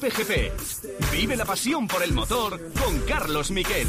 Cope 0.00 0.24
GP. 0.24 1.12
Vive 1.12 1.36
la 1.36 1.44
pasión 1.44 1.86
por 1.86 2.02
el 2.02 2.14
motor 2.14 2.58
con 2.72 3.00
Carlos 3.00 3.50
Miquel. 3.50 3.86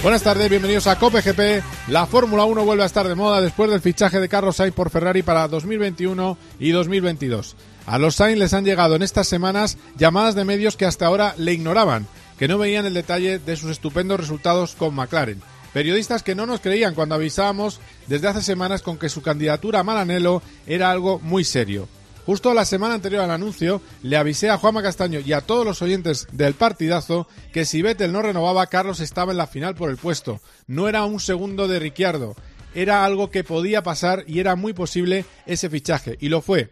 Buenas 0.00 0.22
tardes, 0.22 0.48
bienvenidos 0.48 0.86
a 0.86 0.96
Cope 1.00 1.20
GP. 1.20 1.64
La 1.88 2.06
Fórmula 2.06 2.44
1 2.44 2.64
vuelve 2.64 2.84
a 2.84 2.86
estar 2.86 3.08
de 3.08 3.16
moda 3.16 3.40
después 3.40 3.72
del 3.72 3.80
fichaje 3.80 4.20
de 4.20 4.28
Carlos 4.28 4.54
Sainz 4.54 4.72
por 4.72 4.90
Ferrari 4.90 5.24
para 5.24 5.48
2021 5.48 6.38
y 6.60 6.70
2022. 6.70 7.56
A 7.86 7.98
los 7.98 8.14
Sainz 8.14 8.38
les 8.38 8.54
han 8.54 8.64
llegado 8.64 8.94
en 8.94 9.02
estas 9.02 9.26
semanas 9.26 9.78
llamadas 9.96 10.36
de 10.36 10.44
medios 10.44 10.76
que 10.76 10.86
hasta 10.86 11.06
ahora 11.06 11.34
le 11.38 11.54
ignoraban, 11.54 12.06
que 12.38 12.46
no 12.46 12.58
veían 12.58 12.86
el 12.86 12.94
detalle 12.94 13.40
de 13.40 13.56
sus 13.56 13.72
estupendos 13.72 14.20
resultados 14.20 14.76
con 14.76 14.94
McLaren. 14.94 15.42
Periodistas 15.78 16.24
que 16.24 16.34
no 16.34 16.44
nos 16.44 16.58
creían 16.58 16.96
cuando 16.96 17.14
avisábamos 17.14 17.78
desde 18.08 18.26
hace 18.26 18.42
semanas 18.42 18.82
con 18.82 18.98
que 18.98 19.08
su 19.08 19.22
candidatura 19.22 19.78
a 19.78 19.84
Maranello 19.84 20.42
era 20.66 20.90
algo 20.90 21.20
muy 21.20 21.44
serio. 21.44 21.86
Justo 22.26 22.52
la 22.52 22.64
semana 22.64 22.94
anterior 22.94 23.22
al 23.22 23.30
anuncio, 23.30 23.80
le 24.02 24.16
avisé 24.16 24.50
a 24.50 24.58
Juanma 24.58 24.82
Castaño 24.82 25.20
y 25.20 25.32
a 25.32 25.40
todos 25.40 25.64
los 25.64 25.80
oyentes 25.80 26.26
del 26.32 26.54
partidazo 26.54 27.28
que 27.52 27.64
si 27.64 27.80
Vettel 27.80 28.10
no 28.10 28.22
renovaba, 28.22 28.66
Carlos 28.66 28.98
estaba 28.98 29.30
en 29.30 29.38
la 29.38 29.46
final 29.46 29.76
por 29.76 29.88
el 29.88 29.98
puesto. 29.98 30.40
No 30.66 30.88
era 30.88 31.04
un 31.04 31.20
segundo 31.20 31.68
de 31.68 31.78
Ricciardo. 31.78 32.34
Era 32.74 33.04
algo 33.04 33.30
que 33.30 33.44
podía 33.44 33.84
pasar 33.84 34.24
y 34.26 34.40
era 34.40 34.56
muy 34.56 34.72
posible 34.72 35.26
ese 35.46 35.70
fichaje. 35.70 36.16
Y 36.18 36.28
lo 36.28 36.42
fue. 36.42 36.70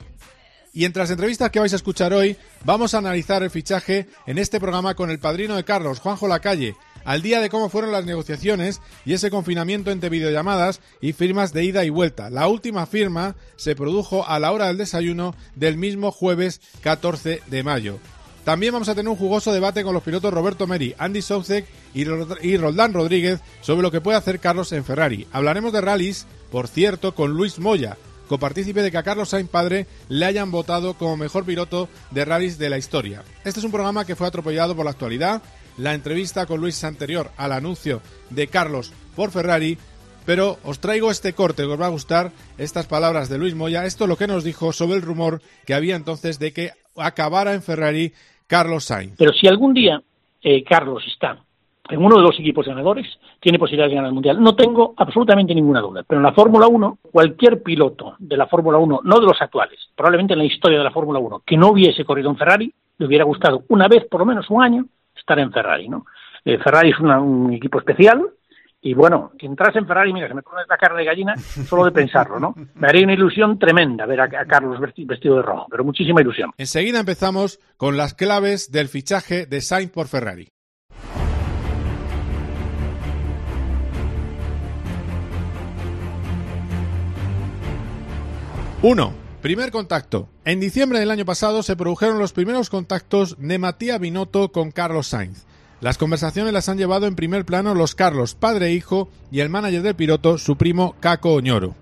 Y 0.73 0.85
entre 0.85 1.05
las 1.05 1.13
entrevistas 1.13 1.51
que 1.53 1.61
vais 1.61 1.73
a 1.73 1.77
escuchar 1.77 2.13
hoy, 2.13 2.37
vamos 2.65 2.93
a 2.93 2.99
analizar 2.99 3.45
el 3.45 3.51
fichaje 3.51 4.09
en 4.27 4.39
este 4.39 4.59
programa 4.59 4.97
con 4.97 5.11
el 5.13 5.21
padrino 5.21 5.55
de 5.55 5.65
Carlos, 5.65 6.01
Juanjo 6.01 6.27
Lacalle, 6.27 6.75
al 7.07 7.23
día 7.23 7.41
de 7.41 7.49
cómo 7.49 7.71
fueron 7.71 7.93
las 7.93 8.05
negociaciones 8.05 8.83
y 9.07 9.15
ese 9.15 9.31
confinamiento 9.31 9.91
entre 9.91 10.11
videollamadas 10.11 10.81
y 11.01 11.15
firmas 11.15 11.55
de 11.55 11.65
ida 11.65 11.85
y 11.85 11.91
vuelta. 11.91 12.29
La 12.29 12.49
última 12.49 12.85
firma 12.85 13.37
se 13.57 13.75
produjo 13.75 14.27
a 14.27 14.39
la 14.39 14.53
hora 14.53 14.67
del 14.67 14.77
desayuno 14.77 15.35
del 15.55 15.79
mismo 15.79 16.11
jueves 16.11 16.61
14 16.83 17.41
de 17.47 17.63
mayo. 17.63 17.99
También 18.45 18.73
vamos 18.73 18.89
a 18.89 18.95
tener 18.95 19.09
un 19.09 19.17
jugoso 19.17 19.53
debate 19.53 19.83
con 19.83 19.95
los 19.95 20.03
pilotos 20.03 20.33
Roberto 20.33 20.67
Meri, 20.67 20.95
Andy 20.99 21.23
Soucek 21.23 21.67
y, 21.95 22.05
Roldán 22.57 22.93
Rodríguez 22.93 23.41
sobre 23.61 23.83
lo 23.83 23.91
que 23.91 24.01
puede 24.01 24.19
hacer 24.19 24.39
Carlos 24.39 24.71
en 24.73 24.85
Ferrari. 24.85 25.27
Hablaremos 25.33 25.73
de 25.73 25.81
rallies, 25.81 26.27
por 26.51 26.69
cierto, 26.69 27.15
con 27.15 27.33
Luis 27.33 27.59
Moya, 27.59 27.97
copartícipe 28.29 28.83
de 28.83 28.91
que 28.91 28.99
a 28.99 29.03
Carlos 29.03 29.31
Sainz 29.31 29.49
padre 29.49 29.87
le 30.09 30.27
hayan 30.27 30.51
votado 30.51 30.95
como 30.95 31.17
mejor 31.17 31.45
piloto 31.45 31.89
de 32.11 32.25
rallies 32.25 32.59
de 32.59 32.71
la 32.71 32.79
historia. 32.79 33.25
Este 33.45 33.61
es 33.61 33.65
un 33.65 33.73
programa 33.73 34.05
que 34.05 34.17
fue 34.17 34.27
atropellado 34.27 34.77
por 34.77 34.85
la 34.85 34.93
actualidad, 34.93 35.43
la 35.79 35.95
entrevista 35.95 36.47
con 36.47 36.61
Luis 36.61 36.83
anterior 36.85 37.31
al 37.37 37.53
anuncio 37.53 38.01
de 38.31 38.47
Carlos 38.47 38.93
por 39.15 39.31
Ferrari, 39.31 39.79
pero 40.25 40.57
os 40.65 40.81
traigo 40.81 41.11
este 41.11 41.33
corte 41.33 41.63
que 41.63 41.69
os 41.69 41.81
va 41.81 41.87
a 41.87 41.91
gustar, 41.91 42.33
estas 42.59 42.87
palabras 42.87 43.29
de 43.29 43.39
Luis 43.39 43.55
Moya, 43.55 43.85
esto 43.85 44.05
es 44.05 44.09
lo 44.09 44.17
que 44.17 44.27
nos 44.27 44.45
dijo 44.45 44.73
sobre 44.73 44.97
el 44.97 45.03
rumor 45.03 45.41
que 45.67 45.75
había 45.75 45.97
entonces 45.97 46.39
de 46.39 46.53
que 46.53 46.71
acabara 46.97 47.55
en 47.55 47.63
Ferrari 47.63 48.13
Carlos 48.47 48.85
Sainz. 48.85 49.15
Pero 49.19 49.33
si 49.33 49.47
algún 49.47 49.75
día 49.75 50.03
eh, 50.43 50.65
Carlos 50.65 51.05
está 51.07 51.39
en 51.89 52.05
uno 52.05 52.17
de 52.17 52.23
los 52.23 52.39
equipos 52.39 52.67
ganadores, 52.67 53.07
tiene 53.41 53.59
posibilidad 53.59 53.89
de 53.89 53.95
ganar 53.95 54.09
el 54.09 54.15
Mundial. 54.15 54.43
No 54.43 54.57
tengo 54.57 54.95
absolutamente 54.97 55.55
ninguna 55.55 55.81
duda. 55.81 56.03
Pero 56.07 56.19
en 56.19 56.25
la 56.25 56.33
Fórmula 56.33 56.67
1, 56.67 56.99
cualquier 57.13 57.63
piloto 57.63 58.17
de 58.19 58.37
la 58.37 58.47
Fórmula 58.47 58.79
1, 58.79 59.01
no 59.05 59.21
de 59.21 59.27
los 59.27 59.41
actuales, 59.41 59.79
probablemente 59.95 60.33
en 60.33 60.41
la 60.41 60.45
historia 60.47 60.79
de 60.79 60.85
la 60.85 60.91
Fórmula 60.91 61.21
1, 61.21 61.43
que 61.47 61.57
no 61.57 61.69
hubiese 61.69 62.05
corrido 62.05 62.31
en 62.31 62.37
Ferrari, 62.37 62.73
le 62.99 63.07
hubiera 63.07 63.25
gustado 63.25 63.63
una 63.69 63.89
vez, 63.89 64.05
por 64.11 64.21
lo 64.21 64.27
menos 64.27 64.51
un 64.51 64.63
año, 64.63 64.87
estar 65.27 65.39
en 65.41 65.53
Ferrari, 65.53 65.89
¿no? 65.89 66.07
Eh, 66.45 66.59
Ferrari 66.59 66.91
es 66.91 67.01
un 67.01 67.53
equipo 67.53 67.81
especial 67.81 68.23
y 68.81 68.95
bueno, 68.95 69.33
entras 69.41 69.75
en 69.75 69.85
Ferrari, 69.85 70.13
mira, 70.13 70.29
se 70.29 70.35
me 70.35 70.43
pone 70.43 70.63
la 70.69 70.77
cara 70.77 70.95
de 70.95 71.05
gallina 71.05 71.37
solo 71.37 71.85
de 71.85 71.91
pensarlo, 71.91 72.39
¿no? 72.39 72.55
Me 72.77 72.87
haría 72.87 73.03
una 73.03 73.15
ilusión 73.15 73.59
tremenda 73.59 74.07
ver 74.07 74.21
a, 74.21 74.25
a 74.25 74.47
Carlos 74.47 74.79
vestido 74.81 75.37
de 75.37 75.43
rojo, 75.43 75.67
pero 75.69 75.83
muchísima 75.83 76.21
ilusión. 76.21 76.53
Enseguida 76.57 77.01
empezamos 77.01 77.59
con 77.77 77.97
las 77.97 78.15
claves 78.15 78.71
del 78.71 78.87
fichaje 78.87 79.47
de 79.47 79.61
Sainz 79.61 79.91
por 79.91 80.07
Ferrari. 80.07 80.49
Uno. 88.83 89.26
Primer 89.47 89.71
contacto. 89.71 90.29
En 90.45 90.59
diciembre 90.59 90.99
del 90.99 91.13
año 91.13 91.25
pasado 91.25 91.63
se 91.63 91.77
produjeron 91.77 92.19
los 92.19 92.33
primeros 92.33 92.69
contactos 92.69 93.37
de 93.39 93.59
Matías 93.59 94.01
Binotto 94.01 94.51
con 94.51 94.73
Carlos 94.73 95.07
Sainz. 95.07 95.45
Las 95.81 95.99
conversaciones 95.99 96.53
las 96.53 96.69
han 96.69 96.79
llevado 96.79 97.07
en 97.07 97.15
primer 97.15 97.45
plano 97.45 97.73
los 97.73 97.95
Carlos, 97.95 98.35
padre 98.35 98.67
e 98.67 98.73
hijo, 98.73 99.09
y 99.31 99.39
el 99.39 99.49
manager 99.49 99.83
del 99.83 99.95
piloto, 99.95 100.37
su 100.39 100.57
primo 100.57 100.97
Caco 100.99 101.33
Oñoro. 101.33 101.77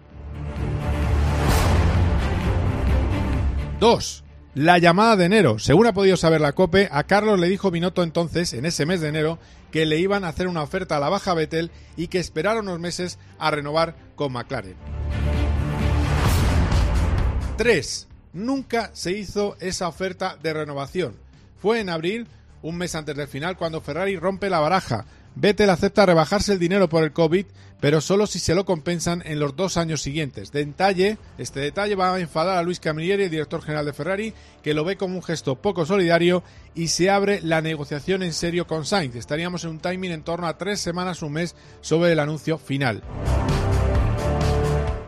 2. 3.81 4.25
La 4.57 4.77
llamada 4.77 5.17
de 5.17 5.25
enero. 5.25 5.59
Según 5.59 5.87
ha 5.87 5.95
podido 5.95 6.19
saber 6.19 6.43
la 6.43 6.53
COPE, 6.53 6.91
a 6.93 7.05
Carlos 7.05 7.41
le 7.41 7.49
dijo 7.49 7.71
Binotto 7.71 8.03
entonces, 8.03 8.53
en 8.53 8.67
ese 8.67 8.85
mes 8.85 9.01
de 9.01 9.09
enero, 9.09 9.39
que 9.71 9.87
le 9.87 9.99
iban 9.99 10.25
a 10.25 10.29
hacer 10.29 10.49
una 10.49 10.63
oferta 10.63 10.99
a 10.99 11.01
la 11.01 11.09
baja 11.09 11.33
Vettel 11.33 11.71
y 11.97 12.09
que 12.09 12.19
esperara 12.19 12.61
unos 12.61 12.79
meses 12.79 13.19
a 13.39 13.51
renovar 13.51 13.97
con 14.17 14.35
McLaren. 14.35 14.77
3. 17.57 18.09
Nunca 18.33 18.91
se 18.95 19.13
hizo 19.13 19.57
esa 19.61 19.87
oferta 19.87 20.37
de 20.43 20.53
renovación. 20.53 21.17
Fue 21.57 21.81
en 21.81 21.89
abril, 21.89 22.27
un 22.63 22.77
mes 22.77 22.95
antes 22.95 23.17
del 23.17 23.29
final, 23.29 23.57
cuando 23.57 23.81
Ferrari 23.81 24.17
rompe 24.17 24.51
la 24.51 24.59
baraja. 24.59 25.07
Vettel 25.37 25.71
acepta 25.71 26.07
rebajarse 26.07 26.53
el 26.53 26.59
dinero 26.59 26.89
por 26.89 27.05
el 27.05 27.13
COVID, 27.13 27.47
pero 27.81 28.01
solo 28.01 28.27
si 28.27 28.39
se 28.39 28.55
lo 28.55 28.65
compensan 28.65 29.23
en 29.25 29.39
los 29.39 29.55
dos 29.55 29.77
años 29.77 30.03
siguientes. 30.03 30.51
Detalle, 30.51 31.19
este 31.39 31.61
detalle 31.61 31.95
va 31.95 32.15
a 32.15 32.21
enfadar 32.21 32.59
a 32.59 32.63
Luis 32.63 32.81
Camilleri, 32.81 33.25
el 33.25 33.31
director 33.31 33.63
general 33.63 33.87
de 33.87 33.93
Ferrari, 33.93 34.35
que 34.63 34.75
lo 34.75 34.85
ve 34.85 34.97
como 34.97 35.17
un 35.17 35.23
gesto 35.23 35.57
poco 35.57 35.87
solidario 35.87 36.43
y 36.75 36.89
se 36.89 37.11
abre 37.11 37.41
la 37.41 37.61
negociación 37.61 38.23
en 38.23 38.33
serio 38.33 38.67
con 38.67 38.85
Sainz. 38.85 39.15
Estaríamos 39.15 39.65
en 39.65 39.71
un 39.71 39.81
timing 39.81 40.13
en 40.13 40.23
torno 40.25 40.49
a 40.49 40.59
tres 40.59 40.81
semanas, 40.81 41.23
un 41.23 41.35
mes, 41.35 41.55
sobre 41.81 42.13
el 42.13 42.19
anuncio 42.19 42.59
final. 42.59 43.03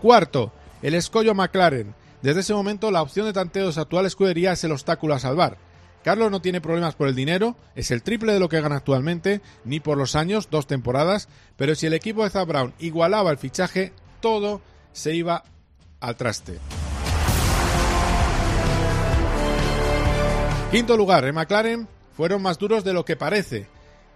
Cuarto, 0.01 0.53
el 0.83 0.95
escollo 0.95 1.35
McLaren. 1.35 1.95
Desde 2.23 2.41
ese 2.41 2.55
momento, 2.55 2.91
la 2.91 3.03
opción 3.03 3.27
de 3.27 3.33
tanteo 3.33 3.67
de 3.67 3.73
su 3.73 3.81
actual 3.81 4.07
escudería 4.07 4.53
es 4.53 4.65
el 4.65 4.73
obstáculo 4.73 5.15
a 5.15 5.19
salvar. 5.19 5.59
Carlos 6.03 6.31
no 6.31 6.41
tiene 6.41 6.61
problemas 6.61 6.95
por 6.95 7.09
el 7.09 7.17
dinero, 7.17 7.57
es 7.75 7.91
el 7.91 8.03
triple 8.03 8.33
de 8.33 8.39
lo 8.39 8.49
que 8.49 8.61
gana 8.61 8.77
actualmente, 8.77 9.41
ni 9.65 9.81
por 9.81 9.99
los 9.99 10.15
años, 10.15 10.49
dos 10.51 10.67
temporadas, 10.67 11.29
pero 11.57 11.75
si 11.75 11.87
el 11.87 11.95
equipo 11.95 12.23
de 12.23 12.31
Zab 12.31 12.47
Brown 12.47 12.75
igualaba 12.79 13.33
el 13.33 13.39
fichaje, 13.39 13.93
todo 14.21 14.61
se 14.93 15.17
iba 15.17 15.43
al 16.01 16.17
traste. 16.17 16.59
Quinto 20.71 20.97
lugar, 20.97 21.25
en 21.25 21.35
McLaren 21.35 21.89
fueron 22.17 22.41
más 22.41 22.59
duros 22.59 22.85
de 22.85 22.93
lo 22.93 23.05
que 23.05 23.17
parece. 23.17 23.67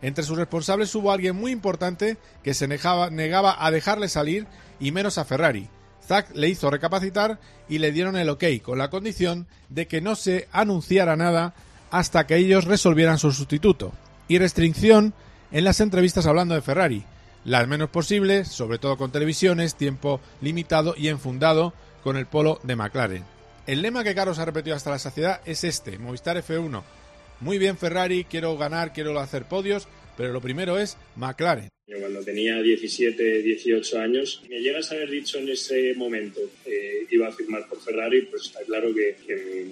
Entre 0.02 0.24
sus 0.24 0.38
responsables 0.38 0.94
hubo 0.94 1.12
alguien 1.12 1.36
muy 1.36 1.52
importante 1.52 2.18
que 2.42 2.54
se 2.54 2.68
negaba, 2.68 3.10
negaba 3.10 3.56
a 3.58 3.70
dejarle 3.70 4.08
salir 4.08 4.46
y 4.78 4.92
menos 4.92 5.18
a 5.18 5.24
Ferrari. 5.24 5.68
Zack 6.10 6.34
le 6.34 6.48
hizo 6.48 6.70
recapacitar 6.70 7.38
y 7.68 7.78
le 7.78 7.92
dieron 7.92 8.16
el 8.16 8.30
ok, 8.30 8.44
con 8.64 8.78
la 8.78 8.90
condición 8.90 9.46
de 9.68 9.86
que 9.86 10.00
no 10.00 10.16
se 10.16 10.48
anunciara 10.50 11.14
nada 11.14 11.54
hasta 11.92 12.26
que 12.26 12.34
ellos 12.34 12.64
resolvieran 12.64 13.20
su 13.20 13.30
sustituto. 13.30 13.92
Y 14.26 14.38
restricción 14.38 15.14
en 15.52 15.62
las 15.62 15.78
entrevistas 15.78 16.26
hablando 16.26 16.56
de 16.56 16.62
Ferrari, 16.62 17.04
las 17.44 17.68
menos 17.68 17.90
posibles, 17.90 18.48
sobre 18.48 18.78
todo 18.78 18.96
con 18.96 19.12
televisiones, 19.12 19.76
tiempo 19.76 20.20
limitado 20.40 20.96
y 20.96 21.06
enfundado 21.06 21.74
con 22.02 22.16
el 22.16 22.26
polo 22.26 22.58
de 22.64 22.74
McLaren. 22.74 23.24
El 23.68 23.80
lema 23.80 24.02
que 24.02 24.16
Carlos 24.16 24.40
ha 24.40 24.44
repetido 24.44 24.74
hasta 24.74 24.90
la 24.90 24.98
saciedad 24.98 25.40
es 25.44 25.62
este, 25.62 25.96
Movistar 26.00 26.36
F1. 26.38 26.82
Muy 27.38 27.58
bien 27.58 27.78
Ferrari, 27.78 28.24
quiero 28.24 28.58
ganar, 28.58 28.92
quiero 28.92 29.16
hacer 29.20 29.44
podios, 29.44 29.86
pero 30.20 30.34
lo 30.34 30.40
primero 30.42 30.78
es 30.78 30.98
McLaren. 31.16 31.70
Cuando 31.98 32.22
tenía 32.22 32.60
17, 32.60 33.40
18 33.40 33.98
años, 33.98 34.42
me 34.50 34.60
llegas 34.60 34.92
a 34.92 34.94
haber 34.94 35.08
dicho 35.08 35.38
en 35.38 35.48
ese 35.48 35.94
momento 35.94 36.42
que 36.62 37.06
iba 37.10 37.26
a 37.26 37.32
firmar 37.32 37.66
por 37.66 37.80
Ferrari, 37.80 38.26
pues 38.26 38.42
está 38.44 38.60
claro 38.64 38.94
que, 38.94 39.16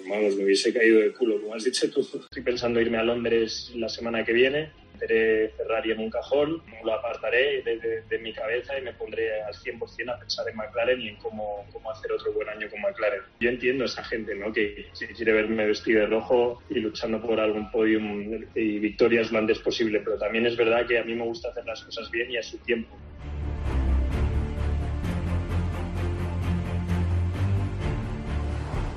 vamos, 0.08 0.36
me 0.36 0.44
hubiese 0.44 0.72
caído 0.72 1.00
de 1.00 1.12
culo. 1.12 1.38
Como 1.42 1.54
has 1.54 1.64
dicho 1.64 1.90
tú, 1.90 2.00
estoy 2.00 2.42
pensando 2.42 2.80
irme 2.80 2.96
a 2.96 3.02
Londres 3.02 3.70
la 3.74 3.90
semana 3.90 4.24
que 4.24 4.32
viene 4.32 4.70
meteré 4.98 5.48
Ferrari 5.50 5.92
en 5.92 6.00
un 6.00 6.10
cajón, 6.10 6.62
lo 6.84 6.92
apartaré 6.92 7.62
de, 7.62 8.18
mi 8.18 8.32
cabeza 8.32 8.76
y 8.78 8.82
me 8.82 8.92
pondré 8.92 9.42
al 9.42 9.54
100% 9.54 10.12
a 10.12 10.18
pensar 10.18 10.48
en 10.48 10.56
McLaren 10.56 11.00
y 11.00 11.08
en 11.08 11.16
cómo, 11.16 11.64
cómo, 11.72 11.90
hacer 11.90 12.10
otro 12.12 12.32
buen 12.32 12.48
año 12.48 12.68
con 12.68 12.80
McLaren. 12.80 13.22
Yo 13.40 13.48
entiendo 13.48 13.84
a 13.84 13.86
esa 13.86 14.02
gente 14.04 14.34
¿no? 14.34 14.52
que 14.52 14.88
quiere 15.16 15.32
verme 15.32 15.66
vestido 15.66 16.00
de 16.00 16.06
rojo 16.06 16.62
y 16.68 16.80
luchando 16.80 17.20
por 17.22 17.38
algún 17.38 17.70
podium 17.70 18.44
y 18.54 18.78
victorias 18.78 19.30
lo 19.30 19.38
antes 19.38 19.60
posible, 19.60 20.00
pero 20.00 20.18
también 20.18 20.46
es 20.46 20.56
verdad 20.56 20.86
que 20.86 20.98
a 20.98 21.04
mí 21.04 21.14
me 21.14 21.24
gusta 21.24 21.48
hacer 21.50 21.64
las 21.64 21.82
cosas 21.82 22.10
bien 22.10 22.30
y 22.30 22.36
a 22.36 22.42
su 22.42 22.58
tiempo. 22.58 22.96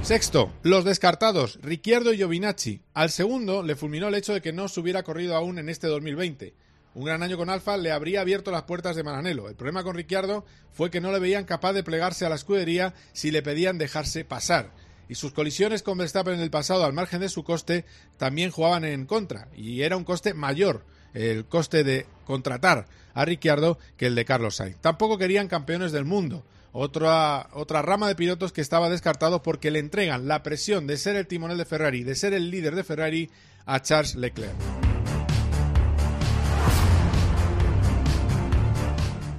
Sexto, 0.02 0.52
los 0.64 0.84
descartados, 0.84 1.60
Ricciardo 1.62 2.12
y 2.12 2.18
Giovinacci. 2.18 2.82
Al 2.96 3.12
segundo 3.12 3.62
le 3.62 3.76
fulminó 3.76 4.08
el 4.08 4.16
hecho 4.16 4.34
de 4.34 4.42
que 4.42 4.52
no 4.52 4.68
se 4.68 4.80
hubiera 4.80 5.04
corrido 5.04 5.36
aún 5.36 5.60
en 5.60 5.70
este 5.70 5.86
2020. 5.88 6.56
Un 6.96 7.06
gran 7.06 7.22
año 7.22 7.38
con 7.38 7.52
Alfa 7.52 7.78
le 7.78 7.92
habría 7.92 8.22
abierto 8.22 8.50
las 8.50 8.64
puertas 8.64 8.96
de 8.96 9.04
Maranello. 9.04 9.48
El 9.48 9.56
problema 9.56 9.84
con 9.84 9.96
Ricciardo 9.96 10.44
fue 10.74 10.90
que 10.90 11.02
no 11.02 11.12
le 11.12 11.20
veían 11.20 11.46
capaz 11.46 11.74
de 11.74 11.84
plegarse 11.84 12.26
a 12.26 12.30
la 12.30 12.36
escudería 12.36 12.96
si 13.14 13.30
le 13.30 13.44
pedían 13.44 13.78
dejarse 13.78 14.26
pasar. 14.26 14.72
y 15.08 15.16
sus 15.16 15.34
colisiones 15.34 15.84
con 15.84 15.98
Verstappen 15.98 16.36
en 16.36 16.40
el 16.40 16.50
pasado, 16.50 16.86
al 16.86 16.94
margen 16.94 17.20
de 17.20 17.28
su 17.28 17.44
coste, 17.44 17.84
también 18.18 18.50
jugaban 18.50 18.86
en 18.86 19.06
contra, 19.06 19.50
y 19.54 19.82
era 19.82 19.98
un 19.98 20.06
coste 20.06 20.34
mayor 20.34 20.86
el 21.14 21.46
coste 21.46 21.84
de 21.84 22.06
contratar 22.26 22.88
a 23.14 23.26
Ricciardo 23.26 23.78
que 23.98 24.08
el 24.08 24.16
de 24.16 24.26
Carlos 24.26 24.56
Sainz. 24.56 24.78
Tampoco 24.78 25.18
querían 25.18 25.48
campeones 25.48 25.92
del 25.92 26.06
mundo, 26.06 26.46
otra, 26.74 27.50
otra 27.54 27.82
rama 27.82 28.08
de 28.08 28.16
pilotos 28.16 28.54
que 28.54 28.62
estaba 28.62 28.90
descartado 28.90 29.42
porque 29.42 29.72
le 29.72 29.80
entregan 29.80 30.28
la 30.28 30.44
presión 30.44 30.88
de 30.88 30.98
ser 30.98 31.16
el 31.16 31.28
timonel 31.28 31.58
de 31.58 31.66
Ferrari, 31.66 32.04
de 32.04 32.16
ser 32.16 32.34
el 32.34 32.50
líder 32.50 32.76
de 32.76 32.84
Ferrari 32.84 33.30
a 33.66 33.82
Charles 33.82 34.16
Leclerc. 34.16 34.56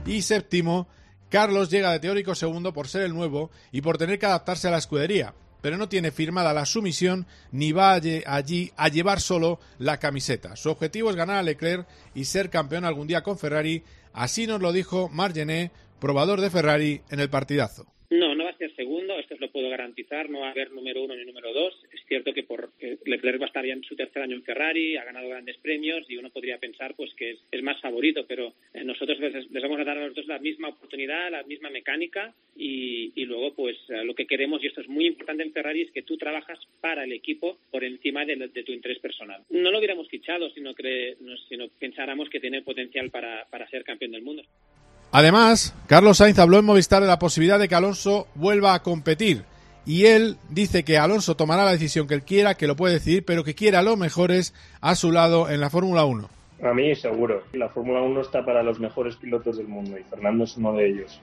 Y 0.05 0.23
séptimo, 0.23 0.89
Carlos 1.31 1.71
llega 1.71 1.93
de 1.93 2.01
teórico 2.01 2.35
segundo 2.35 2.73
por 2.73 2.89
ser 2.89 3.03
el 3.03 3.15
nuevo 3.15 3.51
y 3.71 3.81
por 3.81 3.97
tener 3.97 4.19
que 4.19 4.27
adaptarse 4.27 4.69
a 4.69 4.71
la 4.71 4.79
escudería, 4.79 5.35
pero 5.63 5.79
no 5.79 5.89
tiene 5.89 6.11
firmada 6.11 6.53
la 6.53 6.67
sumisión 6.67 7.27
ni 7.53 7.73
va 7.73 7.93
allí 7.93 8.73
a 8.77 8.89
llevar 8.89 9.21
solo 9.21 9.59
la 9.79 9.99
camiseta. 9.99 10.57
Su 10.57 10.71
objetivo 10.71 11.09
es 11.09 11.17
ganar 11.17 11.37
a 11.37 11.43
Leclerc 11.43 11.87
y 12.15 12.27
ser 12.27 12.51
campeón 12.51 12.85
algún 12.85 13.07
día 13.07 13.23
con 13.23 13.39
Ferrari, 13.39 13.85
así 14.13 14.47
nos 14.47 14.61
lo 14.61 14.73
dijo 14.73 15.09
Margené, 15.09 15.71
probador 16.03 16.41
de 16.41 16.51
Ferrari, 16.51 17.01
en 17.13 17.21
el 17.21 17.31
partidazo. 17.31 17.87
No, 18.11 18.35
no 18.35 18.45
va 18.45 18.51
a 18.51 18.59
ser 18.59 18.75
segundo, 18.75 19.19
esto 19.19 19.35
os 19.35 19.41
lo 19.41 19.51
puedo 19.51 19.71
garantizar, 19.71 20.29
no 20.29 20.41
va 20.41 20.49
a 20.49 20.51
haber 20.51 20.71
número 20.73 21.03
uno 21.03 21.15
ni 21.15 21.25
número 21.25 21.55
dos. 21.55 21.73
Es 21.93 22.01
cierto 22.07 22.35
que 22.35 22.43
por 22.43 22.71
Leclerc 23.07 23.41
va 23.41 23.47
a 23.47 23.47
estar 23.47 23.65
en 23.65 23.83
su 23.85 23.97
tercer 23.97 24.21
año 24.21 24.37
en 24.37 24.43
Ferrari, 24.43 24.99
ha 24.99 25.05
ganado 25.05 25.31
grandes 25.31 25.57
premios 25.59 26.05
y 26.11 26.19
uno 26.19 26.29
podría 26.29 26.59
pensar 26.59 26.95
pues 26.95 27.15
que 27.15 27.39
es, 27.51 27.63
más 27.63 27.81
favorito, 27.81 28.27
pero 28.27 28.53
eh, 28.75 28.85
nosotros 28.85 29.19
les, 29.19 29.63
vamos 29.63 29.81
a 29.81 29.85
dar 29.85 29.97
a 29.97 30.07
los 30.07 30.15
dos 30.15 30.27
la 30.27 30.41
misma 30.41 30.69
oportunidad, 30.71 31.31
la 31.31 31.45
misma 31.45 31.71
mecánica 31.71 32.35
y, 32.55 33.25
luego 33.25 33.55
pues 33.55 33.79
eh, 33.89 34.05
lo 34.05 34.15
que 34.15 34.27
queremos, 34.27 34.63
y 34.63 34.67
esto 34.67 34.83
es 34.83 34.89
muy 34.89 35.07
importante 35.07 35.45
en 35.45 35.53
Ferrari, 35.53 35.83
es 35.83 35.93
que 35.93 36.03
tú 36.03 36.19
trabajas 36.19 36.59
para 36.81 37.05
el 37.05 37.13
equipo 37.13 37.57
por 37.71 37.85
encima 37.85 38.27
de, 38.27 38.37
tu 38.49 38.73
interés 38.73 38.99
personal. 38.99 39.43
No 39.49 39.71
lo 39.71 39.79
hubiéramos 39.79 40.09
fichado, 40.09 40.51
sino 40.51 40.75
que 40.75 41.17
sino 41.49 41.69
pensáramos 41.79 42.29
que 42.29 42.41
tiene 42.41 42.61
potencial 42.61 43.11
para 43.11 43.71
ser 43.71 43.85
campeón 43.85 44.13
del 44.13 44.23
mundo. 44.23 44.43
Además, 45.13 45.75
Carlos 45.89 46.17
Sainz 46.17 46.39
habló 46.39 46.59
en 46.59 46.65
Movistar 46.65 47.03
de 47.03 47.07
la 47.07 47.19
posibilidad 47.19 47.59
de 47.59 47.69
que 47.69 47.75
Alonso 47.75 48.27
vuelva 48.35 48.73
a 48.73 48.83
competir. 48.83 49.45
Y 49.85 50.07
él 50.07 50.39
dice 50.49 50.85
que 50.85 50.97
Alonso 50.97 51.37
tomará 51.37 51.67
la 51.67 51.73
decisión 51.73 52.07
que 52.07 52.15
él 52.15 52.23
quiera, 52.23 52.55
que 52.55 52.67
lo 52.67 52.77
puede 52.77 52.95
decidir, 52.95 53.23
pero 53.23 53.45
que 53.45 53.55
quiera 53.55 53.81
a 53.81 53.83
los 53.83 53.99
mejores 53.99 54.55
a 54.81 54.95
su 54.95 55.13
lado 55.13 55.51
en 55.51 55.61
la 55.61 55.69
Fórmula 55.69 56.07
1. 56.07 56.31
A 56.63 56.73
mí 56.73 56.95
seguro. 56.95 57.43
La 57.53 57.69
Fórmula 57.69 58.01
1 58.01 58.23
está 58.23 58.43
para 58.43 58.63
los 58.63 58.81
mejores 58.81 59.17
pilotos 59.17 59.59
del 59.59 59.69
mundo 59.69 59.99
y 59.99 60.03
Fernando 60.05 60.45
es 60.45 60.57
uno 60.57 60.73
de 60.73 60.89
ellos. 60.89 61.21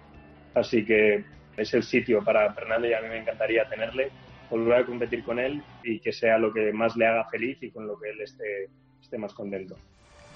Así 0.54 0.86
que 0.86 1.24
es 1.58 1.74
el 1.74 1.82
sitio 1.82 2.24
para 2.24 2.54
Fernando 2.54 2.88
y 2.88 2.94
a 2.94 3.02
mí 3.02 3.08
me 3.08 3.18
encantaría 3.18 3.68
tenerle, 3.68 4.12
volver 4.52 4.84
a 4.84 4.86
competir 4.86 5.24
con 5.24 5.40
él 5.40 5.64
y 5.84 6.00
que 6.00 6.12
sea 6.12 6.38
lo 6.38 6.54
que 6.54 6.72
más 6.74 6.96
le 6.96 7.08
haga 7.08 7.26
feliz 7.26 7.58
y 7.62 7.72
con 7.72 7.88
lo 7.88 7.98
que 8.00 8.10
él 8.10 8.22
esté, 8.22 8.70
esté 9.02 9.18
más 9.18 9.34
contento. 9.34 9.76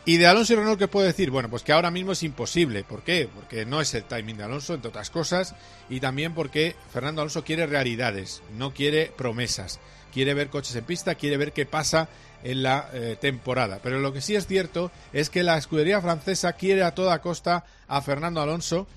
Y 0.06 0.18
de 0.18 0.28
Alonso 0.28 0.52
y 0.52 0.56
Renault, 0.58 0.78
¿qué 0.78 0.90
puedo 0.90 1.08
decir? 1.08 1.32
Bueno, 1.32 1.50
pues 1.50 1.64
que 1.64 1.72
ahora 1.72 1.90
mismo 1.90 2.12
es 2.12 2.24
imposible. 2.24 2.84
¿Por 2.84 3.04
qué? 3.04 3.30
Porque 3.34 3.66
no 3.66 3.80
es 3.80 3.94
el 3.94 4.04
timing 4.04 4.36
de 4.36 4.44
Alonso, 4.44 4.74
entre 4.74 4.90
otras 4.90 5.10
cosas, 5.10 5.56
y 5.90 6.02
también 6.02 6.34
porque 6.34 6.76
Fernando 6.92 7.22
Alonso 7.22 7.46
quiere 7.46 7.68
realidades, 7.68 8.42
no 8.58 8.74
quiere 8.74 9.14
promesas. 9.16 9.80
Quiere 10.14 10.34
ver 10.34 10.50
coches 10.50 10.76
en 10.76 10.84
pista, 10.84 11.16
quiere 11.16 11.38
ver 11.38 11.54
qué 11.54 11.66
pasa 11.66 12.10
en 12.44 12.64
la 12.64 12.90
eh, 12.92 13.16
temporada. 13.20 13.80
Pero 13.82 14.00
lo 14.00 14.12
que 14.12 14.20
sí 14.20 14.36
es 14.36 14.46
cierto 14.46 14.92
es 15.14 15.30
que 15.30 15.42
la 15.42 15.58
escudería 15.58 16.02
francesa 16.02 16.54
quiere 16.54 16.84
a 16.84 16.94
toda 16.94 17.22
costa 17.22 17.64
a 17.88 18.02
Fernando 18.02 18.42
Alonso 18.42 18.88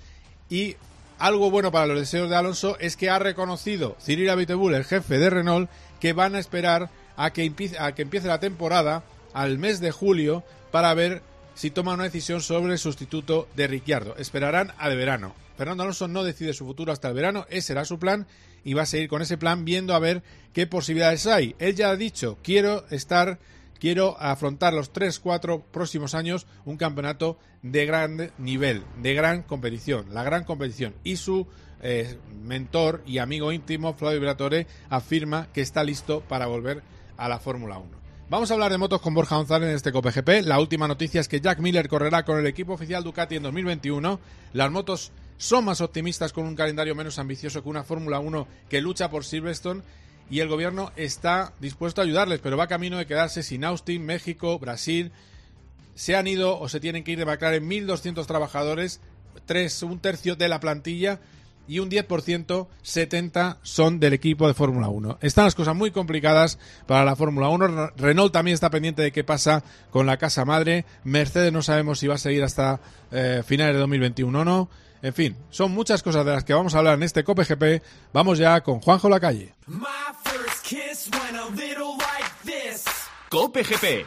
y 0.51 0.75
algo 1.19 1.53
bueno 1.53 1.71
para 1.71 1.87
los 1.87 2.01
deseos 2.01 2.29
de 2.29 2.37
Alonso 2.37 2.77
es 2.81 2.97
que 2.97 3.11
ha 3.11 3.19
reconocido 3.21 3.97
Cyril 4.05 4.29
Abiteboul, 4.29 4.75
el 4.75 4.85
jefe 4.85 5.19
de 5.19 5.31
Renault, 5.31 5.71
que 6.01 6.13
van 6.13 6.35
a 6.35 6.41
esperar 6.41 6.91
a 7.17 7.33
que, 7.33 7.51
a 7.79 7.93
que 7.93 8.03
empiece 8.03 8.27
la 8.27 8.41
temporada 8.41 9.05
al 9.33 9.59
mes 9.59 9.81
de 9.81 9.93
julio 9.93 10.45
para 10.77 10.93
ver 10.93 11.23
si 11.55 11.71
toma 11.71 11.95
una 11.95 12.05
decisión 12.05 12.43
sobre 12.43 12.75
el 12.75 12.79
sustituto 12.79 13.49
de 13.57 13.67
Ricciardo. 13.67 14.15
Esperarán 14.19 14.75
a 14.77 14.91
de 14.91 14.97
verano. 14.97 15.35
Fernando 15.57 15.85
Alonso 15.85 16.07
no 16.07 16.23
decide 16.23 16.53
su 16.53 16.67
futuro 16.67 16.93
hasta 16.93 17.09
el 17.09 17.15
verano, 17.15 17.47
ese 17.49 17.69
será 17.69 17.87
su 17.87 17.99
plan 17.99 18.27
y 18.63 18.75
va 18.75 18.83
a 18.83 18.85
seguir 18.85 19.09
con 19.09 19.23
ese 19.23 19.39
plan 19.39 19.65
viendo 19.65 19.95
a 19.95 19.99
ver 19.99 20.23
qué 20.53 20.67
posibilidades 20.67 21.27
hay. 21.27 21.57
Él 21.59 21.75
ya 21.75 21.89
ha 21.89 21.97
dicho, 21.97 22.37
quiero 22.43 22.85
estar, 22.91 23.39
quiero 23.81 24.21
afrontar 24.21 24.75
los 24.75 24.93
3-4 24.93 25.63
próximos 25.63 26.15
años 26.15 26.47
un 26.67 26.77
campeonato 26.77 27.39
de 27.63 27.87
gran 27.87 28.33
nivel, 28.37 28.85
de 29.01 29.15
gran 29.15 29.45
competición, 29.45 30.13
la 30.13 30.25
gran 30.25 30.45
competición. 30.45 30.95
Y 31.05 31.17
su 31.17 31.47
eh, 31.81 32.19
mentor 32.43 33.03
y 33.07 33.17
amigo 33.17 33.51
íntimo, 33.51 33.95
Flavio 33.95 34.21
Briatore, 34.21 34.67
afirma 34.91 35.49
que 35.55 35.63
está 35.63 35.83
listo 35.83 36.21
para 36.21 36.45
volver 36.45 36.83
a 37.17 37.31
la 37.31 37.39
Fórmula 37.39 37.79
1. 37.79 38.06
Vamos 38.29 38.51
a 38.51 38.55
hablar 38.55 38.73
de 38.73 38.79
motos 38.79 39.01
con 39.01 39.15
Borja 39.15 39.37
González 39.37 39.69
en 39.69 39.77
este 39.77 39.93
COPGP. 39.93 40.43
La 40.43 40.59
última 40.59 40.89
noticia 40.89 41.21
es 41.21 41.29
que 41.29 41.41
Jack 41.41 41.61
Miller 41.61 41.89
correrá 41.89 42.25
con 42.25 42.41
el 42.41 42.47
equipo 42.49 42.73
oficial 42.73 43.05
Ducati 43.05 43.37
en 43.37 43.45
2021. 43.45 44.19
Las 44.53 44.71
motos 44.73 45.13
son 45.37 45.65
más 45.65 45.81
optimistas 45.81 46.33
con 46.33 46.45
un 46.45 46.57
calendario 46.57 46.97
menos 46.97 47.21
ambicioso 47.21 47.63
que 47.63 47.69
una 47.69 47.85
Fórmula 47.85 48.19
1 48.19 48.49
que 48.69 48.81
lucha 48.81 49.11
por 49.11 49.25
Silverstone 49.25 49.83
y 50.29 50.41
el 50.41 50.49
gobierno 50.49 50.91
está 50.97 51.53
dispuesto 51.61 52.01
a 52.01 52.05
ayudarles, 52.05 52.41
pero 52.41 52.57
va 52.57 52.67
camino 52.67 52.99
de 52.99 53.07
quedarse 53.07 53.45
sin 53.45 53.63
Austin, 53.63 54.05
México, 54.05 54.59
Brasil. 54.59 55.13
Se 55.95 56.17
han 56.17 56.27
ido 56.27 56.59
o 56.59 56.69
se 56.69 56.81
tienen 56.81 57.05
que 57.05 57.13
ir 57.13 57.21
de 57.21 57.27
McLaren 57.27 57.71
1.200 57.71 58.27
trabajadores, 58.27 59.01
tres, 59.45 59.85
un 59.85 60.01
tercio 60.01 60.35
de 60.35 60.49
la 60.49 60.59
plantilla 60.59 61.21
y 61.69 61.79
un 61.79 61.91
10%, 61.91 62.67
70 62.83 63.59
son 63.63 64.01
del 64.01 64.13
equipo 64.13 64.47
de 64.47 64.55
Fórmula 64.55 64.89
1. 64.89 65.19
Están 65.21 65.45
las 65.45 65.55
cosas 65.55 65.75
muy 65.75 65.91
complicadas 65.91 66.59
para 66.87 67.05
la 67.05 67.17
Fórmula 67.17 67.49
1. 67.49 67.93
Renault 67.97 68.33
también 68.33 68.55
está 68.55 68.71
pendiente 68.71 69.03
de 69.03 69.13
qué 69.13 69.25
pasa 69.25 69.63
con 69.91 70.07
la 70.07 70.17
casa 70.17 70.45
madre. 70.45 70.85
Mercedes 71.05 71.53
no 71.53 71.63
sabemos 71.63 71.99
si 71.99 72.07
va 72.07 72.15
a 72.15 72.19
seguir 72.19 72.45
hasta 72.45 72.81
eh, 73.11 73.43
finales 73.47 73.75
de 73.75 73.81
2021 73.81 74.41
o 74.41 74.45
no. 74.45 74.69
En 75.03 75.15
fin, 75.15 75.37
son 75.51 75.73
muchas 75.73 76.03
cosas 76.03 76.25
de 76.25 76.33
las 76.33 76.45
que 76.45 76.55
vamos 76.55 76.75
a 76.75 76.79
hablar 76.79 76.95
en 76.95 77.03
este 77.03 77.23
Cope 77.23 77.45
GP. 77.45 77.83
Vamos 78.13 78.39
ya 78.39 78.61
con 78.63 78.81
Juanjo 78.81 79.09
Lacalle. 79.09 79.55
Cope 83.29 83.63
GP. 83.63 84.07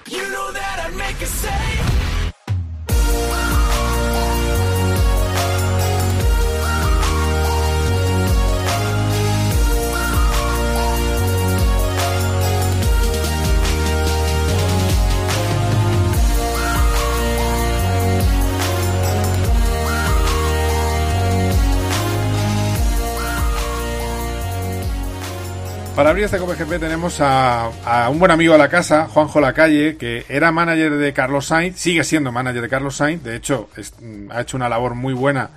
Para 25.99 26.11
abrir 26.11 26.23
este 26.23 26.37
COPGP 26.37 26.79
tenemos 26.79 27.17
a, 27.19 28.07
un 28.09 28.19
buen 28.19 28.31
amigo 28.31 28.53
de 28.53 28.59
la 28.59 28.69
casa, 28.69 29.09
Juanjo 29.09 29.41
Lacalle, 29.41 29.97
que 29.97 30.25
era 30.29 30.49
manager 30.49 30.95
de 30.95 31.11
Carlos 31.11 31.47
Sainz, 31.47 31.77
sigue 31.77 32.05
siendo 32.05 32.31
manager 32.31 32.61
de 32.61 32.69
Carlos 32.69 32.95
Sainz, 32.95 33.21
de 33.21 33.35
hecho 33.35 33.67
mm, 34.01 34.31
ha 34.31 34.39
hecho 34.39 34.55
una 34.55 34.69
labor 34.69 34.95
muy 34.95 35.13
buena 35.13 35.49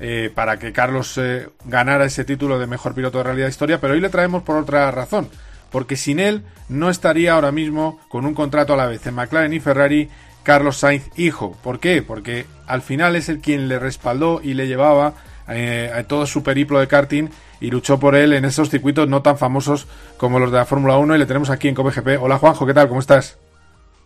eh, 0.00 0.32
para 0.34 0.58
que 0.58 0.72
Carlos 0.72 1.16
eh, 1.18 1.48
ganara 1.64 2.06
ese 2.06 2.24
título 2.24 2.58
de 2.58 2.66
mejor 2.66 2.92
piloto 2.92 3.18
de 3.18 3.24
realidad 3.24 3.46
historia, 3.46 3.80
pero 3.80 3.94
hoy 3.94 4.00
le 4.00 4.08
traemos 4.08 4.42
por 4.42 4.56
otra 4.56 4.90
razón, 4.90 5.28
porque 5.70 5.94
sin 5.94 6.18
él 6.18 6.42
no 6.68 6.90
estaría 6.90 7.34
ahora 7.34 7.52
mismo 7.52 8.00
con 8.08 8.26
un 8.26 8.34
contrato 8.34 8.74
a 8.74 8.76
la 8.76 8.86
vez 8.86 9.06
en 9.06 9.14
McLaren 9.14 9.52
y 9.52 9.60
Ferrari 9.60 10.10
Carlos 10.42 10.76
Sainz 10.76 11.08
hijo. 11.14 11.56
¿Por 11.62 11.78
qué? 11.78 12.02
Porque 12.02 12.46
al 12.66 12.82
final 12.82 13.14
es 13.14 13.28
el 13.28 13.38
quien 13.38 13.68
le 13.68 13.78
respaldó 13.78 14.40
y 14.42 14.54
le 14.54 14.66
llevaba 14.66 15.14
eh, 15.48 15.90
a 15.94 16.04
todo 16.04 16.26
su 16.26 16.42
periplo 16.42 16.78
de 16.80 16.88
karting 16.88 17.28
y 17.60 17.70
luchó 17.70 17.98
por 17.98 18.14
él 18.14 18.32
en 18.32 18.44
esos 18.44 18.70
circuitos 18.70 19.08
no 19.08 19.22
tan 19.22 19.38
famosos 19.38 19.86
como 20.16 20.38
los 20.38 20.50
de 20.50 20.58
la 20.58 20.66
Fórmula 20.66 20.96
1 20.96 21.14
y 21.14 21.18
le 21.18 21.26
tenemos 21.26 21.50
aquí 21.50 21.68
en 21.68 21.74
COPGP. 21.74 22.20
Hola 22.20 22.38
Juanjo, 22.38 22.66
¿qué 22.66 22.74
tal? 22.74 22.88
¿Cómo 22.88 23.00
estás? 23.00 23.38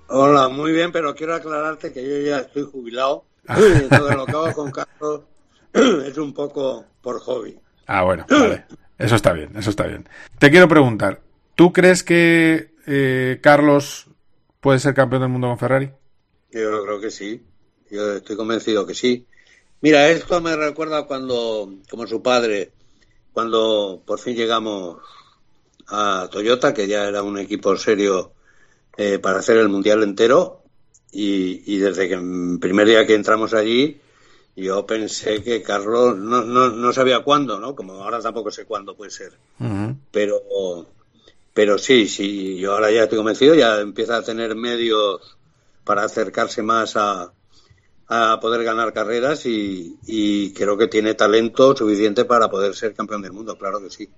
Hola, 0.09 0.49
muy 0.49 0.73
bien, 0.73 0.91
pero 0.91 1.15
quiero 1.15 1.35
aclararte 1.35 1.93
que 1.93 2.03
yo 2.03 2.27
ya 2.27 2.39
estoy 2.39 2.65
jubilado. 2.65 3.25
Entonces 3.49 4.17
lo 4.17 4.27
que 4.27 4.33
hago 4.33 4.53
con 4.53 4.71
Carlos 4.71 5.23
es 6.07 6.17
un 6.19 6.33
poco 6.33 6.85
por 7.03 7.21
hobby. 7.21 7.59
Ah, 7.87 8.05
bueno, 8.05 8.27
vale. 8.29 8.65
Eso 8.99 9.15
está 9.15 9.33
bien, 9.33 9.51
eso 9.57 9.71
está 9.71 9.87
bien. 9.87 10.09
Te 10.39 10.51
quiero 10.51 10.69
preguntar, 10.69 11.21
¿tú 11.55 11.73
crees 11.73 12.03
que 12.03 12.75
eh, 12.87 13.39
Carlos 13.43 14.09
puede 14.61 14.79
ser 14.79 14.95
campeón 14.95 15.23
del 15.23 15.31
mundo 15.31 15.49
con 15.49 15.59
Ferrari? 15.59 15.91
Yo 16.51 16.85
creo 16.85 17.01
que 17.01 17.11
sí. 17.11 17.45
Yo 17.91 18.17
estoy 18.17 18.37
convencido 18.37 18.87
que 18.87 18.95
sí. 18.95 19.27
Mira, 19.81 20.11
esto 20.11 20.41
me 20.41 20.57
recuerda 20.57 21.05
cuando, 21.05 21.73
como 21.91 22.07
su 22.07 22.23
padre, 22.23 22.73
cuando 23.33 24.03
por 24.05 24.19
fin 24.19 24.35
llegamos 24.35 24.99
a 25.87 26.29
Toyota, 26.31 26.75
que 26.75 26.89
ya 26.89 27.09
era 27.09 27.23
un 27.23 27.39
equipo 27.39 27.77
serio 27.77 28.33
eh, 28.97 29.19
para 29.19 29.39
hacer 29.39 29.59
el 29.59 29.69
mundial 29.69 30.03
entero, 30.03 30.63
y, 31.11 31.79
desde 31.79 32.09
que 32.09 32.15
el 32.15 32.59
primer 32.61 32.87
día 32.87 33.07
que 33.07 33.15
entramos 33.15 33.55
allí, 33.55 34.01
yo 34.57 34.85
pensé 34.85 35.43
que 35.43 35.63
Carlos 35.63 36.19
no, 36.19 36.45
no, 36.45 36.69
no 36.69 36.93
sabía 36.93 37.21
cuándo, 37.21 37.59
¿no? 37.59 37.75
Como 37.75 37.95
ahora 37.95 38.21
tampoco 38.21 38.51
sé 38.51 38.67
cuándo 38.67 38.95
puede 38.97 39.11
ser. 39.11 39.33
Pero 40.11 40.43
pero 41.59 41.77
sí, 41.77 42.07
sí, 42.07 42.57
yo 42.57 42.75
ahora 42.75 42.93
ya 42.93 43.03
estoy 43.03 43.19
convencido, 43.19 43.53
ya 43.57 43.81
empieza 43.81 44.17
a 44.17 44.23
tener 44.23 44.55
medios 44.55 45.37
para 45.83 46.05
acercarse 46.05 46.63
más 46.63 46.97
a, 46.97 47.33
a 48.09 48.39
poder 48.41 48.65
ganar 48.65 48.93
carreras 48.93 49.45
y, 49.45 50.53
creo 50.57 50.79
que 50.79 50.89
tiene 50.89 51.15
talento 51.15 51.77
suficiente 51.77 52.25
para 52.25 52.49
poder 52.49 52.75
ser 52.75 52.95
campeón 52.95 53.23
del 53.23 53.33
mundo, 53.33 53.57
claro 53.59 53.81
que 53.81 53.91
sí. 53.91 54.09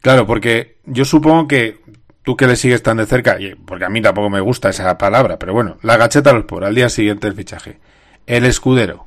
Claro, 0.00 0.26
porque 0.26 0.78
yo 0.84 1.04
supongo 1.04 1.48
que 1.48 1.80
tú 2.22 2.36
que 2.36 2.46
le 2.46 2.56
sigues 2.56 2.82
tan 2.82 2.98
de 2.98 3.06
cerca, 3.06 3.38
porque 3.66 3.84
a 3.84 3.88
mí 3.88 4.00
tampoco 4.00 4.30
me 4.30 4.40
gusta 4.40 4.70
esa 4.70 4.96
palabra, 4.96 5.38
pero 5.38 5.52
bueno, 5.52 5.78
la 5.82 5.96
gacheta 5.96 6.32
los 6.32 6.44
por 6.44 6.64
al 6.64 6.74
día 6.74 6.88
siguiente 6.88 7.26
del 7.26 7.36
fichaje. 7.36 7.80
El 8.26 8.44
escudero. 8.44 9.06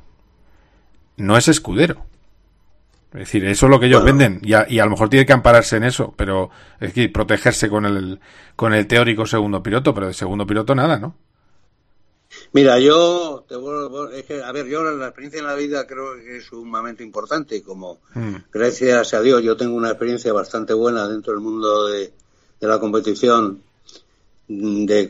No 1.16 1.36
es 1.36 1.48
escudero. 1.48 2.04
Es 3.12 3.20
decir, 3.20 3.44
eso 3.46 3.66
es 3.66 3.70
lo 3.70 3.80
que 3.80 3.86
ellos 3.86 4.04
venden 4.04 4.40
y 4.42 4.52
a, 4.52 4.66
y 4.68 4.78
a, 4.78 4.84
lo 4.84 4.90
mejor 4.90 5.08
tiene 5.08 5.24
que 5.24 5.32
ampararse 5.32 5.78
en 5.78 5.84
eso, 5.84 6.12
pero 6.16 6.50
es 6.74 6.88
decir, 6.88 7.10
protegerse 7.10 7.70
con 7.70 7.86
el, 7.86 8.20
con 8.54 8.74
el 8.74 8.86
teórico 8.86 9.24
segundo 9.24 9.62
piloto, 9.62 9.94
pero 9.94 10.08
de 10.08 10.14
segundo 10.14 10.46
piloto 10.46 10.74
nada, 10.74 10.98
¿no? 10.98 11.16
Mira, 12.52 12.78
yo, 12.78 13.44
te 13.46 13.56
es 14.18 14.24
que, 14.24 14.42
a 14.42 14.52
ver, 14.52 14.66
yo 14.66 14.82
la 14.82 15.06
experiencia 15.06 15.40
en 15.40 15.46
la 15.46 15.54
vida 15.54 15.86
creo 15.86 16.14
que 16.14 16.38
es 16.38 16.44
sumamente 16.44 17.02
importante 17.02 17.62
como 17.62 17.98
mm. 18.14 18.36
gracias 18.50 19.12
a 19.12 19.20
Dios 19.20 19.42
yo 19.42 19.56
tengo 19.56 19.76
una 19.76 19.90
experiencia 19.90 20.32
bastante 20.32 20.72
buena 20.72 21.06
dentro 21.06 21.34
del 21.34 21.42
mundo 21.42 21.88
de, 21.88 22.12
de 22.60 22.66
la 22.66 22.80
competición 22.80 23.62
de, 24.48 25.08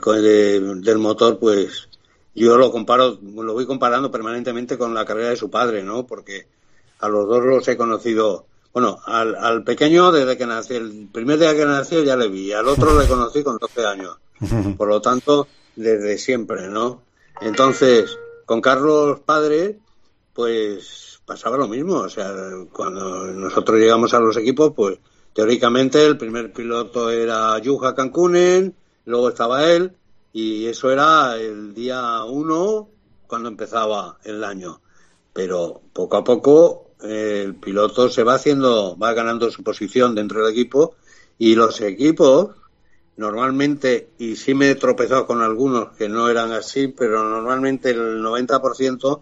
del 0.82 0.98
motor, 0.98 1.38
pues 1.38 1.88
yo 2.34 2.56
lo 2.56 2.70
comparo, 2.70 3.18
lo 3.20 3.52
voy 3.52 3.66
comparando 3.66 4.10
permanentemente 4.10 4.76
con 4.76 4.94
la 4.94 5.04
carrera 5.04 5.30
de 5.30 5.36
su 5.36 5.50
padre, 5.50 5.82
¿no? 5.82 6.06
Porque 6.06 6.46
a 7.00 7.08
los 7.08 7.26
dos 7.26 7.44
los 7.44 7.68
he 7.68 7.76
conocido. 7.76 8.46
Bueno, 8.72 9.00
al, 9.06 9.34
al 9.34 9.64
pequeño 9.64 10.12
desde 10.12 10.36
que 10.36 10.46
nació, 10.46 10.76
el 10.76 11.08
primer 11.12 11.38
día 11.38 11.56
que 11.56 11.64
nació 11.64 12.02
ya 12.02 12.16
le 12.16 12.28
vi, 12.28 12.52
al 12.52 12.68
otro 12.68 12.98
le 12.98 13.06
conocí 13.06 13.42
con 13.42 13.58
12 13.58 13.86
años. 13.86 14.18
Por 14.76 14.88
lo 14.88 15.00
tanto, 15.00 15.48
desde 15.74 16.18
siempre, 16.18 16.68
¿no? 16.68 17.02
Entonces, 17.40 18.18
con 18.46 18.60
Carlos 18.60 19.20
padre, 19.20 19.78
pues 20.32 21.20
pasaba 21.24 21.56
lo 21.56 21.68
mismo. 21.68 21.96
O 21.96 22.08
sea, 22.08 22.32
cuando 22.72 23.26
nosotros 23.26 23.78
llegamos 23.78 24.14
a 24.14 24.20
los 24.20 24.36
equipos, 24.36 24.72
pues 24.74 24.98
teóricamente 25.32 26.04
el 26.04 26.16
primer 26.16 26.52
piloto 26.52 27.10
era 27.10 27.58
Yuja 27.58 27.94
Cancunen, 27.94 28.74
luego 29.04 29.28
estaba 29.28 29.70
él, 29.70 29.92
y 30.32 30.66
eso 30.66 30.90
era 30.90 31.36
el 31.36 31.74
día 31.74 32.24
uno 32.24 32.88
cuando 33.26 33.48
empezaba 33.48 34.18
el 34.24 34.42
año. 34.42 34.80
Pero 35.32 35.80
poco 35.92 36.16
a 36.16 36.24
poco 36.24 36.90
el 37.02 37.54
piloto 37.54 38.08
se 38.08 38.24
va 38.24 38.34
haciendo, 38.34 38.96
va 38.98 39.12
ganando 39.12 39.50
su 39.50 39.62
posición 39.62 40.14
dentro 40.14 40.42
del 40.42 40.52
equipo 40.52 40.96
y 41.38 41.54
los 41.54 41.80
equipos 41.80 42.56
normalmente, 43.18 44.10
y 44.16 44.36
sí 44.36 44.54
me 44.54 44.70
he 44.70 44.74
tropezado 44.76 45.26
con 45.26 45.42
algunos 45.42 45.94
que 45.96 46.08
no 46.08 46.28
eran 46.28 46.52
así, 46.52 46.88
pero 46.88 47.28
normalmente 47.28 47.90
el 47.90 48.22
90% 48.22 49.20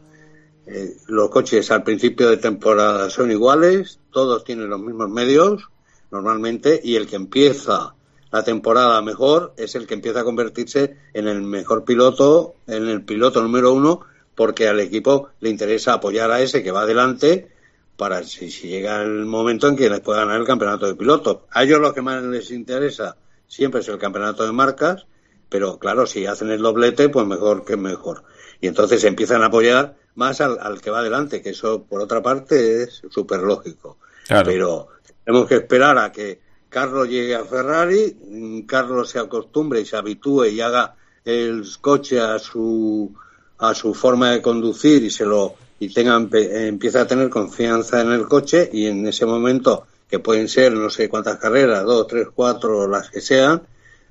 eh, 0.67 0.97
los 1.07 1.31
coches 1.31 1.71
al 1.71 1.83
principio 1.83 2.29
de 2.29 2.37
temporada 2.37 3.09
son 3.09 3.31
iguales, 3.31 3.99
todos 4.11 4.45
tienen 4.45 4.69
los 4.69 4.81
mismos 4.81 5.09
medios 5.09 5.65
normalmente 6.11 6.79
y 6.83 6.97
el 6.97 7.07
que 7.07 7.17
empieza 7.17 7.95
la 8.31 8.45
temporada 8.45 9.01
mejor 9.01 9.55
es 9.57 9.75
el 9.77 9.87
que 9.87 9.95
empieza 9.95 10.21
a 10.21 10.25
convertirse 10.25 10.99
en 11.15 11.27
el 11.27 11.41
mejor 11.41 11.85
piloto, 11.85 12.57
en 12.67 12.89
el 12.89 13.03
piloto 13.03 13.41
número 13.43 13.73
uno, 13.73 14.01
porque 14.35 14.69
al 14.69 14.81
equipo 14.81 15.31
le 15.41 15.49
interesa 15.49 15.95
apoyar 15.95 16.31
a 16.31 16.43
ese 16.43 16.63
que 16.63 16.71
va 16.71 16.83
adelante 16.83 17.49
para 17.97 18.23
si, 18.25 18.51
llega 18.51 19.01
el 19.01 19.25
momento 19.25 19.69
en 19.69 19.77
que 19.77 19.89
les 19.89 20.01
pueda 20.01 20.21
ganar 20.21 20.39
el 20.39 20.47
campeonato 20.47 20.87
de 20.87 20.97
pilotos. 20.97 21.39
A 21.51 21.63
ellos 21.63 21.81
lo 21.81 21.95
que 21.95 22.03
más 22.03 22.23
les 22.25 22.51
interesa 22.51 23.17
siempre 23.47 23.81
es 23.81 23.89
el 23.89 23.99
campeonato 23.99 24.45
de 24.45 24.53
marcas, 24.53 25.07
pero 25.49 25.79
claro, 25.79 26.07
si 26.07 26.27
hacen 26.27 26.51
el 26.51 26.63
doblete, 26.63 27.09
pues 27.09 27.27
mejor 27.27 27.65
que 27.65 27.77
mejor. 27.77 28.25
Y 28.61 28.67
entonces 28.67 29.05
empiezan 29.05 29.43
a 29.43 29.47
apoyar 29.47 29.97
más 30.15 30.41
al, 30.41 30.81
que 30.81 30.91
va 30.91 31.01
adelante, 31.01 31.43
que 31.43 31.51
eso 31.51 31.85
por 31.85 32.01
otra 32.01 32.23
parte 32.23 32.83
es 32.83 33.03
súper 33.11 33.41
lógico. 33.41 33.99
Pero 34.45 34.89
tenemos 35.25 35.47
que 35.47 35.57
esperar 35.57 35.99
a 35.99 36.11
que 36.11 36.41
Carlos 36.69 37.09
llegue 37.09 37.35
a 37.35 37.45
Ferrari, 37.45 38.65
Carlos 38.67 39.11
se 39.11 39.19
acostumbre 39.19 39.81
y 39.81 39.87
se 39.87 39.97
habitúe 39.97 40.47
y 40.47 40.61
haga 40.61 40.97
el 41.25 41.65
coche 41.81 42.21
a 42.21 42.39
su 42.39 43.15
a 43.59 43.75
su 43.75 43.95
forma 43.95 44.33
de 44.33 44.43
conducir 44.43 45.03
y 45.03 45.11
se 45.11 45.25
lo 45.25 45.55
y 45.79 45.93
tengan, 45.93 46.31
empieza 46.33 47.03
a 47.03 47.07
tener 47.07 47.29
confianza 47.29 48.01
en 48.01 48.13
el 48.13 48.27
coche 48.27 48.69
y 48.73 48.87
en 48.87 49.07
ese 49.07 49.27
momento, 49.27 49.87
que 50.09 50.19
pueden 50.19 50.49
ser 50.49 50.73
no 50.73 50.91
sé 50.91 51.09
cuántas 51.09 51.37
carreras, 51.39 51.85
dos, 51.85 52.07
tres, 52.07 52.29
cuatro, 52.35 52.89
las 52.89 53.11
que 53.11 53.21
sean, 53.21 53.63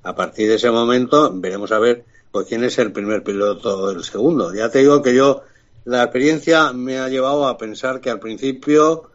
a 0.04 0.16
partir 0.16 0.50
de 0.50 0.56
ese 0.56 0.72
momento 0.72 1.32
veremos 1.34 1.72
a 1.72 1.80
ver 1.80 2.06
pues 2.32 2.48
quién 2.48 2.64
es 2.64 2.78
el 2.80 2.92
primer 2.92 3.24
piloto 3.24 3.90
del 3.90 4.04
segundo. 4.04 4.54
Ya 4.54 4.70
te 4.70 4.80
digo 4.80 5.02
que 5.02 5.16
yo, 5.16 5.44
la 5.86 6.04
experiencia 6.04 6.74
me 6.74 7.00
ha 7.00 7.08
llevado 7.08 7.48
a 7.48 7.58
pensar 7.58 8.02
que 8.02 8.10
al 8.10 8.20
principio 8.20 9.10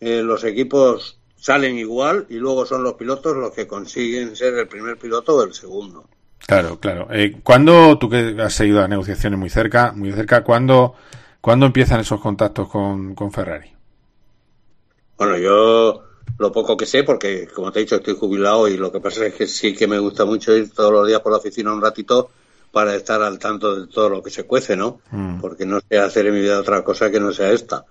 eh, 0.00 0.22
los 0.22 0.42
equipos 0.44 1.18
salen 1.36 1.78
igual 1.78 2.26
y 2.28 2.34
luego 2.34 2.66
son 2.66 2.82
los 2.82 2.94
pilotos 2.94 3.36
los 3.36 3.52
que 3.52 3.66
consiguen 3.66 4.34
ser 4.34 4.54
el 4.54 4.66
primer 4.66 4.98
piloto 4.98 5.36
o 5.36 5.44
el 5.44 5.54
segundo. 5.54 6.08
Claro, 6.46 6.78
claro. 6.80 7.08
Eh, 7.10 7.36
¿Cuándo, 7.42 7.96
tú 7.98 8.10
que 8.10 8.36
has 8.40 8.54
seguido 8.54 8.80
las 8.80 8.88
negociaciones 8.88 9.38
muy 9.38 9.50
cerca, 9.50 9.92
muy 9.92 10.12
cerca, 10.12 10.42
cuándo 10.42 10.94
¿Cuándo 11.44 11.66
empiezan 11.66 12.00
esos 12.00 12.22
contactos 12.22 12.70
con, 12.70 13.30
Ferrari? 13.30 13.70
Bueno, 15.18 15.36
yo 15.36 16.02
lo 16.38 16.52
poco 16.52 16.76
que 16.76 16.86
sé, 16.86 17.04
porque 17.04 17.48
como 17.48 17.70
te 17.70 17.80
he 17.80 17.82
dicho, 17.82 17.96
estoy 17.96 18.14
jubilado 18.14 18.68
y 18.68 18.76
lo 18.76 18.90
que 18.90 19.00
pasa 19.00 19.26
es 19.26 19.34
que 19.34 19.46
sí 19.46 19.74
que 19.74 19.86
me 19.86 19.98
gusta 19.98 20.24
mucho 20.24 20.56
ir 20.56 20.70
todos 20.70 20.92
los 20.92 21.06
días 21.06 21.20
por 21.20 21.32
la 21.32 21.38
oficina 21.38 21.72
un 21.72 21.82
ratito 21.82 22.30
para 22.72 22.94
estar 22.96 23.22
al 23.22 23.38
tanto 23.38 23.76
de 23.76 23.86
todo 23.86 24.08
lo 24.08 24.22
que 24.22 24.30
se 24.30 24.44
cuece, 24.44 24.76
¿no? 24.76 25.00
Mm. 25.10 25.40
Porque 25.40 25.64
no 25.64 25.78
sé 25.88 25.98
hacer 25.98 26.26
en 26.26 26.34
mi 26.34 26.40
vida 26.40 26.58
otra 26.58 26.82
cosa 26.82 27.10
que 27.10 27.20
no 27.20 27.32
sea 27.32 27.52
esta. 27.52 27.84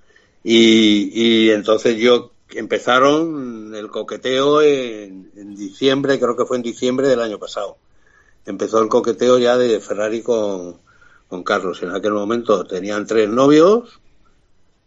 Y, 0.44 1.10
y 1.14 1.52
entonces 1.52 1.96
yo 1.98 2.32
empezaron 2.50 3.74
el 3.74 3.88
coqueteo 3.88 4.62
en, 4.62 5.32
en, 5.36 5.56
diciembre, 5.56 6.20
creo 6.20 6.36
que 6.36 6.46
fue 6.46 6.58
en 6.58 6.64
diciembre 6.64 7.08
del 7.08 7.22
año 7.22 7.40
pasado. 7.40 7.78
Empezó 8.46 8.82
el 8.82 8.90
coqueteo 8.90 9.40
ya 9.40 9.58
de 9.58 9.80
Ferrari 9.80 10.22
con, 10.22 10.80
con 11.30 11.44
Carlos. 11.44 11.82
En 11.82 11.92
aquel 11.92 12.12
momento 12.12 12.66
tenían 12.66 13.08
tres 13.08 13.30
novios, 13.30 14.02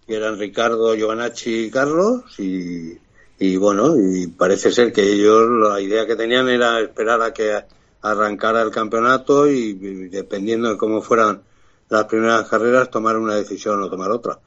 que 0.06 0.14
eran 0.14 0.38
Ricardo, 0.38 0.94
Giovanacci 0.94 1.64
y 1.64 1.70
Carlos, 1.70 2.38
y, 2.38 2.98
y 3.38 3.56
bueno, 3.56 3.94
y 3.96 4.28
parece 4.28 4.72
ser 4.72 4.92
que 4.92 5.02
ellos 5.02 5.48
la 5.48 5.80
idea 5.80 6.06
que 6.06 6.16
tenían 6.16 6.48
era 6.48 6.80
esperar 6.80 7.20
a 7.20 7.34
que 7.34 7.64
arrancara 8.00 8.62
el 8.62 8.70
campeonato 8.70 9.46
y, 9.48 9.74
dependiendo 10.08 10.70
de 10.70 10.76
cómo 10.78 11.02
fueran 11.02 11.42
las 11.88 12.04
primeras 12.04 12.48
carreras 12.48 12.90
tomar 12.90 13.16
una 13.16 13.34
decisión 13.34 13.82
o 13.82 13.90
tomar 13.90 14.10
otra. 14.10 14.38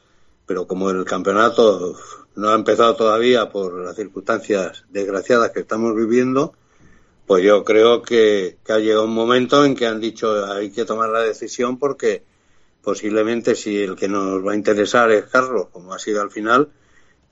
Pero 0.46 0.65
como 0.65 0.89
el 0.89 1.05
campeonato 1.05 1.96
no 2.36 2.50
ha 2.50 2.55
empezado 2.55 2.96
todavía 2.96 3.50
por 3.50 3.74
las 3.79 3.96
circunstancias 3.96 4.86
desgraciadas 4.89 5.51
que 5.51 5.60
estamos 5.60 5.96
viviendo, 5.96 6.53
pues 7.27 7.43
yo 7.43 7.63
creo 7.63 8.01
que, 8.01 8.58
ha 8.69 8.79
llegado 8.79 9.05
un 9.05 9.13
momento 9.13 9.63
en 9.63 9.75
que 9.75 9.86
han 9.86 10.00
dicho 10.00 10.46
hay 10.51 10.72
que 10.72 10.86
tomar 10.86 11.10
la 11.10 11.22
decisión 11.22 11.77
porque 11.77 12.24
posiblemente 12.81 13.53
si 13.53 13.84
el 13.84 13.96
que 13.96 14.08
nos 14.08 14.43
va 14.43 14.53
a 14.53 14.55
interesar 14.55 15.12
es 15.12 15.25
Carlos, 15.25 15.67
como 15.72 15.93
ha 15.93 16.00
sido 16.00 16.22
al 16.22 16.31
final, 16.31 16.69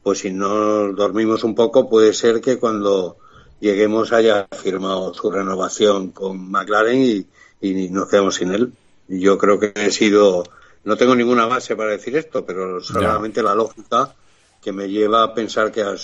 pues 0.07 0.19
si 0.19 0.31
no 0.31 0.93
dormimos 0.93 1.43
un 1.43 1.53
poco 1.53 1.89
puede 1.89 2.13
ser 2.13 2.39
que 2.39 2.57
cuando 2.57 3.17
lleguemos 3.59 4.13
haya 4.13 4.47
firmado 4.57 5.13
su 5.13 5.29
renovación 5.29 6.11
con 6.11 6.49
McLaren 6.49 7.01
y, 7.01 7.27
y 7.59 7.89
nos 7.89 8.07
quedemos 8.07 8.35
sin 8.35 8.53
él. 8.53 8.71
Yo 9.09 9.37
creo 9.37 9.59
que 9.59 9.73
he 9.75 9.91
sido, 9.91 10.45
no 10.85 10.95
tengo 10.95 11.13
ninguna 11.13 11.45
base 11.45 11.75
para 11.75 11.91
decir 11.91 12.15
esto, 12.15 12.45
pero 12.45 12.79
solamente 12.79 13.43
la 13.43 13.53
lógica 13.53 14.15
que 14.61 14.71
me 14.71 14.87
lleva 14.87 15.23
a 15.23 15.33
pensar 15.33 15.73
que 15.73 15.81
ha 15.81 15.95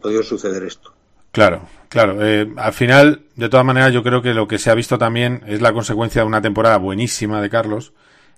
podido 0.00 0.22
suceder 0.22 0.62
esto. 0.62 0.94
Claro, 1.30 1.68
claro. 1.90 2.26
Eh, 2.26 2.50
al 2.56 2.72
final, 2.72 3.26
de 3.36 3.50
todas 3.50 3.66
maneras, 3.66 3.92
yo 3.92 4.02
creo 4.02 4.22
que 4.22 4.32
lo 4.32 4.48
que 4.48 4.58
se 4.58 4.70
ha 4.70 4.74
visto 4.74 4.96
también 4.96 5.42
es 5.46 5.60
la 5.60 5.74
consecuencia 5.74 6.22
de 6.22 6.26
una 6.26 6.40
temporada 6.40 6.78
buenísima 6.78 7.42
de 7.42 7.50
Carlos, 7.50 7.92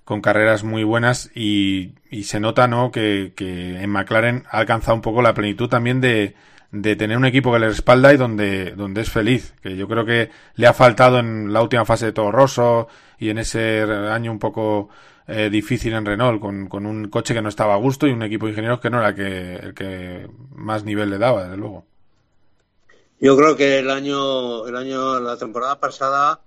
con 0.05 0.21
carreras 0.21 0.63
muy 0.63 0.83
buenas 0.83 1.31
y, 1.35 1.95
se 2.23 2.39
nota, 2.39 2.67
¿no? 2.67 2.91
Que, 2.91 3.33
que, 3.35 3.81
en 3.81 3.89
McLaren 3.89 4.45
ha 4.49 4.59
alcanzado 4.59 4.95
un 4.95 5.01
poco 5.01 5.21
la 5.21 5.33
plenitud 5.33 5.67
también 5.67 5.99
de, 5.99 6.35
tener 6.71 7.17
un 7.17 7.25
equipo 7.25 7.51
que 7.51 7.59
le 7.59 7.69
respalda 7.69 8.13
y 8.13 8.17
donde, 8.17 8.71
donde 8.71 9.01
es 9.01 9.09
feliz. 9.09 9.53
Que 9.61 9.75
yo 9.75 9.87
creo 9.87 10.05
que 10.05 10.29
le 10.55 10.67
ha 10.67 10.73
faltado 10.73 11.19
en 11.19 11.51
la 11.51 11.61
última 11.61 11.85
fase 11.85 12.05
de 12.07 12.11
Todo 12.13 12.31
Rosso 12.31 12.87
y 13.17 13.29
en 13.29 13.39
ese 13.39 13.81
año 13.81 14.31
un 14.31 14.39
poco 14.39 14.89
eh, 15.27 15.49
difícil 15.49 15.93
en 15.93 16.05
Renault, 16.05 16.39
con, 16.39 16.67
con 16.67 16.85
un 16.85 17.09
coche 17.09 17.33
que 17.33 17.41
no 17.41 17.49
estaba 17.49 17.73
a 17.73 17.77
gusto 17.77 18.05
y 18.05 18.11
un 18.11 18.21
equipo 18.21 18.45
de 18.45 18.51
ingenieros 18.51 18.79
que 18.79 18.91
no 18.91 18.99
era 18.99 19.09
el 19.09 19.15
que, 19.15 19.55
el 19.55 19.73
que 19.73 20.29
más 20.53 20.83
nivel 20.83 21.09
le 21.09 21.17
daba, 21.17 21.45
desde 21.45 21.57
luego. 21.57 21.85
Yo 23.19 23.35
creo 23.35 23.55
que 23.55 23.79
el 23.79 23.89
año, 23.89 24.67
el 24.67 24.75
año, 24.75 25.19
la 25.19 25.37
temporada 25.37 25.79
pasada 25.79 26.41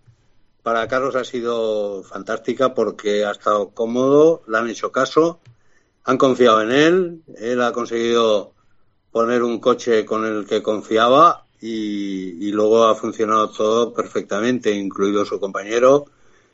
para 0.68 0.86
Carlos 0.86 1.16
ha 1.16 1.24
sido 1.24 2.02
fantástica 2.02 2.74
porque 2.74 3.24
ha 3.24 3.30
estado 3.30 3.70
cómodo, 3.70 4.42
le 4.46 4.58
han 4.58 4.68
hecho 4.68 4.92
caso, 4.92 5.40
han 6.04 6.18
confiado 6.18 6.60
en 6.60 6.70
él, 6.72 7.22
él 7.38 7.62
ha 7.62 7.72
conseguido 7.72 8.52
poner 9.10 9.42
un 9.42 9.60
coche 9.60 10.04
con 10.04 10.26
el 10.26 10.44
que 10.44 10.62
confiaba 10.62 11.46
y, 11.58 12.52
luego 12.52 12.84
ha 12.84 12.94
funcionado 12.94 13.48
todo 13.50 13.94
perfectamente, 13.94 14.70
incluido 14.70 15.24
su 15.24 15.40
compañero. 15.40 16.04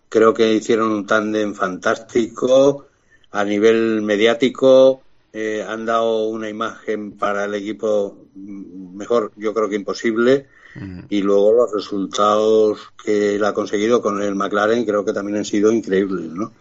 Creo 0.09 0.33
que 0.33 0.54
hicieron 0.54 0.92
un 0.92 1.06
tándem 1.06 1.52
fantástico 1.52 2.87
a 3.33 3.44
nivel 3.44 4.00
mediático. 4.02 5.02
Eh, 5.33 5.66
han 5.66 5.87
dado 5.87 6.28
una 6.28 6.49
imagen 6.49 7.18
para 7.18 7.47
el 7.47 7.54
equipo 7.56 8.28
mejor, 8.37 9.33
yo 9.35 9.52
creo 9.52 9.68
que 9.68 9.75
imposible. 9.75 10.47
Y 11.09 11.23
luego 11.23 11.52
los 11.52 11.73
resultados 11.73 12.78
que 13.04 13.37
él 13.37 13.45
ha 13.45 13.54
conseguido 13.54 14.02
con 14.02 14.21
el 14.21 14.35
McLaren 14.35 14.85
creo 14.85 15.04
que 15.04 15.12
también 15.12 15.38
han 15.38 15.45
sido 15.45 15.71
increíbles, 15.71 16.31
¿no? 16.33 16.52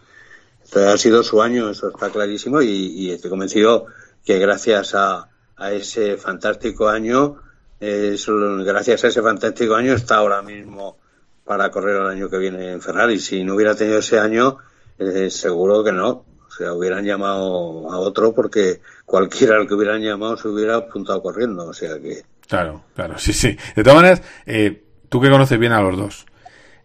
ha 0.74 0.96
sido 0.98 1.22
su 1.22 1.42
año, 1.42 1.70
eso 1.70 1.88
está 1.88 2.10
clarísimo, 2.10 2.62
y, 2.62 3.10
estoy 3.10 3.30
convencido 3.30 3.86
que 4.24 4.38
gracias 4.38 4.94
a, 4.94 5.28
ese 5.70 6.16
fantástico 6.16 6.88
año 6.88 7.36
gracias 7.80 9.04
a 9.04 9.08
ese 9.08 9.22
fantástico 9.22 9.74
año 9.74 9.92
está 9.92 10.16
ahora 10.16 10.42
mismo 10.42 10.98
para 11.44 11.70
correr 11.70 12.00
el 12.00 12.06
año 12.06 12.30
que 12.30 12.38
viene 12.38 12.72
en 12.72 12.80
Ferrari. 12.80 13.18
Si 13.20 13.44
no 13.44 13.54
hubiera 13.54 13.74
tenido 13.74 13.98
ese 13.98 14.18
año, 14.18 14.58
eh, 14.98 15.30
seguro 15.30 15.84
que 15.84 15.92
no. 15.92 16.24
O 16.48 16.50
sea, 16.56 16.72
hubieran 16.72 17.04
llamado 17.04 17.90
a 17.90 17.98
otro 17.98 18.32
porque 18.32 18.80
cualquiera 19.04 19.56
al 19.56 19.66
que 19.66 19.74
hubieran 19.74 20.00
llamado 20.00 20.36
se 20.36 20.48
hubiera 20.48 20.76
apuntado 20.76 21.22
corriendo. 21.22 21.66
O 21.66 21.74
sea 21.74 21.98
que. 22.00 22.24
Claro, 22.48 22.84
claro, 22.94 23.18
sí, 23.18 23.32
sí. 23.32 23.56
De 23.74 23.82
todas 23.82 23.96
maneras, 23.96 24.22
eh, 24.46 24.82
tú 25.08 25.20
que 25.20 25.30
conoces 25.30 25.58
bien 25.58 25.72
a 25.72 25.80
los 25.80 25.96
dos, 25.96 26.26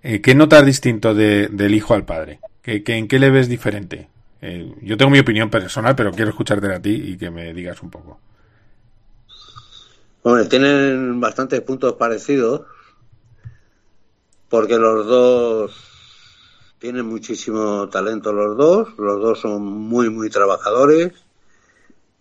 eh, 0.04 0.22
¿qué 0.22 0.36
notas 0.36 0.66
distinto 0.66 1.14
del 1.14 1.74
hijo 1.74 1.94
al 1.94 2.06
padre? 2.06 2.40
¿Qué, 2.62 2.84
en 2.86 3.08
qué 3.08 3.20
le 3.20 3.30
ves 3.30 3.48
diferente? 3.50 4.10
yo 4.82 4.96
tengo 4.96 5.12
mi 5.12 5.20
opinión 5.20 5.50
personal, 5.50 5.98
pero 5.98 6.14
quiero 6.14 6.30
escucharte 6.30 6.74
a 6.74 6.82
ti 6.82 6.92
y 6.92 7.18
que 7.18 7.30
me 7.30 7.54
digas 7.54 7.84
un 7.84 7.90
poco. 7.90 8.22
Bueno, 10.24 10.48
tienen 10.48 11.20
bastantes 11.20 11.60
puntos 11.60 11.96
parecidos, 11.96 12.62
porque 14.48 14.78
los 14.78 15.06
dos 15.06 15.90
tienen 16.80 17.06
muchísimo 17.06 17.90
talento 17.90 18.32
los 18.32 18.58
dos, 18.58 18.98
los 18.98 19.22
dos 19.22 19.40
son 19.40 19.62
muy, 19.62 20.10
muy 20.10 20.30
trabajadores, 20.30 21.12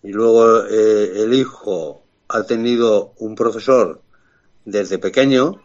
y 0.03 0.11
luego 0.11 0.65
eh, 0.65 1.23
el 1.23 1.33
hijo 1.33 2.03
ha 2.29 2.43
tenido 2.43 3.13
un 3.17 3.35
profesor 3.35 4.01
desde 4.65 4.97
pequeño 4.97 5.61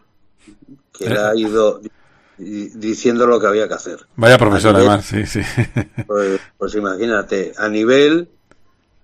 que 0.91 1.09
le 1.09 1.19
ha 1.19 1.35
ido 1.35 1.81
diciendo 2.37 3.25
lo 3.25 3.39
que 3.39 3.47
había 3.47 3.67
que 3.67 3.75
hacer. 3.75 3.99
Vaya 4.15 4.37
profesor, 4.37 4.75
además, 4.75 5.05
sí, 5.05 5.25
sí. 5.25 5.41
Pues, 6.07 6.39
pues 6.57 6.75
imagínate, 6.75 7.53
a 7.57 7.69
nivel 7.69 8.29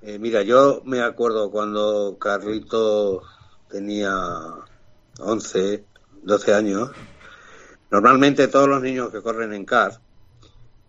eh, 0.03 0.17
mira, 0.17 0.41
yo 0.41 0.81
me 0.85 1.01
acuerdo 1.01 1.51
cuando 1.51 2.17
Carlito 2.19 3.21
tenía 3.69 4.11
11, 5.19 5.83
12 6.23 6.53
años. 6.55 6.89
Normalmente 7.91 8.47
todos 8.47 8.67
los 8.67 8.81
niños 8.81 9.11
que 9.11 9.21
corren 9.21 9.53
en 9.53 9.65
car, 9.65 9.99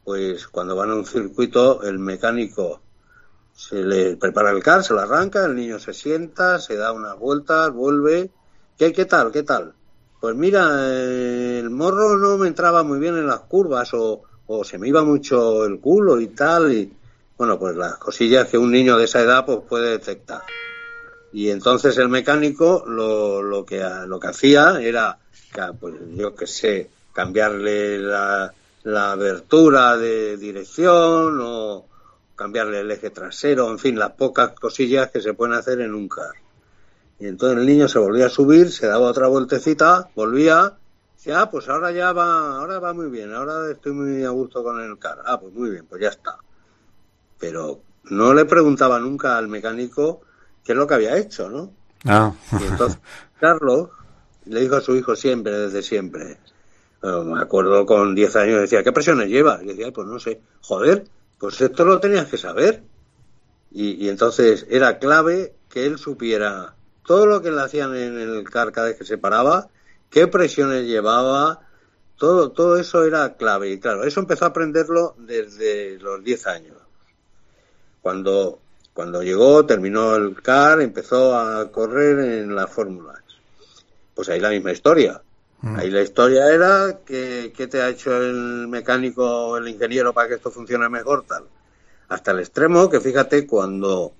pues 0.05 0.47
cuando 0.49 0.76
van 0.76 0.91
a 0.91 0.95
un 0.95 1.05
circuito, 1.05 1.83
el 1.83 1.99
mecánico 1.99 2.81
se 3.54 3.82
le 3.82 4.16
prepara 4.16 4.50
el 4.50 4.62
car, 4.62 4.82
se 4.82 4.94
lo 4.94 5.00
arranca, 5.00 5.44
el 5.44 5.54
niño 5.54 5.78
se 5.78 5.92
sienta, 5.92 6.59
se 6.59 6.76
da 6.76 6.92
unas 6.92 7.18
vueltas, 7.18 7.73
vuelve. 7.73 8.30
¿Qué, 8.78 8.92
qué 8.92 9.04
tal? 9.04 9.30
¿Qué 9.30 9.42
tal? 9.42 9.75
Pues 10.21 10.35
mira, 10.37 10.88
el 10.88 11.68
morro 11.71 12.16
no 12.16 12.38
me 12.38 12.49
entraba 12.49 12.82
muy 12.82 12.99
bien 12.99 13.16
en 13.16 13.26
las 13.26 13.40
curvas 13.40 13.92
o, 13.94 14.23
o 14.47 14.64
se 14.64 14.78
me 14.78 14.88
iba 14.88 15.02
mucho 15.02 15.64
el 15.64 15.80
culo 15.80 16.21
y 16.21 16.28
tal. 16.28 16.73
Y, 16.73 16.93
bueno, 17.36 17.58
pues 17.58 17.76
las 17.76 17.97
cosillas 17.99 18.49
que 18.49 18.58
un 18.58 18.71
niño 18.71 18.97
de 18.97 19.04
esa 19.04 19.21
edad 19.21 19.45
pues 19.45 19.60
puede 19.69 19.91
detectar. 19.91 20.43
Y 21.32 21.50
entonces 21.50 21.97
el 21.99 22.08
mecánico 22.08 22.84
lo, 22.86 23.43
lo 23.43 23.65
que 23.65 23.82
lo 24.06 24.21
que 24.21 24.28
hacía 24.28 24.80
era, 24.80 25.19
pues 25.80 25.95
yo 26.15 26.34
qué 26.34 26.47
sé, 26.47 26.91
cambiarle 27.12 27.99
la, 27.99 28.52
la 28.84 29.12
abertura 29.12 29.97
de 29.97 30.36
dirección 30.36 31.38
o 31.41 31.86
cambiarle 32.36 32.80
el 32.80 32.90
eje 32.90 33.10
trasero, 33.10 33.71
en 33.71 33.78
fin, 33.78 33.99
las 33.99 34.12
pocas 34.12 34.52
cosillas 34.52 35.10
que 35.10 35.21
se 35.21 35.34
pueden 35.34 35.54
hacer 35.54 35.80
en 35.80 35.95
un 35.95 36.08
car. 36.08 36.34
Y 37.18 37.26
entonces 37.26 37.58
el 37.58 37.66
niño 37.66 37.88
se 37.88 37.99
volvía 37.99 38.26
a 38.26 38.30
subir, 38.30 38.71
se 38.73 38.86
daba 38.86 39.06
otra 39.06 39.28
vueltecita, 39.28 40.10
volvía, 40.14 40.75
decía, 41.16 41.42
ah, 41.42 41.50
pues 41.50 41.68
ahora 41.68 41.92
ya 41.92 42.12
va, 42.12 42.56
ahora 42.58 42.78
va 42.78 42.92
muy 42.92 43.08
bien, 43.10 43.32
ahora 43.32 43.71
estoy 43.71 43.92
muy 43.92 44.25
a 44.25 44.30
gusto 44.30 44.62
con 44.64 44.80
el 44.80 44.99
car. 44.99 45.23
Ah, 45.25 45.38
pues 45.38 45.52
muy 45.52 45.71
bien, 45.71 45.86
pues 45.86 46.02
ya 46.02 46.08
está 46.08 46.38
pero 47.42 47.80
no 48.04 48.32
le 48.34 48.45
preguntaba 48.45 49.00
nunca 49.00 49.36
al 49.36 49.49
mecánico 49.49 50.21
qué 50.62 50.73
es 50.73 50.78
lo 50.78 50.86
que 50.86 50.95
había 50.95 51.16
hecho, 51.16 51.50
¿no? 51.50 51.73
Ah. 52.04 52.32
Y 52.52 52.64
entonces 52.66 53.00
Carlos 53.40 53.88
le 54.45 54.60
dijo 54.60 54.76
a 54.76 54.80
su 54.80 54.95
hijo 54.95 55.16
siempre, 55.16 55.50
desde 55.50 55.82
siempre, 55.82 56.38
me 57.02 57.42
acuerdo 57.42 57.84
con 57.84 58.14
10 58.14 58.36
años, 58.36 58.60
decía, 58.60 58.84
¿qué 58.84 58.92
presiones 58.92 59.28
lleva? 59.28 59.58
Y 59.60 59.66
decía, 59.66 59.90
pues 59.90 60.06
no 60.06 60.21
sé, 60.21 60.40
joder, 60.60 61.04
pues 61.43 61.61
esto 61.61 61.85
lo 61.85 61.99
tenías 61.99 62.28
que 62.28 62.39
saber. 62.39 62.85
Y, 63.73 64.09
entonces 64.09 64.65
era 64.71 65.00
clave 65.00 65.57
que 65.69 65.87
él 65.87 65.99
supiera 65.99 66.76
todo 67.05 67.26
lo 67.26 67.43
que 67.43 67.50
le 67.50 67.61
hacían 67.61 67.97
en 67.97 68.17
el 68.17 68.49
car 68.49 68.71
cada 68.71 68.87
vez 68.87 68.97
que 68.97 69.05
se 69.05 69.19
paraba, 69.19 69.69
qué 70.09 70.28
presiones 70.28 70.87
llevaba, 70.87 71.67
todo, 72.17 72.52
todo 72.52 72.76
eso 72.76 73.02
era 73.02 73.35
clave. 73.35 73.73
Y 73.73 73.81
claro, 73.81 74.05
eso 74.05 74.21
empezó 74.21 74.45
a 74.45 74.49
aprenderlo 74.49 75.17
desde 75.19 75.99
los 75.99 76.23
10 76.23 76.47
años. 76.47 76.76
Cuando, 78.02 78.61
cuando 78.95 79.25
llegó, 79.25 79.67
terminó 79.67 80.15
el 80.15 80.41
CAR, 80.41 80.81
empezó 80.81 81.37
a 81.37 81.73
correr 81.73 82.21
en 82.21 82.55
las 82.55 82.71
fórmulas. 82.71 83.19
Pues 84.15 84.28
ahí 84.28 84.39
la 84.39 84.50
misma 84.50 84.71
historia. 84.71 85.21
Mm. 85.62 85.76
Ahí 85.76 85.90
la 85.90 86.02
historia 86.02 86.52
era 86.52 86.98
que, 87.06 87.52
¿qué 87.56 87.66
te 87.66 87.80
ha 87.80 87.88
hecho 87.88 88.16
el 88.16 88.68
mecánico 88.68 89.25
o 89.25 89.56
el 89.56 89.68
ingeniero 89.68 90.12
para 90.12 90.28
que 90.28 90.34
esto 90.34 90.50
funcione 90.50 90.88
mejor, 90.88 91.25
tal. 91.26 91.44
Hasta 92.08 92.32
el 92.32 92.40
extremo 92.40 92.90
que 92.90 93.00
fíjate 93.00 93.46
cuando 93.46 94.12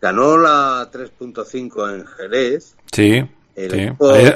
ganó 0.00 0.36
la 0.36 0.90
3.5 0.92 1.94
en 1.94 2.06
Jerez. 2.06 2.76
Sí, 2.92 3.24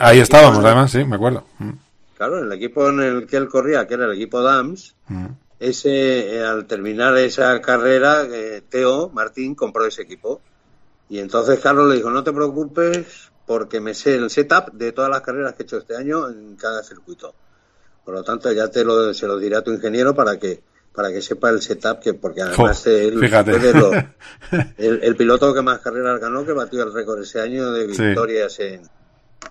ahí, 0.00 0.20
estábamos 0.20 0.64
además, 0.64 0.90
sí, 0.90 1.04
me 1.04 1.16
acuerdo. 1.16 1.44
Mm. 1.58 1.70
Claro, 2.16 2.38
el 2.38 2.52
equipo 2.52 2.88
en 2.88 3.00
el 3.00 3.26
que 3.26 3.36
él 3.36 3.48
corría, 3.48 3.86
que 3.86 3.94
era 3.94 4.06
el 4.06 4.12
equipo 4.12 4.40
DAMS, 4.40 4.94
mm 5.08 5.26
ese, 5.58 6.36
eh, 6.36 6.44
al 6.44 6.66
terminar 6.66 7.16
esa 7.16 7.60
carrera, 7.60 8.24
eh, 8.30 8.62
Teo 8.68 9.10
Martín 9.10 9.54
compró 9.54 9.86
ese 9.86 10.02
equipo. 10.02 10.40
Y 11.08 11.18
entonces 11.18 11.60
Carlos 11.60 11.88
le 11.88 11.96
dijo, 11.96 12.10
no 12.10 12.24
te 12.24 12.32
preocupes 12.32 13.25
porque 13.46 13.80
me 13.80 13.94
sé 13.94 14.16
el 14.16 14.30
setup 14.30 14.72
de 14.72 14.92
todas 14.92 15.10
las 15.10 15.20
carreras 15.20 15.54
que 15.54 15.62
he 15.62 15.66
hecho 15.66 15.78
este 15.78 15.96
año 15.96 16.28
en 16.28 16.56
cada 16.56 16.82
circuito. 16.82 17.34
Por 18.04 18.14
lo 18.14 18.22
tanto, 18.22 18.50
ya 18.52 18.68
te 18.68 18.84
lo, 18.84 19.12
se 19.14 19.26
lo 19.26 19.38
diré 19.38 19.56
a 19.56 19.62
tu 19.62 19.72
ingeniero 19.72 20.14
para 20.14 20.38
que 20.38 20.62
para 20.92 21.12
que 21.12 21.20
sepa 21.20 21.50
el 21.50 21.60
setup, 21.60 22.00
que 22.00 22.14
porque 22.14 22.40
además 22.40 22.86
él 22.86 23.18
el, 24.78 25.16
piloto 25.16 25.52
que 25.52 25.60
más 25.60 25.80
carreras 25.80 26.18
ganó, 26.18 26.46
que 26.46 26.52
batió 26.52 26.82
el 26.82 26.92
récord 26.92 27.20
ese 27.20 27.38
año 27.38 27.70
de 27.70 27.86
victorias 27.86 28.58
en... 28.60 28.80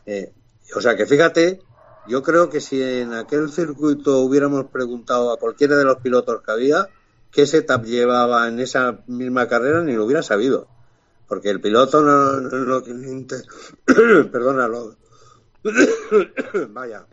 Eh, 0.07 0.33
o 0.75 0.81
sea 0.81 0.95
que 0.95 1.05
fíjate 1.05 1.61
yo 2.07 2.23
creo 2.23 2.49
que 2.49 2.61
si 2.61 2.81
en 2.81 3.13
aquel 3.13 3.51
circuito 3.51 4.19
hubiéramos 4.19 4.65
preguntado 4.65 5.31
a 5.31 5.37
cualquiera 5.37 5.75
de 5.75 5.85
los 5.85 5.97
pilotos 5.97 6.41
que 6.41 6.51
había 6.51 6.89
qué 7.31 7.47
setup 7.47 7.83
llevaba 7.83 8.47
en 8.47 8.59
esa 8.59 8.99
misma 9.07 9.47
carrera, 9.47 9.83
ni 9.83 9.93
lo 9.93 10.05
hubiera 10.05 10.23
sabido. 10.23 10.67
Porque 11.27 11.49
el 11.49 11.59
piloto 11.59 12.01
no, 12.01 12.83
que 12.83 12.93
le 12.93 14.25
perdona, 14.31 14.69
vaya, 16.69 17.05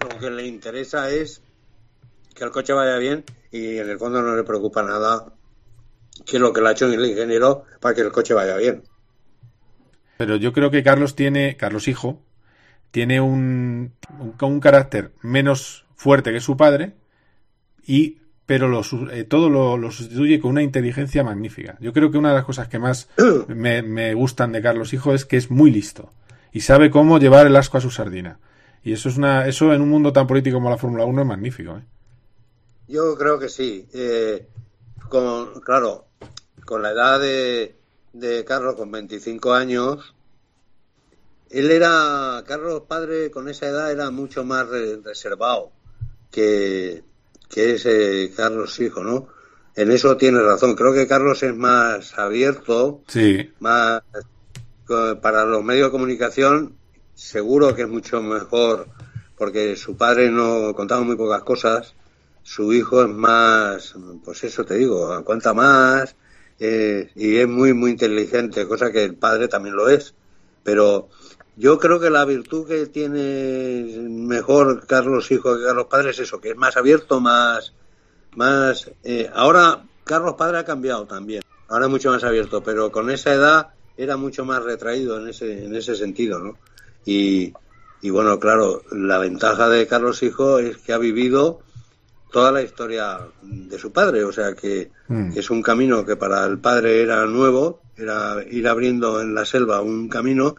lo 0.00 0.18
que 0.18 0.30
le 0.30 0.46
interesa 0.46 1.10
es 1.10 1.42
que 2.34 2.44
el 2.44 2.50
coche 2.50 2.72
vaya 2.72 2.96
bien 2.98 3.24
y 3.50 3.78
en 3.78 3.88
el 3.88 3.98
fondo 3.98 4.22
no 4.22 4.36
le 4.36 4.44
preocupa 4.44 4.82
nada 4.82 5.32
qué 6.26 6.36
es 6.36 6.40
lo 6.40 6.52
que 6.52 6.60
le 6.60 6.68
ha 6.68 6.72
hecho 6.72 6.86
el 6.86 7.04
ingeniero 7.04 7.64
para 7.80 7.94
que 7.94 8.02
el 8.02 8.12
coche 8.12 8.34
vaya 8.34 8.56
bien. 8.56 8.82
Pero 10.16 10.36
yo 10.36 10.52
creo 10.52 10.70
que 10.70 10.82
Carlos 10.82 11.14
tiene, 11.14 11.56
Carlos 11.56 11.88
hijo, 11.88 12.22
tiene 12.90 13.20
un, 13.20 13.94
un, 14.40 14.60
carácter 14.60 15.12
menos 15.22 15.86
fuerte 15.94 16.32
que 16.32 16.40
su 16.40 16.56
padre, 16.56 16.94
y, 17.86 18.18
pero 18.50 18.66
lo, 18.66 18.82
eh, 19.12 19.22
todo 19.22 19.48
lo, 19.48 19.92
sustituye 19.92 20.40
con 20.40 20.50
una 20.50 20.62
inteligencia 20.64 21.22
magnífica. 21.22 21.76
Yo 21.78 21.92
creo 21.92 22.10
que 22.10 22.18
una 22.18 22.30
de 22.30 22.34
las 22.34 22.44
cosas 22.44 22.66
que 22.66 22.80
más 22.80 23.08
me, 23.46 23.80
me, 23.80 24.12
gustan 24.12 24.50
de 24.50 24.60
Carlos 24.60 24.92
Hijo 24.92 25.14
es 25.14 25.24
que 25.24 25.36
es 25.36 25.52
muy 25.52 25.70
listo 25.70 26.10
y 26.52 26.62
sabe 26.62 26.90
cómo 26.90 27.20
llevar 27.20 27.46
el 27.46 27.54
asco 27.54 27.78
a 27.78 27.80
su 27.80 27.92
sardina. 27.92 28.40
Y 28.82 28.92
eso 28.92 29.08
es 29.08 29.18
una, 29.18 29.46
eso 29.46 29.72
en 29.72 29.82
un 29.82 29.88
mundo 29.88 30.12
tan 30.12 30.26
político 30.26 30.56
como 30.56 30.68
la 30.68 30.78
Fórmula 30.78 31.04
1 31.04 31.20
es 31.20 31.28
magnífico. 31.28 31.76
¿eh? 31.76 31.84
Yo 32.88 33.16
creo 33.16 33.38
que 33.38 33.48
sí. 33.48 33.86
Eh, 33.94 34.48
con, 35.08 35.60
claro, 35.60 36.06
con 36.64 36.82
la 36.82 36.90
edad 36.90 37.20
de, 37.20 37.76
de 38.12 38.44
Carlos, 38.44 38.74
con 38.74 38.90
25 38.90 39.52
años, 39.52 40.12
él 41.50 41.70
era, 41.70 42.42
Carlos 42.48 42.82
padre 42.88 43.30
con 43.30 43.48
esa 43.48 43.68
edad 43.68 43.92
era 43.92 44.10
mucho 44.10 44.42
más 44.42 44.68
reservado 44.68 45.70
que, 46.32 47.04
que 47.50 47.74
ese 47.74 48.32
Carlos 48.34 48.80
hijo, 48.80 49.02
¿no? 49.02 49.28
en 49.80 49.90
eso 49.90 50.16
tienes 50.16 50.42
razón. 50.42 50.74
Creo 50.74 50.92
que 50.92 51.06
Carlos 51.06 51.42
es 51.42 51.54
más 51.54 52.18
abierto, 52.18 53.02
sí. 53.08 53.50
más 53.60 54.02
para 55.22 55.44
los 55.44 55.64
medios 55.64 55.88
de 55.88 55.92
comunicación. 55.92 56.76
Seguro 57.14 57.74
que 57.74 57.82
es 57.82 57.88
mucho 57.88 58.22
mejor 58.22 58.88
porque 59.36 59.76
su 59.76 59.96
padre 59.96 60.30
no 60.30 60.74
contaba 60.74 61.02
muy 61.02 61.16
pocas 61.16 61.42
cosas. 61.42 61.94
Su 62.42 62.72
hijo 62.72 63.02
es 63.02 63.08
más, 63.08 63.94
pues 64.24 64.44
eso 64.44 64.64
te 64.64 64.74
digo, 64.74 65.22
cuenta 65.24 65.54
más 65.54 66.16
eh, 66.58 67.10
y 67.14 67.36
es 67.36 67.46
muy 67.46 67.74
muy 67.74 67.92
inteligente, 67.92 68.66
cosa 68.66 68.90
que 68.90 69.04
el 69.04 69.14
padre 69.14 69.48
también 69.48 69.76
lo 69.76 69.88
es. 69.88 70.14
Pero 70.62 71.08
yo 71.60 71.78
creo 71.78 72.00
que 72.00 72.08
la 72.08 72.24
virtud 72.24 72.66
que 72.66 72.86
tiene 72.86 73.98
mejor 74.08 74.86
Carlos 74.86 75.30
hijo 75.30 75.58
que 75.58 75.64
Carlos 75.64 75.86
padre 75.90 76.10
es 76.10 76.18
eso, 76.18 76.40
que 76.40 76.50
es 76.50 76.56
más 76.56 76.76
abierto, 76.76 77.20
más 77.20 77.74
más 78.34 78.90
eh, 79.04 79.30
ahora 79.34 79.82
Carlos 80.04 80.34
padre 80.38 80.58
ha 80.58 80.64
cambiado 80.64 81.04
también 81.06 81.42
ahora 81.68 81.86
es 81.86 81.90
mucho 81.90 82.10
más 82.10 82.24
abierto 82.24 82.62
pero 82.62 82.90
con 82.90 83.10
esa 83.10 83.34
edad 83.34 83.68
era 83.96 84.16
mucho 84.16 84.44
más 84.44 84.62
retraído 84.62 85.20
en 85.20 85.28
ese 85.28 85.64
en 85.64 85.74
ese 85.74 85.94
sentido 85.96 86.38
no 86.38 86.56
y, 87.04 87.52
y 88.00 88.10
bueno 88.10 88.38
claro 88.38 88.82
la 88.92 89.18
ventaja 89.18 89.68
de 89.68 89.86
Carlos 89.86 90.22
hijo 90.22 90.58
es 90.60 90.78
que 90.78 90.92
ha 90.92 90.98
vivido 90.98 91.60
toda 92.32 92.52
la 92.52 92.62
historia 92.62 93.18
de 93.42 93.78
su 93.78 93.92
padre 93.92 94.24
o 94.24 94.32
sea 94.32 94.54
que, 94.54 94.90
Mm. 95.10 95.32
que 95.32 95.40
es 95.40 95.50
un 95.50 95.60
camino 95.60 96.06
que 96.06 96.14
para 96.14 96.44
el 96.46 96.60
padre 96.60 97.02
era 97.02 97.26
nuevo 97.26 97.82
era 97.96 98.36
ir 98.48 98.68
abriendo 98.68 99.20
en 99.20 99.34
la 99.34 99.44
selva 99.44 99.80
un 99.80 100.08
camino 100.08 100.54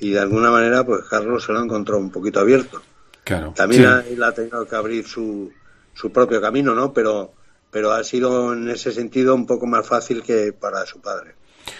y 0.00 0.10
de 0.10 0.20
alguna 0.20 0.50
manera 0.50 0.84
pues 0.84 1.02
Carlos 1.08 1.44
se 1.44 1.52
lo 1.52 1.62
encontró 1.62 1.98
un 1.98 2.10
poquito 2.10 2.40
abierto 2.40 2.82
Claro. 3.24 3.52
también 3.54 3.82
Sí. 3.82 3.86
ha- 3.88 4.04
él 4.08 4.22
ha 4.22 4.32
tenido 4.32 4.66
que 4.66 4.76
abrir 4.76 5.06
su, 5.06 5.52
su 5.94 6.10
propio 6.10 6.40
camino, 6.40 6.74
¿no? 6.74 6.92
Pero, 6.92 7.32
pero 7.70 7.92
ha 7.92 8.02
sido 8.02 8.52
en 8.52 8.68
ese 8.70 8.90
sentido 8.92 9.34
un 9.34 9.46
poco 9.46 9.66
más 9.66 9.86
fácil 9.86 10.22
que 10.22 10.52
para 10.52 10.84
su 10.86 11.00
padre. 11.00 11.34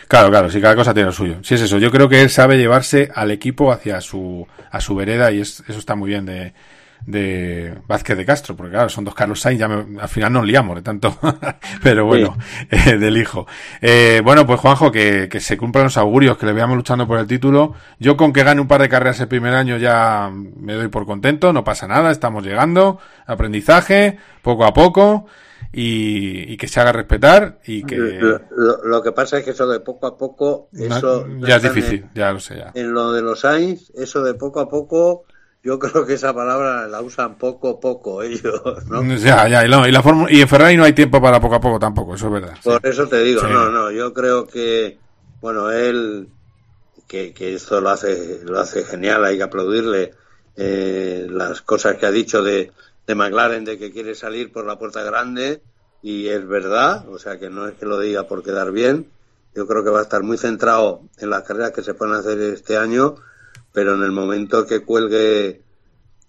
Claro, 0.06 0.28
claro, 0.28 0.50
sí, 0.50 0.60
cada 0.60 0.76
cosa 0.76 0.92
tiene 0.94 1.06
lo 1.08 1.12
suyo. 1.12 1.38
Sí 1.42 1.54
es 1.54 1.62
eso. 1.62 1.78
Yo 1.78 1.90
creo 1.90 2.08
que 2.08 2.22
él 2.22 2.30
sabe 2.30 2.58
llevarse 2.58 3.10
al 3.14 3.30
equipo 3.30 3.72
hacia 3.72 4.00
su, 4.00 4.46
a 4.70 4.80
su 4.80 4.94
vereda 4.94 5.32
y 5.32 5.40
es- 5.40 5.64
eso 5.66 5.78
está 5.78 5.94
muy 5.96 6.10
bien 6.10 6.26
de, 6.26 6.52
de 7.06 7.74
Vázquez 7.86 8.16
de 8.16 8.24
Castro, 8.24 8.56
porque 8.56 8.72
claro, 8.72 8.88
son 8.88 9.04
dos 9.04 9.14
Carlos 9.14 9.40
Sainz, 9.40 9.58
ya 9.60 9.68
me- 9.68 10.00
al 10.00 10.08
final 10.08 10.32
nos 10.32 10.44
liamos 10.44 10.76
de 10.76 10.82
tanto, 10.82 11.16
pero 11.82 12.06
bueno, 12.06 12.36
eh, 12.70 12.96
del 12.98 13.16
hijo. 13.16 13.46
Eh, 13.80 14.20
bueno, 14.24 14.46
pues 14.46 14.60
Juanjo, 14.60 14.92
que, 14.92 15.28
que 15.30 15.40
se 15.40 15.56
cumplan 15.56 15.84
los 15.84 15.96
augurios, 15.96 16.36
que 16.38 16.46
le 16.46 16.52
veamos 16.52 16.76
luchando 16.76 17.06
por 17.06 17.18
el 17.18 17.26
título. 17.26 17.74
Yo 17.98 18.16
con 18.16 18.32
que 18.32 18.44
gane 18.44 18.60
un 18.60 18.68
par 18.68 18.80
de 18.82 18.88
carreras 18.88 19.20
el 19.20 19.28
primer 19.28 19.54
año 19.54 19.76
ya 19.78 20.30
me 20.32 20.74
doy 20.74 20.88
por 20.88 21.06
contento, 21.06 21.52
no 21.52 21.64
pasa 21.64 21.86
nada, 21.86 22.10
estamos 22.10 22.44
llegando, 22.44 22.98
aprendizaje, 23.26 24.18
poco 24.42 24.64
a 24.64 24.72
poco. 24.74 25.26
Y, 25.72 26.52
y 26.52 26.56
que 26.56 26.66
se 26.66 26.80
haga 26.80 26.90
respetar 26.90 27.60
y 27.64 27.84
que 27.84 27.96
Lo, 27.96 28.40
lo- 28.56 28.84
lo 28.84 29.02
que 29.04 29.12
pasa 29.12 29.38
es 29.38 29.44
que 29.44 29.50
eso 29.50 29.68
de 29.68 29.78
poco 29.78 30.08
a 30.08 30.18
poco, 30.18 30.68
No, 30.72 30.96
eso 30.96 31.26
ya 31.46 31.56
es 31.56 31.64
en- 31.64 31.74
difícil, 31.74 32.06
ya 32.12 32.32
lo 32.32 32.40
sé 32.40 32.56
ya. 32.56 32.72
En, 32.74 32.92
lo 32.92 33.12
de 33.12 33.22
los 33.22 33.38
Sainz, 33.40 33.90
eso 33.94 34.24
de 34.24 34.34
poco 34.34 34.58
a 34.58 34.68
poco, 34.68 35.26
yo 35.62 35.78
creo 35.78 36.06
que 36.06 36.14
esa 36.14 36.32
palabra 36.34 36.86
la 36.88 37.00
usan 37.02 37.36
poco 37.36 37.68
a 37.70 37.80
poco 37.80 38.22
ellos, 38.22 38.62
¿no? 38.88 39.02
Ya, 39.16 39.48
ya, 39.48 39.66
y, 39.66 39.68
no, 39.68 39.86
y 39.86 39.92
la 39.92 40.02
fórmula- 40.02 40.32
y 40.32 40.40
en 40.40 40.48
Ferrari 40.48 40.76
no 40.76 40.84
hay 40.84 40.92
tiempo 40.92 41.20
para 41.20 41.40
poco 41.40 41.56
a 41.56 41.60
poco 41.60 41.78
tampoco, 41.78 42.14
eso 42.14 42.26
es 42.26 42.32
verdad. 42.32 42.54
sí. 42.62 42.70
Por 42.70 42.86
eso 42.86 43.06
te 43.08 43.22
digo, 43.22 43.40
Sí. 43.42 43.46
no, 43.50 43.68
no, 43.70 43.90
yo 43.90 44.12
creo 44.14 44.46
que, 44.46 44.98
bueno, 45.40 45.70
él, 45.70 46.28
que, 47.06 47.32
que 47.34 47.54
esto 47.54 47.80
lo 47.80 47.90
hace, 47.90 48.40
lo 48.44 48.58
hace 48.58 48.84
genial, 48.84 49.24
hay 49.24 49.36
que 49.36 49.42
aplaudirle 49.42 50.12
eh, 50.56 51.26
las 51.30 51.60
cosas 51.62 51.96
que 51.96 52.06
ha 52.06 52.10
dicho 52.10 52.42
de, 52.42 52.70
de 53.06 53.14
McLaren, 53.14 53.64
de 53.64 53.78
que 53.78 53.90
quiere 53.92 54.14
salir 54.14 54.52
por 54.52 54.64
la 54.66 54.78
puerta 54.78 55.02
grande, 55.02 55.62
y 56.02 56.28
es 56.28 56.46
verdad, 56.46 57.06
o 57.08 57.18
sea 57.18 57.38
que 57.38 57.50
no 57.50 57.66
es 57.68 57.74
que 57.74 57.84
lo 57.86 57.98
diga 57.98 58.26
por 58.26 58.42
quedar 58.42 58.72
bien, 58.72 59.10
yo 59.54 59.66
creo 59.66 59.82
que 59.84 59.90
va 59.90 59.98
a 59.98 60.02
estar 60.02 60.22
muy 60.22 60.38
centrado 60.38 61.02
en 61.18 61.28
las 61.30 61.42
carreras 61.42 61.72
que 61.72 61.82
se 61.82 61.92
pueden 61.94 62.14
hacer 62.14 62.40
este 62.40 62.76
año, 62.78 63.16
pero 63.72 63.94
en 63.94 64.02
el 64.02 64.12
momento 64.12 64.66
que 64.66 64.80
cuelgue, 64.80 65.62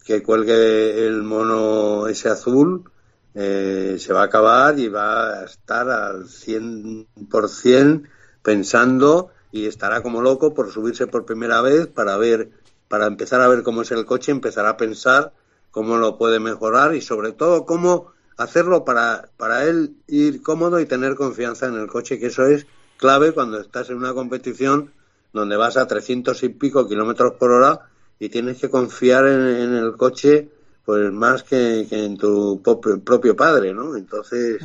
que 0.05 0.23
cuelgue 0.23 1.05
el 1.05 1.23
mono 1.23 2.07
ese 2.07 2.29
azul, 2.29 2.89
eh, 3.33 3.95
se 3.99 4.13
va 4.13 4.21
a 4.21 4.25
acabar 4.25 4.77
y 4.77 4.89
va 4.89 5.39
a 5.39 5.45
estar 5.45 5.89
al 5.89 6.25
100% 6.25 8.03
pensando 8.41 9.31
y 9.51 9.65
estará 9.65 10.01
como 10.01 10.21
loco 10.21 10.53
por 10.53 10.71
subirse 10.71 11.07
por 11.07 11.25
primera 11.25 11.61
vez 11.61 11.87
para 11.87 12.17
ver, 12.17 12.51
para 12.87 13.07
empezar 13.07 13.41
a 13.41 13.47
ver 13.47 13.63
cómo 13.63 13.83
es 13.83 13.91
el 13.91 14.05
coche, 14.05 14.31
empezar 14.31 14.65
a 14.65 14.77
pensar 14.77 15.33
cómo 15.71 15.97
lo 15.97 16.17
puede 16.17 16.39
mejorar 16.39 16.93
y 16.95 17.01
sobre 17.01 17.31
todo 17.31 17.65
cómo 17.65 18.11
hacerlo 18.37 18.83
para, 18.83 19.29
para 19.37 19.65
él 19.65 19.95
ir 20.07 20.41
cómodo 20.41 20.79
y 20.79 20.85
tener 20.85 21.15
confianza 21.15 21.67
en 21.67 21.75
el 21.75 21.87
coche, 21.87 22.19
que 22.19 22.27
eso 22.27 22.45
es 22.45 22.65
clave 22.97 23.33
cuando 23.33 23.59
estás 23.59 23.89
en 23.89 23.97
una 23.97 24.13
competición 24.13 24.91
donde 25.33 25.57
vas 25.57 25.77
a 25.77 25.87
300 25.87 26.41
y 26.43 26.49
pico 26.49 26.87
kilómetros 26.87 27.33
por 27.33 27.51
hora 27.51 27.81
y 28.19 28.29
tienes 28.29 28.59
que 28.59 28.69
confiar 28.69 29.27
en, 29.27 29.41
en 29.41 29.75
el 29.75 29.95
coche 29.97 30.49
pues 30.85 31.11
más 31.11 31.43
que, 31.43 31.85
que 31.89 32.05
en 32.05 32.17
tu 32.17 32.61
propio 32.61 33.35
padre, 33.35 33.73
¿no? 33.73 33.95
Entonces 33.95 34.61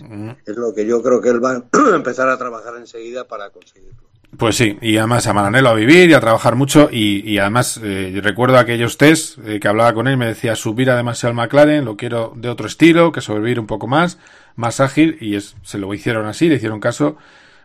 es 0.47 0.57
lo 0.57 0.75
que 0.75 0.87
yo 0.87 1.03
creo 1.03 1.21
que 1.21 1.29
él 1.29 1.45
va 1.45 1.53
a 1.53 1.65
empezar 1.95 2.29
a 2.29 2.39
trabajar 2.39 2.75
enseguida 2.77 3.25
para 3.25 3.51
conseguirlo. 3.51 4.07
Pues 4.37 4.57
sí, 4.57 4.77
y 4.83 4.97
además 4.97 5.27
a 5.27 5.33
Maranello 5.33 5.69
a 5.69 5.75
vivir 5.75 6.11
y 6.11 6.15
a 6.15 6.21
trabajar 6.21 6.57
mucho 6.57 6.89
y, 6.91 7.23
y 7.31 7.39
además 7.39 7.81
eh, 7.83 8.19
recuerdo 8.23 8.59
aquellos 8.59 8.99
test 8.99 9.39
eh, 9.47 9.61
que 9.61 9.69
hablaba 9.69 9.95
con 9.95 10.09
él, 10.09 10.17
me 10.17 10.27
decía 10.27 10.57
subir 10.57 10.89
demasiado 10.89 11.31
al 11.31 11.37
McLaren, 11.37 11.85
lo 11.85 11.97
quiero 11.97 12.33
de 12.35 12.49
otro 12.49 12.67
estilo, 12.67 13.13
que 13.13 13.21
sobrevivir 13.21 13.61
un 13.61 13.67
poco 13.67 13.87
más, 13.87 14.19
más 14.57 14.81
ágil 14.81 15.17
y 15.21 15.37
es, 15.37 15.55
se 15.63 15.79
lo 15.79 15.93
hicieron 15.95 16.27
así, 16.27 16.49
le 16.49 16.57
hicieron 16.57 16.81
caso 16.81 17.17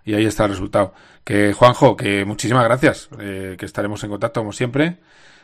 y 0.06 0.14
ahí 0.14 0.26
está 0.26 0.46
el 0.46 0.52
resultado. 0.52 0.94
Que 1.32 1.54
Juanjo, 1.54 1.96
que 1.96 2.26
muchísimas 2.26 2.66
gracias, 2.66 3.08
eh, 3.18 3.56
que 3.58 3.66
estaremos 3.66 4.04
en 4.04 4.10
contacto 4.10 4.42
como 4.42 4.52
siempre. 4.52 4.98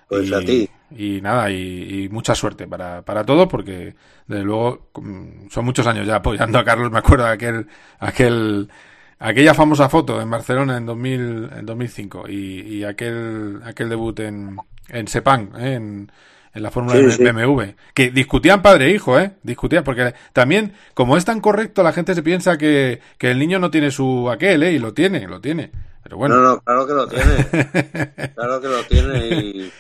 Pues 0.10 0.28
y, 0.28 0.34
a 0.34 0.39
ti. 0.41 0.69
Y 0.91 1.21
nada, 1.21 1.50
y, 1.50 2.04
y 2.04 2.10
mucha 2.10 2.36
suerte 2.36 2.67
para, 2.67 3.04
para 3.04 3.23
todo, 3.23 3.47
porque 3.47 3.95
desde 4.28 4.43
luego 4.43 4.89
mm, 4.95 5.47
son 5.50 5.63
muchos 5.63 5.88
años 5.88 6.06
ya 6.06 6.17
apoyando 6.17 6.60
a 6.60 6.65
Carlos. 6.65 6.91
Me 6.91 6.97
acuerdo 6.97 7.23
de 7.23 7.32
aquel, 7.32 7.67
aquel, 8.00 8.69
aquella 9.17 9.54
famosa 9.54 9.88
foto 9.88 10.19
en 10.19 10.30
Barcelona 10.30 10.76
en, 10.76 10.86
2000, 10.88 11.52
en 11.56 11.65
2005 11.65 12.26
y, 12.28 12.34
y 12.80 12.84
aquel, 12.84 13.62
aquel 13.63 13.88
debut 13.88 14.19
en, 14.19 14.58
en 14.89 15.08
Sepang, 15.08 15.56
¿eh? 15.58 15.76
en, 15.76 16.12
en 16.58 16.63
la 16.63 16.72
Fórmula 16.72 16.98
Sí, 16.98 17.02
de 17.02 17.17
sí. 17.17 17.24
BMW. 17.24 17.76
Que 17.93 18.12
discutían 18.12 18.62
padre 18.62 18.88
e 18.88 18.91
hijo, 18.91 19.20
¿eh? 19.20 19.32
Discutían, 19.43 19.84
porque 19.84 20.13
también, 20.34 20.74
como 20.93 21.15
es 21.17 21.26
tan 21.26 21.39
correcto, 21.41 21.84
la 21.84 21.93
gente 21.93 22.15
se 22.15 22.24
piensa 22.24 22.58
que, 22.58 23.00
que 23.17 23.32
el 23.32 23.39
niño 23.39 23.60
no 23.60 23.72
tiene 23.72 23.91
su 23.91 24.30
aquel, 24.30 24.63
¿eh? 24.63 24.74
Y 24.74 24.80
lo 24.80 24.93
tiene, 24.93 25.28
lo 25.28 25.39
tiene. 25.41 25.72
Pero 26.04 26.17
bueno. 26.17 26.36
No, 26.36 26.41
no, 26.41 26.62
claro 26.62 26.88
que 26.88 26.93
lo 26.93 27.08
tiene. 27.08 27.50
claro 28.36 28.62
que 28.62 28.67
lo 28.67 28.86
tiene 28.86 29.28
y, 29.28 29.74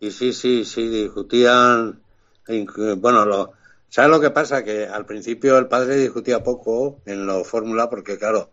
y 0.00 0.10
sí, 0.10 0.32
sí, 0.32 0.64
sí, 0.64 0.88
discutían. 0.88 2.02
inc- 2.48 3.00
Bueno, 3.00 3.24
lo, 3.26 3.52
¿sabes 3.88 4.10
lo 4.10 4.20
que 4.20 4.30
pasa? 4.30 4.64
Que 4.64 4.86
al 4.86 5.06
principio 5.06 5.58
el 5.58 5.68
padre 5.68 5.96
discutía 5.96 6.42
poco 6.42 7.02
en 7.06 7.26
la 7.26 7.42
fórmula 7.44 7.90
porque, 7.90 8.18
claro, 8.18 8.50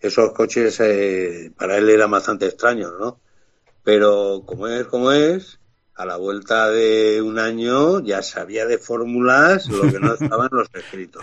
esos 0.00 0.32
coches 0.32 0.80
eh, 0.80 1.52
para 1.58 1.78
él 1.78 1.90
eran 1.90 2.10
bastante 2.12 2.46
extraños, 2.46 2.92
¿no? 3.00 3.20
Pero 3.84 4.44
como 4.46 4.68
es 4.68 4.86
como 4.88 5.12
es, 5.12 5.59
a 6.00 6.06
la 6.06 6.16
vuelta 6.16 6.70
de 6.70 7.20
un 7.20 7.38
año 7.38 8.00
ya 8.00 8.22
sabía 8.22 8.64
de 8.64 8.78
fórmulas 8.78 9.68
lo 9.68 9.82
que 9.92 10.00
no 10.00 10.14
estaba 10.14 10.44
en 10.46 10.56
los 10.56 10.68
escritos. 10.72 11.22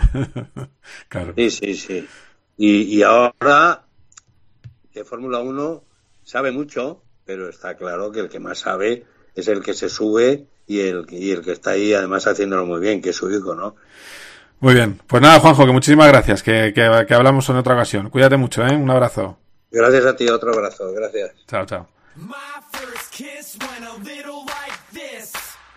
claro. 1.08 1.34
Sí, 1.36 1.50
sí, 1.50 1.74
sí. 1.74 2.08
Y, 2.56 2.82
y 2.82 3.02
ahora 3.02 3.82
que 4.92 5.04
Fórmula 5.04 5.40
1 5.40 5.82
sabe 6.22 6.52
mucho, 6.52 7.02
pero 7.24 7.48
está 7.48 7.76
claro 7.76 8.12
que 8.12 8.20
el 8.20 8.28
que 8.28 8.38
más 8.38 8.60
sabe 8.60 9.04
es 9.34 9.48
el 9.48 9.64
que 9.64 9.74
se 9.74 9.88
sube 9.88 10.46
y 10.68 10.78
el, 10.80 11.06
y 11.10 11.32
el 11.32 11.42
que 11.42 11.52
está 11.52 11.70
ahí 11.70 11.92
además 11.92 12.28
haciéndolo 12.28 12.64
muy 12.64 12.78
bien, 12.78 13.02
que 13.02 13.10
es 13.10 13.16
su 13.16 13.28
hijo, 13.32 13.56
¿no? 13.56 13.74
Muy 14.60 14.74
bien. 14.74 15.00
Pues 15.08 15.20
nada, 15.20 15.40
Juanjo, 15.40 15.66
que 15.66 15.72
muchísimas 15.72 16.06
gracias, 16.06 16.44
que, 16.44 16.72
que, 16.72 17.04
que 17.06 17.14
hablamos 17.14 17.48
en 17.48 17.56
otra 17.56 17.74
ocasión. 17.74 18.10
Cuídate 18.10 18.36
mucho, 18.36 18.64
¿eh? 18.64 18.76
Un 18.76 18.90
abrazo. 18.90 19.38
Gracias 19.72 20.06
a 20.06 20.14
ti, 20.14 20.28
otro 20.28 20.52
abrazo, 20.52 20.92
gracias. 20.92 21.32
Chao, 21.48 21.66
chao. 21.66 21.88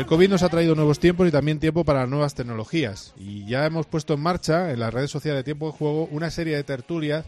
el 0.00 0.06
COVID 0.06 0.30
nos 0.30 0.42
ha 0.42 0.48
traído 0.48 0.74
nuevos 0.74 0.98
tiempos 0.98 1.28
y 1.28 1.30
también 1.30 1.60
tiempo 1.60 1.84
para 1.84 2.06
nuevas 2.06 2.34
tecnologías. 2.34 3.12
Y 3.18 3.44
ya 3.44 3.66
hemos 3.66 3.84
puesto 3.84 4.14
en 4.14 4.20
marcha 4.20 4.72
en 4.72 4.80
las 4.80 4.94
redes 4.94 5.10
sociales 5.10 5.40
de 5.40 5.44
Tiempo 5.44 5.66
de 5.66 5.76
Juego 5.76 6.08
una 6.10 6.30
serie 6.30 6.56
de 6.56 6.64
tertulias 6.64 7.26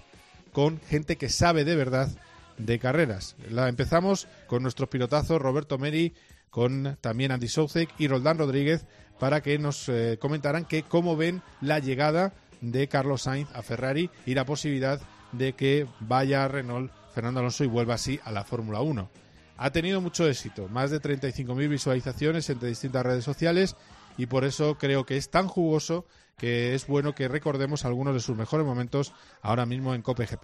con 0.55 0.81
gente 0.81 1.17
que 1.17 1.29
sabe 1.29 1.67
de 1.67 1.77
verdad 1.77 2.09
de 2.57 2.79
carreras. 2.79 3.37
La 3.51 3.69
empezamos 3.69 4.27
con 4.47 4.63
nuestros 4.63 4.89
pilotazos 4.89 5.43
Roberto 5.43 5.77
Meri, 5.77 6.15
con 6.49 6.97
también 7.03 7.33
Andy 7.33 7.49
Soucek 7.49 7.91
y 7.99 8.09
Roldán 8.09 8.39
Rodríguez 8.39 8.87
para 9.21 9.43
que 9.43 9.59
nos 9.59 9.91
eh, 9.91 10.17
comentaran 10.19 10.65
que 10.65 10.83
cómo 10.83 11.15
ven 11.15 11.43
la 11.61 11.79
llegada 11.79 12.33
de 12.63 12.89
Carlos 12.89 13.25
Sainz 13.25 13.51
a 13.53 13.61
Ferrari 13.61 14.09
y 14.25 14.33
la 14.33 14.47
posibilidad 14.47 14.99
de 15.33 15.53
que 15.53 15.87
vaya 16.01 16.45
a 16.45 16.49
Renault 16.49 16.91
Fernando 17.15 17.41
Alonso 17.41 17.65
y 17.65 17.67
vuelva 17.67 17.95
así 17.95 18.19
a 18.25 18.33
la 18.33 18.45
Fórmula 18.45 18.81
1. 18.81 19.22
Ha 19.63 19.71
tenido 19.71 20.01
mucho 20.01 20.29
éxito, 20.29 20.67
más 20.67 20.91
de 20.91 21.01
35.000 21.01 21.69
visualizaciones 21.69 22.51
entre 22.51 22.69
distintas 22.69 23.07
redes 23.07 23.23
sociales 23.23 23.77
y 24.19 24.27
por 24.27 24.43
eso 24.43 24.77
creo 24.77 25.07
que 25.07 25.17
es 25.17 25.31
tan 25.31 25.47
jugoso 25.47 26.05
que 26.37 26.75
es 26.75 26.89
bueno 26.89 27.15
que 27.15 27.29
recordemos 27.29 27.85
algunos 27.85 28.13
de 28.13 28.19
sus 28.19 28.37
mejores 28.37 28.67
momentos 28.67 29.13
ahora 29.41 29.65
mismo 29.65 29.95
en 29.95 30.03
COPGP. 30.03 30.43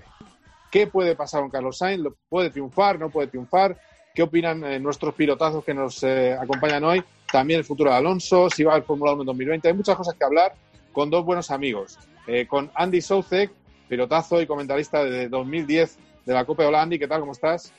¿Qué 0.71 0.87
puede 0.87 1.17
pasar 1.17 1.41
con 1.41 1.51
Carlos 1.51 1.79
Sainz? 1.79 2.07
¿Puede 2.29 2.51
triunfar? 2.51 3.01
¿No 3.01 3.11
puede 3.11 3.27
triunfar? 3.27 3.77
¿Qué 4.15 4.23
opinan 4.23 4.63
eh, 4.63 4.79
nuestros 4.79 5.13
pilotazos 5.15 5.65
que 5.65 5.75
nos 5.75 6.01
eh, 6.05 6.35
acompañan 6.35 6.85
hoy? 6.85 7.03
También 7.33 7.59
el 7.59 7.65
futuro 7.65 7.91
de 7.91 7.97
Alonso, 7.97 8.49
si 8.49 8.63
va 8.63 8.77
al 8.77 8.85
Fórmula 8.85 9.15
1 9.15 9.23
en 9.23 9.27
2020. 9.27 9.67
Hay 9.67 9.75
muchas 9.75 9.97
cosas 9.97 10.15
que 10.15 10.25
hablar 10.25 10.55
con 10.93 11.11
dos 11.11 11.25
buenos 11.25 11.51
amigos. 11.51 11.99
Eh, 12.29 12.47
con 12.47 12.71
Andy 12.73 13.01
Soucek, 13.01 13.51
pilotazo 13.89 14.41
y 14.41 14.47
comentarista 14.47 15.03
de 15.03 15.29
2010 15.29 15.99
de 16.25 16.35
la 16.35 16.45
Copa 16.45 16.63
de 16.63 16.69
Hola. 16.69 16.83
Andy, 16.83 17.01
¿qué 17.01 17.09
tal? 17.09 17.19
¿Cómo 17.19 17.33
estás? 17.33 17.73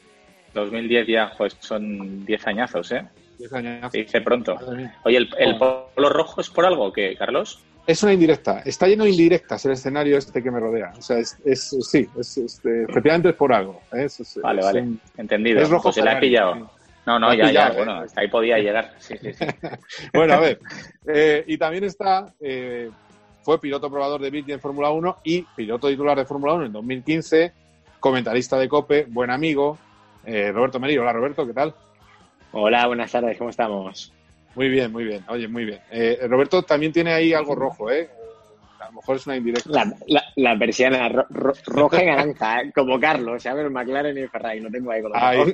2010 0.53 1.07
ya, 1.07 1.31
pues 1.37 1.55
son 1.59 2.25
10 2.25 2.47
añazos, 2.47 2.91
¿eh? 2.91 3.03
10 3.37 3.53
añazos. 3.53 3.91
Se 3.91 3.97
dice 3.99 4.21
pronto. 4.21 4.55
Oye, 5.05 5.17
¿el, 5.17 5.29
el 5.37 5.57
polo 5.57 6.09
rojo 6.09 6.41
es 6.41 6.49
por 6.49 6.65
algo 6.65 6.85
o 6.85 6.93
qué, 6.93 7.15
Carlos? 7.17 7.63
Es 7.87 8.03
una 8.03 8.13
indirecta. 8.13 8.59
Está 8.65 8.87
lleno 8.87 9.05
de 9.05 9.09
indirectas 9.11 9.65
el 9.65 9.71
escenario 9.71 10.17
este 10.17 10.43
que 10.43 10.51
me 10.51 10.59
rodea. 10.59 10.91
O 10.97 11.01
sea, 11.01 11.17
es, 11.17 11.37
es- 11.45 11.75
sí, 11.89 12.07
es, 12.19 12.37
este, 12.37 12.83
efectivamente 12.83 13.29
es 13.29 13.35
por 13.35 13.51
algo. 13.53 13.81
¿eh? 13.93 14.03
Es- 14.05 14.19
es- 14.19 14.39
Vale, 14.41 14.59
es 14.59 14.65
vale, 14.65 14.81
un- 14.81 15.01
entendido. 15.17 15.61
es 15.61 15.69
rojo 15.69 15.83
pues 15.83 15.95
se 15.95 16.01
la 16.01 16.11
he 16.11 16.13
Ferrari. 16.15 16.27
pillado. 16.27 16.71
No, 17.05 17.17
no, 17.17 17.33
ya, 17.33 17.51
ya, 17.51 17.69
¿eh? 17.69 17.73
bueno, 17.77 17.93
hasta 17.93 18.21
ahí 18.21 18.27
podía 18.27 18.59
llegar. 18.59 18.93
Sí, 18.99 19.15
sí, 19.19 19.33
sí. 19.33 19.45
Bueno, 20.13 20.33
a 20.35 20.39
ver. 20.39 20.59
eh, 21.07 21.43
y 21.47 21.57
también 21.57 21.85
está, 21.85 22.31
eh, 22.39 22.91
fue 23.41 23.59
piloto 23.59 23.89
probador 23.89 24.21
de 24.21 24.29
Virgin 24.29 24.55
en 24.55 24.59
Fórmula 24.59 24.91
1 24.91 25.17
y 25.23 25.41
piloto 25.55 25.87
titular 25.87 26.15
de 26.17 26.25
Fórmula 26.25 26.53
1 26.53 26.65
en 26.67 26.71
2015, 26.73 27.53
comentarista 27.99 28.59
de 28.59 28.69
COPE, 28.69 29.05
buen 29.09 29.31
amigo, 29.31 29.79
eh, 30.25 30.51
Roberto 30.51 30.79
Merillo. 30.79 31.01
Hola, 31.01 31.13
Roberto, 31.13 31.45
¿qué 31.45 31.53
tal? 31.53 31.73
Hola, 32.51 32.87
buenas 32.87 33.11
tardes, 33.11 33.37
¿cómo 33.37 33.49
estamos? 33.49 34.13
Muy 34.55 34.69
bien, 34.69 34.91
muy 34.91 35.03
bien. 35.03 35.23
Oye, 35.29 35.47
muy 35.47 35.65
bien. 35.65 35.79
Eh, 35.91 36.19
Roberto 36.27 36.63
también 36.63 36.91
tiene 36.91 37.13
ahí 37.13 37.33
algo 37.33 37.53
rojo, 37.55 37.91
¿eh? 37.91 38.09
A 38.79 38.85
lo 38.87 38.93
mejor 38.93 39.17
es 39.17 39.27
una 39.27 39.35
indirecta. 39.37 39.69
La, 39.71 39.93
la, 40.07 40.23
la 40.35 40.57
persiana 40.57 41.07
ro- 41.09 41.25
ro- 41.29 41.53
roja 41.67 42.01
y 42.01 42.05
naranja, 42.07 42.61
¿eh? 42.61 42.71
como 42.73 42.99
Carlos, 42.99 43.43
¿sabes? 43.43 43.69
McLaren 43.69 44.17
y 44.17 44.27
Ferrari, 44.27 44.61
no 44.61 44.69
tengo 44.71 44.91
ahí 44.91 45.01
con 45.01 45.11
los 45.11 45.21
Ay, 45.21 45.53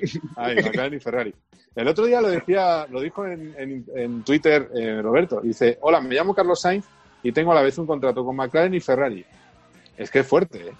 McLaren 0.63 0.93
y 0.93 0.99
Ferrari. 0.99 1.33
El 1.75 1.87
otro 1.87 2.05
día 2.05 2.21
lo 2.21 2.29
decía, 2.29 2.85
lo 2.89 3.01
dijo 3.01 3.25
en, 3.25 3.53
en- 3.57 3.85
en 3.95 4.23
Twitter 4.23 4.69
eh, 4.75 5.01
Roberto. 5.01 5.41
Dice, 5.41 5.77
hola, 5.81 5.99
me 5.99 6.13
llamo 6.15 6.33
Carlos 6.33 6.61
Sainz 6.61 6.85
y 7.23 7.31
tengo 7.31 7.51
a 7.51 7.55
la 7.55 7.61
vez 7.63 7.77
un 7.77 7.87
contrato 7.87 8.23
con 8.23 8.35
McLaren 8.35 8.73
y 8.73 8.79
Ferrari. 8.79 9.25
Es 9.97 10.09
que 10.11 10.19
es 10.19 10.27
fuerte, 10.27 10.59
¿eh? 10.69 10.73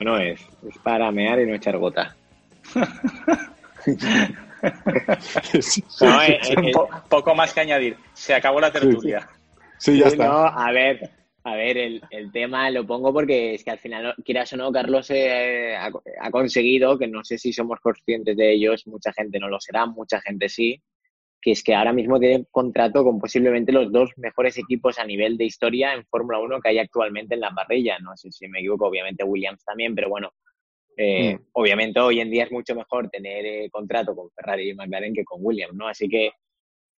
No 0.00 0.18
es, 0.18 0.40
es 0.68 0.78
para 0.82 1.10
mear 1.12 1.40
y 1.40 1.46
no 1.46 1.54
echar 1.54 1.78
gota. 1.78 2.14
No, 6.00 6.22
eh, 6.22 6.38
eh, 6.42 6.54
Un 6.56 6.64
eh, 6.68 6.72
po- 6.72 6.88
poco 7.08 7.34
más 7.34 7.52
que 7.52 7.60
añadir. 7.60 7.96
Se 8.12 8.34
acabó 8.34 8.60
la 8.60 8.72
tertulia. 8.72 9.28
sí, 9.78 9.98
ya 9.98 10.06
Sí, 10.06 10.12
está. 10.12 10.26
no, 10.28 10.46
a 10.46 10.72
ver, 10.72 11.10
a 11.44 11.54
ver, 11.56 11.76
el, 11.76 12.02
el 12.10 12.32
tema 12.32 12.70
lo 12.70 12.86
pongo 12.86 13.12
porque 13.12 13.54
es 13.54 13.64
que 13.64 13.70
al 13.70 13.78
final, 13.78 14.14
quieras 14.24 14.52
o 14.52 14.56
no, 14.56 14.72
Carlos 14.72 15.10
eh, 15.10 15.76
ha, 15.76 15.90
ha 16.20 16.30
conseguido, 16.30 16.98
que 16.98 17.06
no 17.06 17.22
sé 17.24 17.38
si 17.38 17.52
somos 17.52 17.80
conscientes 17.80 18.36
de 18.36 18.52
ellos, 18.54 18.86
mucha 18.86 19.12
gente 19.12 19.38
no 19.38 19.48
lo 19.48 19.60
será, 19.60 19.86
mucha 19.86 20.20
gente 20.20 20.48
sí, 20.48 20.82
que 21.40 21.50
es 21.52 21.62
que 21.62 21.74
ahora 21.74 21.92
mismo 21.92 22.18
tiene 22.18 22.46
contrato 22.50 23.04
con 23.04 23.18
posiblemente 23.20 23.70
los 23.70 23.92
dos 23.92 24.12
mejores 24.16 24.56
equipos 24.56 24.98
a 24.98 25.04
nivel 25.04 25.36
de 25.36 25.44
historia 25.44 25.92
en 25.92 26.06
Fórmula 26.06 26.38
1 26.38 26.58
que 26.60 26.70
hay 26.70 26.78
actualmente 26.78 27.34
en 27.34 27.40
la 27.42 27.50
parrilla. 27.50 27.98
No 27.98 28.16
sé 28.16 28.32
si 28.32 28.48
me 28.48 28.60
equivoco, 28.60 28.86
obviamente 28.86 29.24
Williams 29.24 29.62
también, 29.62 29.94
pero 29.94 30.08
bueno, 30.08 30.32
eh, 30.96 31.36
Mm. 31.36 31.46
obviamente 31.52 32.00
hoy 32.00 32.20
en 32.20 32.30
día 32.30 32.44
es 32.44 32.52
mucho 32.52 32.74
mejor 32.74 33.08
tener 33.10 33.44
eh, 33.44 33.70
contrato 33.70 34.14
con 34.14 34.30
Ferrari 34.30 34.70
y 34.70 34.74
McLaren 34.74 35.14
que 35.14 35.24
con 35.24 35.40
Williams, 35.42 35.74
¿no? 35.74 35.88
Así 35.88 36.08
que, 36.08 36.32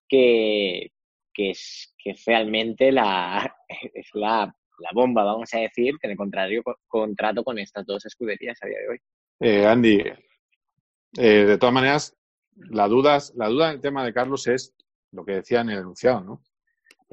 que, 0.08 0.90
que 1.32 1.50
es 1.50 1.94
que 1.98 2.14
realmente 2.26 2.90
la, 2.92 3.54
es 3.94 4.08
la, 4.14 4.54
la 4.78 4.90
bomba, 4.92 5.24
vamos 5.24 5.52
a 5.54 5.58
decir, 5.60 5.96
tener 6.00 6.16
contrario, 6.16 6.62
contrato 6.86 7.44
con 7.44 7.58
estas 7.58 7.86
dos 7.86 8.04
escuderías 8.04 8.58
a 8.62 8.66
día 8.66 8.78
de 8.80 8.88
hoy. 8.88 8.98
Eh, 9.40 9.66
Andy, 9.66 10.02
de 11.12 11.58
todas 11.58 11.74
maneras, 11.74 12.16
la 12.56 12.88
duda, 12.88 13.18
la 13.36 13.48
duda 13.48 13.68
en 13.68 13.74
el 13.76 13.80
tema 13.80 14.04
de 14.04 14.12
Carlos 14.12 14.46
es 14.46 14.74
lo 15.12 15.24
que 15.24 15.32
decía 15.34 15.60
en 15.60 15.70
el 15.70 15.78
enunciado, 15.78 16.20
¿no? 16.20 16.42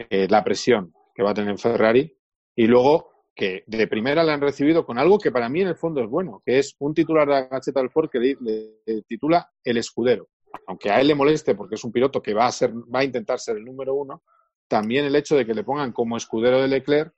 La 0.10 0.44
presión 0.44 0.94
que 1.14 1.22
va 1.22 1.32
a 1.32 1.36
tener 1.36 1.58
Ferrari 1.60 2.16
y 2.56 2.66
luego 2.66 3.11
que 3.36 3.64
de 3.66 3.88
primera 3.88 4.24
le 4.24 4.32
han 4.32 4.42
recibido 4.42 4.86
con 4.86 5.00
algo 5.00 5.18
que 5.18 5.32
para 5.32 5.50
mí 5.50 5.62
en 5.62 5.70
el 5.70 5.76
fondo 5.76 6.02
es 6.02 6.10
bueno, 6.10 6.42
que 6.46 6.60
es 6.60 6.76
un 6.80 6.94
titular 6.94 7.28
de 7.28 7.34
la 7.34 7.48
Gacheta 7.48 7.80
del 7.80 7.90
Ford 7.90 8.10
que 8.10 8.20
le, 8.20 8.38
le 8.86 9.02
titula 9.04 9.50
El 9.64 9.78
Escudero. 9.78 10.28
Aunque 10.68 10.90
a 10.90 11.00
él 11.00 11.08
le 11.08 11.16
moleste 11.16 11.56
porque 11.56 11.76
es 11.76 11.84
un 11.84 11.92
piloto 11.92 12.22
que 12.22 12.34
va 12.34 12.46
a 12.46 12.52
ser, 12.52 12.74
va 12.74 13.00
a 13.00 13.04
intentar 13.04 13.40
ser 13.40 13.58
el 13.58 13.66
número 13.66 13.96
uno, 13.96 14.24
también 14.68 15.06
el 15.06 15.16
hecho 15.16 15.36
de 15.36 15.46
que 15.46 15.54
le 15.54 15.64
pongan 15.64 15.92
como 15.92 16.18
escudero 16.18 16.62
de 16.62 16.68
Leclerc 16.68 17.14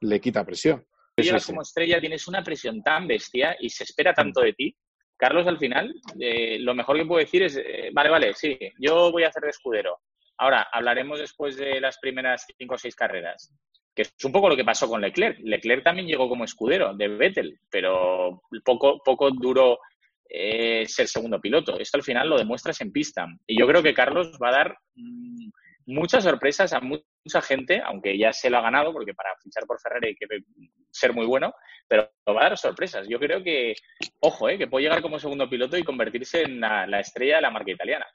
le 0.00 0.20
quita 0.20 0.44
presión. 0.44 0.86
Tú 1.14 1.24
como 1.46 1.62
estrella, 1.62 2.00
tienes 2.00 2.26
una 2.28 2.42
presión 2.42 2.82
tan 2.82 3.06
bestia 3.06 3.56
y 3.58 3.68
se 3.68 3.84
espera 3.84 4.14
tanto 4.14 4.40
de 4.40 4.52
ti. 4.54 4.76
Carlos, 5.16 5.46
al 5.46 5.58
final, 5.58 5.94
eh, 6.18 6.58
lo 6.60 6.74
mejor 6.74 6.96
que 6.96 7.04
puedo 7.04 7.20
decir 7.20 7.42
es, 7.42 7.56
eh, 7.56 7.90
vale, 7.92 8.08
vale, 8.08 8.34
sí, 8.34 8.58
yo 8.78 9.12
voy 9.12 9.24
a 9.24 9.28
hacer 9.28 9.42
de 9.42 9.50
escudero. 9.50 9.98
Ahora, 10.38 10.66
hablaremos 10.72 11.18
después 11.18 11.56
de 11.56 11.78
las 11.80 11.98
primeras 11.98 12.46
cinco 12.56 12.76
o 12.76 12.78
seis 12.78 12.94
carreras, 12.94 13.52
que 14.00 14.08
es 14.16 14.24
un 14.24 14.32
poco 14.32 14.48
lo 14.48 14.56
que 14.56 14.64
pasó 14.64 14.88
con 14.88 15.00
Leclerc. 15.00 15.38
Leclerc 15.40 15.84
también 15.84 16.06
llegó 16.06 16.28
como 16.28 16.44
escudero 16.44 16.94
de 16.94 17.08
Vettel, 17.08 17.60
pero 17.70 18.42
poco, 18.64 19.02
poco 19.04 19.30
duró 19.30 19.78
eh, 20.26 20.86
ser 20.86 21.06
segundo 21.06 21.38
piloto. 21.38 21.78
Esto 21.78 21.98
al 21.98 22.02
final 22.02 22.30
lo 22.30 22.38
demuestras 22.38 22.80
en 22.80 22.92
pista. 22.92 23.26
Y 23.46 23.58
yo 23.58 23.66
creo 23.66 23.82
que 23.82 23.92
Carlos 23.92 24.38
va 24.42 24.48
a 24.48 24.52
dar 24.52 24.78
mm, 24.94 25.50
muchas 25.86 26.24
sorpresas 26.24 26.72
a 26.72 26.80
mucha 26.80 27.42
gente, 27.42 27.82
aunque 27.84 28.16
ya 28.16 28.32
se 28.32 28.48
lo 28.48 28.56
ha 28.56 28.62
ganado, 28.62 28.90
porque 28.92 29.12
para 29.12 29.36
fichar 29.42 29.66
por 29.66 29.78
Ferrari 29.80 30.08
hay 30.08 30.14
que 30.14 30.26
ser 30.90 31.12
muy 31.12 31.26
bueno, 31.26 31.52
pero 31.86 32.10
va 32.26 32.40
a 32.40 32.48
dar 32.48 32.56
sorpresas. 32.56 33.06
Yo 33.06 33.18
creo 33.18 33.42
que, 33.42 33.74
ojo, 34.20 34.48
eh, 34.48 34.56
que 34.56 34.66
puede 34.66 34.84
llegar 34.84 35.02
como 35.02 35.18
segundo 35.18 35.50
piloto 35.50 35.76
y 35.76 35.84
convertirse 35.84 36.42
en 36.42 36.58
la, 36.58 36.86
la 36.86 37.00
estrella 37.00 37.36
de 37.36 37.42
la 37.42 37.50
marca 37.50 37.72
italiana. 37.72 38.06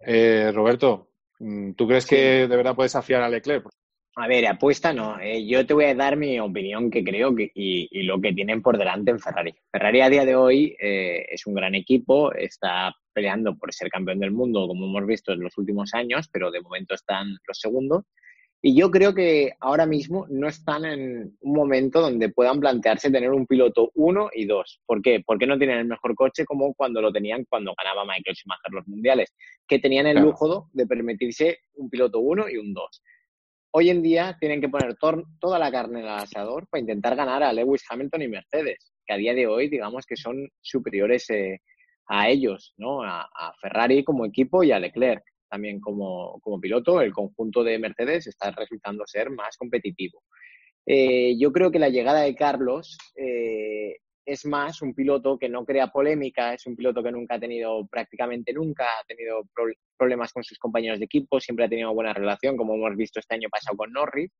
Eh, 0.00 0.50
Roberto, 0.52 1.10
mm, 1.38 1.74
¿tú 1.74 1.86
crees 1.86 2.06
que 2.06 2.48
de 2.48 2.56
verdad 2.56 2.74
puedes 2.74 2.92
desafiar 2.92 3.22
a 3.22 3.28
Leclerc? 3.28 3.68
A 4.16 4.28
ver, 4.28 4.46
apuesta 4.46 4.92
no. 4.92 5.18
Eh, 5.18 5.44
yo 5.44 5.66
te 5.66 5.74
voy 5.74 5.86
a 5.86 5.94
dar 5.94 6.16
mi 6.16 6.38
opinión 6.38 6.88
que 6.88 7.02
creo 7.02 7.34
que, 7.34 7.50
y, 7.54 7.88
y 7.90 8.04
lo 8.04 8.20
que 8.20 8.32
tienen 8.32 8.62
por 8.62 8.78
delante 8.78 9.10
en 9.10 9.18
Ferrari. 9.18 9.52
Ferrari 9.72 10.00
a 10.02 10.08
día 10.08 10.24
de 10.24 10.36
hoy 10.36 10.76
eh, 10.80 11.26
es 11.30 11.46
un 11.46 11.54
gran 11.54 11.74
equipo, 11.74 12.32
está 12.32 12.94
peleando 13.12 13.56
por 13.56 13.72
ser 13.74 13.88
campeón 13.88 14.20
del 14.20 14.30
mundo, 14.30 14.68
como 14.68 14.86
hemos 14.86 15.06
visto 15.06 15.32
en 15.32 15.40
los 15.40 15.58
últimos 15.58 15.94
años, 15.94 16.28
pero 16.32 16.52
de 16.52 16.60
momento 16.60 16.94
están 16.94 17.26
los 17.46 17.58
segundos. 17.58 18.04
Y 18.62 18.74
yo 18.78 18.90
creo 18.90 19.14
que 19.14 19.52
ahora 19.60 19.84
mismo 19.84 20.26
no 20.30 20.46
están 20.48 20.84
en 20.86 21.36
un 21.40 21.52
momento 21.54 22.00
donde 22.00 22.30
puedan 22.30 22.60
plantearse 22.60 23.10
tener 23.10 23.30
un 23.30 23.46
piloto 23.46 23.90
1 23.94 24.30
y 24.32 24.46
2. 24.46 24.80
¿Por 24.86 25.02
qué? 25.02 25.22
Porque 25.26 25.46
no 25.46 25.58
tienen 25.58 25.78
el 25.80 25.84
mejor 25.86 26.14
coche 26.14 26.44
como 26.46 26.72
cuando 26.72 27.02
lo 27.02 27.12
tenían 27.12 27.44
cuando 27.46 27.74
ganaba 27.76 28.04
Michael 28.06 28.36
Schumacher 28.36 28.72
los 28.72 28.86
mundiales, 28.86 29.34
que 29.66 29.80
tenían 29.80 30.06
el 30.06 30.14
Claro. 30.14 30.28
lujo 30.28 30.70
de 30.72 30.86
permitirse 30.86 31.58
un 31.74 31.90
piloto 31.90 32.20
1 32.20 32.48
y 32.48 32.56
un 32.58 32.72
2 32.72 33.02
hoy 33.76 33.90
en 33.90 34.02
día 34.02 34.36
tienen 34.38 34.60
que 34.60 34.68
poner 34.68 34.96
toda 34.96 35.58
la 35.58 35.70
carne 35.70 36.00
en 36.00 36.06
el 36.06 36.12
asador 36.12 36.66
para 36.68 36.80
intentar 36.80 37.16
ganar 37.16 37.42
a 37.42 37.52
Lewis 37.52 37.84
Hamilton 37.88 38.22
y 38.22 38.28
Mercedes, 38.28 38.92
que 39.04 39.14
a 39.14 39.16
día 39.16 39.34
de 39.34 39.48
hoy, 39.48 39.68
digamos 39.68 40.06
que 40.06 40.16
son 40.16 40.48
superiores 40.60 41.28
eh, 41.30 41.60
a 42.06 42.28
ellos, 42.28 42.72
¿no? 42.76 43.02
A, 43.02 43.22
a 43.22 43.52
Ferrari 43.60 44.04
como 44.04 44.26
equipo 44.26 44.62
y 44.62 44.70
a 44.70 44.78
Leclerc 44.78 45.24
también 45.50 45.80
como, 45.80 46.40
como 46.40 46.60
piloto. 46.60 47.00
El 47.00 47.12
conjunto 47.12 47.64
de 47.64 47.78
Mercedes 47.78 48.26
está 48.28 48.52
resultando 48.52 49.04
ser 49.06 49.30
más 49.30 49.56
competitivo. 49.56 50.22
Eh, 50.86 51.36
yo 51.38 51.52
creo 51.52 51.70
que 51.70 51.78
la 51.78 51.88
llegada 51.88 52.22
de 52.22 52.34
Carlos 52.34 52.96
eh, 53.16 53.96
es 54.26 54.46
más 54.46 54.82
un 54.82 54.94
piloto 54.94 55.38
que 55.38 55.48
no 55.48 55.64
crea 55.64 55.88
polémica, 55.88 56.54
es 56.54 56.66
un 56.66 56.76
piloto 56.76 57.02
que 57.02 57.12
nunca 57.12 57.34
ha 57.36 57.40
tenido, 57.40 57.86
prácticamente 57.86 58.52
nunca 58.52 58.84
ha 58.84 59.04
tenido 59.06 59.42
pro- 59.54 59.72
problemas 59.96 60.32
con 60.32 60.44
sus 60.44 60.58
compañeros 60.58 60.98
de 60.98 61.04
equipo, 61.06 61.40
siempre 61.40 61.66
ha 61.66 61.68
tenido 61.68 61.92
buena 61.94 62.12
relación, 62.12 62.56
como 62.56 62.74
hemos 62.74 62.96
visto 62.96 63.20
este 63.20 63.34
año 63.34 63.48
pasado 63.50 63.76
con 63.76 63.92
Norris. 63.92 64.30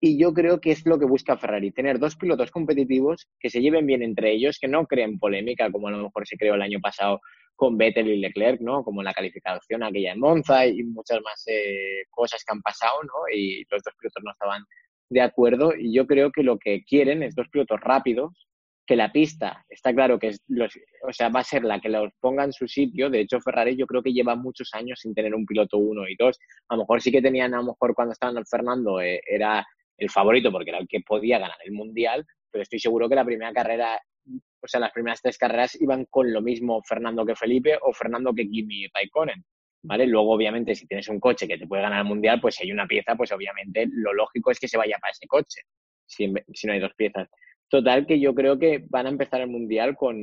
Y 0.00 0.16
yo 0.16 0.32
creo 0.32 0.60
que 0.60 0.70
es 0.70 0.86
lo 0.86 0.98
que 0.98 1.06
busca 1.06 1.36
Ferrari, 1.36 1.72
tener 1.72 1.98
dos 1.98 2.14
pilotos 2.16 2.52
competitivos 2.52 3.26
que 3.40 3.50
se 3.50 3.60
lleven 3.60 3.84
bien 3.84 4.02
entre 4.02 4.30
ellos, 4.32 4.58
que 4.60 4.68
no 4.68 4.86
creen 4.86 5.18
polémica, 5.18 5.72
como 5.72 5.88
a 5.88 5.90
lo 5.90 6.04
mejor 6.04 6.26
se 6.26 6.36
creó 6.36 6.54
el 6.54 6.62
año 6.62 6.78
pasado 6.80 7.20
con 7.56 7.76
Vettel 7.76 8.06
y 8.06 8.18
Leclerc, 8.20 8.60
¿no? 8.60 8.84
Como 8.84 9.02
la 9.02 9.12
calificación 9.12 9.82
aquella 9.82 10.12
en 10.12 10.20
Monza 10.20 10.64
y 10.66 10.84
muchas 10.84 11.20
más 11.22 11.42
eh, 11.48 12.04
cosas 12.10 12.44
que 12.44 12.52
han 12.52 12.62
pasado, 12.62 13.02
¿no? 13.02 13.34
Y 13.34 13.64
los 13.68 13.82
dos 13.82 13.94
pilotos 13.98 14.22
no 14.22 14.30
estaban 14.30 14.62
de 15.10 15.20
acuerdo 15.20 15.72
y 15.76 15.92
yo 15.92 16.06
creo 16.06 16.30
que 16.30 16.44
lo 16.44 16.58
que 16.58 16.84
quieren 16.84 17.24
es 17.24 17.34
dos 17.34 17.48
pilotos 17.48 17.80
rápidos, 17.80 18.46
que 18.88 18.96
la 18.96 19.12
pista 19.12 19.66
está 19.68 19.92
claro 19.92 20.18
que 20.18 20.28
es 20.28 20.42
los, 20.48 20.72
o 21.06 21.12
sea, 21.12 21.28
va 21.28 21.40
a 21.40 21.44
ser 21.44 21.62
la 21.62 21.78
que 21.78 21.90
los 21.90 22.10
ponga 22.20 22.42
en 22.42 22.54
su 22.54 22.66
sitio. 22.66 23.10
De 23.10 23.20
hecho, 23.20 23.38
Ferrari 23.38 23.76
yo 23.76 23.86
creo 23.86 24.02
que 24.02 24.14
lleva 24.14 24.34
muchos 24.34 24.70
años 24.72 25.00
sin 25.02 25.14
tener 25.14 25.34
un 25.34 25.44
piloto 25.44 25.76
uno 25.76 26.08
y 26.08 26.16
dos. 26.16 26.38
A 26.70 26.74
lo 26.74 26.82
mejor 26.82 27.02
sí 27.02 27.12
que 27.12 27.20
tenían, 27.20 27.52
a 27.52 27.58
lo 27.58 27.64
mejor 27.64 27.94
cuando 27.94 28.12
estaban 28.12 28.38
el 28.38 28.46
Fernando 28.46 28.98
eh, 29.02 29.20
era 29.26 29.62
el 29.98 30.08
favorito 30.08 30.50
porque 30.50 30.70
era 30.70 30.78
el 30.78 30.88
que 30.88 31.00
podía 31.06 31.38
ganar 31.38 31.58
el 31.66 31.72
mundial, 31.72 32.24
pero 32.50 32.62
estoy 32.62 32.78
seguro 32.78 33.10
que 33.10 33.14
la 33.14 33.26
primera 33.26 33.52
carrera, 33.52 34.00
o 34.24 34.66
sea, 34.66 34.80
las 34.80 34.92
primeras 34.92 35.20
tres 35.20 35.36
carreras 35.36 35.78
iban 35.78 36.06
con 36.08 36.32
lo 36.32 36.40
mismo 36.40 36.80
Fernando 36.82 37.26
que 37.26 37.36
Felipe 37.36 37.76
o 37.82 37.92
Fernando 37.92 38.32
que 38.32 38.48
Kimi 38.48 38.86
Raikkonen. 38.94 39.44
¿Vale? 39.82 40.06
Luego, 40.06 40.32
obviamente, 40.32 40.74
si 40.74 40.86
tienes 40.86 41.08
un 41.08 41.20
coche 41.20 41.46
que 41.46 41.58
te 41.58 41.66
puede 41.66 41.82
ganar 41.82 42.00
el 42.00 42.08
mundial, 42.08 42.40
pues 42.40 42.54
si 42.54 42.64
hay 42.64 42.72
una 42.72 42.86
pieza, 42.86 43.14
pues 43.14 43.30
obviamente 43.32 43.86
lo 43.92 44.14
lógico 44.14 44.50
es 44.50 44.58
que 44.58 44.66
se 44.66 44.78
vaya 44.78 44.96
para 44.98 45.12
ese 45.12 45.26
coche, 45.26 45.60
si, 46.06 46.32
si 46.54 46.66
no 46.66 46.72
hay 46.72 46.80
dos 46.80 46.94
piezas. 46.96 47.28
Total, 47.68 48.06
que 48.06 48.18
yo 48.18 48.34
creo 48.34 48.58
que 48.58 48.84
van 48.88 49.06
a 49.06 49.10
empezar 49.10 49.42
el 49.42 49.48
Mundial 49.48 49.94
con, 49.94 50.16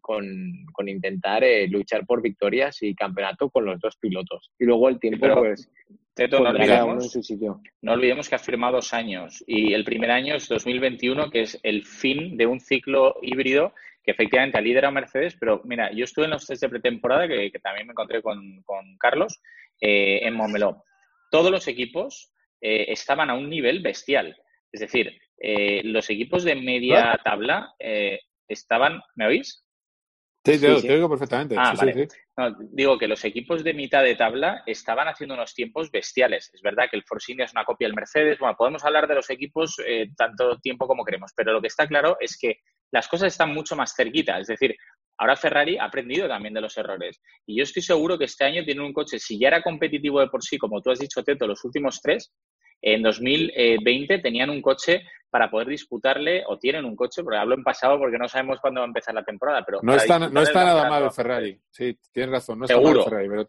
con, 0.00 0.24
con 0.72 0.88
intentar 0.88 1.42
eh, 1.42 1.66
luchar 1.68 2.06
por 2.06 2.22
victorias 2.22 2.80
y 2.82 2.94
campeonato 2.94 3.50
con 3.50 3.64
los 3.64 3.80
dos 3.80 3.96
pilotos. 3.96 4.52
Y 4.58 4.64
luego 4.64 4.88
el 4.88 5.00
tiempo, 5.00 5.20
Pero, 5.20 5.40
pues, 5.40 5.68
Teto, 6.14 6.46
en 6.46 7.00
su 7.00 7.22
sitio. 7.22 7.60
no 7.80 7.92
olvidemos 7.92 8.28
que 8.28 8.34
ha 8.34 8.38
firmado 8.38 8.76
dos 8.76 8.92
años 8.92 9.42
y 9.46 9.72
el 9.72 9.82
primer 9.82 10.10
año 10.10 10.36
es 10.36 10.46
2021, 10.46 11.30
que 11.30 11.40
es 11.40 11.58
el 11.62 11.84
fin 11.84 12.36
de 12.36 12.46
un 12.46 12.60
ciclo 12.60 13.16
híbrido 13.22 13.72
que 14.04 14.10
efectivamente 14.10 14.58
ha 14.58 14.60
liderado 14.60 14.92
Mercedes, 14.92 15.36
pero 15.38 15.62
mira, 15.64 15.90
yo 15.92 16.04
estuve 16.04 16.26
en 16.26 16.32
los 16.32 16.46
test 16.46 16.62
de 16.62 16.68
pretemporada, 16.68 17.28
que, 17.28 17.50
que 17.50 17.58
también 17.60 17.86
me 17.86 17.92
encontré 17.92 18.20
con, 18.20 18.62
con 18.64 18.96
Carlos, 18.98 19.40
eh, 19.80 20.20
en 20.26 20.34
Montmeló. 20.34 20.84
Todos 21.30 21.50
los 21.50 21.66
equipos 21.66 22.32
eh, 22.60 22.86
estaban 22.88 23.30
a 23.30 23.34
un 23.34 23.48
nivel 23.48 23.80
bestial. 23.80 24.36
Es 24.70 24.80
decir, 24.80 25.12
eh, 25.44 25.82
los 25.84 26.08
equipos 26.08 26.44
de 26.44 26.54
media 26.54 27.18
tabla 27.24 27.74
eh, 27.78 28.20
estaban... 28.48 29.00
¿Me 29.16 29.26
oís? 29.26 29.64
Sí, 30.44 30.52
te, 30.52 30.58
Sí, 30.58 30.88
oigo- 30.88 31.06
sí. 31.06 31.10
perfectamente. 31.10 31.54
Ah, 31.58 31.74
Sí, 31.76 31.84
vale. 31.84 32.08
No, 32.36 32.56
digo 32.72 32.98
que 32.98 33.06
los 33.08 33.24
equipos 33.24 33.62
de 33.62 33.74
mitad 33.74 34.02
de 34.02 34.16
tabla 34.16 34.62
estaban 34.66 35.06
haciendo 35.08 35.34
unos 35.34 35.54
tiempos 35.54 35.90
bestiales. 35.90 36.50
Es 36.54 36.62
verdad 36.62 36.86
que 36.90 36.96
el 36.96 37.04
Force 37.04 37.30
India 37.32 37.44
es 37.44 37.52
una 37.52 37.64
copia 37.64 37.86
del 37.88 37.94
Mercedes. 37.94 38.38
Bueno, 38.38 38.56
podemos 38.56 38.84
hablar 38.84 39.06
de 39.06 39.14
los 39.16 39.28
equipos 39.30 39.76
eh, 39.86 40.08
tanto 40.16 40.58
tiempo 40.58 40.86
como 40.86 41.04
queremos, 41.04 41.32
pero 41.36 41.52
lo 41.52 41.60
que 41.60 41.68
está 41.68 41.86
claro 41.86 42.16
es 42.20 42.36
que 42.38 42.58
las 42.92 43.06
cosas 43.08 43.28
están 43.32 43.52
mucho 43.54 43.76
más 43.76 43.94
cerquita. 43.94 44.38
Es 44.38 44.48
decir, 44.48 44.74
ahora 45.18 45.36
Ferrari 45.36 45.76
ha 45.78 45.84
aprendido 45.84 46.26
también 46.26 46.54
de 46.54 46.60
los 46.60 46.76
errores. 46.76 47.20
Y 47.46 47.56
yo 47.58 47.62
estoy 47.62 47.82
seguro 47.82 48.18
que 48.18 48.24
este 48.24 48.44
año 48.44 48.64
tienen 48.64 48.84
un 48.84 48.92
coche, 48.92 49.18
si 49.18 49.38
ya 49.38 49.48
era 49.48 49.62
competitivo 49.62 50.20
de 50.20 50.28
por 50.28 50.42
sí, 50.42 50.58
como 50.58 50.80
tú 50.82 50.90
has 50.90 50.98
dicho, 50.98 51.22
Teto, 51.22 51.46
los 51.46 51.64
últimos 51.64 52.00
tres, 52.00 52.32
en 52.82 53.02
2020 53.02 54.18
tenían 54.18 54.50
un 54.50 54.60
coche 54.60 55.02
para 55.30 55.50
poder 55.50 55.68
disputarle, 55.68 56.44
o 56.46 56.58
tienen 56.58 56.84
un 56.84 56.94
coche, 56.94 57.22
porque 57.22 57.38
hablo 57.38 57.54
en 57.54 57.64
pasado 57.64 57.98
porque 57.98 58.18
no 58.18 58.28
sabemos 58.28 58.60
cuándo 58.60 58.80
va 58.80 58.84
a 58.84 58.88
empezar 58.88 59.14
la 59.14 59.24
temporada, 59.24 59.64
pero 59.64 59.78
No 59.82 59.94
está, 59.94 60.18
no 60.18 60.42
está 60.42 60.62
nada 60.62 60.90
mal 60.90 61.04
el 61.04 61.10
Ferrari. 61.10 61.58
Sí, 61.70 61.96
tienes 62.12 62.32
razón. 62.32 62.58
No 62.58 62.66
está 62.66 62.76
mal 62.76 62.84
Seguro. 62.84 63.00
el 63.00 63.08
Ferrari, 63.08 63.28
pero 63.30 63.48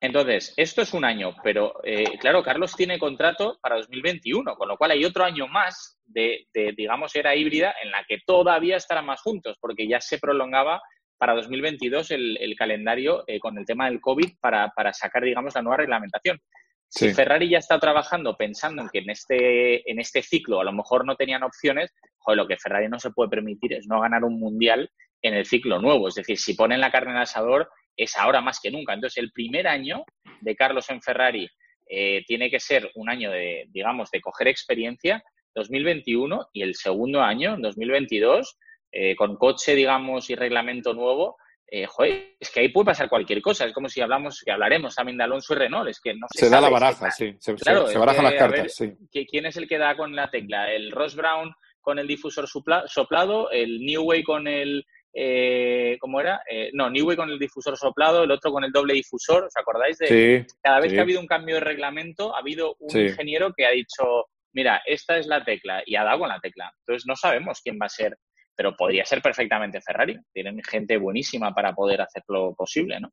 Entonces, 0.00 0.54
esto 0.56 0.82
es 0.82 0.94
un 0.94 1.04
año, 1.04 1.34
pero 1.42 1.80
eh, 1.82 2.16
claro, 2.20 2.44
Carlos 2.44 2.76
tiene 2.76 3.00
contrato 3.00 3.58
para 3.60 3.74
2021, 3.74 4.54
con 4.54 4.68
lo 4.68 4.76
cual 4.76 4.92
hay 4.92 5.04
otro 5.04 5.24
año 5.24 5.48
más 5.48 5.98
de, 6.04 6.46
de, 6.54 6.72
digamos, 6.76 7.16
era 7.16 7.34
híbrida 7.34 7.74
en 7.82 7.90
la 7.90 8.04
que 8.06 8.18
todavía 8.24 8.76
estarán 8.76 9.06
más 9.06 9.20
juntos, 9.20 9.58
porque 9.60 9.88
ya 9.88 10.00
se 10.00 10.18
prolongaba 10.18 10.80
para 11.18 11.34
2022 11.34 12.10
el, 12.12 12.36
el 12.40 12.54
calendario 12.54 13.24
eh, 13.26 13.40
con 13.40 13.58
el 13.58 13.66
tema 13.66 13.86
del 13.86 14.00
COVID 14.00 14.38
para, 14.40 14.68
para 14.68 14.92
sacar, 14.92 15.24
digamos, 15.24 15.56
la 15.56 15.62
nueva 15.62 15.78
reglamentación. 15.78 16.40
Si. 16.88 17.12
Ferrari 17.12 17.48
ya 17.50 17.58
está 17.58 17.78
trabajando 17.78 18.36
pensando 18.36 18.82
en 18.82 18.88
que 18.88 18.98
en 19.00 19.10
este, 19.10 19.90
en 19.90 19.98
este 19.98 20.22
ciclo 20.22 20.60
a 20.60 20.64
lo 20.64 20.72
mejor 20.72 21.04
no 21.04 21.16
tenían 21.16 21.42
opciones, 21.42 21.92
joder, 22.18 22.38
lo 22.38 22.46
que 22.46 22.56
Ferrari 22.56 22.88
no 22.88 22.98
se 22.98 23.10
puede 23.10 23.30
permitir 23.30 23.72
es 23.72 23.86
no 23.86 24.00
ganar 24.00 24.24
un 24.24 24.38
mundial 24.38 24.90
en 25.22 25.34
el 25.34 25.46
ciclo 25.46 25.80
nuevo. 25.80 26.08
Es 26.08 26.14
decir, 26.14 26.38
si 26.38 26.54
ponen 26.54 26.80
la 26.80 26.90
carne 26.90 27.12
el 27.12 27.18
asador, 27.18 27.68
es 27.96 28.16
ahora 28.16 28.40
más 28.40 28.60
que 28.60 28.70
nunca. 28.70 28.94
Entonces, 28.94 29.22
el 29.22 29.32
primer 29.32 29.66
año 29.66 30.04
de 30.40 30.56
Carlos 30.56 30.88
en 30.90 31.02
Ferrari 31.02 31.48
eh, 31.88 32.24
tiene 32.26 32.50
que 32.50 32.60
ser 32.60 32.90
un 32.94 33.08
año 33.08 33.30
de, 33.30 33.66
digamos, 33.68 34.10
de 34.10 34.20
coger 34.20 34.48
experiencia, 34.48 35.22
2021, 35.54 36.48
y 36.52 36.62
el 36.62 36.74
segundo 36.74 37.22
año, 37.22 37.54
en 37.54 37.62
2022, 37.62 38.58
eh, 38.92 39.16
con 39.16 39.36
coche, 39.36 39.74
digamos, 39.74 40.28
y 40.30 40.34
reglamento 40.34 40.92
nuevo, 40.92 41.36
eh, 41.68 41.86
joder, 41.86 42.36
es 42.38 42.50
que 42.50 42.60
ahí 42.60 42.68
puede 42.68 42.86
pasar 42.86 43.08
cualquier 43.08 43.42
cosa. 43.42 43.64
Es 43.66 43.72
como 43.72 43.88
si 43.88 44.00
hablamos, 44.00 44.42
que 44.44 44.52
hablaremos 44.52 44.94
también 44.94 45.18
de 45.18 45.24
Alonso 45.24 45.54
y 45.54 45.56
Renault, 45.56 45.88
es 45.90 46.00
que 46.00 46.14
no 46.14 46.26
se, 46.30 46.40
se 46.46 46.50
da 46.50 46.60
la 46.60 46.68
baraja, 46.68 47.10
sí. 47.10 47.34
Se, 47.38 47.54
Claro, 47.54 47.86
se 47.88 47.98
barajan 47.98 48.24
que, 48.24 48.30
las 48.30 48.38
cartas, 48.38 48.60
ver, 48.60 48.70
sí. 48.70 48.84
¿qui- 49.12 49.26
¿Quién 49.28 49.46
es 49.46 49.56
el 49.56 49.66
que 49.68 49.78
da 49.78 49.96
con 49.96 50.14
la 50.14 50.30
tecla? 50.30 50.72
¿El 50.72 50.90
Ross 50.92 51.16
Brown 51.16 51.52
con 51.80 51.98
el 51.98 52.06
difusor 52.06 52.46
soplado? 52.48 53.50
¿El 53.50 53.80
Newway 53.80 54.22
con 54.22 54.46
el... 54.48 54.86
Eh, 55.18 55.96
¿Cómo 55.98 56.20
era? 56.20 56.42
Eh, 56.50 56.70
no, 56.74 56.90
Newway 56.90 57.16
con 57.16 57.30
el 57.30 57.38
difusor 57.38 57.76
soplado, 57.76 58.22
el 58.24 58.30
otro 58.30 58.52
con 58.52 58.62
el 58.64 58.70
doble 58.70 58.92
difusor. 58.94 59.44
¿Os 59.44 59.56
acordáis 59.56 59.96
de 59.98 60.06
Sí, 60.46 60.54
cada 60.62 60.78
vez 60.78 60.90
sí. 60.90 60.94
que 60.94 61.00
ha 61.00 61.04
habido 61.04 61.20
un 61.20 61.26
cambio 61.26 61.54
de 61.54 61.62
reglamento, 61.62 62.36
ha 62.36 62.40
habido 62.40 62.76
un 62.80 62.90
ingeniero 63.00 63.52
que 63.56 63.64
ha 63.64 63.70
dicho, 63.70 64.26
mira, 64.52 64.82
esta 64.84 65.16
es 65.16 65.26
la 65.26 65.42
tecla 65.42 65.82
y 65.86 65.96
ha 65.96 66.04
dado 66.04 66.18
con 66.20 66.28
la 66.28 66.38
tecla. 66.38 66.70
Entonces 66.80 67.06
no 67.06 67.16
sabemos 67.16 67.60
quién 67.62 67.78
va 67.80 67.86
a 67.86 67.88
ser, 67.88 68.18
pero 68.56 68.74
podría 68.74 69.04
ser 69.04 69.20
perfectamente 69.22 69.80
Ferrari. 69.80 70.18
Tienen 70.32 70.62
gente 70.62 70.96
buenísima 70.96 71.54
para 71.54 71.74
poder 71.74 72.00
hacerlo 72.00 72.54
posible, 72.54 72.98
¿no? 73.00 73.12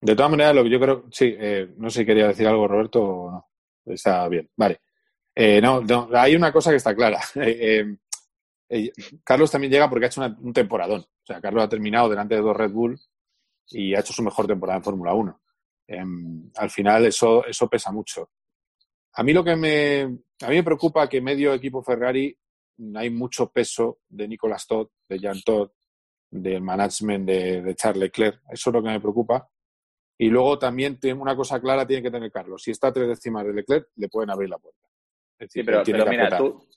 De 0.00 0.14
todas 0.14 0.30
maneras, 0.30 0.54
lo 0.54 0.64
que 0.64 0.70
yo 0.70 0.80
creo, 0.80 1.04
sí, 1.10 1.34
eh, 1.38 1.68
no 1.78 1.88
sé 1.88 2.00
si 2.00 2.06
quería 2.06 2.26
decir 2.28 2.46
algo 2.46 2.68
Roberto 2.68 3.02
o 3.02 3.30
no. 3.30 3.48
Está 3.86 4.28
bien, 4.28 4.50
vale. 4.56 4.80
Eh, 5.34 5.60
no, 5.60 5.80
no, 5.80 6.08
hay 6.12 6.34
una 6.36 6.52
cosa 6.52 6.70
que 6.70 6.76
está 6.76 6.94
clara. 6.94 7.20
Eh, 7.36 7.86
eh, 8.68 8.90
Carlos 9.22 9.50
también 9.50 9.70
llega 9.72 9.88
porque 9.90 10.06
ha 10.06 10.08
hecho 10.08 10.20
una- 10.22 10.36
un 10.40 10.52
temporadón. 10.52 11.00
O 11.02 11.26
sea, 11.26 11.40
Carlos 11.40 11.62
ha 11.64 11.68
terminado 11.68 12.08
delante 12.08 12.34
de 12.34 12.40
dos 12.40 12.56
Red 12.56 12.70
Bull 12.70 12.98
y 13.68 13.94
ha 13.94 14.00
hecho 14.00 14.12
su 14.14 14.22
mejor 14.22 14.46
temporada 14.46 14.78
en 14.78 14.84
Fórmula 14.84 15.12
1. 15.14 15.40
Em, 15.86 16.50
al 16.56 16.70
final 16.70 17.04
eso, 17.04 17.44
eso 17.46 17.68
pesa 17.68 17.92
mucho. 17.92 18.30
A 19.14 19.22
mí 19.22 19.32
lo 19.34 19.44
que 19.44 19.54
me, 19.54 20.00
a 20.42 20.48
mí 20.48 20.56
me 20.56 20.62
preocupa 20.64 21.08
que 21.08 21.20
medio 21.20 21.52
equipo 21.54 21.82
Ferrari 21.82 22.36
hay 22.96 23.10
mucho 23.10 23.50
peso 23.50 23.98
de 24.08 24.28
Nicolas 24.28 24.66
Todd, 24.66 24.88
de 25.08 25.18
Jean 25.18 25.40
Todd, 25.42 25.70
del 26.30 26.60
management 26.62 27.26
de, 27.26 27.62
de 27.62 27.74
Charles 27.74 28.00
Leclerc. 28.04 28.40
Eso 28.50 28.70
es 28.70 28.74
lo 28.74 28.82
que 28.82 28.88
me 28.90 29.00
preocupa. 29.00 29.48
Y 30.18 30.28
luego 30.28 30.58
también 30.58 30.98
tiene 30.98 31.20
una 31.20 31.34
cosa 31.36 31.60
clara 31.60 31.86
tiene 31.86 32.02
que 32.02 32.10
tener 32.10 32.30
Carlos. 32.30 32.62
Si 32.62 32.70
está 32.70 32.88
a 32.88 32.92
tres 32.92 33.08
décimas 33.08 33.44
de 33.46 33.52
Leclerc, 33.52 33.88
le 33.96 34.08
pueden 34.08 34.30
abrir 34.30 34.48
la 34.48 34.58
puerta. 34.58 34.80
Es 35.38 35.52
Sí, 35.52 35.60
decir, 35.60 35.64
pero, 35.66 35.82
tiene 35.82 35.98
pero 36.00 36.10
que 36.10 36.16
mira, 36.16 36.36
tú, 36.38 36.68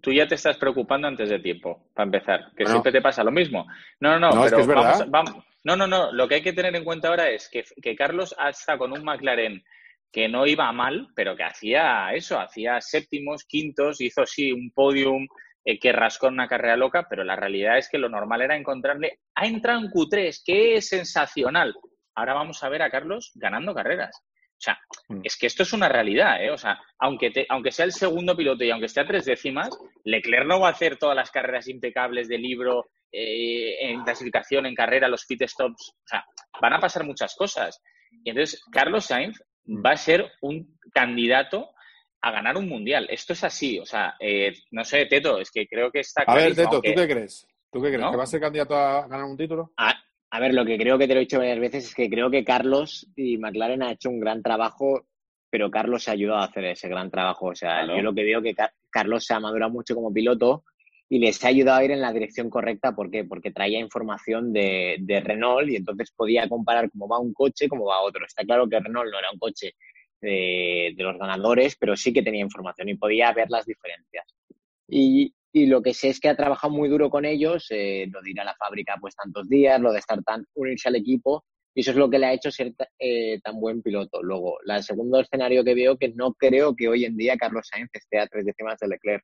tú 0.00 0.12
ya 0.12 0.26
te 0.26 0.34
estás 0.34 0.56
preocupando 0.56 1.06
antes 1.06 1.28
de 1.28 1.38
tiempo, 1.38 1.90
para 1.94 2.04
empezar, 2.06 2.40
que 2.56 2.64
Bueno. 2.64 2.70
siempre 2.70 2.92
te 2.92 3.02
pasa 3.02 3.22
lo 3.22 3.30
mismo. 3.30 3.66
No, 4.00 4.12
no, 4.12 4.18
no, 4.18 4.34
No, 4.34 4.44
es 4.44 4.44
pero 4.46 4.56
que 4.56 4.62
es 4.62 4.68
verdad. 4.68 5.06
vamos, 5.06 5.10
vamos- 5.34 5.44
no, 5.64 5.76
no, 5.76 5.86
no, 5.86 6.12
lo 6.12 6.28
que 6.28 6.36
hay 6.36 6.42
que 6.42 6.52
tener 6.52 6.74
en 6.76 6.84
cuenta 6.84 7.08
ahora 7.08 7.28
es 7.28 7.48
que, 7.50 7.64
que 7.82 7.96
Carlos 7.96 8.34
está 8.48 8.78
con 8.78 8.92
un 8.92 9.02
McLaren 9.04 9.62
que 10.12 10.28
no 10.28 10.46
iba 10.46 10.70
mal, 10.72 11.08
pero 11.14 11.36
que 11.36 11.42
hacía 11.42 12.14
eso, 12.14 12.38
hacía 12.40 12.80
séptimos, 12.80 13.44
quintos, 13.44 14.00
hizo 14.00 14.24
sí 14.24 14.52
un 14.52 14.70
podium 14.70 15.26
eh, 15.66 15.78
que 15.78 15.92
rascó 15.92 16.28
en 16.28 16.34
una 16.34 16.48
carrera 16.48 16.76
loca, 16.76 17.06
pero 17.10 17.24
la 17.24 17.36
realidad 17.36 17.76
es 17.76 17.88
que 17.90 17.98
lo 17.98 18.08
normal 18.08 18.40
era 18.40 18.56
encontrarle, 18.56 19.18
ha 19.34 19.46
entrado 19.46 19.80
en 19.80 19.90
Q3, 19.90 20.42
que 20.46 20.76
es 20.76 20.88
sensacional. 20.88 21.74
Ahora 22.14 22.32
vamos 22.34 22.62
a 22.64 22.68
ver 22.70 22.80
a 22.82 22.90
Carlos 22.90 23.32
ganando 23.34 23.74
carreras. 23.74 24.16
O 24.58 24.58
sea, 24.58 24.78
Mm. 25.08 25.20
es 25.24 25.36
que 25.36 25.46
esto 25.48 25.64
es 25.64 25.72
una 25.74 25.88
realidad, 25.90 26.42
¿eh? 26.42 26.50
O 26.50 26.56
sea, 26.56 26.80
aunque, 26.98 27.30
te- 27.30 27.44
aunque 27.50 27.70
sea 27.72 27.84
el 27.84 27.92
segundo 27.92 28.34
piloto 28.34 28.64
y 28.64 28.70
aunque 28.70 28.86
esté 28.86 29.00
a 29.00 29.06
tres 29.06 29.26
décimas, 29.26 29.68
Leclerc 30.04 30.46
no 30.46 30.60
va 30.60 30.68
a 30.68 30.70
hacer 30.70 30.96
todas 30.96 31.14
las 31.14 31.30
carreras 31.30 31.68
impecables 31.68 32.26
de 32.28 32.38
libro 32.38 32.86
eh, 33.12 33.76
en 33.90 34.02
clasificación, 34.02 34.64
en 34.66 34.74
carrera, 34.74 35.08
los 35.08 35.26
pit 35.26 35.42
stops. 35.46 35.90
O 35.90 36.06
sea, 36.08 36.24
van 36.60 36.72
a 36.72 36.80
pasar 36.80 37.04
muchas 37.04 37.34
cosas. 37.36 37.80
Y 38.24 38.30
entonces, 38.30 38.62
Carlos 38.72 39.04
Sainz 39.06 39.38
va 39.66 39.90
a 39.92 39.96
ser 39.96 40.32
un 40.40 40.78
candidato 40.92 41.70
a 42.28 42.32
ganar 42.32 42.56
un 42.56 42.68
mundial. 42.68 43.06
Esto 43.10 43.32
es 43.32 43.44
así. 43.44 43.78
O 43.78 43.86
sea, 43.86 44.14
eh, 44.20 44.52
no 44.70 44.84
sé, 44.84 45.06
Teto, 45.06 45.38
es 45.40 45.50
que 45.50 45.66
creo 45.66 45.90
que 45.90 46.00
está 46.00 46.22
A 46.26 46.34
ver, 46.34 46.54
Teto, 46.54 46.68
aunque- 46.74 46.92
¿tú 46.92 47.00
qué 47.00 47.08
crees? 47.08 47.46
¿Tú 47.70 47.80
qué 47.82 47.88
crees? 47.88 48.00
¿No? 48.00 48.10
¿Que 48.10 48.16
va 48.16 48.22
a 48.24 48.26
ser 48.26 48.40
candidato 48.40 48.74
a 48.76 49.06
ganar 49.06 49.24
un 49.24 49.36
título? 49.36 49.72
A, 49.76 49.94
a 50.30 50.40
ver, 50.40 50.54
lo 50.54 50.64
que 50.64 50.78
creo 50.78 50.98
que 50.98 51.06
te 51.06 51.14
lo 51.14 51.20
he 51.20 51.24
dicho 51.24 51.38
varias 51.38 51.58
veces 51.60 51.84
es 51.86 51.94
que 51.94 52.08
creo 52.10 52.30
que 52.30 52.44
Carlos 52.44 53.06
y 53.16 53.38
McLaren 53.38 53.82
ha 53.82 53.92
hecho 53.92 54.08
un 54.10 54.20
gran 54.20 54.42
trabajo, 54.42 55.06
pero 55.50 55.70
Carlos 55.70 56.02
se 56.04 56.10
ha 56.10 56.14
ayudado 56.14 56.40
a 56.40 56.44
hacer 56.46 56.64
ese 56.64 56.88
gran 56.88 57.10
trabajo. 57.10 57.46
O 57.46 57.54
sea, 57.54 57.80
Claro. 57.84 57.96
yo 57.96 58.02
lo 58.02 58.14
que 58.14 58.24
veo 58.24 58.42
que 58.42 58.54
Car- 58.54 58.72
Carlos 58.90 59.24
se 59.24 59.34
ha 59.34 59.40
madurado 59.40 59.70
mucho 59.72 59.94
como 59.94 60.12
piloto 60.12 60.64
y 61.08 61.18
les 61.20 61.42
ha 61.44 61.48
ayudado 61.48 61.78
a 61.80 61.84
ir 61.84 61.90
en 61.92 62.00
la 62.00 62.12
dirección 62.12 62.50
correcta. 62.50 62.94
¿Por 62.96 63.10
qué? 63.10 63.24
Porque 63.24 63.52
traía 63.52 63.78
información 63.78 64.52
de, 64.52 64.96
de 65.00 65.20
Renault 65.20 65.68
y 65.68 65.76
entonces 65.76 66.10
podía 66.10 66.48
comparar 66.48 66.90
cómo 66.90 67.06
va 67.08 67.20
un 67.20 67.32
coche, 67.32 67.68
cómo 67.68 67.84
va 67.84 68.00
otro. 68.00 68.24
Está 68.26 68.42
claro 68.44 68.68
que 68.68 68.80
Renault 68.80 69.10
no 69.12 69.18
era 69.18 69.30
un 69.32 69.38
coche 69.38 69.74
de, 70.20 70.94
de 70.96 71.02
los 71.02 71.18
ganadores, 71.18 71.76
pero 71.78 71.96
sí 71.96 72.12
que 72.12 72.22
tenía 72.22 72.40
información 72.42 72.88
y 72.88 72.96
podía 72.96 73.32
ver 73.32 73.48
las 73.50 73.66
diferencias. 73.66 74.26
Y, 74.88 75.34
y 75.52 75.66
lo 75.66 75.82
que 75.82 75.94
sé 75.94 76.08
es 76.08 76.20
que 76.20 76.28
ha 76.28 76.36
trabajado 76.36 76.72
muy 76.72 76.88
duro 76.88 77.08
con 77.10 77.24
ellos, 77.24 77.66
eh, 77.70 78.06
lo 78.10 78.20
de 78.22 78.30
ir 78.30 78.40
a 78.40 78.44
la 78.44 78.54
fábrica 78.54 78.96
pues 79.00 79.14
tantos 79.16 79.48
días, 79.48 79.80
lo 79.80 79.92
de 79.92 79.98
estar 79.98 80.22
tan 80.22 80.44
unirse 80.54 80.88
al 80.88 80.96
equipo 80.96 81.44
Y 81.76 81.80
eso 81.80 81.90
es 81.90 81.98
lo 81.98 82.08
que 82.08 82.18
le 82.18 82.24
ha 82.24 82.32
hecho 82.32 82.50
ser 82.50 82.72
eh, 82.98 83.38
tan 83.42 83.60
buen 83.60 83.82
piloto. 83.82 84.22
Luego, 84.22 84.58
el 84.66 84.82
segundo 84.82 85.20
escenario 85.20 85.62
que 85.62 85.74
veo, 85.74 85.98
que 85.98 86.08
no 86.08 86.32
creo 86.32 86.74
que 86.74 86.88
hoy 86.88 87.04
en 87.04 87.18
día 87.18 87.36
Carlos 87.36 87.68
Sainz 87.70 87.90
esté 87.92 88.18
a 88.18 88.26
tres 88.26 88.46
décimas 88.46 88.78
de 88.80 88.88
Leclerc. 88.88 89.22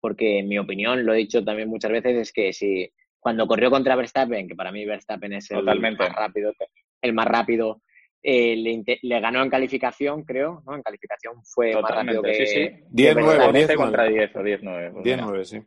Porque 0.00 0.40
en 0.40 0.48
mi 0.48 0.58
opinión, 0.58 1.06
lo 1.06 1.14
he 1.14 1.18
dicho 1.18 1.44
también 1.44 1.68
muchas 1.68 1.92
veces, 1.92 2.16
es 2.16 2.32
que 2.32 2.52
si 2.52 2.90
cuando 3.20 3.46
corrió 3.46 3.70
contra 3.70 3.94
Verstappen, 3.94 4.48
que 4.48 4.56
para 4.56 4.72
mí 4.72 4.84
Verstappen 4.84 5.34
es 5.34 5.48
el 5.52 5.60
Totalmente. 5.60 6.02
más 6.02 6.16
rápido, 6.16 6.52
el 7.00 7.12
más 7.12 7.26
rápido, 7.26 7.80
eh, 8.26 8.56
le, 9.02 9.20
ganó 9.20 9.42
en 9.42 9.50
calificación, 9.50 10.24
creo, 10.24 10.62
¿no? 10.66 10.74
En 10.74 10.82
calificación 10.82 11.34
fue 11.44 11.74
más 11.74 11.90
rápido 11.90 12.22
que, 12.22 12.34
sí, 12.34 12.46
sí. 12.46 12.54
que 12.54 12.84
10-9, 12.90 13.14
Verstappen. 13.14 13.56
11 13.62 13.74
10-9. 13.74 13.76
contra 13.76 14.04
10 14.08 14.36
o 14.36 14.38
10-9. 14.40 14.92
pues 14.92 15.04
mira. 15.04 15.26
10-9, 15.26 15.44
sí. 15.44 15.58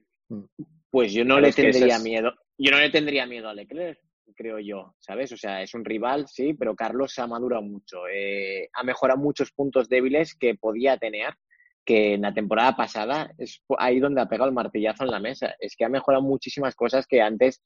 Pues 0.90 1.14
yo 1.14 1.24
no 1.24 1.36
Pero 1.36 1.48
le 1.48 1.54
tendría 1.54 1.96
es- 1.98 2.04
miedo. 2.04 2.34
Yo 2.58 2.72
no 2.72 2.80
le 2.80 2.90
tendría 2.90 3.28
miedo 3.28 3.48
a 3.48 3.54
Leclerc, 3.54 4.00
creo 4.36 4.58
yo, 4.58 4.96
¿sabes? 4.98 5.32
O 5.32 5.38
sea, 5.38 5.62
es 5.62 5.76
un 5.76 5.86
rival, 5.86 6.26
sí, 6.28 6.56
pero 6.56 6.76
Carlos 6.76 7.20
ha 7.20 7.28
madurado 7.28 7.62
mucho. 7.62 8.08
eh, 8.12 8.68
ha 8.74 8.84
mejorado 8.84 9.20
muchos 9.20 9.52
puntos 9.52 9.88
débiles 9.88 10.34
que 10.36 10.56
podía 10.56 10.98
tener, 10.98 11.36
que 11.86 12.16
en 12.16 12.24
la 12.24 12.34
temporada 12.34 12.76
pasada 12.76 13.32
es 13.38 13.64
ahí 13.78 14.00
donde 14.00 14.22
ha 14.22 14.28
pegado 14.28 14.50
el 14.50 14.56
martillazo 14.56 15.04
en 15.04 15.12
la 15.12 15.20
mesa. 15.20 15.54
Es 15.60 15.76
que 15.76 15.86
ha 15.86 15.90
mejorado 15.90 16.24
muchísimas 16.24 16.74
cosas 16.76 17.06
que 17.06 17.22
antes 17.22 17.62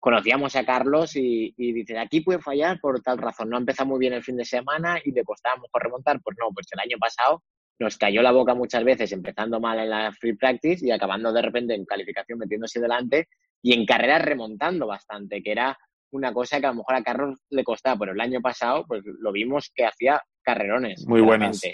conocíamos 0.00 0.54
a 0.56 0.64
Carlos 0.64 1.16
y, 1.16 1.52
y 1.56 1.72
dices, 1.72 1.96
aquí 1.98 2.20
puede 2.20 2.40
fallar 2.40 2.78
por 2.80 3.00
tal 3.02 3.18
razón. 3.18 3.50
No 3.50 3.56
ha 3.56 3.60
empezado 3.60 3.88
muy 3.88 3.98
bien 3.98 4.12
el 4.12 4.22
fin 4.22 4.36
de 4.36 4.44
semana 4.44 5.00
y 5.04 5.12
le 5.12 5.24
costaba 5.24 5.54
a 5.54 5.56
lo 5.56 5.62
mejor 5.62 5.82
remontar. 5.82 6.20
Pues 6.22 6.36
no, 6.40 6.48
pues 6.54 6.66
el 6.72 6.80
año 6.80 6.96
pasado 6.98 7.42
nos 7.78 7.96
cayó 7.98 8.22
la 8.22 8.32
boca 8.32 8.54
muchas 8.54 8.84
veces 8.84 9.12
empezando 9.12 9.60
mal 9.60 9.78
en 9.78 9.90
la 9.90 10.12
free 10.12 10.34
practice 10.34 10.86
y 10.86 10.90
acabando 10.90 11.32
de 11.32 11.42
repente 11.42 11.74
en 11.74 11.84
calificación 11.84 12.38
metiéndose 12.38 12.80
delante 12.80 13.28
y 13.62 13.72
en 13.74 13.84
carreras 13.84 14.22
remontando 14.22 14.86
bastante, 14.86 15.42
que 15.42 15.52
era 15.52 15.76
una 16.12 16.32
cosa 16.32 16.60
que 16.60 16.66
a 16.66 16.70
lo 16.70 16.76
mejor 16.76 16.94
a 16.94 17.02
Carlos 17.02 17.38
le 17.50 17.64
costaba, 17.64 17.98
pero 17.98 18.12
el 18.12 18.20
año 18.20 18.40
pasado 18.40 18.84
pues 18.86 19.02
lo 19.04 19.32
vimos 19.32 19.70
que 19.74 19.84
hacía 19.84 20.22
carrerones. 20.42 21.04
Muy 21.06 21.20
buenas. 21.20 21.58
Sí, 21.58 21.72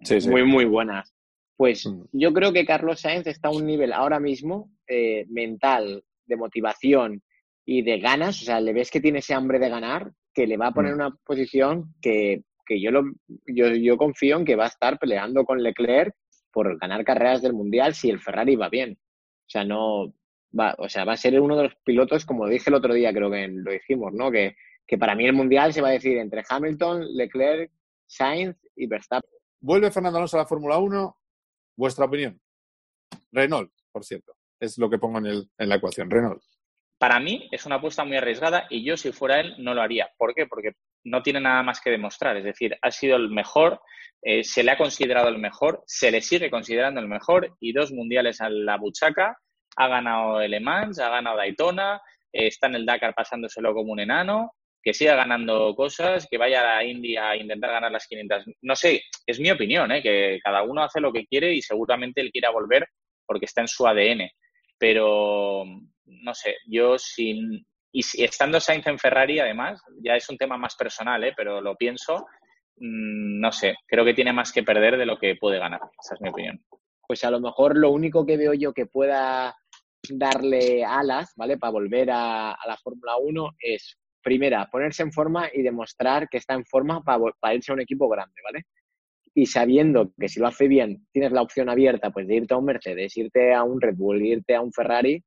sí. 0.00 0.30
Muy, 0.30 0.44
muy 0.44 0.64
buenas. 0.64 1.12
Pues 1.56 1.86
Mm. 1.86 2.04
yo 2.12 2.32
creo 2.32 2.52
que 2.52 2.64
Carlos 2.64 3.00
Sainz 3.00 3.26
está 3.26 3.48
a 3.48 3.52
un 3.52 3.66
nivel 3.66 3.92
ahora 3.92 4.20
mismo 4.20 4.70
eh, 4.88 5.26
mental, 5.28 6.02
de 6.26 6.36
motivación 6.36 7.22
y 7.66 7.82
de 7.82 7.98
ganas, 7.98 8.40
o 8.42 8.44
sea, 8.44 8.60
le 8.60 8.72
ves 8.72 8.90
que 8.90 9.00
tiene 9.00 9.20
ese 9.20 9.34
hambre 9.34 9.58
de 9.58 9.68
ganar, 9.68 10.12
que 10.32 10.46
le 10.46 10.56
va 10.56 10.68
a 10.68 10.72
poner 10.72 10.92
Mm. 10.92 11.00
en 11.00 11.06
una 11.06 11.16
posición 11.24 11.94
que, 12.02 12.42
que 12.66 12.80
yo, 12.80 12.90
lo, 12.90 13.04
yo, 13.46 13.68
yo 13.68 13.96
confío 13.96 14.36
en 14.36 14.44
que 14.44 14.56
va 14.56 14.64
a 14.64 14.68
estar 14.68 14.98
peleando 14.98 15.44
con 15.44 15.62
Leclerc 15.62 16.14
por 16.52 16.78
ganar 16.78 17.04
carreras 17.04 17.42
del 17.42 17.52
Mundial 17.52 17.94
si 17.94 18.10
el 18.10 18.20
Ferrari 18.20 18.56
va 18.56 18.68
bien. 18.68 18.98
O 19.46 19.50
sea, 19.50 19.64
no 19.64 20.14
va, 20.58 20.74
o 20.78 20.88
sea, 20.88 21.04
va 21.04 21.12
a 21.14 21.16
ser 21.16 21.40
uno 21.40 21.56
de 21.56 21.64
los 21.64 21.74
pilotos, 21.84 22.24
como 22.24 22.46
dije 22.48 22.70
el 22.70 22.74
otro 22.76 22.94
día, 22.94 23.12
creo 23.12 23.30
que 23.30 23.48
lo 23.48 23.70
dijimos, 23.72 24.12
¿no? 24.12 24.30
Que, 24.30 24.56
que 24.86 24.98
para 24.98 25.14
mí 25.14 25.24
el 25.24 25.32
Mundial 25.32 25.72
se 25.72 25.80
va 25.80 25.88
a 25.88 25.92
decir 25.92 26.16
entre 26.18 26.44
Hamilton, 26.48 27.16
Leclerc, 27.16 27.70
Sainz 28.06 28.56
y 28.76 28.86
Verstappen. 28.86 29.30
Vuelve 29.60 29.90
Fernando 29.90 30.18
Alonso 30.18 30.36
a 30.36 30.40
la 30.40 30.46
Fórmula 30.46 30.78
1. 30.78 31.16
¿Vuestra 31.76 32.04
opinión? 32.04 32.38
Renault, 33.32 33.72
por 33.90 34.04
cierto. 34.04 34.36
Es 34.60 34.78
lo 34.78 34.88
que 34.88 34.98
pongo 34.98 35.18
en, 35.18 35.26
el, 35.26 35.50
en 35.58 35.68
la 35.68 35.76
ecuación. 35.76 36.10
Renault. 36.10 36.42
Para 37.04 37.20
mí 37.20 37.46
es 37.52 37.66
una 37.66 37.74
apuesta 37.74 38.02
muy 38.02 38.16
arriesgada 38.16 38.66
y 38.70 38.82
yo 38.82 38.96
si 38.96 39.12
fuera 39.12 39.38
él 39.38 39.56
no 39.58 39.74
lo 39.74 39.82
haría. 39.82 40.08
¿Por 40.16 40.34
qué? 40.34 40.46
Porque 40.46 40.72
no 41.04 41.22
tiene 41.22 41.38
nada 41.38 41.62
más 41.62 41.78
que 41.78 41.90
demostrar. 41.90 42.34
Es 42.38 42.44
decir, 42.44 42.78
ha 42.80 42.90
sido 42.90 43.16
el 43.16 43.28
mejor, 43.28 43.78
eh, 44.22 44.42
se 44.42 44.62
le 44.62 44.70
ha 44.70 44.78
considerado 44.78 45.28
el 45.28 45.36
mejor, 45.36 45.82
se 45.84 46.10
le 46.10 46.22
sigue 46.22 46.48
considerando 46.48 47.02
el 47.02 47.06
mejor 47.06 47.58
y 47.60 47.74
dos 47.74 47.92
mundiales 47.92 48.40
a 48.40 48.48
la 48.48 48.78
buchaca. 48.78 49.36
Ha 49.76 49.86
ganado 49.86 50.40
el 50.40 50.52
Le 50.52 50.60
Mans, 50.60 50.98
ha 50.98 51.10
ganado 51.10 51.36
Daytona, 51.36 52.00
eh, 52.32 52.46
está 52.46 52.68
en 52.68 52.76
el 52.76 52.86
Dakar 52.86 53.14
pasándoselo 53.14 53.74
como 53.74 53.92
un 53.92 54.00
enano, 54.00 54.52
que 54.82 54.94
siga 54.94 55.14
ganando 55.14 55.74
cosas, 55.74 56.26
que 56.30 56.38
vaya 56.38 56.62
a 56.62 56.76
la 56.76 56.84
India 56.86 57.28
a 57.28 57.36
intentar 57.36 57.70
ganar 57.70 57.92
las 57.92 58.06
500. 58.06 58.44
No 58.62 58.74
sé, 58.74 59.02
es 59.26 59.38
mi 59.38 59.50
opinión, 59.50 59.92
¿eh? 59.92 60.02
que 60.02 60.38
cada 60.42 60.62
uno 60.62 60.82
hace 60.82 61.02
lo 61.02 61.12
que 61.12 61.26
quiere 61.26 61.52
y 61.52 61.60
seguramente 61.60 62.22
él 62.22 62.30
quiera 62.32 62.48
volver 62.48 62.88
porque 63.26 63.44
está 63.44 63.60
en 63.60 63.68
su 63.68 63.86
ADN. 63.86 64.30
Pero 64.78 65.66
no 66.06 66.34
sé, 66.34 66.56
yo 66.66 66.98
sin. 66.98 67.66
Y 67.92 68.02
si- 68.02 68.24
estando 68.24 68.60
Sainz 68.60 68.86
en 68.86 68.98
Ferrari, 68.98 69.38
además, 69.38 69.80
ya 70.02 70.16
es 70.16 70.28
un 70.28 70.36
tema 70.36 70.56
más 70.56 70.74
personal, 70.76 71.22
¿eh? 71.24 71.32
pero 71.36 71.60
lo 71.60 71.76
pienso, 71.76 72.26
mm, 72.76 73.40
no 73.40 73.52
sé, 73.52 73.74
creo 73.86 74.04
que 74.04 74.14
tiene 74.14 74.32
más 74.32 74.52
que 74.52 74.62
perder 74.64 74.96
de 74.98 75.06
lo 75.06 75.18
que 75.18 75.36
puede 75.36 75.58
ganar. 75.58 75.80
Esa 76.02 76.14
es 76.14 76.20
mi 76.20 76.28
opinión. 76.30 76.60
pues 77.06 77.22
a 77.24 77.30
lo 77.30 77.38
mejor 77.40 77.76
lo 77.76 77.90
único 77.90 78.24
que 78.24 78.36
veo 78.38 78.54
yo 78.54 78.72
que 78.72 78.86
pueda 78.86 79.54
darle 80.10 80.84
alas, 80.84 81.32
¿vale? 81.36 81.58
Para 81.58 81.72
volver 81.72 82.10
a, 82.10 82.56
la 82.66 82.76
Fórmula 82.82 83.16
1 83.18 83.50
es, 83.58 83.98
primera, 84.22 84.68
ponerse 84.70 85.02
en 85.02 85.12
forma 85.12 85.48
y 85.52 85.62
demostrar 85.62 86.28
que 86.30 86.38
está 86.38 86.54
en 86.54 86.64
forma 86.64 87.02
para, 87.02 87.20
para 87.40 87.54
irse 87.54 87.72
a 87.72 87.74
un 87.74 87.82
equipo 87.82 88.08
grande, 88.08 88.40
¿vale? 88.42 88.64
Y 89.34 89.46
sabiendo 89.46 90.12
que 90.18 90.28
si 90.28 90.40
lo 90.40 90.46
hace 90.46 90.68
bien, 90.68 91.06
tienes 91.12 91.32
la 91.32 91.42
opción 91.42 91.68
abierta, 91.68 92.10
pues 92.10 92.26
de 92.26 92.36
irte 92.36 92.54
a 92.54 92.58
un 92.58 92.64
Mercedes, 92.66 93.16
irte 93.16 93.52
a 93.52 93.64
un 93.64 93.80
Red 93.80 93.96
Bull, 93.96 94.24
irte 94.24 94.54
a 94.54 94.60
un 94.60 94.72
Ferrari, 94.72 95.22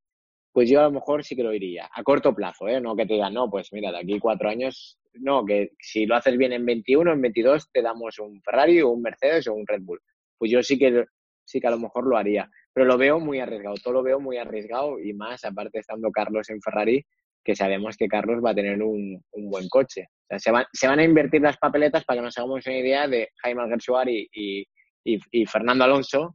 pues 0.57 0.71
yo 0.71 0.79
a 0.79 0.85
lo 0.85 0.91
mejor 0.91 1.23
sí 1.23 1.35
que 1.35 1.43
lo 1.43 1.53
iría, 1.53 1.87
a 1.93 2.01
corto 2.01 2.33
plazo, 2.33 2.67
¿eh? 2.67 2.81
No 2.81 2.95
que 2.95 3.05
te 3.05 3.13
digan, 3.13 3.31
no, 3.31 3.47
pues 3.47 3.71
mira, 3.73 3.91
de 3.91 3.99
aquí 3.99 4.17
cuatro 4.17 4.49
años, 4.49 4.97
no, 5.13 5.45
que 5.45 5.73
si 5.79 6.07
lo 6.07 6.15
haces 6.15 6.35
bien 6.35 6.51
en 6.51 6.65
21, 6.65 7.13
en 7.13 7.21
22 7.21 7.69
te 7.71 7.83
damos 7.83 8.17
un 8.17 8.41
Ferrari 8.41 8.81
o 8.81 8.89
un 8.89 9.03
Mercedes 9.03 9.45
o 9.47 9.53
un 9.53 9.67
Red 9.67 9.83
Bull. 9.83 10.01
Pues 10.35 10.49
yo 10.49 10.63
sí 10.63 10.79
que 10.79 11.05
sí 11.45 11.61
que 11.61 11.67
a 11.67 11.69
lo 11.69 11.77
mejor 11.77 12.07
lo 12.07 12.17
haría. 12.17 12.49
Pero 12.73 12.87
lo 12.87 12.97
veo 12.97 13.19
muy 13.19 13.39
arriesgado, 13.39 13.75
todo 13.83 13.93
lo 13.93 14.01
veo 14.01 14.19
muy 14.19 14.37
arriesgado 14.37 14.99
y 14.99 15.13
más, 15.13 15.45
aparte 15.45 15.77
estando 15.77 16.09
Carlos 16.09 16.49
en 16.49 16.59
Ferrari, 16.59 17.05
que 17.43 17.55
sabemos 17.55 17.95
que 17.95 18.07
Carlos 18.07 18.43
va 18.43 18.49
a 18.49 18.55
tener 18.55 18.81
un, 18.81 19.23
un 19.33 19.49
buen 19.51 19.69
coche. 19.69 20.07
Se, 20.39 20.49
van, 20.49 20.65
se 20.73 20.87
van 20.87 20.97
a 20.97 21.03
invertir 21.03 21.39
las 21.39 21.57
papeletas 21.57 22.03
para 22.03 22.17
que 22.17 22.23
nos 22.23 22.37
hagamos 22.39 22.65
una 22.65 22.77
idea 22.79 23.07
de 23.07 23.29
Jaime 23.43 23.61
Alguersuari 23.61 24.27
y, 24.33 24.65
y 25.03 25.45
Fernando 25.45 25.83
Alonso, 25.83 26.33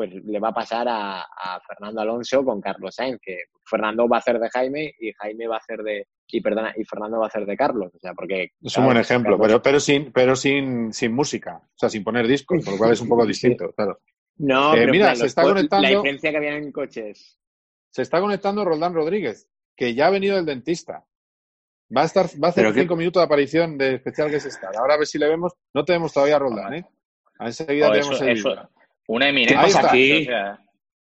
pues 0.00 0.14
le 0.14 0.40
va 0.40 0.48
a 0.48 0.54
pasar 0.54 0.88
a, 0.88 1.20
a, 1.20 1.60
Fernando 1.60 2.00
Alonso 2.00 2.42
con 2.42 2.58
Carlos 2.58 2.94
Sainz, 2.94 3.20
que 3.20 3.36
Fernando 3.62 4.08
va 4.08 4.16
a 4.16 4.20
hacer 4.20 4.38
de 4.38 4.48
Jaime 4.48 4.94
y 4.98 5.12
Jaime 5.12 5.46
va 5.46 5.56
a 5.56 5.58
hacer 5.58 5.80
de 5.80 6.06
y 6.26 6.40
perdona 6.40 6.72
y 6.74 6.84
Fernando 6.84 7.18
va 7.18 7.26
a 7.26 7.28
hacer 7.28 7.44
de 7.44 7.54
Carlos, 7.54 7.92
o 7.94 7.98
sea, 7.98 8.14
porque 8.14 8.52
es 8.62 8.78
un 8.78 8.86
buen 8.86 8.96
ejemplo, 8.96 9.32
Carlos... 9.32 9.46
pero 9.46 9.62
pero 9.62 9.78
sin 9.78 10.10
pero 10.10 10.36
sin 10.36 10.90
sin 10.94 11.12
música, 11.12 11.60
o 11.62 11.76
sea, 11.76 11.90
sin 11.90 12.02
poner 12.02 12.26
discos, 12.26 12.64
por 12.64 12.72
lo 12.72 12.78
cual 12.78 12.92
es 12.92 13.00
un 13.02 13.10
poco 13.10 13.26
distinto, 13.26 13.66
sí. 13.66 13.74
claro. 13.76 13.98
No, 14.38 14.72
eh, 14.72 14.78
pero 14.78 14.92
mira, 14.92 15.04
claro, 15.08 15.20
se 15.20 15.26
está 15.26 15.42
conectando. 15.42 15.82
La 15.82 15.90
diferencia 15.90 16.30
que 16.30 16.36
había 16.38 16.56
en 16.56 16.72
coches. 16.72 17.38
Se 17.90 18.00
está 18.00 18.20
conectando 18.22 18.64
Roldán 18.64 18.94
Rodríguez, 18.94 19.50
que 19.76 19.94
ya 19.94 20.06
ha 20.06 20.10
venido 20.10 20.36
del 20.36 20.46
dentista. 20.46 21.04
Va 21.94 22.02
a 22.02 22.04
estar, 22.06 22.24
va 22.42 22.48
a 22.48 22.50
hacer 22.52 22.64
Pero 22.64 22.72
cinco 22.72 22.94
que... 22.94 23.00
minutos 23.00 23.20
de 23.20 23.24
aparición 23.26 23.76
de 23.76 23.96
especial 23.96 24.30
que 24.30 24.36
es 24.36 24.46
esta. 24.46 24.70
Ahora 24.78 24.94
a 24.94 24.96
ver 24.96 25.06
si 25.06 25.18
le 25.18 25.28
vemos. 25.28 25.52
No 25.74 25.84
tenemos 25.84 26.14
todavía 26.14 26.36
a 26.36 26.38
Roldán, 26.38 26.72
¿eh? 26.72 26.86
A 27.38 27.48
enseguida 27.48 27.88
oh, 27.88 27.92
tenemos 27.92 28.14
eso, 28.14 28.24
el 28.24 28.30
eso. 28.30 28.70
Una 29.10 29.28
eminencia. 29.28 29.58
¿Qué 29.58 29.72
pasa 29.74 29.88
aquí? 29.88 30.22
O 30.22 30.24
sea, 30.24 30.58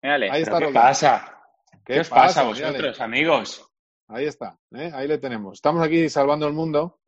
mírale. 0.02 0.30
Ahí 0.30 0.42
está 0.42 0.58
¿Qué 0.58 0.64
Roldán. 0.64 0.82
pasa? 0.82 1.42
¿Qué, 1.84 1.92
¿Qué 1.94 2.00
os 2.00 2.08
pasa, 2.08 2.22
pasa 2.22 2.42
vosotros, 2.44 2.72
mírale. 2.74 3.02
amigos? 3.04 3.70
Ahí 4.08 4.24
está, 4.24 4.58
¿eh? 4.74 4.90
ahí 4.94 5.06
le 5.06 5.18
tenemos. 5.18 5.58
Estamos 5.58 5.84
aquí 5.84 6.08
salvando 6.08 6.46
el 6.46 6.54
mundo. 6.54 7.00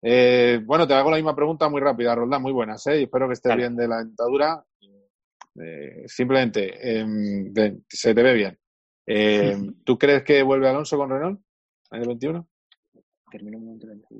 Eh, 0.00 0.58
bueno, 0.64 0.86
te 0.88 0.94
hago 0.94 1.10
la 1.10 1.16
misma 1.16 1.36
pregunta 1.36 1.68
muy 1.68 1.82
rápida, 1.82 2.14
Roldán. 2.14 2.40
Muy 2.40 2.52
buenas, 2.52 2.86
¿eh? 2.86 3.02
Espero 3.02 3.26
que 3.28 3.34
estés 3.34 3.50
Vale. 3.50 3.62
bien 3.62 3.76
de 3.76 3.88
la 3.88 3.98
dentadura. 3.98 4.64
Eh, 5.62 6.04
simplemente, 6.06 6.78
eh, 6.82 7.76
se 7.86 8.14
te 8.14 8.22
ve 8.22 8.32
bien. 8.32 8.58
Eh, 9.06 9.54
¿Tú 9.84 9.98
crees 9.98 10.22
que 10.22 10.42
vuelve 10.42 10.66
Alonso 10.66 10.96
con 10.96 11.10
Renault 11.10 11.40
en 11.90 12.00
el 12.00 12.08
21? 12.08 12.48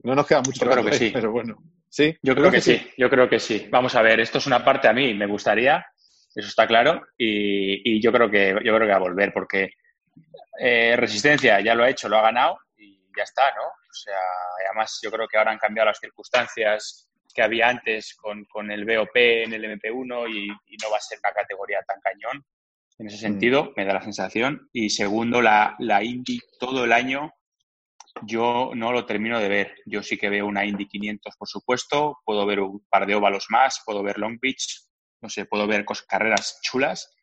No 0.03 0.15
nos 0.15 0.27
queda 0.27 0.43
mucho 0.43 0.63
Yo 0.63 0.71
rato, 0.71 0.83
creo 0.83 0.93
que 0.93 0.99
sí. 0.99 1.11
pero 1.15 1.33
bueno. 1.33 1.57
¿Sí? 1.89 2.15
Yo 2.23 2.35
creo 2.35 2.51
que 2.51 2.61
sí, 2.61 2.79
yo 2.99 3.09
creo 3.09 3.31
que 3.31 3.39
sí. 3.39 3.67
Vamos 3.71 3.95
a 3.95 4.03
ver, 4.03 4.21
esto 4.21 4.37
es 4.37 4.47
una 4.47 4.63
parte 4.63 4.89
a 4.89 4.93
mí, 4.93 5.15
me 5.15 5.27
gustaría, 5.27 5.87
eso 6.41 6.49
está 6.49 6.67
claro, 6.67 7.07
y, 7.17 7.97
y 7.97 8.01
yo 8.01 8.13
creo 8.13 8.31
que 8.31 8.51
yo 8.65 8.75
creo 8.75 8.81
que 8.81 8.93
va 8.93 8.97
a 8.97 9.01
volver, 9.01 9.33
porque 9.33 9.73
eh, 10.61 10.97
Resistencia 10.97 11.61
ya 11.61 11.75
lo 11.75 11.85
ha 11.85 11.91
hecho, 11.91 12.09
lo 12.09 12.19
ha 12.19 12.23
ganado 12.23 12.59
y 12.77 13.01
ya 13.17 13.23
está, 13.23 13.55
¿no? 13.55 13.65
O 13.65 13.93
sea, 13.93 14.19
además 14.67 14.99
yo 15.03 15.11
creo 15.11 15.27
que 15.29 15.39
ahora 15.39 15.53
han 15.53 15.59
cambiado 15.59 15.87
las 15.87 15.99
circunstancias 15.99 17.09
que 17.35 17.43
había 17.43 17.69
antes 17.69 18.15
con, 18.17 18.45
con 18.47 18.71
el 18.71 18.85
BOP 18.85 19.17
en 19.17 19.53
el 19.53 19.65
MP1 19.65 20.31
y, 20.31 20.47
y, 20.47 20.77
no 20.83 20.91
va 20.91 20.97
a 20.97 21.01
ser 21.01 21.19
una 21.23 21.33
categoría 21.33 21.81
tan 21.87 22.01
cañón. 22.01 22.45
En 22.99 23.07
ese 23.07 23.19
sentido, 23.19 23.65
mm. 23.65 23.73
me 23.77 23.85
da 23.85 23.95
la 23.95 24.03
sensación. 24.03 24.69
Y 24.73 24.91
segundo, 24.91 25.41
la, 25.41 25.77
la 25.79 26.03
Indy 26.03 26.41
todo 26.59 26.85
el 26.85 26.93
año 26.93 27.33
yo 28.23 28.73
no 28.75 28.93
lo 28.93 29.07
termino 29.07 29.39
de 29.39 29.49
ver. 29.49 29.75
Yo 29.87 30.03
sí 30.03 30.17
que 30.17 30.31
veo 30.31 30.47
una 30.47 30.65
Indy 30.65 30.89
500, 30.89 31.37
por 31.37 31.49
supuesto. 31.49 32.19
Puedo 32.25 32.45
ver 32.47 32.61
un 32.61 32.85
par 32.89 33.07
de 33.07 33.15
óvalos 33.15 33.47
más, 33.51 33.83
puedo 33.85 34.03
ver 34.03 34.19
Long 34.19 34.39
Beach, 34.41 34.88
no 35.21 35.29
sé, 35.29 35.47
puedo 35.47 35.67
ver 35.67 35.85
carreras 36.07 36.61
chulas, 36.63 37.15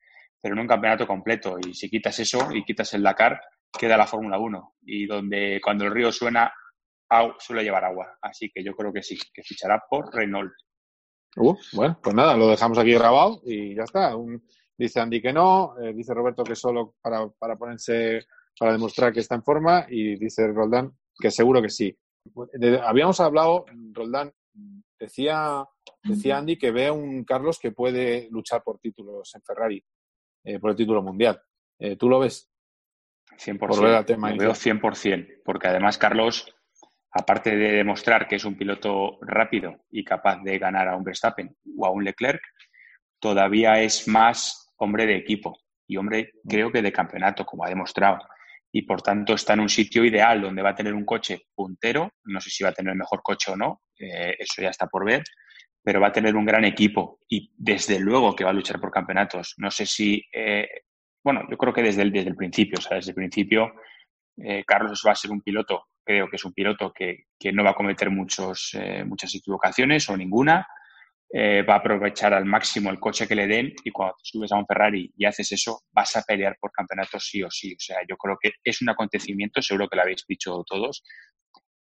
pero 0.42 0.56
no 0.56 0.62
un 0.62 0.68
campeonato 0.68 1.08
completo. 1.08 1.58
Y 1.66 1.74
si 1.74 1.90
quitas 1.90 2.20
eso 2.20 2.50
y 2.52 2.64
quitas 2.64 2.94
el 2.94 3.04
Dakar, 3.04 3.40
queda 3.78 3.98
la 3.98 4.08
Fórmula 4.08 4.38
1. 4.38 4.76
Y 4.84 5.06
donde 5.06 5.60
cuando 5.64 5.86
el 5.86 5.92
río 5.92 6.12
suena, 6.12 6.52
suele 7.40 7.64
llevar 7.64 7.86
agua. 7.86 8.18
Así 8.22 8.50
que 8.54 8.64
yo 8.64 8.76
creo 8.76 8.92
que 8.94 9.02
sí, 9.04 9.18
que 9.34 9.44
fichará 9.44 9.82
por 9.90 10.14
Renault. 10.14 10.52
Uh, 11.38 11.56
bueno, 11.74 12.00
pues 12.02 12.16
nada, 12.16 12.38
lo 12.38 12.48
dejamos 12.48 12.78
aquí 12.78 12.94
grabado 12.94 13.42
y 13.46 13.76
ya 13.76 13.84
está. 13.84 14.14
Dice 14.78 15.00
Andy 15.00 15.22
que 15.22 15.34
no, 15.34 15.76
eh, 15.82 15.94
dice 15.94 16.14
Roberto 16.14 16.44
que 16.44 16.56
solo 16.56 16.96
para, 17.02 17.28
para 17.30 17.56
ponerse, 17.58 18.26
para 18.60 18.72
demostrar 18.74 19.12
que 19.14 19.20
está 19.22 19.36
en 19.36 19.44
forma 19.44 19.86
y 19.90 20.18
dice 20.18 20.48
Roldán 20.48 20.92
que 21.18 21.32
seguro 21.32 21.62
que 21.62 21.70
sí. 21.70 21.98
de- 22.54 22.80
habíamos 22.82 23.20
hablado, 23.20 23.66
Roldán, 23.94 24.32
decía, 25.00 25.64
decía 26.04 26.38
Andy 26.38 26.58
que 26.58 26.72
ve 26.72 26.88
a 26.88 26.94
un 26.94 27.24
Carlos 27.24 27.60
que 27.60 27.72
puede 27.72 28.28
luchar 28.32 28.64
por 28.64 28.80
títulos 28.80 29.34
en 29.36 29.42
Ferrari, 29.42 29.84
eh, 30.44 30.60
por 30.60 30.72
el 30.72 30.76
título 30.76 31.02
mundial. 31.02 31.42
Eh, 31.80 31.96
¿Tú 31.96 32.10
lo 32.10 32.20
ves? 32.20 32.50
100%. 33.38 33.58
Por 33.60 33.86
al 33.86 34.06
tema 34.06 34.32
lo 34.32 34.38
veo 34.38 34.52
100%, 34.52 35.42
porque 35.44 35.68
además 35.68 35.98
Carlos, 35.98 36.54
aparte 37.12 37.56
de 37.56 37.72
demostrar 37.74 38.28
que 38.28 38.36
es 38.36 38.46
un 38.46 38.58
piloto 38.58 39.18
rápido 39.22 39.86
y 39.92 40.04
capaz 40.04 40.42
de 40.44 40.58
ganar 40.58 40.88
a 40.88 40.96
un 40.96 41.04
Verstappen 41.04 41.56
o 41.78 41.86
a 41.86 41.92
un 41.92 42.04
Leclerc, 42.04 42.42
todavía 43.20 43.82
es 43.82 44.08
más 44.08 44.74
hombre 44.78 45.06
de 45.06 45.16
equipo 45.16 45.58
y 45.88 45.98
hombre, 45.98 46.34
creo 46.48 46.72
que 46.72 46.82
de 46.82 46.92
campeonato, 46.92 47.46
como 47.46 47.64
ha 47.64 47.70
demostrado. 47.70 48.20
Y 48.76 48.82
por 48.82 49.02
tanto 49.02 49.36
está 49.36 49.54
en 49.54 49.62
un 49.62 49.70
sitio 49.70 50.04
ideal 50.04 50.42
donde 50.42 50.62
va 50.62 50.72
a 50.72 50.76
tener 50.76 50.94
un 50.94 51.06
coche 51.06 51.44
puntero. 51.56 52.12
No 52.26 52.42
sé 52.42 52.50
si 52.50 52.62
va 52.62 52.72
a 52.72 52.74
tener 52.74 52.92
el 52.92 52.98
mejor 52.98 53.22
coche 53.24 53.54
o 53.54 53.56
no, 53.56 53.84
eh, 53.98 54.36
eso 54.38 54.62
ya 54.62 54.70
está 54.70 54.88
por 54.88 55.06
ver, 55.06 55.24
pero 55.82 56.02
va 56.02 56.08
a 56.08 56.12
tener 56.12 56.36
un 56.36 56.46
gran 56.46 56.66
equipo 56.66 57.20
y 57.30 57.54
desde 57.56 58.02
luego 58.02 58.36
que 58.36 58.44
va 58.44 58.50
a 58.50 58.54
luchar 58.54 58.82
por 58.82 58.92
campeonatos. 58.92 59.54
No 59.60 59.72
sé 59.72 59.86
si, 59.86 60.22
eh, 60.30 60.68
bueno, 61.24 61.44
yo 61.50 61.58
creo 61.58 61.74
que 61.74 61.84
desde 61.84 62.02
el, 62.02 62.12
desde 62.12 62.32
el 62.32 62.36
principio, 62.36 62.78
o 62.78 62.82
sea, 62.82 62.98
desde 62.98 63.12
el 63.12 63.16
principio 63.16 63.72
eh, 64.44 64.66
Carlos 64.68 65.02
va 65.08 65.12
a 65.12 65.16
ser 65.16 65.32
un 65.32 65.42
piloto, 65.42 65.86
creo 66.04 66.28
que 66.30 66.36
es 66.36 66.44
un 66.44 66.52
piloto 66.52 66.92
que, 66.92 67.28
que 67.40 67.54
no 67.54 67.64
va 67.64 67.70
a 67.70 67.76
cometer 67.76 68.10
muchos, 68.10 68.72
eh, 68.74 69.06
muchas 69.06 69.34
equivocaciones 69.36 70.10
o 70.10 70.18
ninguna, 70.18 70.68
eh, 71.38 71.64
va 71.64 71.74
a 71.74 71.78
aprovechar 71.80 72.34
al 72.34 72.46
máximo 72.46 72.90
el 72.90 72.98
coche 72.98 73.28
que 73.28 73.36
le 73.36 73.46
den 73.46 73.74
y 73.84 73.92
cuando 73.92 74.16
subes 74.24 74.54
a 74.54 74.56
un 74.56 74.66
Ferrari 74.66 75.12
y 75.18 75.26
haces 75.26 75.52
eso, 75.52 75.82
vas 75.92 76.16
a 76.16 76.22
pelear 76.22 76.56
por 76.58 76.72
campeonatos 76.72 77.28
sí 77.28 77.44
o 77.44 77.52
sí. 77.52 77.74
O 77.74 77.80
sea, 77.80 77.98
yo 78.08 78.16
creo 78.16 78.38
que 78.42 78.54
es 78.64 78.82
un 78.82 78.88
acontecimiento, 78.88 79.62
seguro 79.62 79.90
que 79.90 79.98
lo 79.98 80.04
habéis 80.04 80.24
dicho 80.26 80.64
todos. 80.66 81.04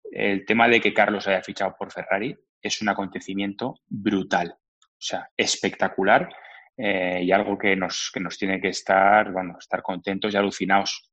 El 0.09 0.43
tema 0.45 0.67
de 0.67 0.81
que 0.81 0.91
Carlos 0.91 1.27
haya 1.27 1.43
fichado 1.43 1.75
por 1.77 1.91
Ferrari 1.91 2.35
es 2.63 2.81
un 2.81 2.89
acontecimiento 2.89 3.75
brutal, 3.87 4.55
o 4.57 5.05
sea, 5.05 5.29
espectacular 5.37 6.29
eh, 6.75 7.21
y 7.21 7.31
algo 7.31 7.55
que 7.55 7.75
nos, 7.75 8.09
que 8.11 8.21
nos 8.21 8.39
tiene 8.39 8.59
que 8.59 8.69
estar, 8.69 9.31
bueno, 9.31 9.57
estar 9.59 9.83
contentos 9.83 10.33
y 10.33 10.37
alucinados. 10.37 11.11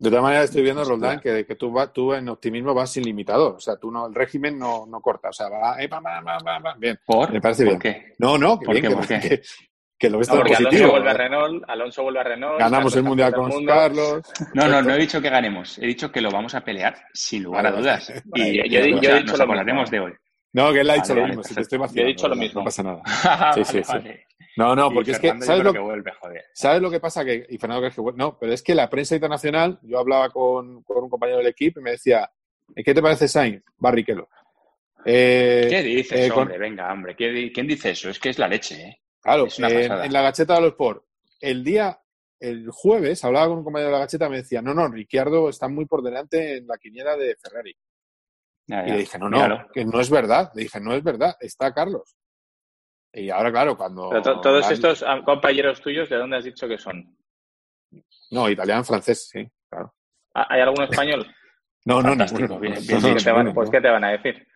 De 0.00 0.10
todas 0.10 0.22
maneras, 0.22 0.44
estoy 0.44 0.62
viendo, 0.62 0.84
Sin 0.84 0.92
Roldán, 0.92 1.18
que, 1.20 1.44
que 1.44 1.54
tú, 1.56 1.72
va- 1.72 1.92
tú 1.92 2.14
en 2.14 2.28
optimismo 2.28 2.72
vas 2.72 2.92
sin 2.92 3.04
limitador. 3.04 3.56
O 3.56 3.60
sea, 3.60 3.76
tú 3.76 3.90
no, 3.90 4.06
el 4.06 4.14
régimen 4.14 4.56
no, 4.58 4.86
no 4.86 5.00
corta. 5.00 5.30
O 5.30 5.32
sea, 5.32 5.48
va, 5.48 5.82
eh, 5.82 5.88
va, 5.88 5.98
va, 6.00 6.20
va, 6.20 6.38
va, 6.38 6.58
va. 6.60 6.74
bien. 6.78 6.98
¿Por? 7.04 7.32
Me 7.32 7.40
parece 7.40 7.64
¿Por 7.64 7.78
bien. 7.78 7.80
qué? 7.80 8.12
No, 8.18 8.38
no, 8.38 8.58
que 8.60 8.66
¿Por 8.66 8.74
bien, 8.74 8.84
qué? 8.84 8.88
que, 8.90 8.94
¿Por 8.96 9.06
qué? 9.08 9.20
que- 9.28 9.42
que 10.00 10.08
lo 10.10 10.18
ves 10.18 10.28
No, 10.28 10.34
todo 10.34 10.42
porque 10.42 10.54
Alonso 10.54 10.68
positivo. 10.70 10.90
vuelve 10.92 11.10
a. 11.10 11.14
Renault, 11.14 11.64
Alonso 11.68 12.02
vuelve 12.04 12.20
a 12.20 12.22
Renault. 12.22 12.58
Ganamos 12.60 12.76
Carlos 12.92 12.96
el 12.96 13.02
mundial 13.02 13.32
con. 13.32 13.66
Carlos. 13.66 14.22
No, 14.54 14.68
no, 14.68 14.80
no 14.82 14.94
he 14.94 14.98
dicho 14.98 15.20
que 15.20 15.28
ganemos, 15.28 15.76
he 15.78 15.86
dicho 15.86 16.12
que 16.12 16.20
lo 16.20 16.30
vamos 16.30 16.54
a 16.54 16.60
pelear 16.60 16.96
sin 17.12 17.42
lugar 17.42 17.66
a 17.66 17.72
dudas. 17.72 18.12
vale. 18.26 18.48
Y 18.50 18.56
Yo- 18.58 18.64
yo 18.66 18.78
he- 18.78 18.94
o 18.94 19.00
yo 19.00 19.10
he 19.10 19.14
dicho 19.14 19.26
nos 19.32 19.38
lo 19.38 19.44
acordaremos 19.44 19.90
mismo. 19.90 20.06
de 20.06 20.12
hoy. 20.12 20.18
No, 20.52 20.72
que 20.72 20.80
él 20.82 20.90
ha 20.90 20.94
dicho 20.94 21.08
Vale, 21.08 21.14
lo 21.16 21.20
vale, 21.22 21.28
mismo. 21.36 21.42
Si 21.42 21.54
te 21.56 21.60
estoy 21.62 21.78
Yo 21.78 21.82
he 21.82 21.86
vacilando, 21.86 22.08
dicho 22.08 22.28
lo 22.28 22.36
mismo. 22.36 22.60
No 22.60 22.64
pasa 22.64 22.82
nada. 22.84 23.52
Sí, 23.54 23.64
sí, 23.64 23.82
sí. 23.82 23.92
vale. 23.92 24.26
No, 24.58 24.74
no, 24.74 24.92
porque 24.92 25.12
es 25.12 25.18
que, 25.20 25.28
¿sabes 25.40 25.62
lo, 25.64 25.72
que 25.72 25.78
vuelve, 25.78 26.12
joder. 26.20 26.44
¿Sabes 26.52 26.82
lo 26.82 26.90
que 26.90 26.98
pasa? 27.00 27.24
Que, 27.24 27.46
y 27.48 27.58
Fernando 27.58 27.80
crees 27.82 27.94
que 27.94 28.00
bueno, 28.00 28.18
no, 28.18 28.38
pero 28.38 28.52
es 28.52 28.62
que 28.62 28.74
la 28.74 28.90
prensa 28.90 29.14
internacional, 29.14 29.78
yo 29.82 29.98
hablaba 29.98 30.30
con, 30.30 30.82
con 30.82 31.04
un 31.04 31.08
compañero 31.08 31.38
del 31.38 31.46
equipo 31.46 31.78
y 31.78 31.82
me 31.84 31.92
decía, 31.92 32.28
¿qué 32.74 32.92
te 32.92 33.00
parece 33.00 33.28
Sainz? 33.28 33.62
Barrichello. 33.76 34.28
Eh, 35.04 35.66
¿Qué 35.70 35.82
dices, 35.82 36.26
eh, 36.26 36.28
con- 36.28 36.42
hombre? 36.42 36.58
Venga, 36.58 36.92
hombre. 36.92 37.14
¿qué 37.14 37.28
di- 37.28 37.52
¿Quién 37.52 37.68
dice 37.68 37.90
eso? 37.90 38.10
Es 38.10 38.18
que 38.18 38.30
es 38.30 38.38
la 38.38 38.48
leche, 38.48 38.82
¿eh? 38.82 39.00
Claro, 39.20 39.46
en, 39.58 40.12
la 40.12 40.22
gacheta 40.22 40.54
de 40.54 40.60
los 40.62 40.70
Sport, 40.72 41.04
el 41.40 41.62
día, 41.62 42.00
el 42.40 42.68
jueves, 42.70 43.24
hablaba 43.24 43.48
con 43.48 43.58
un 43.58 43.64
compañero 43.64 43.90
de 43.90 43.92
la 43.94 44.00
gacheta 44.00 44.26
y 44.26 44.30
me 44.30 44.36
decía, 44.38 44.60
no, 44.60 44.74
no, 44.74 44.88
Ricciardo 44.88 45.48
está 45.48 45.68
muy 45.68 45.86
por 45.86 46.02
delante 46.02 46.56
en 46.58 46.66
la 46.66 46.78
quiniela 46.78 47.16
de 47.16 47.36
Ferrari. 47.36 47.76
Y 48.86 48.90
le 48.90 48.98
dije, 48.98 49.18
no, 49.18 49.30
no, 49.30 49.38
que 49.72 49.84
no 49.84 50.00
es 50.00 50.10
verdad. 50.10 50.50
Le 50.54 50.62
dije, 50.64 50.80
no 50.80 50.94
es 50.94 51.02
verdad, 51.02 51.36
está 51.40 51.72
Carlos. 51.72 52.16
Y 53.20 53.30
ahora, 53.30 53.50
claro, 53.50 53.76
cuando... 53.76 54.08
Pero 54.10 54.22
to- 54.22 54.40
todos 54.40 54.70
estos 54.70 55.02
ah, 55.02 55.20
compañeros 55.24 55.80
tuyos, 55.80 56.08
¿de 56.08 56.16
dónde 56.16 56.36
has 56.36 56.44
dicho 56.44 56.68
que 56.68 56.78
son? 56.78 57.16
No, 58.30 58.48
italiano, 58.48 58.84
francés, 58.84 59.28
sí, 59.28 59.48
claro. 59.68 59.94
Ah, 60.34 60.46
¿Hay 60.50 60.60
algún 60.60 60.82
español? 60.84 61.26
No, 61.84 62.02
no, 62.02 62.14
ninguno. 62.14 62.58
bien, 62.58 62.74
No, 62.74 62.80
bien 62.80 63.00
no, 63.00 63.08
¿Qué 63.08 63.14
dicho. 63.14 63.24
te 63.24 63.32
van- 63.32 63.54
pues. 63.54 63.70
¿qué 63.70 63.80
te 63.80 63.88
van 63.88 64.04
a 64.04 64.10
decir? 64.10 64.46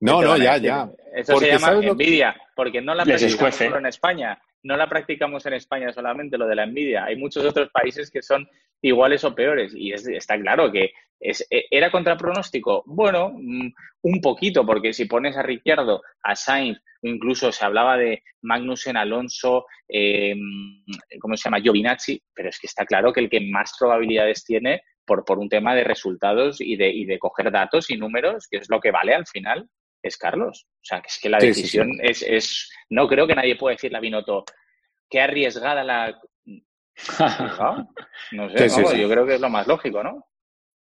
No, 0.00 0.18
¿Qué 0.18 0.24
te 0.26 0.30
no, 0.32 0.36
ya, 0.36 0.56
ya. 0.58 0.90
Eso 1.14 1.32
Porque 1.32 1.46
se 1.46 1.52
llama 1.52 1.66
¿sabes 1.68 1.84
lo- 1.86 1.92
envidia, 1.92 2.36
porque 2.54 2.82
no 2.82 2.94
la 2.94 3.04
practicamos 3.04 3.32
escuece. 3.34 3.64
solo 3.64 3.78
en 3.78 3.86
España, 3.86 4.42
no 4.64 4.76
la 4.76 4.86
practicamos 4.86 5.46
en 5.46 5.54
España 5.54 5.92
solamente, 5.94 6.36
lo 6.36 6.46
de 6.46 6.56
la 6.56 6.64
envidia. 6.64 7.04
Hay 7.04 7.16
muchos 7.16 7.42
otros 7.46 7.70
países 7.70 8.10
que 8.10 8.20
son 8.20 8.46
iguales 8.88 9.24
o 9.24 9.34
peores 9.34 9.74
y 9.74 9.92
es- 9.92 10.06
está 10.08 10.38
claro 10.38 10.70
que 10.70 10.92
es, 11.20 11.46
e- 11.50 11.66
era 11.70 11.90
contra 11.90 12.16
pronóstico. 12.16 12.82
Bueno, 12.86 13.30
mm, 13.34 13.68
un 14.02 14.20
poquito, 14.20 14.64
porque 14.66 14.92
si 14.92 15.06
pones 15.06 15.36
a 15.36 15.42
Ricciardo, 15.42 16.02
a 16.22 16.36
Sainz, 16.36 16.78
incluso 17.02 17.50
se 17.52 17.64
hablaba 17.64 17.96
de 17.96 18.22
Magnussen, 18.42 18.96
Alonso, 18.96 19.66
eh, 19.88 20.34
¿cómo 21.20 21.36
se 21.36 21.44
llama? 21.44 21.60
Giovinazzi, 21.60 22.20
pero 22.34 22.48
es 22.48 22.58
que 22.58 22.66
está 22.66 22.84
claro 22.84 23.12
que 23.12 23.20
el 23.20 23.30
que 23.30 23.40
más 23.40 23.74
probabilidades 23.78 24.44
tiene 24.44 24.82
por, 25.06 25.24
por 25.24 25.38
un 25.38 25.48
tema 25.48 25.74
de 25.74 25.84
resultados 25.84 26.60
y 26.60 26.76
de, 26.76 26.88
y 26.90 27.04
de 27.04 27.18
coger 27.18 27.50
datos 27.50 27.90
y 27.90 27.96
números, 27.96 28.48
que 28.50 28.58
es 28.58 28.68
lo 28.70 28.80
que 28.80 28.90
vale 28.90 29.14
al 29.14 29.26
final, 29.26 29.68
es 30.02 30.16
Carlos. 30.16 30.66
O 30.66 30.84
sea, 30.84 31.00
que 31.00 31.08
es 31.08 31.18
que 31.22 31.28
la 31.30 31.40
Sí, 31.40 31.52
sí, 31.54 31.60
decisión 31.62 31.90
Es, 32.02 32.22
es... 32.22 32.70
No 32.90 33.06
creo 33.08 33.26
que 33.26 33.34
nadie 33.34 33.56
pueda 33.56 33.74
decirle 33.74 33.98
a 33.98 34.00
Binotto, 34.00 34.44
qué 35.08 35.20
arriesgada 35.20 35.82
la... 35.84 36.18
¿No? 37.58 37.88
No 38.32 38.50
sé, 38.50 38.58
Sí, 38.58 38.68
sí, 38.70 38.76
vamos, 38.76 38.90
sí. 38.92 39.00
yo 39.00 39.08
creo 39.10 39.26
que 39.26 39.34
es 39.34 39.40
lo 39.40 39.50
más 39.50 39.66
lógico, 39.66 40.02
¿no? 40.02 40.26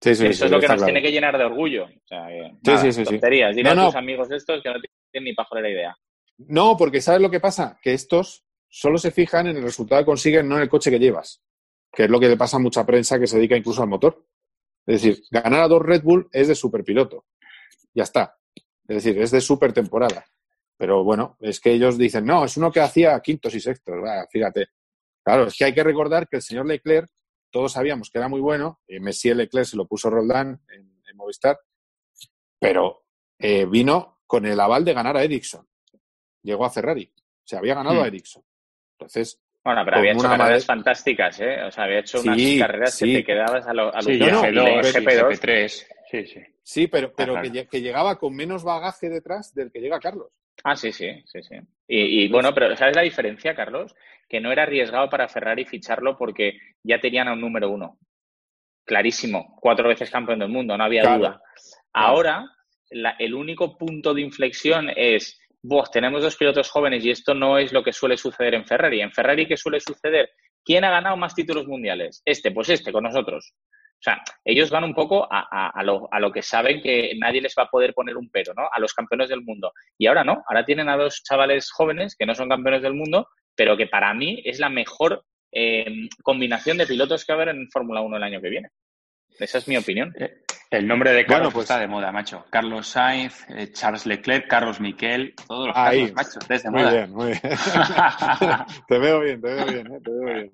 Sí, 0.01 0.15
sí, 0.15 0.25
Eso 0.27 0.45
es 0.45 0.51
lo 0.51 0.59
que 0.59 0.67
nos 0.67 0.77
claro. 0.77 0.85
tiene 0.85 1.01
que 1.01 1.11
llenar 1.11 1.37
de 1.37 1.43
orgullo. 1.45 1.85
O 1.85 2.07
sea, 2.07 2.27
que, 2.27 2.51
nada, 2.63 2.81
sí, 2.81 2.91
sí, 2.91 3.05
sí. 3.05 3.11
tonterías. 3.11 3.55
Dile 3.55 3.69
No, 3.69 3.71
a 3.71 3.75
no. 3.83 3.85
tus 3.87 3.95
amigos 3.95 4.31
estos 4.31 4.61
que 4.63 4.69
no 4.69 4.75
tienen 5.11 5.25
ni 5.29 5.33
pajolera 5.35 5.69
idea. 5.69 5.95
No, 6.37 6.75
porque 6.75 7.01
¿sabes 7.01 7.21
lo 7.21 7.29
que 7.29 7.39
pasa? 7.39 7.77
Que 7.81 7.93
estos 7.93 8.43
solo 8.67 8.97
se 8.97 9.11
fijan 9.11 9.47
en 9.47 9.57
el 9.57 9.63
resultado 9.63 10.01
que 10.01 10.05
consiguen, 10.07 10.49
no 10.49 10.55
en 10.55 10.63
el 10.63 10.69
coche 10.69 10.89
que 10.89 10.97
llevas. 10.99 11.43
Que 11.91 12.05
es 12.05 12.09
lo 12.09 12.19
que 12.19 12.29
le 12.29 12.37
pasa 12.37 12.57
a 12.57 12.59
mucha 12.59 12.85
prensa 12.85 13.19
que 13.19 13.27
se 13.27 13.37
dedica 13.37 13.55
incluso 13.55 13.83
al 13.83 13.89
motor. 13.89 14.25
Es 14.87 15.01
decir, 15.03 15.23
ganar 15.29 15.61
a 15.63 15.67
dos 15.67 15.81
Red 15.83 16.01
Bull 16.01 16.27
es 16.31 16.47
de 16.47 16.55
superpiloto. 16.55 17.25
Ya 17.93 18.03
está. 18.03 18.37
Es 18.87 19.03
decir, 19.03 19.21
es 19.21 19.29
de 19.29 19.39
super 19.41 19.71
temporada. 19.71 20.25
Pero 20.77 21.03
bueno, 21.03 21.37
es 21.41 21.59
que 21.59 21.71
ellos 21.73 21.95
dicen, 21.99 22.25
no, 22.25 22.43
es 22.45 22.57
uno 22.57 22.71
que 22.71 22.79
hacía 22.79 23.19
quintos 23.19 23.53
y 23.53 23.59
sextos. 23.59 23.95
Va, 24.03 24.25
fíjate. 24.31 24.69
Claro, 25.23 25.45
es 25.47 25.55
que 25.57 25.65
hay 25.65 25.73
que 25.73 25.83
recordar 25.83 26.27
que 26.27 26.37
el 26.37 26.41
señor 26.41 26.65
Leclerc, 26.65 27.09
todos 27.51 27.73
sabíamos 27.73 28.09
que 28.09 28.17
era 28.17 28.27
muy 28.27 28.39
bueno, 28.41 28.79
y 28.87 28.99
Messi 28.99 29.33
Leclerc 29.33 29.65
se 29.67 29.77
lo 29.77 29.85
puso 29.87 30.09
Roldán 30.09 30.61
en, 30.69 31.01
en 31.07 31.17
Movistar, 31.17 31.59
pero 32.59 33.03
eh, 33.39 33.65
vino 33.65 34.19
con 34.25 34.45
el 34.45 34.59
aval 34.59 34.85
de 34.85 34.93
ganar 34.93 35.17
a 35.17 35.23
Ericsson. 35.23 35.67
Llegó 36.43 36.65
a 36.65 36.69
Ferrari. 36.69 37.11
O 37.17 37.43
sea, 37.47 37.59
había 37.59 37.75
ganado 37.75 37.99
Hmm. 37.99 38.03
a 38.03 38.07
Ericsson. 38.07 38.43
Entonces, 38.97 39.41
Bueno, 39.63 39.81
pero 39.85 39.97
había 39.97 40.11
hecho 40.13 40.21
carreras 40.23 40.39
madre- 40.39 40.61
fantásticas, 40.61 41.39
¿eh? 41.41 41.63
O 41.63 41.71
sea, 41.71 41.83
había 41.83 41.99
hecho 41.99 42.19
Sí, 42.19 42.27
unas 42.57 42.67
carreras 42.67 42.93
sí. 42.95 43.05
que 43.11 43.17
te 43.19 43.25
quedabas 43.25 43.67
a 43.67 43.73
lo, 43.73 43.95
a 43.95 44.01
Sí, 44.01 44.17
no, 44.17 44.41
no, 44.41 44.49
y 44.49 44.53
la 44.53 44.63
GP2, 44.81 44.83
sí, 44.83 44.97
GP2. 44.99 45.39
GP3. 45.39 45.87
Sí, 46.09 46.25
sí. 46.27 46.41
sí, 46.63 46.87
pero, 46.87 47.13
pero 47.15 47.33
claro. 47.33 47.47
que, 47.51 47.53
lle- 47.59 47.69
que 47.69 47.81
llegaba 47.81 48.17
con 48.17 48.35
menos 48.35 48.63
bagaje 48.63 49.09
detrás 49.09 49.53
del 49.53 49.71
que 49.71 49.79
llega 49.79 49.99
Carlos. 49.99 50.29
Ah, 50.63 50.75
sí, 50.75 50.91
sí, 50.91 51.09
sí, 51.25 51.41
sí. 51.43 51.55
Y, 51.93 52.23
y, 52.23 52.27
bueno, 52.29 52.53
pero 52.53 52.73
¿sabes 52.77 52.95
la 52.95 53.01
diferencia, 53.01 53.53
Carlos? 53.53 53.93
Que 54.29 54.39
no 54.39 54.49
era 54.49 54.63
arriesgado 54.63 55.09
para 55.09 55.27
Ferrari 55.27 55.65
ficharlo 55.65 56.17
porque 56.17 56.57
ya 56.83 57.01
tenían 57.01 57.27
a 57.27 57.33
un 57.33 57.41
número 57.41 57.69
uno. 57.69 57.97
Clarísimo. 58.85 59.57
Cuatro 59.59 59.89
veces 59.89 60.09
campeón 60.09 60.39
del 60.39 60.47
mundo, 60.49 60.77
no 60.77 60.83
había 60.85 61.01
Claro. 61.01 61.17
duda. 61.17 61.41
Ahora, 61.91 62.45
la- 62.91 63.15
el 63.19 63.33
único 63.33 63.77
punto 63.77 64.13
de 64.13 64.21
inflexión 64.21 64.89
es, 64.95 65.37
vos, 65.61 65.91
tenemos 65.91 66.23
dos 66.23 66.37
pilotos 66.37 66.69
jóvenes 66.69 67.03
y 67.03 67.11
esto 67.11 67.33
no 67.33 67.57
es 67.57 67.73
lo 67.73 67.83
que 67.83 67.91
suele 67.91 68.15
suceder 68.15 68.53
en 68.55 68.65
Ferrari. 68.65 69.01
En 69.01 69.11
Ferrari, 69.11 69.45
¿qué 69.45 69.57
suele 69.57 69.81
suceder? 69.81 70.29
¿Quién 70.63 70.85
ha 70.85 70.91
ganado 70.91 71.17
más 71.17 71.35
títulos 71.35 71.67
mundiales? 71.67 72.21
Este, 72.23 72.51
pues 72.51 72.69
este, 72.69 72.93
con 72.93 73.03
nosotros. 73.03 73.53
O 74.01 74.03
sea, 74.03 74.19
ellos 74.43 74.71
van 74.71 74.83
un 74.83 74.95
poco 74.95 75.31
a, 75.31 75.47
a- 75.51 75.69
a 75.69 75.83
lo, 75.83 76.09
a 76.11 76.19
lo 76.19 76.31
que 76.31 76.41
saben 76.41 76.81
que 76.81 77.13
nadie 77.19 77.39
les 77.39 77.53
va 77.55 77.63
a 77.63 77.69
poder 77.69 77.93
poner 77.93 78.17
un 78.17 78.31
pero, 78.31 78.51
¿no? 78.55 78.63
A 78.71 78.79
los 78.79 78.95
campeones 78.95 79.29
del 79.29 79.43
mundo. 79.43 79.73
Y 79.95 80.07
ahora 80.07 80.23
no, 80.23 80.43
ahora 80.47 80.65
tienen 80.65 80.89
a 80.89 80.97
dos 80.97 81.21
chavales 81.23 81.69
jóvenes 81.71 82.15
que 82.17 82.25
no 82.25 82.33
son 82.33 82.49
campeones 82.49 82.81
del 82.81 82.95
mundo, 82.95 83.27
pero 83.55 83.77
que 83.77 83.85
para 83.85 84.11
mí 84.15 84.41
es 84.43 84.57
la 84.59 84.69
mejor 84.69 85.23
eh, 85.51 85.85
combinación 86.23 86.79
de 86.79 86.87
pilotos 86.87 87.23
que 87.25 87.33
va 87.33 87.39
a 87.39 87.43
haber 87.43 87.55
en 87.55 87.69
Fórmula 87.69 88.01
1 88.01 88.17
el 88.17 88.23
año 88.23 88.41
que 88.41 88.49
viene. 88.49 88.69
Esa 89.37 89.59
es 89.59 89.67
mi 89.67 89.77
opinión. 89.77 90.11
Eh, 90.19 90.33
El 90.71 90.87
nombre 90.87 91.11
de 91.11 91.23
Carlos 91.25 91.39
Bueno, 91.39 91.51
pues- 91.53 91.63
está 91.69 91.79
de 91.79 91.87
moda, 91.87 92.11
macho. 92.11 92.45
Carlos 92.49 92.87
Sainz, 92.87 93.45
eh, 93.49 93.71
Charles 93.71 94.07
Leclerc, 94.07 94.47
Carlos 94.47 94.79
Miquel, 94.79 95.35
todos 95.47 95.67
los 95.67 95.77
Ahí. 95.77 96.07
Carlos, 96.11 96.15
macho, 96.15 96.39
desde 96.49 96.71
Muy 96.71 96.81
moda. 96.81 96.91
bien, 96.91 97.11
muy 97.11 97.27
bien. 97.27 97.41
te 98.87 98.97
veo 98.97 99.19
bien, 99.19 99.41
te 99.41 99.47
veo 99.53 99.65
bien, 99.67 99.87
eh, 99.93 99.99
te 100.03 100.11
veo 100.11 100.33
bien. 100.33 100.51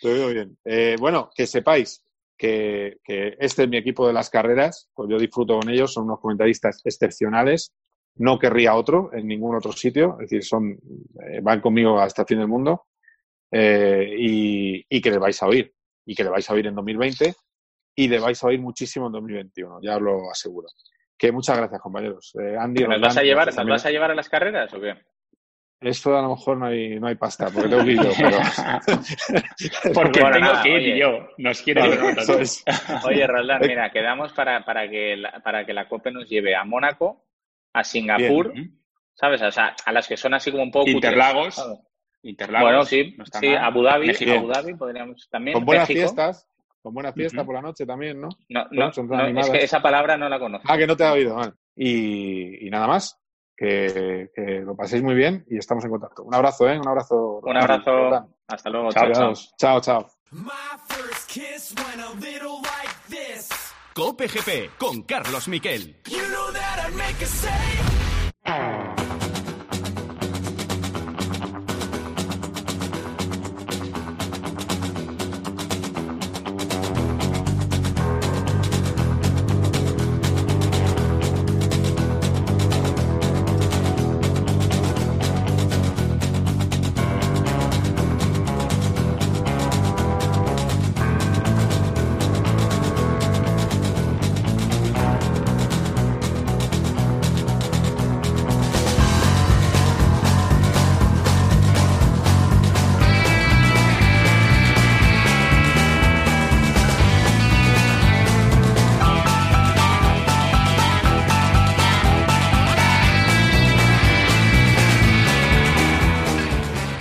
Te 0.00 0.12
veo 0.12 0.28
bien. 0.28 0.56
Eh, 0.64 0.96
bueno, 1.00 1.30
que 1.34 1.46
sepáis 1.48 2.04
que, 2.36 2.98
que 3.04 3.36
este 3.38 3.64
es 3.64 3.68
mi 3.68 3.76
equipo 3.76 4.06
de 4.06 4.12
las 4.12 4.30
carreras, 4.30 4.88
pues 4.94 5.08
yo 5.10 5.18
disfruto 5.18 5.58
con 5.58 5.70
ellos, 5.70 5.92
son 5.92 6.04
unos 6.04 6.20
comentaristas 6.20 6.80
excepcionales. 6.84 7.72
No 8.16 8.38
querría 8.38 8.74
otro 8.74 9.10
en 9.12 9.26
ningún 9.26 9.56
otro 9.56 9.72
sitio, 9.72 10.16
es 10.20 10.30
decir, 10.30 10.44
son, 10.44 10.78
eh, 11.26 11.40
van 11.42 11.60
conmigo 11.60 11.98
hasta 11.98 12.22
el 12.22 12.28
fin 12.28 12.38
del 12.38 12.48
mundo 12.48 12.86
eh, 13.50 14.14
y, 14.16 14.84
y 14.88 15.00
que 15.00 15.10
le 15.10 15.18
vais 15.18 15.42
a 15.42 15.46
oír, 15.46 15.74
y 16.06 16.14
que 16.14 16.22
le 16.22 16.30
vais 16.30 16.48
a 16.48 16.54
oír 16.54 16.66
en 16.68 16.76
2020 16.76 17.34
y 17.96 18.08
le 18.08 18.18
vais 18.20 18.42
a 18.42 18.46
oír 18.46 18.60
muchísimo 18.60 19.06
en 19.06 19.12
2021, 19.12 19.80
ya 19.82 19.96
os 19.96 20.02
lo 20.02 20.30
aseguro. 20.30 20.68
Que 21.16 21.32
muchas 21.32 21.56
gracias, 21.56 21.80
compañeros. 21.80 22.32
Eh, 22.40 22.56
Andy, 22.58 22.82
¿Nos 22.82 22.94
Roldán, 22.94 23.00
vas 23.00 23.16
a 23.16 23.22
llevar, 23.22 23.54
nos 23.54 23.66
vas 23.68 23.86
a 23.86 23.90
llevar 23.90 24.10
a 24.10 24.14
las 24.14 24.28
carreras 24.28 24.72
o 24.74 24.80
qué? 24.80 24.94
Esto 25.84 26.16
a 26.18 26.22
lo 26.22 26.30
mejor 26.30 26.56
no 26.56 26.66
hay, 26.66 26.98
no 26.98 27.06
hay 27.08 27.14
pasta, 27.16 27.50
porque 27.50 27.68
tengo 27.68 27.84
que 27.84 27.92
ir 27.92 28.02
yo, 28.02 28.10
pero... 28.16 28.38
Porque 29.94 30.20
Bueno, 30.20 30.36
tengo 30.36 30.46
nada, 30.52 30.62
que 30.62 30.68
ir 30.70 30.76
oye. 30.76 30.98
yo. 30.98 31.28
Nos 31.38 31.60
quiere 31.62 31.80
Vale, 31.82 32.42
es. 32.42 32.64
Oye, 33.04 33.26
Roldán, 33.26 33.60
mira, 33.66 33.90
quedamos 33.90 34.32
para, 34.32 34.64
para, 34.64 34.88
que 34.88 35.16
la, 35.16 35.40
para 35.42 35.64
que 35.66 35.72
la 35.74 35.86
COPE 35.88 36.10
nos 36.12 36.28
lleve 36.28 36.54
a 36.56 36.64
Mónaco, 36.64 37.24
a 37.74 37.84
Singapur, 37.84 38.52
Bien. 38.52 38.80
¿sabes? 39.14 39.42
O 39.42 39.50
sea, 39.50 39.74
a 39.84 39.92
las 39.92 40.08
que 40.08 40.16
son 40.16 40.32
así 40.34 40.50
como 40.50 40.62
un 40.62 40.70
poco... 40.70 40.84
cutres, 40.86 40.96
Interlagos. 41.12 41.54
¿sabes? 41.54 41.78
Interlagos. 42.22 42.66
Bueno, 42.68 42.84
sí, 42.84 43.14
no 43.18 43.24
sí. 43.26 43.54
Abu 43.54 43.82
Dhabi, 43.82 44.06
México. 44.06 44.32
Abu 44.32 44.48
Dhabi 44.48 44.74
podríamos 44.74 45.28
también. 45.30 45.54
Con 45.54 45.64
buenas 45.66 45.86
México. 45.88 46.00
fiestas, 46.06 46.48
con 46.80 46.94
buena 46.94 47.12
fiesta 47.12 47.38
Ujú. 47.42 47.46
por 47.46 47.54
la 47.56 47.62
noche 47.62 47.84
también, 47.84 48.20
¿no? 48.20 48.30
No, 48.48 48.64
no, 48.70 48.90
no, 49.02 49.40
es 49.40 49.50
que 49.50 49.64
esa 49.64 49.82
palabra 49.82 50.16
no 50.16 50.28
la 50.30 50.38
conozco. 50.38 50.66
Ah, 50.70 50.78
que 50.78 50.86
no 50.86 50.96
te 50.96 51.04
ha 51.04 51.12
oído, 51.12 51.34
vale. 51.34 51.52
Y, 51.76 52.66
y 52.66 52.70
nada 52.70 52.86
más, 52.86 53.20
que, 53.56 54.30
que 54.34 54.60
lo 54.60 54.76
paséis 54.76 55.02
muy 55.02 55.14
bien 55.14 55.44
y 55.48 55.58
estamos 55.58 55.84
en 55.84 55.90
contacto. 55.90 56.22
Un 56.22 56.34
abrazo, 56.34 56.68
¿eh? 56.68 56.78
Un 56.78 56.88
abrazo. 56.88 57.40
Un 57.42 57.56
abrazo. 57.56 58.28
Hasta 58.48 58.70
luego. 58.70 58.90
Chao, 58.90 59.12
chao. 59.12 59.32
Chao, 59.58 59.80
chao. 59.80 60.06
My 60.30 60.50
first 60.88 61.28
kiss 61.28 61.74
went 61.76 62.00
a 62.00 62.12
little 62.20 62.60
like 62.62 62.94
this. 63.08 63.48
Cope 63.94 64.26
GP 64.26 64.76
con 64.78 65.02
Carlos 65.02 65.46
Miquel. 65.48 65.96
You 66.08 66.18
know 66.28 66.44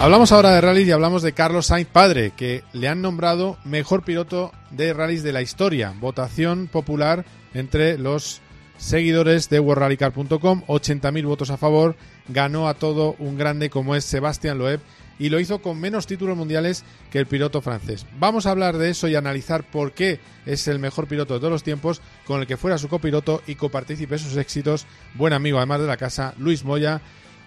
Hablamos 0.03 0.33
ahora 0.33 0.51
de 0.51 0.59
rally 0.59 0.81
y 0.81 0.91
hablamos 0.91 1.21
de 1.21 1.31
Carlos 1.31 1.67
Sainz 1.67 1.87
padre, 1.87 2.33
que 2.35 2.65
le 2.73 2.89
han 2.89 3.01
nombrado 3.01 3.57
mejor 3.63 4.03
piloto 4.03 4.51
de 4.69 4.91
rallies 4.91 5.23
de 5.23 5.31
la 5.31 5.41
historia. 5.41 5.93
Votación 5.97 6.67
popular 6.67 7.23
entre 7.53 7.97
los 7.97 8.41
seguidores 8.77 9.49
de 9.49 9.61
WorldRallyCar.com, 9.61 10.63
80.000 10.67 11.25
votos 11.25 11.51
a 11.51 11.57
favor, 11.57 11.95
ganó 12.27 12.67
a 12.67 12.73
todo 12.73 13.15
un 13.17 13.37
grande 13.37 13.69
como 13.69 13.95
es 13.95 14.03
Sebastián 14.03 14.57
Loeb 14.57 14.81
y 15.19 15.29
lo 15.29 15.39
hizo 15.39 15.61
con 15.61 15.79
menos 15.79 16.05
títulos 16.05 16.35
mundiales 16.35 16.83
que 17.09 17.19
el 17.19 17.25
piloto 17.25 17.61
francés. 17.61 18.05
Vamos 18.19 18.45
a 18.45 18.51
hablar 18.51 18.77
de 18.77 18.89
eso 18.89 19.07
y 19.07 19.15
analizar 19.15 19.63
por 19.63 19.93
qué 19.93 20.19
es 20.45 20.67
el 20.67 20.79
mejor 20.79 21.07
piloto 21.07 21.33
de 21.33 21.39
todos 21.39 21.53
los 21.53 21.63
tiempos, 21.63 22.01
con 22.25 22.41
el 22.41 22.47
que 22.47 22.57
fuera 22.57 22.77
su 22.77 22.89
copiloto 22.89 23.41
y 23.47 23.55
copartícipe 23.55 24.17
sus 24.17 24.35
éxitos, 24.35 24.85
buen 25.13 25.31
amigo 25.31 25.59
además 25.59 25.79
de 25.79 25.87
la 25.87 25.95
casa, 25.95 26.33
Luis 26.37 26.65
Moya. 26.65 26.99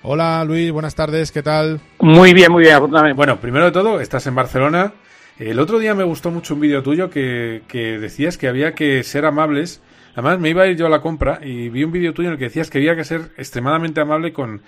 Hola 0.08 0.44
Luis, 0.44 0.70
buenas 0.70 0.94
tardes, 0.94 1.32
¿qué 1.32 1.42
tal? 1.42 1.80
Muy 1.98 2.32
bien, 2.32 2.52
muy 2.52 2.62
bien, 2.62 2.76
afortunadamente. 2.76 3.16
Bueno, 3.16 3.40
primero 3.40 3.64
de 3.64 3.72
todo, 3.72 4.00
estás 4.00 4.24
en 4.28 4.36
Barcelona. 4.36 4.92
El 5.36 5.58
otro 5.58 5.80
día 5.80 5.96
me 5.96 6.04
gustó 6.04 6.30
mucho 6.30 6.54
un 6.54 6.60
vídeo 6.60 6.80
tuyo 6.80 7.10
que, 7.10 7.62
que 7.66 7.98
decías 7.98 8.38
que 8.38 8.46
había 8.46 8.72
que 8.74 9.02
ser 9.02 9.24
amables. 9.24 9.82
Además, 10.12 10.38
me 10.38 10.50
iba 10.50 10.62
a 10.62 10.68
ir 10.68 10.76
yo 10.76 10.86
a 10.86 10.90
la 10.90 11.00
compra 11.00 11.40
y 11.42 11.70
vi 11.70 11.82
un 11.82 11.90
vídeo 11.90 12.14
tuyo 12.14 12.28
en 12.28 12.34
el 12.34 12.38
que 12.38 12.44
decías 12.44 12.70
que 12.70 12.78
había 12.78 12.94
que 12.94 13.02
ser 13.02 13.32
extremadamente 13.36 14.00
amable 14.00 14.32
con, 14.32 14.62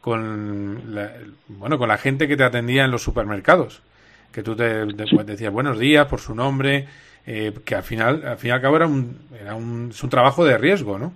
con 0.00 0.94
la, 0.94 1.10
bueno, 1.48 1.76
con 1.76 1.88
la 1.88 1.98
gente 1.98 2.28
que 2.28 2.36
te 2.36 2.44
atendía 2.44 2.84
en 2.84 2.92
los 2.92 3.02
supermercados. 3.02 3.82
Que 4.30 4.44
tú 4.44 4.54
te, 4.54 4.86
te- 4.94 5.06
pues, 5.12 5.26
decías 5.26 5.52
buenos 5.52 5.76
días 5.76 6.06
por 6.06 6.20
su 6.20 6.36
nombre, 6.36 6.86
eh, 7.26 7.52
que 7.64 7.74
al 7.74 7.82
final, 7.82 8.22
al 8.26 8.38
fin 8.38 8.50
y 8.50 8.52
al 8.52 8.60
cabo 8.62 8.76
era 8.76 8.86
un, 8.86 9.18
era 9.40 9.56
un, 9.56 9.88
es 9.90 10.02
un 10.04 10.10
trabajo 10.10 10.44
de 10.44 10.56
riesgo, 10.56 11.00
¿no? 11.00 11.12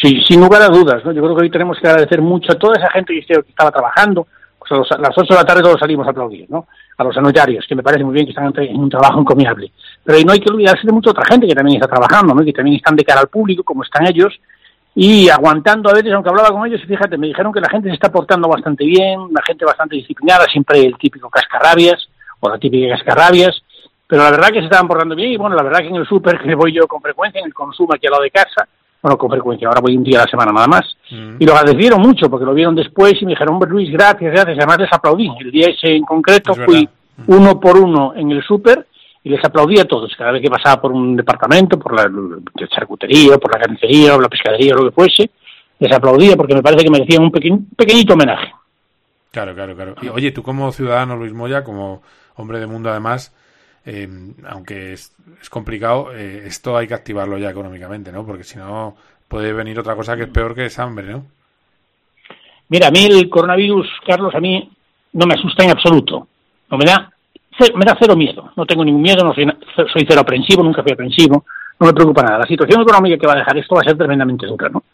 Sí, 0.00 0.22
sin 0.26 0.40
lugar 0.40 0.62
a 0.62 0.68
dudas, 0.68 1.04
¿no? 1.04 1.12
Yo 1.12 1.22
creo 1.22 1.34
que 1.36 1.42
hoy 1.42 1.50
tenemos 1.50 1.78
que 1.78 1.88
agradecer 1.88 2.20
mucho 2.20 2.52
a 2.52 2.58
toda 2.58 2.74
esa 2.76 2.90
gente 2.90 3.14
que 3.26 3.32
estaba 3.48 3.70
trabajando. 3.70 4.26
Pues 4.58 4.72
a, 4.72 4.76
los- 4.76 4.92
a 4.92 4.98
las 4.98 5.10
8 5.16 5.34
de 5.34 5.40
la 5.40 5.44
tarde 5.44 5.62
todos 5.62 5.78
salimos 5.80 6.06
a 6.06 6.10
aplaudir, 6.10 6.46
¿no? 6.48 6.66
A 6.96 7.04
los 7.04 7.14
sanitarios, 7.14 7.66
que 7.68 7.74
me 7.74 7.82
parece 7.82 8.04
muy 8.04 8.14
bien 8.14 8.24
que 8.26 8.30
están 8.30 8.52
en 8.56 8.76
un 8.76 8.88
trabajo 8.88 9.20
encomiable. 9.20 9.70
Pero 10.04 10.18
no 10.24 10.32
hay 10.32 10.40
que 10.40 10.50
olvidarse 10.50 10.86
de 10.86 10.92
mucha 10.92 11.10
otra 11.10 11.24
gente 11.26 11.46
que 11.46 11.54
también 11.54 11.76
está 11.80 11.88
trabajando, 11.88 12.34
¿no? 12.34 12.44
Que 12.44 12.52
también 12.52 12.76
están 12.76 12.96
de 12.96 13.04
cara 13.04 13.20
al 13.20 13.28
público, 13.28 13.62
como 13.62 13.82
están 13.82 14.06
ellos, 14.06 14.32
y 14.94 15.28
aguantando 15.28 15.90
a 15.90 15.92
veces, 15.92 16.12
aunque 16.12 16.30
hablaba 16.30 16.50
con 16.50 16.66
ellos, 16.66 16.80
y 16.82 16.86
fíjate, 16.86 17.18
me 17.18 17.26
dijeron 17.26 17.52
que 17.52 17.60
la 17.60 17.68
gente 17.68 17.88
se 17.88 17.94
está 17.94 18.12
portando 18.12 18.48
bastante 18.48 18.84
bien, 18.84 19.20
la 19.32 19.42
gente 19.42 19.64
bastante 19.64 19.96
disciplinada, 19.96 20.44
siempre 20.46 20.80
el 20.80 20.96
típico 20.96 21.28
cascarrabias, 21.28 22.08
o 22.40 22.48
la 22.48 22.56
típica 22.58 22.94
cascarrabias, 22.96 23.60
pero 24.06 24.22
la 24.22 24.30
verdad 24.30 24.48
que 24.48 24.60
se 24.60 24.66
estaban 24.66 24.86
portando 24.86 25.14
bien, 25.16 25.32
y 25.32 25.36
bueno, 25.36 25.56
la 25.56 25.62
verdad 25.64 25.80
que 25.80 25.88
en 25.88 25.96
el 25.96 26.06
súper, 26.06 26.38
que 26.40 26.54
voy 26.54 26.72
yo 26.72 26.86
con 26.86 27.02
frecuencia, 27.02 27.40
en 27.40 27.46
el 27.46 27.54
consumo 27.54 27.92
aquí 27.92 28.06
al 28.06 28.12
lado 28.12 28.22
de 28.22 28.30
casa, 28.30 28.68
bueno, 29.04 29.18
con 29.18 29.28
frecuencia, 29.28 29.68
ahora 29.68 29.82
voy 29.82 29.98
un 29.98 30.02
día 30.02 30.20
a 30.20 30.24
la 30.24 30.30
semana 30.30 30.50
nada 30.50 30.66
más, 30.66 30.96
y 31.10 31.44
lo 31.44 31.54
agradecieron 31.54 32.00
mucho, 32.00 32.30
porque 32.30 32.46
lo 32.46 32.54
vieron 32.54 32.74
después 32.74 33.12
y 33.20 33.26
me 33.26 33.32
dijeron, 33.32 33.52
hombre 33.56 33.68
Luis, 33.68 33.90
gracias, 33.92 34.32
gracias, 34.32 34.56
además 34.56 34.78
les 34.78 34.90
aplaudí. 34.90 35.30
El 35.40 35.50
día 35.50 35.68
ese 35.68 35.94
en 35.94 36.04
concreto 36.04 36.52
Es 36.52 36.64
fui 36.64 36.88
verdad. 37.18 37.38
uno 37.38 37.60
por 37.60 37.76
uno 37.76 38.14
en 38.16 38.30
el 38.30 38.42
súper 38.42 38.86
y 39.22 39.28
les 39.28 39.44
aplaudí 39.44 39.78
a 39.78 39.84
todos, 39.84 40.10
cada 40.16 40.32
vez 40.32 40.40
que 40.40 40.48
pasaba 40.48 40.80
por 40.80 40.90
un 40.92 41.16
departamento, 41.16 41.78
por 41.78 41.92
la 41.94 42.10
charcutería, 42.68 43.36
por 43.36 43.52
la 43.52 43.58
carnicería, 43.60 44.16
o 44.16 44.20
la 44.22 44.28
pescadería, 44.30 44.74
o 44.74 44.78
lo 44.78 44.84
que 44.90 44.94
fuese, 44.94 45.30
les 45.80 45.92
aplaudía 45.92 46.34
porque 46.34 46.54
me 46.54 46.62
parece 46.62 46.82
que 46.84 46.90
merecían 46.90 47.24
un 47.24 47.30
pequeñ- 47.30 47.66
pequeñito 47.76 48.14
homenaje. 48.14 48.52
Claro, 49.32 49.54
claro, 49.54 49.74
claro. 49.76 49.94
Y 50.00 50.08
oye, 50.08 50.30
tú 50.30 50.42
como 50.42 50.72
ciudadano, 50.72 51.14
Luis 51.16 51.34
Moya, 51.34 51.62
como 51.62 52.00
hombre 52.36 52.58
de 52.58 52.66
mundo 52.66 52.88
además, 52.88 53.34
eh, 53.86 54.08
aunque 54.48 54.94
es, 54.94 55.14
complicado, 55.50 56.14
eh, 56.14 56.44
esto 56.46 56.76
hay 56.76 56.86
que 56.86 56.94
activarlo 56.94 57.38
ya 57.38 57.50
económicamente, 57.50 58.10
¿no? 58.10 58.24
Porque 58.24 58.44
si 58.44 58.58
no 58.58 58.96
puede 59.28 59.52
venir 59.52 59.78
otra 59.78 59.96
cosa 59.96 60.16
que 60.16 60.24
es 60.24 60.28
peor 60.28 60.54
que 60.54 60.66
es 60.66 60.78
hambre, 60.78 61.06
¿no? 61.08 61.24
Mira, 62.68 62.88
a 62.88 62.90
mí 62.90 63.04
el 63.04 63.28
coronavirus, 63.28 63.88
Carlos, 64.06 64.34
a 64.34 64.40
mí 64.40 64.70
no 65.12 65.26
me 65.26 65.34
asusta 65.34 65.64
en 65.64 65.70
absoluto. 65.70 66.26
No 66.70 66.78
me 66.78 66.84
da, 66.86 67.10
me 67.74 67.84
da 67.84 67.96
cero 67.98 68.16
miedo. 68.16 68.52
No 68.56 68.64
tengo 68.64 68.84
ningún 68.84 69.02
miedo, 69.02 69.22
no 69.22 69.34
soy, 69.34 69.46
soy 69.76 70.06
cero 70.08 70.22
aprensivo, 70.22 70.62
nunca 70.62 70.82
fui 70.82 70.92
aprensivo. 70.92 71.44
No 71.78 71.86
me 71.86 71.92
preocupa 71.92 72.22
nada. 72.22 72.38
La 72.38 72.46
situación 72.46 72.82
económica 72.82 73.18
que 73.18 73.26
va 73.26 73.34
a 73.34 73.38
dejar 73.38 73.58
esto 73.58 73.74
va 73.74 73.82
a 73.82 73.84
ser 73.84 73.98
tremendamente 73.98 74.46
dura, 74.46 74.68
¿no? 74.68 74.84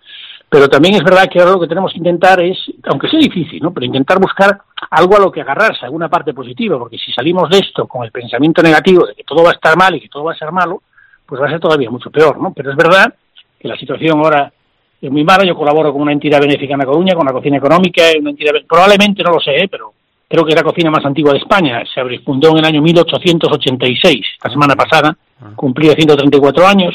Pero 0.50 0.68
también 0.68 0.96
es 0.96 1.04
verdad 1.04 1.28
que 1.30 1.38
ahora 1.38 1.52
lo 1.52 1.60
que 1.60 1.68
tenemos 1.68 1.92
que 1.92 1.98
intentar 1.98 2.42
es, 2.42 2.58
aunque 2.84 3.08
sea 3.08 3.20
difícil, 3.20 3.62
¿no? 3.62 3.72
Pero 3.72 3.86
intentar 3.86 4.18
buscar 4.18 4.60
algo 4.90 5.16
a 5.16 5.20
lo 5.20 5.30
que 5.30 5.40
agarrarse, 5.40 5.84
alguna 5.84 6.08
parte 6.08 6.34
positiva, 6.34 6.76
porque 6.76 6.98
si 6.98 7.12
salimos 7.12 7.48
de 7.48 7.58
esto 7.58 7.86
con 7.86 8.04
el 8.04 8.10
pensamiento 8.10 8.60
negativo 8.60 9.06
de 9.06 9.14
que 9.14 9.22
todo 9.22 9.44
va 9.44 9.50
a 9.50 9.54
estar 9.54 9.76
mal 9.76 9.94
y 9.94 10.00
que 10.00 10.08
todo 10.08 10.24
va 10.24 10.32
a 10.32 10.36
ser 10.36 10.50
malo, 10.50 10.82
pues 11.24 11.40
va 11.40 11.46
a 11.46 11.50
ser 11.50 11.60
todavía 11.60 11.88
mucho 11.88 12.10
peor, 12.10 12.38
¿no? 12.38 12.52
Pero 12.52 12.72
es 12.72 12.76
verdad 12.76 13.14
que 13.60 13.68
la 13.68 13.76
situación 13.76 14.18
ahora 14.18 14.52
es 15.00 15.10
muy 15.10 15.22
mala. 15.22 15.44
Yo 15.44 15.54
colaboro 15.54 15.92
con 15.92 16.02
una 16.02 16.12
entidad 16.12 16.40
benéfica 16.40 16.72
en 16.72 16.80
La 16.80 16.86
Coruña, 16.86 17.14
con 17.14 17.26
la 17.26 17.32
cocina 17.32 17.58
económica, 17.58 18.02
una 18.18 18.30
entidad, 18.30 18.52
probablemente 18.68 19.22
no 19.22 19.30
lo 19.30 19.40
sé, 19.40 19.56
¿eh? 19.56 19.68
pero 19.70 19.92
creo 20.30 20.44
que 20.44 20.50
es 20.50 20.56
la 20.56 20.62
cocina 20.62 20.92
más 20.92 21.04
antigua 21.04 21.32
de 21.32 21.40
España. 21.40 21.82
Se 21.92 22.00
fundó 22.20 22.50
en 22.50 22.58
el 22.58 22.64
año 22.64 22.80
1886, 22.82 24.26
la 24.44 24.50
semana 24.50 24.76
pasada, 24.76 25.16
cumplía 25.56 25.92
134 25.94 26.66
años, 26.68 26.94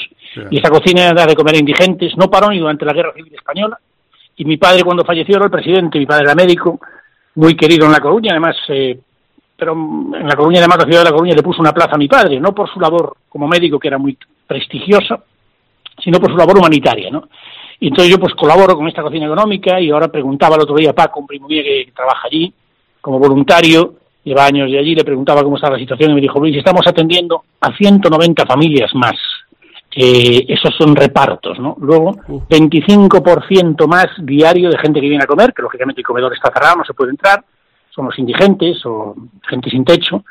y 0.49 0.57
esa 0.57 0.69
cocina 0.69 1.13
da 1.13 1.25
de 1.25 1.35
comer 1.35 1.55
a 1.55 1.59
indigentes, 1.59 2.15
no 2.15 2.29
paró 2.29 2.49
ni 2.49 2.59
durante 2.59 2.85
la 2.85 2.93
Guerra 2.93 3.11
Civil 3.13 3.35
Española. 3.35 3.77
Y 4.37 4.45
mi 4.45 4.55
padre, 4.55 4.83
cuando 4.83 5.03
falleció, 5.03 5.35
era 5.35 5.45
el 5.45 5.51
presidente, 5.51 5.99
mi 5.99 6.05
padre 6.05 6.23
era 6.23 6.35
médico, 6.35 6.79
muy 7.35 7.57
querido 7.57 7.85
en 7.85 7.91
La 7.91 7.99
Coruña, 7.99 8.31
además, 8.31 8.55
eh, 8.69 8.97
pero 9.57 9.73
en 9.73 10.27
La 10.27 10.35
Coruña, 10.35 10.59
además, 10.59 10.77
la 10.77 10.85
ciudad 10.85 10.99
de 10.99 11.05
La 11.05 11.11
Coruña 11.11 11.35
le 11.35 11.43
puso 11.43 11.59
una 11.59 11.73
plaza 11.73 11.95
a 11.95 11.97
mi 11.97 12.07
padre, 12.07 12.39
no 12.39 12.55
por 12.55 12.71
su 12.71 12.79
labor 12.79 13.17
como 13.27 13.49
médico, 13.49 13.77
que 13.77 13.89
era 13.89 13.97
muy 13.97 14.17
prestigiosa, 14.47 15.21
sino 16.01 16.21
por 16.21 16.31
su 16.31 16.37
labor 16.37 16.57
humanitaria, 16.57 17.11
¿no? 17.11 17.27
Y 17.81 17.89
entonces 17.89 18.09
yo 18.09 18.17
pues 18.17 18.33
colaboro 18.33 18.77
con 18.77 18.87
esta 18.87 19.01
cocina 19.01 19.25
económica. 19.25 19.81
Y 19.81 19.91
ahora 19.91 20.07
preguntaba 20.07 20.55
el 20.55 20.61
otro 20.61 20.75
día 20.75 20.91
a 20.91 20.93
Paco, 20.93 21.19
un 21.19 21.27
primo 21.27 21.49
mío 21.49 21.61
que 21.61 21.91
trabaja 21.93 22.27
allí 22.27 22.53
como 23.05 23.19
voluntario, 23.19 23.93
lleva 24.23 24.47
años 24.47 24.71
de 24.71 24.79
allí, 24.79 24.95
le 24.95 25.03
preguntaba 25.03 25.43
cómo 25.43 25.57
estaba 25.57 25.73
la 25.75 25.79
situación 25.79 26.09
y 26.09 26.15
me 26.15 26.21
dijo, 26.21 26.39
Luis, 26.39 26.57
estamos 26.57 26.81
atendiendo 26.87 27.43
a 27.61 27.71
190 27.71 28.47
familias 28.47 28.89
más. 28.95 29.13
Eh, 29.95 30.43
esos 30.47 30.73
son 30.75 30.95
repartos, 30.95 31.59
¿no? 31.59 31.77
Luego, 31.79 32.13
25% 32.49 33.87
más 33.87 34.07
diario 34.17 34.71
de 34.71 34.79
gente 34.79 34.99
que 34.99 35.07
viene 35.07 35.23
a 35.23 35.27
comer, 35.27 35.53
que 35.53 35.61
lógicamente 35.61 36.01
el 36.01 36.05
comedor 36.05 36.33
está 36.33 36.51
cerrado, 36.51 36.77
no 36.77 36.83
se 36.83 36.95
puede 36.95 37.11
entrar, 37.11 37.45
son 37.91 38.07
los 38.07 38.17
indigentes 38.17 38.83
o 38.87 39.15
gente 39.47 39.69
sin 39.69 39.85
techo, 39.85 40.25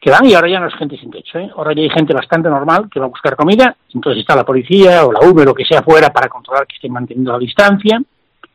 que 0.00 0.10
van 0.10 0.24
y 0.24 0.32
ahora 0.32 0.48
ya 0.48 0.60
no 0.60 0.68
es 0.68 0.74
gente 0.76 0.96
sin 0.96 1.10
techo, 1.10 1.38
¿eh? 1.38 1.50
ahora 1.54 1.74
ya 1.74 1.82
hay 1.82 1.90
gente 1.90 2.14
bastante 2.14 2.48
normal 2.48 2.88
que 2.90 3.00
va 3.00 3.04
a 3.04 3.10
buscar 3.10 3.36
comida, 3.36 3.76
entonces 3.92 4.20
está 4.20 4.34
la 4.34 4.46
policía 4.46 5.04
o 5.04 5.12
la 5.12 5.28
Uber 5.28 5.46
o 5.46 5.54
que 5.54 5.66
sea 5.66 5.82
fuera 5.82 6.10
para 6.10 6.30
controlar 6.30 6.66
que 6.66 6.76
estén 6.76 6.90
manteniendo 6.90 7.32
la 7.32 7.38
distancia 7.38 8.00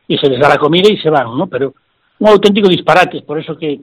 y 0.08 0.18
se 0.18 0.28
les 0.28 0.40
da 0.40 0.48
la 0.48 0.58
comida 0.58 0.92
y 0.92 0.98
se 0.98 1.08
van, 1.08 1.38
¿no? 1.38 1.46
Pero 1.46 1.72
un 2.20 2.28
auténtico 2.28 2.68
disparate, 2.68 3.22
por 3.22 3.38
eso 3.38 3.56
que 3.56 3.80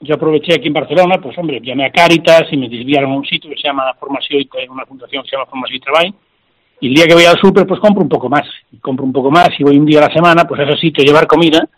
yo 0.00 0.14
aproveché 0.14 0.54
aquí 0.54 0.68
en 0.68 0.72
Barcelona, 0.72 1.20
pues 1.22 1.36
hombre, 1.36 1.60
llamé 1.62 1.84
a 1.84 1.92
Caritas 1.92 2.44
y 2.50 2.56
me 2.56 2.68
desviaron 2.68 3.12
a 3.12 3.16
un 3.16 3.24
sitio 3.24 3.50
que 3.50 3.56
se 3.56 3.68
llama 3.68 3.94
Formación, 4.00 4.42
una 4.70 4.86
fundación 4.86 5.22
que 5.22 5.28
se 5.28 5.36
llama 5.36 5.50
Formación 5.50 5.76
y 5.76 5.80
Trabajo, 5.80 6.14
y 6.80 6.88
el 6.88 6.94
día 6.94 7.06
que 7.06 7.14
voy 7.14 7.24
al 7.24 7.38
súper, 7.38 7.66
pues 7.66 7.78
compro 7.80 8.02
un 8.02 8.08
poco 8.08 8.30
más, 8.30 8.44
y 8.72 8.78
compro 8.78 9.04
un 9.04 9.12
poco 9.12 9.30
más 9.30 9.50
y 9.58 9.62
voy 9.62 9.78
un 9.78 9.84
día 9.84 9.98
a 10.02 10.08
la 10.08 10.14
semana, 10.14 10.44
pues 10.44 10.60
a 10.60 10.64
ese 10.64 10.78
sitio 10.78 11.02
a 11.02 11.06
llevar 11.06 11.26
comida, 11.26 11.68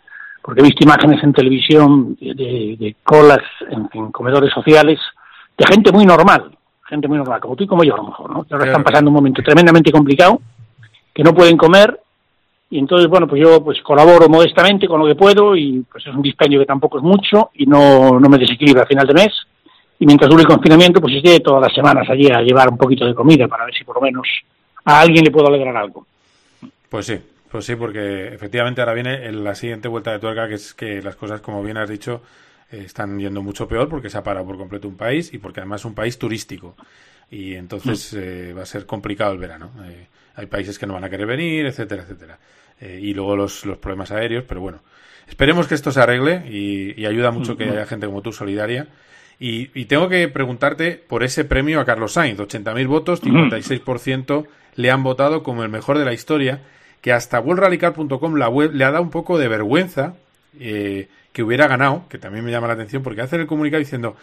porque 0.41 0.61
he 0.61 0.63
visto 0.63 0.85
imágenes 0.85 1.21
en 1.21 1.33
televisión 1.33 2.15
de, 2.19 2.33
de, 2.33 2.77
de 2.79 2.95
colas 3.03 3.43
en, 3.69 3.89
en, 3.93 4.11
comedores 4.11 4.53
sociales 4.53 4.99
de 5.57 5.65
gente 5.69 5.91
muy 5.91 6.05
normal, 6.05 6.57
gente 6.87 7.09
muy 7.09 7.17
normal, 7.17 7.41
como 7.41 7.57
tú 7.57 7.65
y 7.65 7.67
como 7.67 7.83
yo 7.83 7.93
a 7.93 7.97
lo 7.97 8.03
mejor, 8.03 8.29
¿no? 8.31 8.43
Que 8.45 8.53
ahora 8.53 8.67
están 8.67 8.83
pasando 8.83 9.09
un 9.09 9.15
momento 9.15 9.43
tremendamente 9.43 9.91
complicado, 9.91 10.39
que 11.13 11.23
no 11.23 11.33
pueden 11.33 11.57
comer, 11.57 11.99
y 12.73 12.79
entonces, 12.79 13.07
bueno, 13.07 13.27
pues 13.27 13.39
yo 13.39 13.63
pues 13.63 13.79
colaboro 13.83 14.27
modestamente 14.27 14.87
con 14.87 14.99
lo 14.99 15.05
que 15.05 15.13
puedo, 15.13 15.55
y 15.55 15.85
pues 15.91 16.07
es 16.07 16.15
un 16.15 16.23
dispendio 16.23 16.59
que 16.59 16.65
tampoco 16.65 16.97
es 16.97 17.03
mucho, 17.03 17.51
y 17.53 17.67
no, 17.67 18.19
no 18.19 18.27
me 18.27 18.39
desequilibra 18.39 18.81
a 18.81 18.87
final 18.87 19.05
de 19.05 19.13
mes, 19.13 19.31
y 19.99 20.07
mientras 20.07 20.27
dure 20.27 20.41
el 20.41 20.47
confinamiento, 20.47 20.99
pues 20.99 21.13
iré 21.13 21.39
todas 21.39 21.61
las 21.61 21.71
semanas 21.71 22.09
allí 22.09 22.31
a 22.31 22.41
llevar 22.41 22.69
un 22.69 22.77
poquito 22.79 23.05
de 23.05 23.13
comida 23.13 23.47
para 23.47 23.65
ver 23.65 23.75
si 23.75 23.83
por 23.83 23.97
lo 23.97 24.01
menos 24.01 24.27
a 24.85 25.01
alguien 25.01 25.23
le 25.23 25.29
puedo 25.29 25.49
alegrar 25.49 25.77
algo. 25.77 26.07
Pues 26.89 27.05
sí, 27.05 27.19
pues 27.51 27.63
sí, 27.63 27.75
porque 27.75 28.29
efectivamente 28.29 28.81
ahora 28.81 28.95
viene 28.95 29.31
la 29.31 29.53
siguiente 29.53 29.87
vuelta 29.87 30.11
de 30.11 30.17
tuerca, 30.17 30.47
que 30.47 30.55
es 30.55 30.73
que 30.73 30.99
las 31.03 31.15
cosas, 31.15 31.41
como 31.41 31.61
bien 31.61 31.77
has 31.77 31.87
dicho, 31.87 32.23
eh, 32.71 32.81
están 32.87 33.19
yendo 33.19 33.43
mucho 33.43 33.67
peor 33.67 33.87
porque 33.87 34.09
se 34.09 34.17
ha 34.17 34.23
parado 34.23 34.47
por 34.47 34.57
completo 34.57 34.87
un 34.87 34.97
país 34.97 35.31
y 35.31 35.37
porque 35.37 35.59
además 35.59 35.81
es 35.81 35.85
un 35.85 35.93
país 35.93 36.17
turístico. 36.17 36.75
Y 37.29 37.53
entonces 37.53 38.13
eh, 38.15 38.51
va 38.57 38.63
a 38.63 38.65
ser 38.65 38.87
complicado 38.87 39.31
el 39.31 39.37
verano. 39.37 39.69
Eh, 39.85 40.07
hay 40.35 40.47
países 40.47 40.79
que 40.79 40.87
no 40.87 40.95
van 40.95 41.03
a 41.03 41.09
querer 41.09 41.27
venir, 41.27 41.67
etcétera, 41.67 42.01
etcétera. 42.01 42.39
Eh, 42.81 42.99
y 43.01 43.13
luego 43.13 43.35
los, 43.35 43.65
los, 43.65 43.77
problemas 43.77 44.11
aéreos, 44.11 44.43
pero 44.47 44.61
bueno. 44.61 44.79
Esperemos 45.27 45.67
que 45.67 45.75
esto 45.75 45.91
se 45.91 46.01
arregle 46.01 46.43
y, 46.49 46.99
y 47.01 47.05
ayuda 47.05 47.31
mucho 47.31 47.55
que 47.55 47.63
haya 47.63 47.85
gente 47.85 48.05
como 48.05 48.21
tú 48.21 48.31
solidaria. 48.33 48.87
Y, 49.39 49.71
y, 49.73 49.85
tengo 49.85 50.09
que 50.09 50.27
preguntarte 50.27 50.91
por 50.91 51.23
ese 51.23 51.43
premio 51.45 51.79
a 51.79 51.85
Carlos 51.85 52.13
Sainz. 52.13 52.39
80.000 52.39 52.87
votos, 52.87 53.23
56% 53.23 54.45
le 54.75 54.91
han 54.91 55.03
votado 55.03 55.43
como 55.43 55.63
el 55.63 55.69
mejor 55.69 55.97
de 55.97 56.05
la 56.05 56.13
historia, 56.13 56.61
que 57.01 57.11
hasta 57.11 57.39
WorldRallyCar.com, 57.39 58.35
la 58.35 58.49
web, 58.49 58.73
le 58.73 58.83
ha 58.83 58.91
dado 58.91 59.03
un 59.03 59.09
poco 59.09 59.37
de 59.37 59.47
vergüenza 59.47 60.15
eh, 60.59 61.07
que 61.31 61.43
hubiera 61.43 61.67
ganado, 61.67 62.05
que 62.09 62.17
también 62.17 62.45
me 62.45 62.51
llama 62.51 62.67
la 62.67 62.73
atención, 62.73 63.03
porque 63.03 63.21
hacen 63.21 63.41
el 63.41 63.47
comunicado 63.47 63.79
diciendo, 63.79 64.15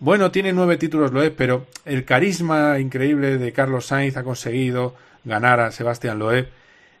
bueno, 0.00 0.30
tiene 0.30 0.52
nueve 0.52 0.76
títulos 0.78 1.12
Loeb, 1.12 1.34
pero 1.36 1.66
el 1.84 2.04
carisma 2.04 2.78
increíble 2.78 3.38
de 3.38 3.52
Carlos 3.52 3.86
Sainz 3.86 4.16
ha 4.16 4.24
conseguido 4.24 4.94
ganar 5.24 5.60
a 5.60 5.70
Sebastián 5.70 6.18
Loeb. 6.18 6.48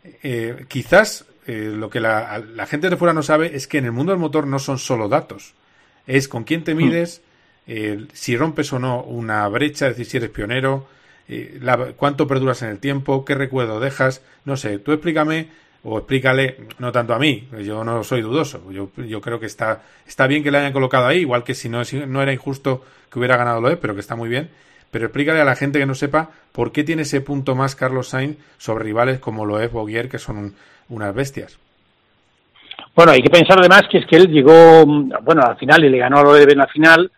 Eh, 0.02 0.64
quizás 0.68 1.26
eh, 1.46 1.72
lo 1.74 1.90
que 1.90 2.00
la, 2.00 2.38
la, 2.38 2.66
gente 2.66 2.88
de 2.88 2.96
fuera 2.96 3.12
no 3.12 3.22
sabe 3.22 3.56
es 3.56 3.66
que 3.66 3.78
en 3.78 3.86
el 3.86 3.92
mundo 3.92 4.12
del 4.12 4.20
motor 4.20 4.46
no 4.46 4.58
son 4.58 4.78
solo 4.78 5.08
datos, 5.08 5.54
es 6.06 6.28
con 6.28 6.44
quién 6.44 6.64
te 6.64 6.74
mides, 6.74 7.22
eh, 7.66 8.06
si 8.12 8.36
rompes 8.36 8.72
o 8.72 8.78
no 8.78 9.02
una 9.02 9.46
brecha, 9.48 9.88
es 9.88 9.96
decir, 9.96 10.10
si 10.10 10.16
eres 10.18 10.30
pionero, 10.30 10.86
eh, 11.28 11.58
la, 11.60 11.92
cuánto 11.96 12.26
perduras 12.26 12.62
en 12.62 12.68
el 12.68 12.78
tiempo, 12.78 13.24
qué 13.24 13.34
recuerdo 13.34 13.80
dejas, 13.80 14.22
no 14.44 14.56
sé, 14.56 14.78
tú 14.78 14.92
explícame 14.92 15.48
o 15.82 15.98
explícale, 15.98 16.56
no 16.78 16.92
tanto 16.92 17.14
a 17.14 17.18
mí, 17.18 17.48
yo 17.64 17.84
no 17.84 18.04
soy 18.04 18.22
dudoso, 18.22 18.70
yo, 18.70 18.90
yo 18.96 19.20
creo 19.20 19.40
que 19.40 19.46
está, 19.46 19.82
está 20.06 20.26
bien 20.26 20.42
que 20.42 20.50
le 20.50 20.58
hayan 20.58 20.72
colocado 20.72 21.06
ahí, 21.06 21.20
igual 21.20 21.42
que 21.42 21.54
si 21.54 21.68
no, 21.68 21.84
si 21.84 21.96
no 21.98 22.22
era 22.22 22.32
injusto 22.32 22.84
que 23.10 23.18
hubiera 23.18 23.36
ganado 23.36 23.60
Loeb, 23.60 23.78
pero 23.80 23.94
que 23.94 24.00
está 24.00 24.14
muy 24.14 24.28
bien, 24.28 24.50
pero 24.90 25.06
explícale 25.06 25.40
a 25.40 25.44
la 25.44 25.56
gente 25.56 25.78
que 25.78 25.86
no 25.86 25.94
sepa 25.94 26.30
por 26.52 26.72
qué 26.72 26.84
tiene 26.84 27.02
ese 27.02 27.20
punto 27.20 27.54
más 27.54 27.76
Carlos 27.76 28.08
Sainz 28.08 28.38
sobre 28.58 28.84
rivales 28.84 29.20
como 29.20 29.46
Loeb 29.46 29.76
o 29.76 29.84
Guier, 29.84 30.08
que 30.08 30.18
son 30.18 30.36
un, 30.36 30.54
unas 30.88 31.14
bestias. 31.14 31.58
Bueno, 32.94 33.12
hay 33.12 33.22
que 33.22 33.30
pensar 33.30 33.58
además 33.58 33.82
que 33.90 33.98
es 33.98 34.06
que 34.06 34.16
él 34.16 34.28
llegó, 34.28 34.84
bueno, 34.84 35.42
al 35.42 35.56
final 35.56 35.84
y 35.84 35.88
le 35.88 35.98
ganó 35.98 36.18
a 36.18 36.22
Loeb 36.24 36.50
en 36.50 36.58
la 36.58 36.66
final, 36.66 37.10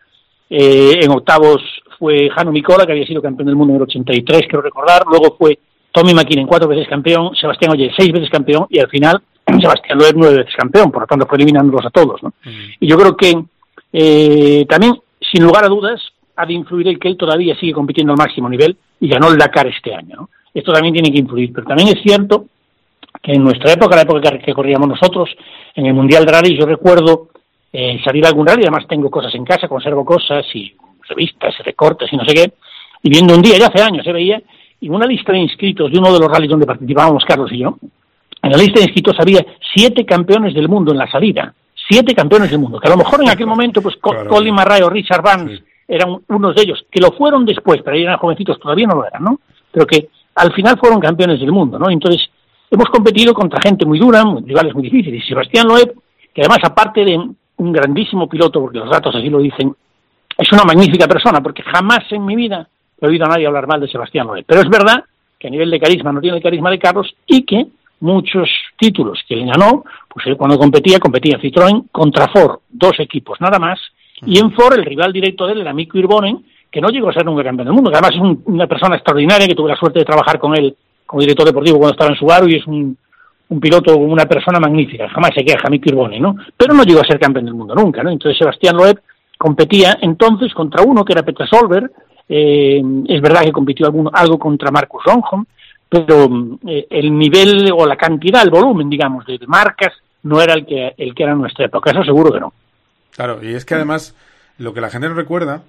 eh, 0.49 0.99
en 1.01 1.11
octavos 1.11 1.61
fue 1.97 2.29
Jano 2.29 2.51
Micola, 2.51 2.85
que 2.85 2.91
había 2.91 3.07
sido 3.07 3.21
campeón 3.21 3.47
del 3.47 3.55
mundo 3.55 3.73
en 3.73 3.77
el 3.77 3.83
83, 3.83 4.41
quiero 4.41 4.61
recordar, 4.61 5.03
luego 5.09 5.35
fue 5.37 5.57
Tommy 5.91 6.13
McKinnon, 6.13 6.47
cuatro 6.47 6.67
veces 6.67 6.87
campeón, 6.87 7.35
Sebastián 7.35 7.71
Oye, 7.71 7.91
seis 7.97 8.11
veces 8.11 8.29
campeón, 8.29 8.67
y 8.69 8.79
al 8.79 8.89
final 8.89 9.21
Sebastián 9.61 9.97
Loeb, 9.97 10.13
nueve 10.15 10.37
veces 10.37 10.53
campeón, 10.55 10.91
por 10.91 11.01
lo 11.01 11.07
tanto 11.07 11.25
fue 11.25 11.37
eliminándolos 11.37 11.85
a 11.85 11.89
todos, 11.89 12.21
¿no? 12.21 12.29
Mm. 12.43 12.71
Y 12.79 12.87
yo 12.87 12.97
creo 12.97 13.17
que 13.17 13.43
eh, 13.93 14.65
también, 14.67 14.99
sin 15.19 15.43
lugar 15.43 15.65
a 15.65 15.69
dudas, 15.69 16.01
ha 16.35 16.45
de 16.45 16.53
influir 16.53 16.87
el 16.87 16.99
que 16.99 17.07
él 17.07 17.17
todavía 17.17 17.55
sigue 17.55 17.73
compitiendo 17.73 18.13
al 18.13 18.17
máximo 18.17 18.49
nivel 18.49 18.75
y 18.99 19.07
ganó 19.07 19.29
el 19.29 19.37
Dakar 19.37 19.67
este 19.67 19.93
año, 19.93 20.15
¿no? 20.15 20.29
Esto 20.53 20.71
también 20.71 20.93
tiene 20.93 21.11
que 21.11 21.19
influir, 21.19 21.51
pero 21.51 21.65
también 21.65 21.89
es 21.89 22.01
cierto 22.03 22.45
que 23.21 23.33
en 23.33 23.43
nuestra 23.43 23.73
época, 23.73 23.95
la 23.95 24.03
época 24.03 24.37
que 24.37 24.53
corríamos 24.53 24.87
nosotros, 24.87 25.29
en 25.75 25.85
el 25.85 25.93
Mundial 25.93 26.25
de 26.25 26.31
Rally, 26.31 26.57
yo 26.57 26.65
recuerdo 26.65 27.29
eh, 27.71 27.99
salir 28.03 28.25
a 28.25 28.29
algún 28.29 28.45
rally, 28.45 28.63
además 28.63 28.85
tengo 28.87 29.09
cosas 29.09 29.33
en 29.33 29.45
casa, 29.45 29.67
conservo 29.67 30.05
cosas 30.05 30.45
y 30.53 30.75
revistas, 31.09 31.57
recortes 31.65 32.11
y 32.11 32.17
no 32.17 32.25
sé 32.25 32.33
qué, 32.33 32.53
y 33.01 33.09
viendo 33.09 33.33
un 33.33 33.41
día, 33.41 33.57
ya 33.57 33.67
hace 33.67 33.81
años 33.81 34.03
se 34.05 34.11
veía, 34.11 34.41
y 34.79 34.89
una 34.89 35.07
lista 35.07 35.31
de 35.31 35.39
inscritos 35.39 35.91
de 35.91 35.97
uno 35.97 36.13
de 36.13 36.19
los 36.19 36.29
rallies 36.29 36.51
donde 36.51 36.65
participábamos 36.65 37.25
Carlos 37.25 37.51
y 37.51 37.59
yo, 37.59 37.77
en 38.41 38.51
la 38.51 38.57
lista 38.57 38.79
de 38.79 38.85
inscritos 38.85 39.15
había 39.19 39.43
siete 39.73 40.05
campeones 40.05 40.53
del 40.53 40.69
mundo 40.69 40.91
en 40.91 40.99
la 40.99 41.09
salida, 41.09 41.53
siete 41.87 42.13
campeones 42.13 42.51
del 42.51 42.59
mundo, 42.59 42.79
que 42.79 42.87
a 42.87 42.91
lo 42.91 42.97
mejor 42.97 43.21
en 43.23 43.29
aquel 43.29 43.47
momento, 43.47 43.81
pues 43.81 43.95
claro, 43.95 44.29
Colin 44.29 44.53
Marray 44.53 44.81
o 44.81 44.89
Richard 44.89 45.23
Vance 45.23 45.57
sí. 45.57 45.63
Eran 45.87 46.17
unos 46.27 46.55
de 46.55 46.61
ellos, 46.61 46.85
que 46.89 47.01
lo 47.01 47.11
fueron 47.11 47.45
después, 47.45 47.81
pero 47.83 47.97
eran 47.97 48.17
jovencitos, 48.17 48.59
todavía 48.59 48.87
no 48.87 48.95
lo 48.95 49.05
eran, 49.05 49.23
¿no? 49.23 49.39
Pero 49.71 49.85
que 49.85 50.09
al 50.35 50.53
final 50.53 50.77
fueron 50.79 50.99
campeones 50.99 51.39
del 51.39 51.51
mundo, 51.51 51.77
¿no? 51.77 51.89
Entonces, 51.89 52.29
hemos 52.71 52.89
competido 52.89 53.33
contra 53.33 53.61
gente 53.61 53.85
muy 53.85 53.99
dura, 53.99 54.23
rivales 54.45 54.73
muy 54.73 54.83
difíciles, 54.83 55.23
y 55.23 55.27
Sebastián 55.27 55.67
Loeb, 55.67 55.93
que 56.33 56.41
además, 56.41 56.59
aparte 56.63 57.05
de 57.05 57.17
un 57.17 57.71
grandísimo 57.71 58.27
piloto, 58.27 58.59
porque 58.59 58.79
los 58.79 58.89
datos 58.89 59.15
así 59.15 59.29
lo 59.29 59.39
dicen, 59.39 59.75
es 60.37 60.51
una 60.51 60.63
magnífica 60.63 61.07
persona, 61.07 61.41
porque 61.41 61.63
jamás 61.63 62.11
en 62.11 62.25
mi 62.25 62.35
vida 62.35 62.67
he 62.99 63.05
oído 63.05 63.25
a 63.25 63.29
nadie 63.29 63.45
hablar 63.45 63.67
mal 63.67 63.79
de 63.79 63.87
Sebastián 63.87 64.27
Loeb. 64.27 64.45
Pero 64.47 64.61
es 64.61 64.69
verdad 64.69 65.03
que 65.37 65.47
a 65.47 65.51
nivel 65.51 65.69
de 65.69 65.79
carisma 65.79 66.11
no 66.11 66.21
tiene 66.21 66.37
el 66.37 66.43
carisma 66.43 66.71
de 66.71 66.79
Carlos 66.79 67.13
y 67.27 67.43
que 67.43 67.67
muchos 67.99 68.49
títulos 68.77 69.23
que 69.27 69.35
él 69.35 69.45
ganó, 69.45 69.83
pues 70.09 70.25
él 70.27 70.35
cuando 70.35 70.57
competía, 70.57 70.99
competía 70.99 71.39
Citroën 71.39 71.89
contra 71.91 72.27
Ford, 72.29 72.59
dos 72.69 72.99
equipos 72.99 73.39
nada 73.39 73.59
más, 73.59 73.79
y 74.25 74.39
en 74.39 74.51
Ford 74.51 74.73
el 74.77 74.85
rival 74.85 75.11
directo 75.11 75.45
de 75.45 75.53
él 75.53 75.61
era 75.61 75.73
Mico 75.73 75.97
Irbonen, 75.97 76.43
que 76.71 76.81
no 76.81 76.89
llegó 76.89 77.09
a 77.09 77.13
ser 77.13 77.27
un 77.27 77.41
campeón 77.41 77.67
del 77.67 77.73
mundo, 77.73 77.91
además 77.93 78.11
es 78.15 78.19
un, 78.21 78.41
una 78.45 78.67
persona 78.67 78.95
extraordinaria, 78.95 79.47
que 79.47 79.55
tuve 79.55 79.69
la 79.69 79.75
suerte 79.75 79.99
de 79.99 80.05
trabajar 80.05 80.39
con 80.39 80.55
él 80.55 80.75
como 81.05 81.21
director 81.21 81.45
deportivo 81.45 81.77
cuando 81.77 81.93
estaba 81.93 82.11
en 82.11 82.17
Subaru 82.17 82.47
y 82.47 82.55
es 82.55 82.65
un, 82.65 82.97
un 83.49 83.59
piloto, 83.59 83.95
una 83.97 84.25
persona 84.25 84.59
magnífica, 84.59 85.07
jamás 85.09 85.31
se 85.35 85.45
queja, 85.45 85.69
Mico 85.69 85.89
Irbonen, 85.89 86.21
¿no? 86.21 86.35
Pero 86.57 86.73
no 86.73 86.83
llegó 86.83 87.01
a 87.01 87.05
ser 87.05 87.19
campeón 87.19 87.45
del 87.45 87.53
mundo 87.53 87.75
nunca, 87.75 88.01
¿no? 88.01 88.09
Entonces 88.09 88.37
Sebastián 88.37 88.75
Loeb 88.75 88.99
competía 89.37 89.97
entonces 90.01 90.53
contra 90.53 90.81
uno 90.81 91.03
que 91.05 91.13
era 91.13 91.23
Petra 91.23 91.45
Solberg, 91.45 91.91
eh, 92.29 92.81
es 93.07 93.21
verdad 93.21 93.41
que 93.41 93.51
compitió 93.51 93.85
alguno, 93.85 94.09
algo 94.13 94.39
contra 94.39 94.71
Marcus 94.71 95.03
Ronholm, 95.05 95.45
pero 95.89 96.57
eh, 96.67 96.87
el 96.89 97.15
nivel 97.15 97.69
o 97.71 97.85
la 97.85 97.95
cantidad, 97.95 98.41
el 98.41 98.49
volumen, 98.49 98.89
digamos, 98.89 99.25
de 99.25 99.37
marcas 99.45 99.93
no 100.23 100.41
era 100.41 100.53
el 100.53 100.65
que, 100.65 100.93
el 100.97 101.13
que 101.13 101.23
era 101.23 101.33
en 101.33 101.41
nuestra 101.41 101.65
época, 101.65 101.91
eso 101.91 102.03
seguro 102.03 102.31
que 102.31 102.39
no. 102.39 102.53
Claro, 103.15 103.43
y 103.43 103.53
es 103.53 103.65
que 103.65 103.75
además 103.75 104.15
lo 104.57 104.73
que 104.73 104.81
la 104.81 104.89
gente 104.89 105.09
no 105.09 105.15
recuerda, 105.15 105.63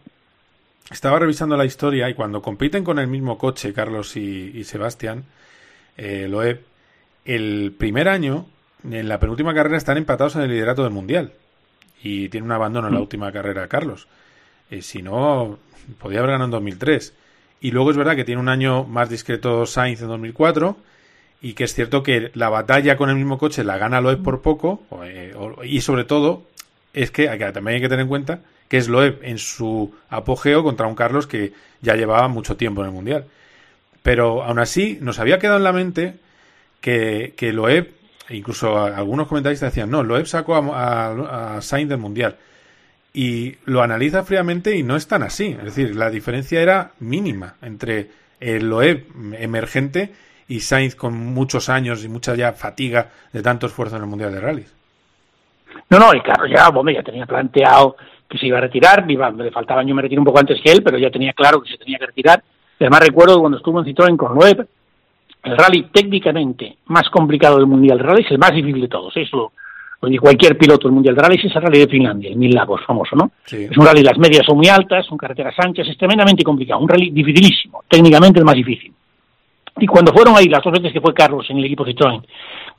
estaba 0.91 1.19
revisando 1.19 1.57
la 1.57 1.65
historia 1.65 2.09
y 2.09 2.15
cuando 2.15 2.43
compiten 2.43 2.85
con 2.85 2.99
el 2.99 3.07
mismo 3.07 3.39
coche, 3.39 3.73
Carlos 3.73 4.17
y, 4.17 4.53
y 4.55 4.65
Sebastián, 4.65 5.25
eh, 5.97 6.27
Loeb, 6.29 6.61
el 7.25 7.75
primer 7.77 8.09
año, 8.09 8.47
en 8.89 9.09
la 9.09 9.19
penúltima 9.19 9.55
carrera, 9.55 9.77
están 9.77 9.97
empatados 9.97 10.37
en 10.37 10.43
el 10.43 10.51
liderato 10.51 10.83
del 10.83 10.93
Mundial 10.93 11.33
y 12.03 12.29
tiene 12.29 12.45
un 12.45 12.53
abandono 12.53 12.89
en 12.89 12.95
la 12.95 13.01
última 13.01 13.33
carrera 13.33 13.67
Carlos. 13.69 14.09
Eh, 14.71 14.83
si 14.83 15.03
no, 15.03 15.59
podía 15.99 16.19
haber 16.19 16.33
ganado 16.33 16.47
en 16.47 16.51
2003. 16.51 17.15
Y 17.61 17.71
luego 17.71 17.91
es 17.91 17.97
verdad 17.97 18.15
que 18.15 18.25
tiene 18.25 18.41
un 18.41 18.51
año 18.51 18.85
más 18.85 19.09
discreto 19.09 19.65
Sainz 19.65 20.03
en 20.03 20.09
2004 20.09 20.77
y 21.41 21.55
que 21.55 21.65
es 21.65 21.75
cierto 21.75 22.03
que 22.03 22.31
la 22.35 22.51
batalla 22.51 22.97
con 22.97 23.09
el 23.09 23.17
mismo 23.17 23.39
coche 23.39 23.65
la 23.65 23.79
gana 23.79 24.03
Loeb 24.03 24.23
por 24.23 24.43
poco 24.43 24.83
eh, 25.05 25.35
y 25.65 25.81
sobre 25.81 26.05
todo 26.05 26.43
es 26.95 27.11
que, 27.11 27.27
también 27.27 27.77
hay 27.77 27.81
que 27.81 27.89
tener 27.89 28.05
en 28.05 28.09
cuenta 28.09 28.41
que 28.69 28.79
es 28.79 28.89
Loeb 28.89 29.19
en 29.23 29.39
su 29.39 29.95
apogeo 30.09 30.63
contra 30.63 30.87
un 30.87 30.95
Carlos 30.95 31.27
que 31.27 31.53
ya 31.83 31.97
llevaba 31.97 32.29
mucho 32.29 32.57
tiempo 32.57 32.81
en 32.81 32.89
el 32.89 32.95
Mundial. 32.95 33.27
Pero 34.03 34.43
aún 34.43 34.59
así 34.59 34.99
nos 35.01 35.19
había 35.19 35.39
quedado 35.39 35.59
en 35.59 35.65
la 35.65 35.73
mente 35.73 36.17
que, 36.81 37.35
que 37.37 37.53
Loeb 37.53 37.93
incluso 38.31 38.79
algunos 38.79 39.29
comentaristas 39.29 39.73
decían, 39.73 39.91
no, 39.91 40.03
Loeb 40.03 40.27
sacó 40.27 40.57
a 40.57 41.59
Sainz 41.61 41.91
del 41.91 41.99
Mundial. 41.99 42.37
Y 43.13 43.57
lo 43.67 43.83
analiza 43.83 44.25
fríamente 44.25 44.77
y 44.77 44.83
no 44.83 44.97
es 44.97 45.07
tan 45.07 45.23
así. 45.23 45.57
Es 45.59 45.65
decir, 45.65 45.95
la 45.95 46.11
diferencia 46.11 46.61
era 46.61 46.93
mínima 47.01 47.57
entre 47.63 48.11
el 48.41 48.69
Loeb 48.69 49.07
emergente 49.39 50.13
y 50.49 50.61
Sainz 50.61 50.95
con 50.95 51.15
muchos 51.15 51.69
años 51.69 52.05
y 52.05 52.09
mucha 52.09 52.35
ya 52.35 52.53
fatiga 52.53 53.11
de 53.33 53.43
tanto 53.43 53.67
esfuerzo 53.67 53.97
en 53.97 54.03
el 54.03 54.09
Mundial 54.09 54.33
de 54.33 54.41
Rallys. 54.41 54.84
No, 55.91 55.99
no, 55.99 56.15
y 56.15 56.21
claro, 56.21 56.47
ya, 56.47 56.71
bueno, 56.71 56.91
ya 56.91 57.03
tenía 57.03 57.27
planteado 57.27 57.97
que 58.29 58.39
se 58.39 58.47
iba 58.47 58.59
a 58.59 58.63
retirar, 58.63 59.05
iba, 59.09 59.31
le 59.31 59.51
faltaban, 59.51 59.87
yo 59.87 59.95
me 59.95 60.03
retiré 60.03 60.19
un 60.19 60.25
poco 60.25 60.39
antes 60.39 60.61
que 60.61 60.73
él, 60.73 60.83
pero 60.83 60.99
ya 60.99 61.11
tenía 61.11 61.33
claro 61.33 61.63
que 61.63 61.71
se 61.71 61.79
tenía 61.79 61.99
que 61.99 62.07
retirar. 62.07 62.43
Además 62.81 63.01
recuerdo 63.01 63.41
cuando 63.41 63.59
estuvo 63.59 63.79
en 63.81 63.87
Citroën 63.87 64.17
con 64.17 64.35
Loeb, 64.35 64.67
el 65.45 65.57
rally 65.57 65.89
técnicamente 65.93 66.79
más 66.87 67.09
complicado 67.11 67.57
del 67.57 67.67
Mundial 67.67 67.99
de 67.99 68.05
Rally 68.05 68.23
es 68.23 68.31
el 68.31 68.39
más 68.39 68.53
difícil 68.53 68.81
de 68.81 68.89
todos. 68.89 69.15
Eso 69.17 69.53
lo 70.01 70.09
dice 70.09 70.21
cualquier 70.21 70.57
piloto 70.57 70.89
del 70.89 70.95
Mundial 70.95 71.15
de 71.15 71.23
Rally, 71.23 71.37
es 71.37 71.55
el 71.55 71.63
rally 71.63 71.79
de 71.81 71.87
Finlandia, 71.87 72.31
el 72.31 72.37
Mil 72.37 72.55
Lagos, 72.55 72.81
famoso, 72.87 73.15
¿no? 73.15 73.31
Sí. 73.45 73.65
Es 73.71 73.77
un 73.77 73.87
rally, 73.87 74.03
las 74.03 74.19
medias 74.19 74.45
son 74.47 74.57
muy 74.57 74.69
altas, 74.69 75.07
son 75.07 75.19
carreteras 75.19 75.55
anchas, 75.59 75.87
es 75.87 75.97
tremendamente 75.97 76.43
complicado, 76.43 76.81
un 76.81 76.89
rally 76.89 77.11
dificilísimo, 77.11 77.85
técnicamente 77.89 78.39
el 78.39 78.45
más 78.45 78.55
difícil. 78.55 78.93
Y 79.79 79.87
cuando 79.87 80.13
fueron 80.13 80.37
ahí 80.37 80.47
las 80.47 80.63
dos 80.63 80.73
veces 80.73 80.93
que 80.93 81.01
fue 81.01 81.13
Carlos 81.13 81.47
en 81.51 81.59
el 81.59 81.65
equipo 81.65 81.85
Citroën, 81.85 82.23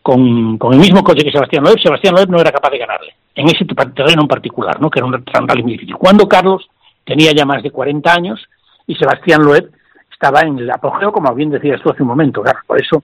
con, 0.05 0.59
con 0.59 0.71
el 0.71 0.79
mismo 0.79 1.03
coche 1.03 1.23
que 1.23 1.31
Sebastián 1.31 1.63
Loeb, 1.63 1.79
Sebastián 1.81 2.13
Loeb 2.13 2.29
no 2.29 2.39
era 2.39 2.51
capaz 2.51 2.69
de 2.69 2.77
ganarle, 2.77 3.15
en 3.33 3.47
ese 3.47 3.65
terreno 3.65 4.21
en 4.21 4.27
particular, 4.27 4.79
¿no? 4.79 4.87
que 4.87 4.99
era 4.99 5.07
un, 5.07 5.15
un 5.15 5.47
rally 5.47 5.63
muy 5.63 5.71
difícil. 5.71 5.95
Cuando 5.95 6.29
Carlos 6.29 6.69
tenía 7.03 7.31
ya 7.31 7.43
más 7.43 7.63
de 7.63 7.71
40 7.71 8.13
años 8.13 8.47
y 8.85 8.93
Sebastián 8.93 9.41
Loeb 9.41 9.71
estaba 10.11 10.41
en 10.41 10.59
el 10.59 10.69
apogeo, 10.69 11.11
como 11.11 11.33
bien 11.33 11.49
decías 11.49 11.81
tú 11.81 11.89
hace 11.89 12.03
un 12.03 12.09
momento, 12.09 12.43
Carlos. 12.43 12.63
Por 12.67 12.79
eso, 12.79 13.03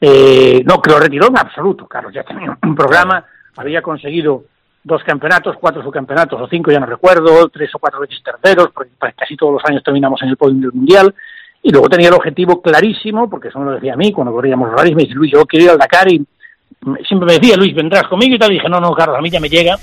eh, 0.00 0.60
no 0.66 0.82
que 0.82 0.90
lo 0.90 0.98
retiró 0.98 1.28
en 1.28 1.38
absoluto. 1.38 1.86
Carlos 1.86 2.12
ya 2.12 2.24
tenía 2.24 2.58
un 2.60 2.74
programa, 2.74 3.24
había 3.56 3.80
conseguido 3.80 4.42
dos 4.82 5.04
campeonatos, 5.04 5.54
cuatro 5.60 5.84
subcampeonatos 5.84 6.40
o 6.40 6.48
cinco, 6.48 6.72
ya 6.72 6.80
no 6.80 6.86
recuerdo, 6.86 7.48
tres 7.48 7.72
o 7.76 7.78
cuatro 7.78 8.00
veces 8.00 8.20
terceros, 8.24 8.70
porque 8.74 8.90
casi 9.16 9.36
todos 9.36 9.52
los 9.52 9.62
años 9.66 9.84
terminamos 9.84 10.20
en 10.22 10.30
el 10.30 10.36
podio 10.36 10.72
mundial. 10.72 11.14
Y 11.62 11.70
luego 11.70 11.88
tenía 11.88 12.08
el 12.08 12.14
objetivo 12.14 12.60
clarísimo, 12.60 13.30
porque 13.30 13.48
eso 13.48 13.60
me 13.60 13.66
lo 13.66 13.72
decía 13.72 13.94
a 13.94 13.96
mí 13.96 14.10
cuando 14.10 14.32
corríamos 14.32 14.68
los 14.68 14.76
rallies, 14.76 14.96
me 14.96 15.04
dice 15.04 15.14
Luis, 15.14 15.30
yo 15.30 15.46
quiero 15.46 15.66
ir 15.66 15.70
al 15.70 15.78
Dakar 15.78 16.10
y 16.10 16.26
siempre 17.06 17.26
me 17.26 17.32
decía 17.34 17.56
Luis, 17.56 17.74
vendrás 17.74 18.04
conmigo 18.04 18.34
y 18.34 18.38
tal. 18.38 18.50
Y 18.50 18.54
dije, 18.54 18.68
no, 18.68 18.80
no, 18.80 18.92
Carlos, 18.92 19.18
a 19.18 19.22
mí 19.22 19.30
ya 19.30 19.40
me 19.40 19.48
llega, 19.48 19.78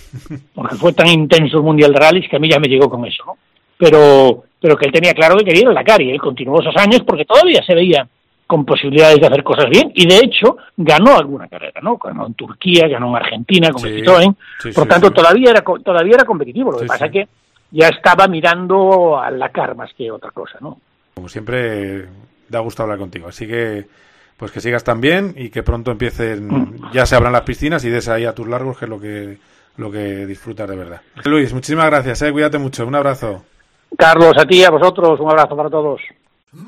porque 0.54 0.76
fue 0.76 0.94
tan 0.94 1.08
intenso 1.08 1.58
el 1.58 1.64
mundial 1.64 1.94
de 1.94 2.00
rallies 2.00 2.30
que 2.30 2.36
a 2.36 2.40
mí 2.40 2.50
ya 2.50 2.60
me 2.60 2.68
llegó 2.68 2.90
con 2.90 3.06
eso, 3.06 3.24
¿no? 3.26 3.38
Pero, 3.78 4.44
pero 4.60 4.76
que 4.76 4.88
él 4.88 4.92
tenía 4.92 5.14
claro 5.14 5.38
que 5.38 5.46
quería 5.46 5.62
ir 5.62 5.68
al 5.68 5.76
Dakar 5.76 6.02
y 6.02 6.10
él 6.10 6.20
continuó 6.20 6.60
esos 6.60 6.76
años 6.78 7.04
porque 7.06 7.26
todavía 7.26 7.64
se 7.64 7.76
veía 7.76 8.08
con 8.48 8.66
posibilidades 8.66 9.20
de 9.20 9.28
hacer 9.28 9.44
cosas 9.44 9.70
bien 9.70 9.92
y 9.94 10.08
de 10.08 10.18
hecho 10.18 10.58
ganó 10.76 11.18
alguna 11.18 11.48
carrera, 11.48 11.80
¿no? 11.84 11.98
Ganó 11.98 12.26
en 12.26 12.34
Turquía, 12.34 12.88
ganó 12.88 13.10
en 13.10 13.18
Argentina 13.18 13.70
con 13.72 13.86
el 13.86 13.94
Sí, 13.94 14.02
Citroën, 14.02 14.36
sí, 14.64 14.72
por 14.72 14.86
sí, 14.86 14.90
tanto 14.90 15.12
todavía 15.12 15.52
era 15.52 15.62
todavía 15.62 16.16
era 16.16 16.24
competitivo, 16.24 16.72
lo 16.72 16.80
que 16.80 16.86
pasa 16.86 17.06
sí. 17.06 17.12
que 17.12 17.28
ya 17.72 17.90
estaba 17.90 18.28
mirando 18.28 19.20
al 19.20 19.38
Dakar 19.38 19.76
más 19.76 19.94
que 19.94 20.10
otra 20.10 20.32
cosa, 20.32 20.58
¿no? 20.62 20.80
Como 21.14 21.30
siempre, 21.30 22.06
da 22.48 22.60
gusto 22.60 22.84
hablar 22.84 22.98
contigo. 22.98 23.28
Así 23.28 23.48
que, 23.48 23.86
pues 24.38 24.52
que 24.52 24.62
sigas 24.62 24.84
tan 24.84 25.02
bien 25.02 25.34
y 25.36 25.50
que 25.50 25.64
pronto 25.64 25.92
empiecen, 25.92 26.80
ya 26.94 27.06
se 27.06 27.16
abran 27.16 27.34
las 27.34 27.42
piscinas 27.42 27.84
y 27.84 27.90
des 27.90 28.08
ahí 28.08 28.26
a 28.26 28.34
tus 28.34 28.48
largos, 28.48 28.78
que 28.78 28.86
es 28.86 28.90
lo 28.90 29.00
que, 29.00 29.38
lo 29.78 29.92
que 29.92 30.26
disfrutas 30.26 30.70
de 30.70 30.76
verdad. 30.76 31.02
Luis, 31.26 31.54
muchísimas 31.54 31.88
gracias, 31.88 32.22
eh. 32.22 32.32
Cuídate 32.32 32.60
mucho. 32.60 32.86
Un 32.86 32.96
abrazo. 32.96 33.44
Carlos, 33.98 34.34
a 34.38 34.46
ti, 34.46 34.64
a 34.64 34.70
vosotros, 34.70 35.20
un 35.20 35.30
abrazo 35.30 35.56
para 35.56 35.70
todos. 35.70 36.02
My 36.54 36.64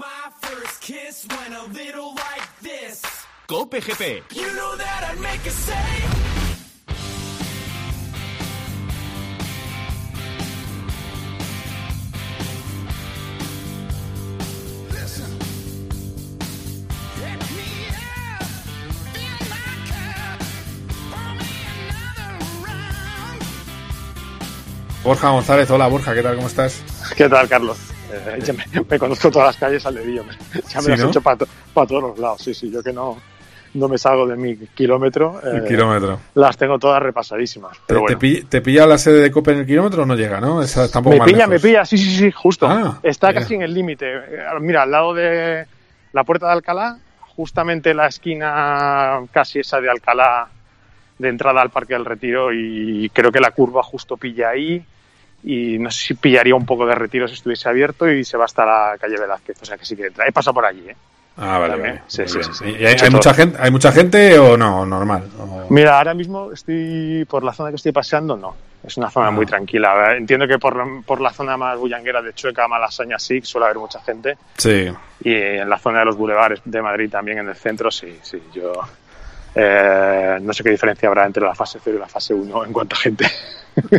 Borja 25.04 25.30
González, 25.30 25.70
hola 25.72 25.88
Borja, 25.88 26.14
¿qué 26.14 26.22
tal? 26.22 26.36
¿Cómo 26.36 26.48
estás? 26.48 26.84
¿Qué 27.16 27.30
tal, 27.30 27.48
Carlos? 27.48 27.78
Eh, 28.12 28.40
ya 28.44 28.54
me, 28.54 28.66
me 28.90 29.00
conozco 29.00 29.32
todas 29.32 29.48
las 29.48 29.58
calles 29.58 29.86
al 29.86 29.96
dedillo. 29.96 30.24
Ya 30.70 30.80
me 30.80 30.82
Sí, 30.84 30.90
las 30.90 31.00
¿no? 31.00 31.06
he 31.06 31.10
hecho 31.10 31.22
para 31.22 31.38
todos 31.88 32.02
los 32.04 32.20
lados. 32.20 32.42
Sí, 32.42 32.54
sí, 32.54 32.70
yo 32.70 32.84
que 32.84 32.92
no, 32.92 33.18
no 33.76 33.88
me 33.88 33.98
salgo 33.98 34.28
de 34.28 34.36
mi 34.36 34.58
kilómetro. 34.58 35.40
eh, 35.44 35.58
El 35.58 35.64
kilómetro. 35.66 36.20
Las 36.36 36.58
tengo 36.58 36.78
todas 36.78 37.02
repasadísimas. 37.02 37.78
¿Te, 37.78 37.84
Pero 37.88 38.00
te 38.02 38.04
bueno. 38.16 38.20
pi- 38.20 38.42
te 38.44 38.62
pilla 38.62 38.86
la 38.86 38.98
sede 38.98 39.22
de 39.22 39.32
Cope 39.32 39.52
en 39.54 39.60
el 39.60 39.66
kilómetro 39.66 40.04
o 40.04 40.06
no 40.06 40.16
llega, 40.16 40.42
no? 40.42 40.62
Esa 40.62 40.86
está 40.86 41.00
un 41.00 41.06
poco 41.06 41.18
Me 41.18 41.24
pilla, 41.26 41.38
lejos. 41.48 41.50
me 41.52 41.60
pilla, 41.60 41.86
sí, 41.86 41.98
sí, 41.98 42.18
sí, 42.18 42.32
justo. 42.32 42.68
Ah, 42.68 43.00
Está 43.02 43.30
mira. 43.30 43.40
casi 43.42 43.56
en 43.56 43.62
el 43.62 43.74
límite. 43.74 44.06
Eh, 44.12 44.44
Mira, 44.60 44.84
al 44.84 44.92
lado 44.92 45.14
de 45.14 45.66
la 46.12 46.24
puerta 46.26 46.48
de 46.48 46.54
Alcalá, 46.54 46.98
justamente 47.38 47.94
la 47.94 48.08
esquina 48.08 49.22
casi 49.32 49.60
esa 49.60 49.80
de 49.80 49.90
Alcalá 49.90 50.50
de 51.20 51.30
entrada 51.30 51.62
al 51.62 51.70
Parque 51.70 51.94
del 51.94 52.06
Retiro 52.06 52.52
y 52.52 53.10
creo 53.14 53.32
que 53.32 53.40
la 53.40 53.52
curva 53.52 53.84
justo 53.84 54.18
pilla 54.18 54.50
ahí 54.50 54.84
y 55.44 55.78
no 55.78 55.92
sé 55.92 56.08
si 56.08 56.14
pillaría 56.16 56.56
un 56.56 56.66
poco 56.66 56.86
de 56.86 56.96
retiro 56.96 57.28
si 57.28 57.36
estuviese 57.36 57.70
abierto 57.70 58.10
y 58.10 58.24
se 58.26 58.36
va 58.38 58.46
hasta 58.46 58.66
la 58.66 58.98
calle 59.00 59.18
Velázquez, 59.20 59.62
o 59.62 59.66
sea 59.66 59.78
que 59.78 59.86
sí 59.86 59.96
que 59.96 60.08
entra. 60.08 60.26
He 60.28 60.32
pasado 60.32 60.54
por 60.56 60.66
allí, 60.66 60.90
¿eh? 60.90 60.96
Ah, 61.38 61.58
vale. 61.60 62.02
Sí, 62.08 62.24
sí, 62.28 62.38
bien. 62.40 62.44
sí, 62.54 62.64
sí. 62.66 62.76
¿Y 62.78 62.86
hay, 62.86 63.10
mucha 63.10 63.34
gente, 63.34 63.58
¿Hay 63.62 63.72
mucha 63.72 63.92
gente 63.94 64.38
o 64.38 64.58
no? 64.58 64.86
Normal. 64.86 65.24
O- 65.40 65.68
Mira, 65.70 65.98
ahora 65.98 66.14
mismo 66.14 66.52
estoy 66.52 67.24
por 67.30 67.46
la 67.46 67.54
zona 67.54 67.70
que 67.70 67.78
estoy 67.78 67.94
paseando, 67.94 68.36
no. 68.36 68.56
Es 68.86 68.98
una 68.98 69.10
zona 69.10 69.28
Ah. 69.28 69.32
muy 69.32 69.46
tranquila. 69.46 70.16
Entiendo 70.18 70.46
que 70.48 70.58
por, 70.60 71.04
por 71.06 71.22
la 71.22 71.32
zona 71.32 71.56
más 71.56 71.78
bullanguera 71.80 72.22
de 72.22 72.34
Chueca, 72.34 72.68
Malasaña, 72.68 73.18
sí, 73.20 73.40
suele 73.42 73.66
haber 73.68 73.78
mucha 73.78 74.02
gente. 74.02 74.38
Sí. 74.58 74.90
Y 75.24 75.34
en 75.34 75.70
la 75.70 75.78
zona 75.78 76.00
de 76.00 76.06
los 76.06 76.18
bulevares 76.18 76.60
de 76.66 76.82
Madrid 76.82 77.10
también, 77.10 77.40
en 77.40 77.48
el 77.50 77.56
centro, 77.56 77.90
sí, 77.92 78.20
sí. 78.22 78.42
Yo 78.54 78.74
eh, 79.56 80.38
no 80.42 80.54
sé 80.54 80.64
qué 80.64 80.70
diferencia 80.72 81.08
habrá 81.08 81.26
entre 81.26 81.44
la 81.44 81.56
fase 81.56 81.80
0 81.84 81.98
y 81.98 82.00
la 82.00 82.08
fase 82.08 82.34
1 82.34 82.66
en 82.66 82.74
cuanto 82.74 82.96
a 82.96 83.00
gente. 83.00 83.26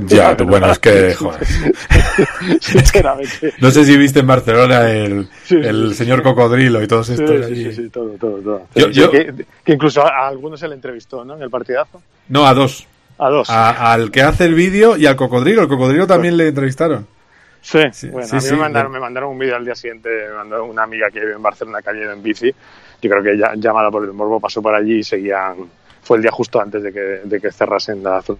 Ya, 0.07 0.35
bueno, 0.45 0.71
es 0.71 0.79
que, 0.79 1.15
joder. 1.15 1.41
Sinceramente. 2.61 3.55
No 3.61 3.71
sé 3.71 3.85
si 3.85 3.97
viste 3.97 4.21
en 4.21 4.27
Barcelona 4.27 4.91
el, 4.91 5.29
Sí, 5.45 5.57
el 5.57 5.95
señor 5.95 6.23
cocodrilo 6.23 6.83
y 6.83 6.87
todos 6.89 7.09
estos. 7.11 7.29
sí, 7.31 7.53
allí. 7.53 7.65
sí, 7.67 7.73
sí, 7.85 7.89
todo, 7.91 8.11
todo, 8.19 8.39
todo. 8.41 8.67
Yo- 8.75 8.89
yo- 8.91 9.11
Que, 9.11 9.33
que 9.65 9.73
incluso 9.73 10.03
a, 10.07 10.27
algunos 10.29 10.61
se 10.61 10.69
le 10.69 10.75
entrevistó, 10.75 11.25
¿no? 11.25 11.37
En 11.37 11.43
el 11.43 11.51
partidazo. 11.51 12.03
No, 12.29 12.47
a 12.47 12.55
dos. 12.55 12.87
A 13.19 13.29
dos. 13.29 13.51
A- 13.51 13.93
al 13.93 14.11
que 14.11 14.23
hace 14.23 14.45
el 14.45 14.55
vídeo 14.55 14.97
y 14.97 15.07
al 15.07 15.17
cocodrilo. 15.17 15.63
El 15.63 15.69
cocodrilo 15.69 16.07
también 16.07 16.37
le 16.37 16.49
entrevistaron. 16.49 17.07
Sí, 17.63 17.79
Sí, 17.93 18.09
bueno, 18.09 18.27
sí, 18.27 18.37
a 18.37 18.39
mí 18.39 18.41
sí, 18.43 18.53
me, 18.55 18.61
mandaron, 18.61 18.91
me 18.93 19.01
mandaron 19.01 19.31
un 19.31 19.39
vídeo 19.39 19.55
al 19.57 19.65
día 19.67 19.75
siguiente, 19.75 20.09
me 20.31 20.35
mandó 20.35 20.65
una 20.65 20.83
amiga 20.83 21.11
que 21.11 21.21
vive 21.21 21.35
en 21.35 21.43
Barcelona 21.43 21.83
que 21.83 21.91
ha 21.91 21.95
ido 21.95 22.13
en 22.13 22.23
bici. 22.23 22.55
Yo 23.03 23.11
creo 23.11 23.23
que 23.23 23.39
ya, 23.39 23.53
llamada 23.57 23.91
por 23.91 24.05
el 24.05 24.13
morbo 24.13 24.39
pasó 24.41 24.61
por 24.63 24.75
allí 24.75 24.99
y 24.99 25.03
seguían. 25.03 25.57
Fue 26.03 26.17
el 26.17 26.23
día 26.23 26.31
justo 26.33 26.61
antes 26.61 26.83
de 26.83 26.93
que, 26.93 27.01
de 27.25 27.41
que 27.41 27.51
cerrasen 27.53 28.03
la 28.03 28.21
zona. 28.23 28.39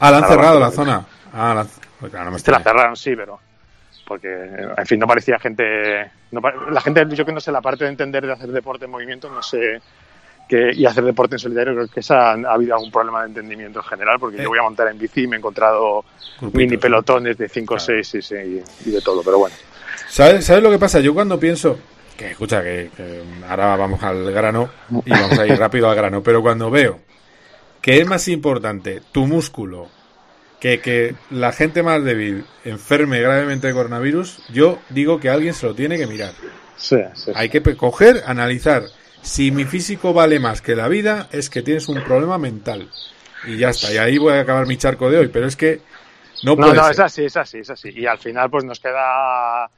Ah, 0.00 0.10
la 0.10 0.18
han 0.18 0.24
cerrado 0.28 0.60
la 0.60 0.70
zona. 0.70 1.06
Ah, 1.32 1.54
la, 1.54 1.66
pues 2.00 2.10
claro, 2.12 2.26
no 2.26 2.30
me 2.32 2.38
Se 2.38 2.50
la 2.50 2.58
extraña. 2.58 2.62
cerraron, 2.78 2.96
sí, 2.96 3.14
pero. 3.16 3.38
Porque, 4.06 4.28
en 4.76 4.86
fin, 4.86 4.98
no 5.00 5.06
parecía 5.06 5.38
gente. 5.38 6.10
no 6.30 6.40
la 6.70 6.80
gente, 6.80 7.04
yo 7.10 7.24
que 7.24 7.32
no 7.32 7.40
sé, 7.40 7.50
la 7.50 7.62
parte 7.62 7.84
de 7.84 7.90
entender 7.90 8.26
de 8.26 8.32
hacer 8.32 8.48
deporte 8.50 8.84
en 8.84 8.90
movimiento, 8.90 9.30
no 9.30 9.42
sé. 9.42 9.80
Que, 10.46 10.72
y 10.74 10.84
hacer 10.84 11.04
deporte 11.04 11.36
en 11.36 11.38
solitario, 11.38 11.72
creo 11.72 11.88
que 11.88 12.00
esa, 12.00 12.32
ha 12.32 12.52
habido 12.52 12.74
algún 12.74 12.92
problema 12.92 13.22
de 13.22 13.28
entendimiento 13.28 13.78
en 13.78 13.84
general, 13.86 14.18
porque 14.20 14.36
Eh. 14.36 14.42
yo 14.42 14.50
voy 14.50 14.58
a 14.58 14.62
montar 14.62 14.88
en 14.88 14.98
bici 14.98 15.22
y 15.22 15.26
me 15.26 15.36
he 15.36 15.38
encontrado 15.38 16.04
mini 16.52 16.76
pelotones 16.76 17.38
de 17.38 17.48
5 17.48 17.74
o 17.74 17.76
Claro. 17.78 17.86
6 18.02 18.06
sí, 18.08 18.20
sí, 18.20 18.34
y, 18.34 18.88
y 18.90 18.92
de 18.92 19.00
todo, 19.00 19.22
pero 19.24 19.38
bueno. 19.38 19.56
¿Sabes, 20.08 20.44
¿Sabes 20.44 20.62
lo 20.62 20.70
que 20.70 20.78
pasa? 20.78 21.00
Yo 21.00 21.14
cuando 21.14 21.40
pienso. 21.40 21.78
Que 22.16 22.30
escucha, 22.30 22.62
que, 22.62 22.90
que 22.96 23.22
ahora 23.48 23.74
vamos 23.76 24.02
al 24.02 24.30
grano 24.32 24.68
y 25.04 25.10
vamos 25.10 25.38
a 25.38 25.46
ir 25.46 25.58
rápido 25.58 25.88
al 25.90 25.96
grano. 25.96 26.22
Pero 26.22 26.42
cuando 26.42 26.70
veo 26.70 27.00
que 27.80 27.98
es 28.00 28.06
más 28.06 28.28
importante 28.28 29.02
tu 29.12 29.26
músculo 29.26 29.88
que 30.60 30.80
que 30.80 31.14
la 31.30 31.52
gente 31.52 31.82
más 31.82 32.02
débil 32.04 32.44
enferme 32.64 33.20
gravemente 33.20 33.66
de 33.66 33.74
coronavirus, 33.74 34.38
yo 34.50 34.78
digo 34.90 35.18
que 35.20 35.28
alguien 35.28 35.52
se 35.54 35.66
lo 35.66 35.74
tiene 35.74 35.98
que 35.98 36.06
mirar. 36.06 36.32
Sí, 36.76 36.96
sí. 37.14 37.32
Hay 37.34 37.48
que 37.50 37.62
coger, 37.76 38.22
analizar. 38.26 38.84
Si 39.22 39.50
mi 39.50 39.64
físico 39.64 40.12
vale 40.12 40.38
más 40.38 40.62
que 40.62 40.74
la 40.76 40.88
vida, 40.88 41.28
es 41.32 41.50
que 41.50 41.62
tienes 41.62 41.88
un 41.88 42.02
problema 42.02 42.38
mental. 42.38 42.88
Y 43.46 43.58
ya 43.58 43.70
está. 43.70 43.92
Y 43.92 43.98
ahí 43.98 44.18
voy 44.18 44.32
a 44.34 44.40
acabar 44.40 44.66
mi 44.66 44.76
charco 44.76 45.10
de 45.10 45.18
hoy. 45.18 45.28
Pero 45.28 45.46
es 45.46 45.56
que 45.56 45.80
no 46.42 46.52
No, 46.52 46.56
puede 46.56 46.74
no, 46.74 46.82
ser. 46.84 46.92
es 46.92 47.00
así, 47.00 47.24
es 47.24 47.36
así, 47.36 47.58
es 47.58 47.70
así. 47.70 47.90
Y 47.94 48.06
al 48.06 48.18
final, 48.18 48.48
pues 48.50 48.64
nos 48.64 48.80
queda 48.80 49.68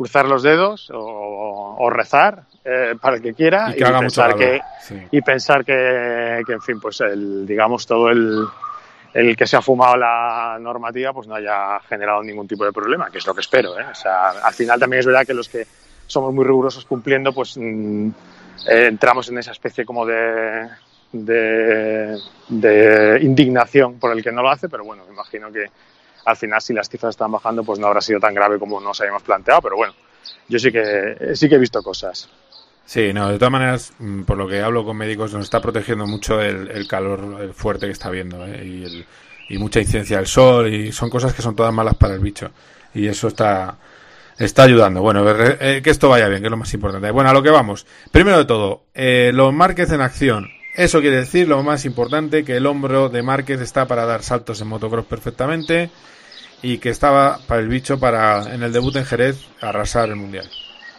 cruzar 0.00 0.24
los 0.26 0.42
dedos 0.42 0.90
o, 0.94 1.76
o 1.78 1.90
rezar 1.90 2.44
eh, 2.64 2.94
para 2.98 3.16
el 3.16 3.22
que 3.22 3.34
quiera 3.34 3.70
Y 3.70 3.74
que 3.74 3.84
pensar 3.84 4.34
que 4.34 4.58
Sí. 4.80 4.96
y 5.10 5.20
pensar 5.20 5.62
que, 5.62 6.42
que, 6.46 6.52
en 6.54 6.62
fin, 6.62 6.80
pues 6.80 7.02
el, 7.02 7.46
digamos 7.46 7.86
todo 7.86 8.08
el 8.08 8.46
el 9.12 9.36
que 9.36 9.46
se 9.46 9.58
ha 9.58 9.60
fumado 9.60 9.96
la 9.98 10.56
normativa 10.58 11.12
pues 11.12 11.26
no 11.28 11.34
haya 11.34 11.78
generado 11.80 12.22
ningún 12.22 12.48
tipo 12.48 12.64
de 12.64 12.72
problema, 12.72 13.10
que 13.10 13.18
es 13.18 13.26
lo 13.26 13.34
que 13.34 13.42
espero. 13.42 13.78
¿eh? 13.78 13.84
O 13.90 13.94
sea, 13.94 14.30
al 14.42 14.54
final 14.54 14.80
también 14.80 15.00
es 15.00 15.06
verdad 15.06 15.26
que 15.26 15.34
los 15.34 15.50
que 15.50 15.66
somos 16.06 16.32
muy 16.32 16.44
rigurosos 16.46 16.86
cumpliendo, 16.86 17.34
pues 17.34 17.58
mm, 17.58 18.08
eh, 18.70 18.86
entramos 18.86 19.28
en 19.28 19.36
esa 19.36 19.50
especie 19.52 19.84
como 19.84 20.06
de, 20.06 20.66
de, 21.12 22.16
de 22.48 23.18
indignación 23.20 23.98
por 23.98 24.12
el 24.16 24.22
que 24.22 24.32
no 24.32 24.40
lo 24.42 24.48
hace, 24.48 24.68
pero 24.70 24.82
bueno, 24.84 25.02
me 25.06 25.12
imagino 25.12 25.52
que 25.52 25.66
al 26.24 26.36
final 26.36 26.60
si 26.60 26.72
las 26.72 26.88
cifras 26.88 27.10
están 27.10 27.32
bajando 27.32 27.64
pues 27.64 27.78
no 27.78 27.86
habrá 27.86 28.00
sido 28.00 28.20
tan 28.20 28.34
grave 28.34 28.58
como 28.58 28.80
nos 28.80 29.00
habíamos 29.00 29.22
planteado, 29.22 29.62
pero 29.62 29.76
bueno, 29.76 29.94
yo 30.48 30.58
sí 30.58 30.70
que 30.70 31.34
sí 31.34 31.48
que 31.48 31.54
he 31.54 31.58
visto 31.58 31.82
cosas. 31.82 32.28
Sí, 32.84 33.12
no, 33.12 33.28
de 33.28 33.38
todas 33.38 33.52
maneras, 33.52 33.92
mm, 33.98 34.22
por 34.22 34.36
lo 34.36 34.48
que 34.48 34.60
hablo 34.60 34.84
con 34.84 34.96
médicos, 34.96 35.32
nos 35.32 35.44
está 35.44 35.60
protegiendo 35.60 36.06
mucho 36.06 36.40
el, 36.40 36.88
calor 36.88 37.52
fuerte 37.54 37.86
que 37.86 37.92
está 37.92 38.08
habiendo 38.08 38.44
¿eh? 38.46 38.64
y, 38.64 39.06
y 39.54 39.58
mucha 39.58 39.80
incidencia 39.80 40.16
del 40.16 40.26
sol 40.26 40.72
y 40.72 40.90
son 40.90 41.08
cosas 41.08 41.32
que 41.32 41.42
son 41.42 41.54
todas 41.54 41.72
malas 41.72 41.94
para 41.94 42.14
el 42.14 42.20
bicho 42.20 42.50
y 42.94 43.06
eso 43.06 43.28
está 43.28 43.76
está 44.44 44.62
ayudando. 44.64 45.02
Bueno, 45.02 45.24
eh, 45.28 45.80
que 45.82 45.90
esto 45.90 46.08
vaya 46.08 46.28
bien, 46.28 46.40
que 46.40 46.46
es 46.46 46.50
lo 46.50 46.56
más 46.56 46.72
importante. 46.72 47.10
Bueno, 47.10 47.30
a 47.30 47.32
lo 47.32 47.42
que 47.42 47.50
vamos. 47.50 47.86
Primero 48.10 48.38
de 48.38 48.44
todo, 48.44 48.84
eh, 48.94 49.30
los 49.34 49.52
Márquez 49.52 49.92
en 49.92 50.00
acción. 50.00 50.48
Eso 50.80 51.02
quiere 51.02 51.16
decir 51.16 51.46
lo 51.46 51.62
más 51.62 51.84
importante, 51.84 52.42
que 52.42 52.56
el 52.56 52.64
hombro 52.64 53.10
de 53.10 53.22
Márquez 53.22 53.60
está 53.60 53.84
para 53.84 54.06
dar 54.06 54.22
saltos 54.22 54.62
en 54.62 54.68
motocross 54.68 55.04
perfectamente 55.04 55.90
y 56.62 56.78
que 56.78 56.88
estaba 56.88 57.38
para 57.46 57.60
el 57.60 57.68
bicho 57.68 58.00
para 58.00 58.54
en 58.54 58.62
el 58.62 58.72
debut 58.72 58.96
en 58.96 59.04
Jerez 59.04 59.46
arrasar 59.60 60.08
el 60.08 60.16
mundial. 60.16 60.48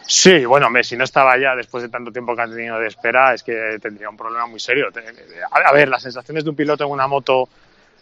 Sí, 0.06 0.44
bueno, 0.44 0.68
hombre, 0.68 0.84
si 0.84 0.96
no 0.96 1.02
estaba 1.02 1.36
ya 1.36 1.56
después 1.56 1.82
de 1.82 1.88
tanto 1.88 2.12
tiempo 2.12 2.36
que 2.36 2.42
han 2.42 2.54
tenido 2.54 2.78
de 2.78 2.86
espera, 2.86 3.34
es 3.34 3.42
que 3.42 3.80
tendría 3.82 4.08
un 4.08 4.16
problema 4.16 4.46
muy 4.46 4.60
serio. 4.60 4.86
A 5.50 5.72
ver, 5.72 5.88
las 5.88 6.02
sensaciones 6.02 6.44
de 6.44 6.50
un 6.50 6.54
piloto 6.54 6.84
en 6.84 6.90
una 6.92 7.08
moto 7.08 7.48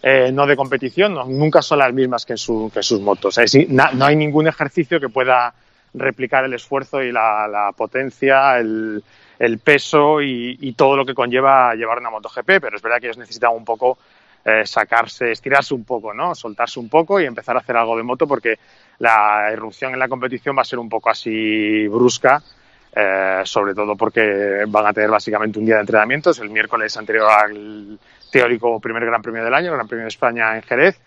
eh, 0.03 0.31
no 0.31 0.47
de 0.47 0.57
competición 0.57 1.15
no, 1.15 1.25
nunca 1.25 1.63
son 1.63 1.79
las 1.79 1.95
mismas 1.95 2.27
que 2.27 2.35
en, 2.35 2.39
su, 2.39 2.71
que 2.75 2.83
sus 2.83 3.01
motos. 3.01 3.41
no 3.69 4.05
hay 4.05 4.17
ningún 4.17 4.47
ejercicio 4.49 5.01
que 5.01 5.09
pueda 5.09 5.55
replicar 5.95 6.45
el 6.45 6.53
esfuerzo 6.53 7.03
y 7.03 7.11
la, 7.11 7.49
la 7.49 7.73
potencia, 7.73 8.59
el, 8.59 9.03
el 9.41 9.59
peso 9.59 10.21
y, 10.21 10.75
todo 10.77 10.97
lo 10.97 11.07
que 11.07 11.15
conlleva 11.15 11.75
llevar 11.75 11.99
una 11.99 12.11
MotoGP, 12.11 12.61
pero 12.61 12.77
es 12.77 12.83
verdad 12.83 13.01
que 13.01 13.07
ellos 13.07 13.17
necesitan 13.17 13.53
un 13.53 13.65
poco 13.65 13.99
eh, 14.45 14.67
sacarse, 14.67 15.33
estirarse 15.33 15.73
un 15.73 15.85
poco, 15.85 16.13
¿no? 16.13 16.35
Soltarse 16.35 16.79
un 16.79 16.91
poco 16.91 17.19
y 17.19 17.25
empezar 17.25 17.57
a 17.57 17.61
hacer 17.61 17.75
algo 17.77 17.97
de 17.97 18.03
moto 18.03 18.27
porque 18.27 18.59
la 18.99 19.49
irrupción 19.51 19.95
en 19.95 19.99
la 19.99 20.09
competición 20.09 20.57
va 20.57 20.63
a 20.63 20.67
ser 20.67 20.79
un 20.79 20.91
poco 20.91 21.09
así 21.09 21.89
brusca, 21.89 22.43
eh, 22.95 23.41
sobre 23.45 23.75
todo 23.75 23.97
porque 23.97 24.65
van 24.69 24.87
a 24.87 24.93
tener 24.93 25.11
básicamente 25.11 25.59
un 25.59 25.65
día 25.65 25.77
de 25.77 25.83
entrenamientos, 25.83 26.39
el 26.39 26.51
miércoles 26.51 26.95
anterior 26.99 27.31
al 27.31 27.99
teórico 28.31 28.79
primer 28.79 29.07
Gran 29.07 29.23
Premio 29.23 29.43
del 29.43 29.55
año, 29.55 29.73
Gran 29.73 29.89
Premio 29.89 30.05
de 30.05 30.09
España 30.11 30.55
en 30.55 30.63
Jerez, 30.63 31.01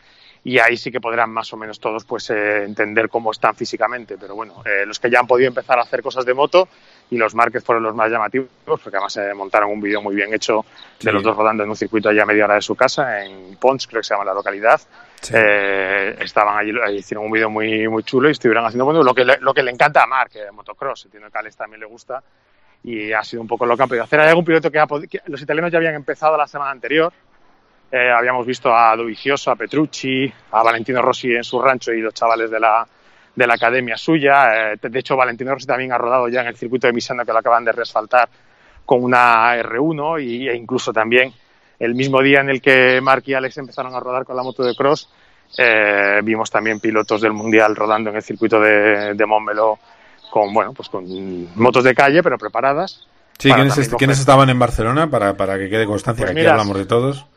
y 0.46 0.60
ahí 0.60 0.76
sí 0.76 0.91
que 0.91 1.00
podrán 1.00 1.32
más 1.32 1.54
o 1.54 1.58
menos 1.58 1.80
todos 1.80 2.04
pues 2.04 2.30
eh, 2.30 2.66
entender 2.66 3.08
cómo 3.08 3.32
están 3.32 3.56
físicamente. 3.56 4.18
Pero 4.20 4.36
bueno, 4.36 4.62
eh, 4.66 4.86
los 4.86 5.00
que 5.00 5.10
ya 5.10 5.20
han 5.20 5.28
podido 5.28 5.48
empezar 5.48 5.80
a 5.80 5.84
hacer 5.84 6.02
cosas 6.02 6.26
de 6.26 6.34
moto 6.34 6.68
y 7.10 7.18
los 7.18 7.34
Márquez 7.34 7.64
fueron 7.64 7.84
los 7.84 7.96
más 7.96 8.12
llamativos, 8.12 8.50
porque 8.66 8.89
además 8.98 9.14
se 9.14 9.34
montaron 9.34 9.72
un 9.72 9.80
vídeo 9.80 10.02
muy 10.02 10.16
bien 10.16 10.34
hecho 10.34 10.66
de 11.00 11.12
los 11.12 11.24
dos 11.24 11.36
rodando 11.36 11.64
en 11.64 11.70
un 11.70 11.76
circuito 11.76 12.10
allá 12.10 12.24
a 12.24 12.26
media 12.26 12.46
hora 12.46 12.56
de 12.56 12.62
su 12.62 12.76
casa, 12.76 13.24
en 13.24 13.56
Pons, 13.58 13.88
creo 13.88 14.02
que 14.02 14.08
se 14.08 14.14
llama 14.14 14.26
la 14.26 14.34
localidad. 14.34 14.82
Eh, 15.32 16.18
estaban 16.20 16.58
allí, 16.58 16.74
hicieron 16.98 17.26
un 17.26 17.32
vídeo 17.32 17.50
muy, 17.50 17.88
muy 17.88 18.04
chulo 18.04 18.28
y 18.28 18.32
estuvieron 18.32 18.66
haciendo 18.66 18.84
bueno, 18.86 19.04
lo, 19.04 19.14
que 19.14 19.24
le, 19.24 19.38
lo 19.39 19.54
que 19.54 19.64
le 19.64 19.72
encanta 19.72 20.04
a 20.04 20.08
Mark, 20.08 20.32
motocross, 20.52 21.06
entiendo 21.06 21.30
que 21.30 21.38
a 21.38 21.41
Alex 21.41 21.56
también 21.56 21.80
le 21.80 21.86
gusta 21.86 22.22
y 22.84 23.14
ha 23.14 23.24
sido 23.24 23.41
un 23.41 23.48
poco 23.48 23.66
lo 23.66 23.78
que 23.78 23.84
han 23.84 23.89
podido 23.89 24.04
hacer. 24.04 24.20
Hay 24.20 24.30
algún 24.30 24.44
piloto 24.44 24.70
que, 24.70 24.80
ha, 24.80 24.88
que 25.10 25.22
los 25.28 25.41
italianos 25.41 25.72
ya 25.72 25.78
habían 25.78 25.96
empezado 25.96 26.36
la 26.36 26.48
semana 26.48 26.72
anterior, 26.72 27.14
eh, 27.96 28.10
habíamos 28.12 28.48
visto 28.48 28.76
a 28.76 28.96
Dovizioso, 28.96 29.52
a 29.52 29.56
Petrucci, 29.56 30.34
a 30.52 30.64
Valentino 30.64 31.00
Rossi 31.00 31.36
en 31.36 31.44
su 31.44 31.62
rancho 31.62 31.94
y 31.94 32.02
los 32.02 32.12
chavales 32.12 32.50
de 32.50 32.60
la, 32.60 32.88
de 33.36 33.46
la 33.46 33.54
academia 33.54 33.96
suya. 33.98 34.72
Eh, 34.74 34.78
de 34.82 35.00
hecho, 35.00 35.16
Valentino 35.16 35.54
Rossi 35.54 35.68
también 35.68 35.91
ha 35.91 36.00
rodado 36.00 36.28
ya 36.28 36.41
en 36.41 36.48
el 36.48 36.58
circuito 36.58 36.88
de 36.88 36.94
Misano 36.94 37.24
que 37.24 37.32
lo 37.32 37.38
acaban 37.38 37.64
de 37.64 37.72
resfaltar 37.72 38.28
con 38.84 39.04
una 39.04 39.56
R1 39.58 40.24
y, 40.24 40.50
e 40.50 40.56
incluso 40.56 40.91
también 40.91 41.32
el 41.78 41.94
mismo 41.94 42.20
día 42.24 42.39
en 42.39 42.50
el 42.50 42.64
que 42.64 43.00
Mark 43.00 43.26
y 43.28 43.36
Alex 43.36 43.60
empezaron 43.60 43.94
a 43.94 44.00
rodar 44.00 44.26
con 44.26 44.36
la 44.36 44.41
moto 44.41 44.64
de 44.64 44.74
cross, 44.74 45.08
eh, 45.56 46.20
vimos 46.24 46.50
también 46.50 46.80
pilotos 46.80 47.22
del 47.22 47.34
mundial 47.34 47.76
rodando 47.76 48.10
en 48.10 48.16
el 48.16 48.24
circuito 48.24 48.60
de, 48.60 49.14
de 49.14 49.26
Montmeló 49.28 49.78
con 50.32 50.52
bueno 50.52 50.74
pues 50.74 50.89
con 50.89 51.06
motos 51.56 51.84
de 51.84 51.94
calle 51.94 52.24
pero 52.24 52.39
preparadas. 52.39 53.08
Sí, 53.38 53.52
¿quiénes, 53.52 53.89
¿quiénes, 54.00 54.20
estaban 54.20 54.50
en 54.50 54.58
Barcelona 54.58 55.08
para, 55.12 55.38
para 55.38 55.60
que 55.60 55.70
quede 55.70 55.86
constancia 55.86 56.26
pues 56.26 56.34
que 56.34 56.41
aquí 56.41 56.50
hablamos 56.50 56.78
de 56.78 56.86
todos? 56.86 57.28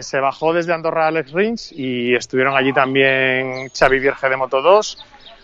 Se 0.00 0.20
bajó 0.20 0.52
desde 0.52 0.72
Andorra 0.72 1.08
Alex 1.08 1.32
Rins 1.32 1.72
y 1.72 2.14
estuvieron 2.14 2.56
allí 2.56 2.72
también 2.72 3.68
Xavi 3.68 3.98
Vierge 3.98 4.28
de 4.28 4.36
Moto 4.36 4.62
2, 4.62 4.98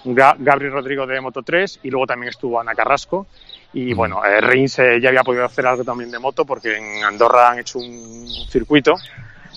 Gabriel 0.04 0.72
Rodrigo 0.72 1.06
de 1.06 1.20
Moto 1.20 1.42
3 1.42 1.80
y 1.82 1.90
luego 1.90 2.06
también 2.06 2.30
estuvo 2.30 2.60
Ana 2.60 2.74
Carrasco. 2.74 3.26
Y 3.72 3.94
bueno, 3.94 4.24
eh, 4.24 4.40
Rins 4.40 4.78
eh, 4.78 5.00
ya 5.00 5.08
había 5.08 5.22
podido 5.22 5.44
hacer 5.44 5.66
algo 5.66 5.84
también 5.84 6.10
de 6.10 6.18
moto 6.18 6.44
porque 6.44 6.76
en 6.76 7.04
Andorra 7.04 7.50
han 7.50 7.58
hecho 7.58 7.78
un 7.78 8.26
circuito. 8.48 8.94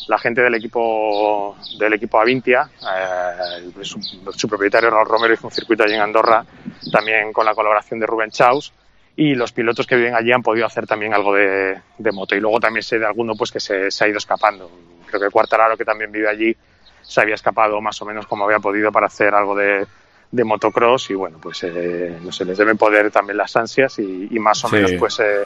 La 0.07 0.17
gente 0.17 0.41
del 0.41 0.55
equipo 0.55 1.55
del 1.79 1.93
equipo 1.93 2.19
Avintia, 2.19 2.69
eh, 2.81 3.71
su, 3.81 3.99
su, 4.01 4.47
propietario 4.47 4.89
Raúl 4.89 5.07
Romero 5.07 5.33
hizo 5.33 5.47
un 5.47 5.53
circuito 5.53 5.83
allí 5.83 5.95
en 5.95 6.01
Andorra, 6.01 6.45
también 6.91 7.33
con 7.33 7.45
la 7.45 7.55
colaboración 7.55 7.99
de 7.99 8.05
Rubén 8.05 8.29
Chaus 8.29 8.71
y 9.16 9.36
los 9.36 9.51
pilotos 9.53 9.88
que 9.88 9.95
viven 9.95 10.16
allí 10.16 10.32
han 10.32 10.41
podido 10.41 10.66
hacer 10.66 10.86
también 10.86 11.13
algo 11.13 11.34
de, 11.34 11.80
de 11.97 12.11
moto. 12.11 12.36
Y 12.36 12.39
luego 12.41 12.59
también 12.59 12.84
sé 12.84 12.99
de 12.99 13.05
alguno 13.05 13.36
pues 13.36 13.51
que 13.51 13.59
se, 13.59 13.89
se, 13.89 14.03
ha 14.03 14.07
ido 14.07 14.18
escapando. 14.18 14.70
Creo 15.07 15.22
que 15.22 15.30
Cuartararo, 15.30 15.78
que 15.78 15.86
también 15.86 16.11
vive 16.11 16.28
allí, 16.28 16.55
se 17.01 17.22
había 17.22 17.36
escapado 17.36 17.80
más 17.82 18.01
o 18.01 18.05
menos 18.05 18.28
como 18.28 18.45
había 18.45 18.59
podido 18.59 18.91
para 18.91 19.07
hacer 19.07 19.34
algo 19.34 19.55
de, 19.55 19.86
de 20.32 20.43
motocross 20.43 21.09
y 21.11 21.13
bueno, 21.13 21.38
pues 21.41 21.63
eh, 21.63 22.18
no 22.22 22.32
sé, 22.32 22.43
les 22.43 22.57
deben 22.57 22.78
poder 22.78 23.11
también 23.11 23.38
las 23.38 23.55
ansias 23.55 23.99
y, 23.99 24.28
y 24.32 24.39
más 24.39 24.63
o 24.66 24.68
sí. 24.68 24.76
menos 24.76 24.91
pues 24.93 25.20
eh, 25.20 25.43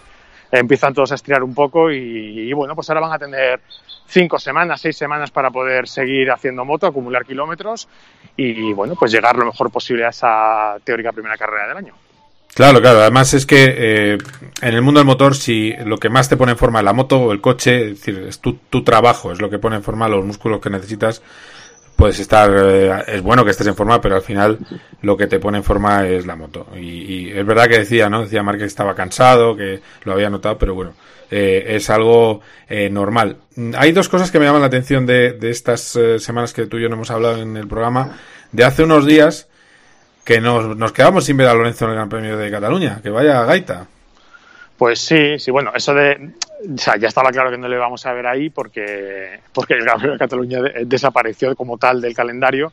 empiezan 0.51 0.93
todos 0.93 1.11
a 1.11 1.15
estirar 1.15 1.43
un 1.43 1.53
poco 1.53 1.91
y, 1.91 2.49
y, 2.49 2.53
bueno, 2.53 2.73
pues 2.73 2.89
ahora 2.89 3.01
van 3.01 3.13
a 3.13 3.19
tener 3.19 3.59
cinco 4.07 4.39
semanas, 4.39 4.81
seis 4.81 4.97
semanas 4.97 5.29
para 5.29 5.51
poder 5.51 5.87
seguir 5.87 6.31
haciendo 6.31 6.65
moto, 6.65 6.87
acumular 6.87 7.23
kilómetros 7.23 7.87
y 8.35 8.73
bueno, 8.73 8.95
pues 8.95 9.11
llegar 9.11 9.35
lo 9.35 9.45
mejor 9.45 9.69
posible 9.69 10.05
a 10.05 10.09
esa 10.09 10.77
teórica 10.83 11.11
primera 11.11 11.37
carrera 11.37 11.67
del 11.67 11.77
año. 11.77 11.93
Claro, 12.55 12.81
claro. 12.81 12.99
Además 13.01 13.33
es 13.33 13.45
que 13.45 13.75
eh, 13.77 14.17
en 14.61 14.73
el 14.73 14.81
mundo 14.81 14.99
del 14.99 15.07
motor, 15.07 15.35
si 15.35 15.73
lo 15.85 15.97
que 15.97 16.09
más 16.09 16.29
te 16.29 16.37
pone 16.37 16.53
en 16.53 16.57
forma 16.57 16.79
es 16.79 16.85
la 16.85 16.93
moto 16.93 17.19
o 17.19 17.31
el 17.31 17.41
coche, 17.41 17.91
es 17.91 17.99
decir, 17.99 18.25
es 18.27 18.39
tu, 18.39 18.53
tu 18.69 18.83
trabajo, 18.83 19.31
es 19.31 19.39
lo 19.39 19.49
que 19.49 19.59
pone 19.59 19.77
en 19.77 19.83
forma 19.83 20.09
los 20.09 20.25
músculos 20.25 20.59
que 20.59 20.69
necesitas, 20.69 21.21
puedes 21.95 22.19
estar, 22.19 22.49
eh, 22.53 23.03
es 23.07 23.21
bueno 23.21 23.43
que 23.45 23.51
estés 23.51 23.67
en 23.67 23.75
forma, 23.75 24.01
pero 24.01 24.15
al 24.15 24.21
final 24.21 24.57
lo 25.01 25.17
que 25.17 25.27
te 25.27 25.39
pone 25.39 25.57
en 25.59 25.63
forma 25.63 26.07
es 26.07 26.25
la 26.25 26.35
moto. 26.35 26.67
Y, 26.75 26.79
y 27.27 27.29
es 27.31 27.45
verdad 27.45 27.67
que 27.67 27.79
decía, 27.79 28.09
¿no? 28.09 28.23
Decía 28.23 28.43
Mark 28.43 28.57
que 28.57 28.65
estaba 28.65 28.95
cansado, 28.95 29.55
que 29.55 29.81
lo 30.03 30.13
había 30.13 30.29
notado, 30.29 30.57
pero 30.57 30.73
bueno, 30.73 30.93
eh, 31.31 31.75
es 31.75 31.89
algo 31.89 32.39
eh, 32.69 32.89
normal. 32.89 33.37
Hay 33.77 33.91
dos 33.91 34.09
cosas 34.09 34.31
que 34.31 34.39
me 34.39 34.45
llaman 34.45 34.61
la 34.61 34.67
atención 34.67 35.05
de, 35.05 35.33
de 35.33 35.49
estas 35.49 35.95
eh, 35.95 36.19
semanas 36.19 36.53
que 36.53 36.65
tú 36.67 36.77
y 36.77 36.83
yo 36.83 36.89
no 36.89 36.95
hemos 36.95 37.11
hablado 37.11 37.41
en 37.41 37.55
el 37.57 37.67
programa. 37.67 38.17
De 38.51 38.63
hace 38.63 38.83
unos 38.83 39.05
días, 39.05 39.48
que 40.29 40.39
nos, 40.39 40.77
nos 40.77 40.91
quedamos 40.91 41.25
sin 41.25 41.37
ver 41.37 41.47
a 41.47 41.55
Lorenzo 41.55 41.85
en 41.85 41.89
el 41.89 41.95
Gran 41.95 42.07
Premio 42.07 42.37
de 42.37 42.51
Cataluña, 42.51 42.99
que 43.01 43.09
vaya 43.09 43.45
gaita. 43.45 43.87
Pues 44.77 44.99
sí, 44.99 45.39
sí, 45.39 45.49
bueno, 45.49 45.71
eso 45.73 45.91
de. 45.95 46.33
O 46.71 46.77
sea, 46.77 46.97
ya 46.97 47.07
estaba 47.07 47.31
claro 47.31 47.49
que 47.49 47.57
no 47.57 47.67
le 47.67 47.77
vamos 47.77 48.05
a 48.05 48.13
ver 48.13 48.27
ahí 48.27 48.51
porque, 48.51 49.39
porque 49.51 49.73
el 49.73 49.81
Gran 49.81 49.97
Premio 49.97 50.13
de 50.13 50.19
Cataluña 50.19 50.59
desapareció 50.85 51.55
como 51.55 51.79
tal 51.79 51.99
del 51.99 52.13
calendario 52.13 52.71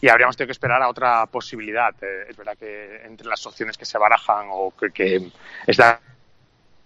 y 0.00 0.08
habríamos 0.08 0.36
tenido 0.36 0.48
que 0.48 0.52
esperar 0.52 0.82
a 0.82 0.88
otra 0.88 1.24
posibilidad. 1.26 1.94
Eh, 2.02 2.26
es 2.28 2.36
verdad 2.36 2.56
que 2.58 3.02
entre 3.06 3.28
las 3.28 3.46
opciones 3.46 3.78
que 3.78 3.84
se 3.84 3.98
barajan 3.98 4.48
o 4.50 4.72
que, 4.76 4.90
que 4.90 5.30
están 5.64 5.98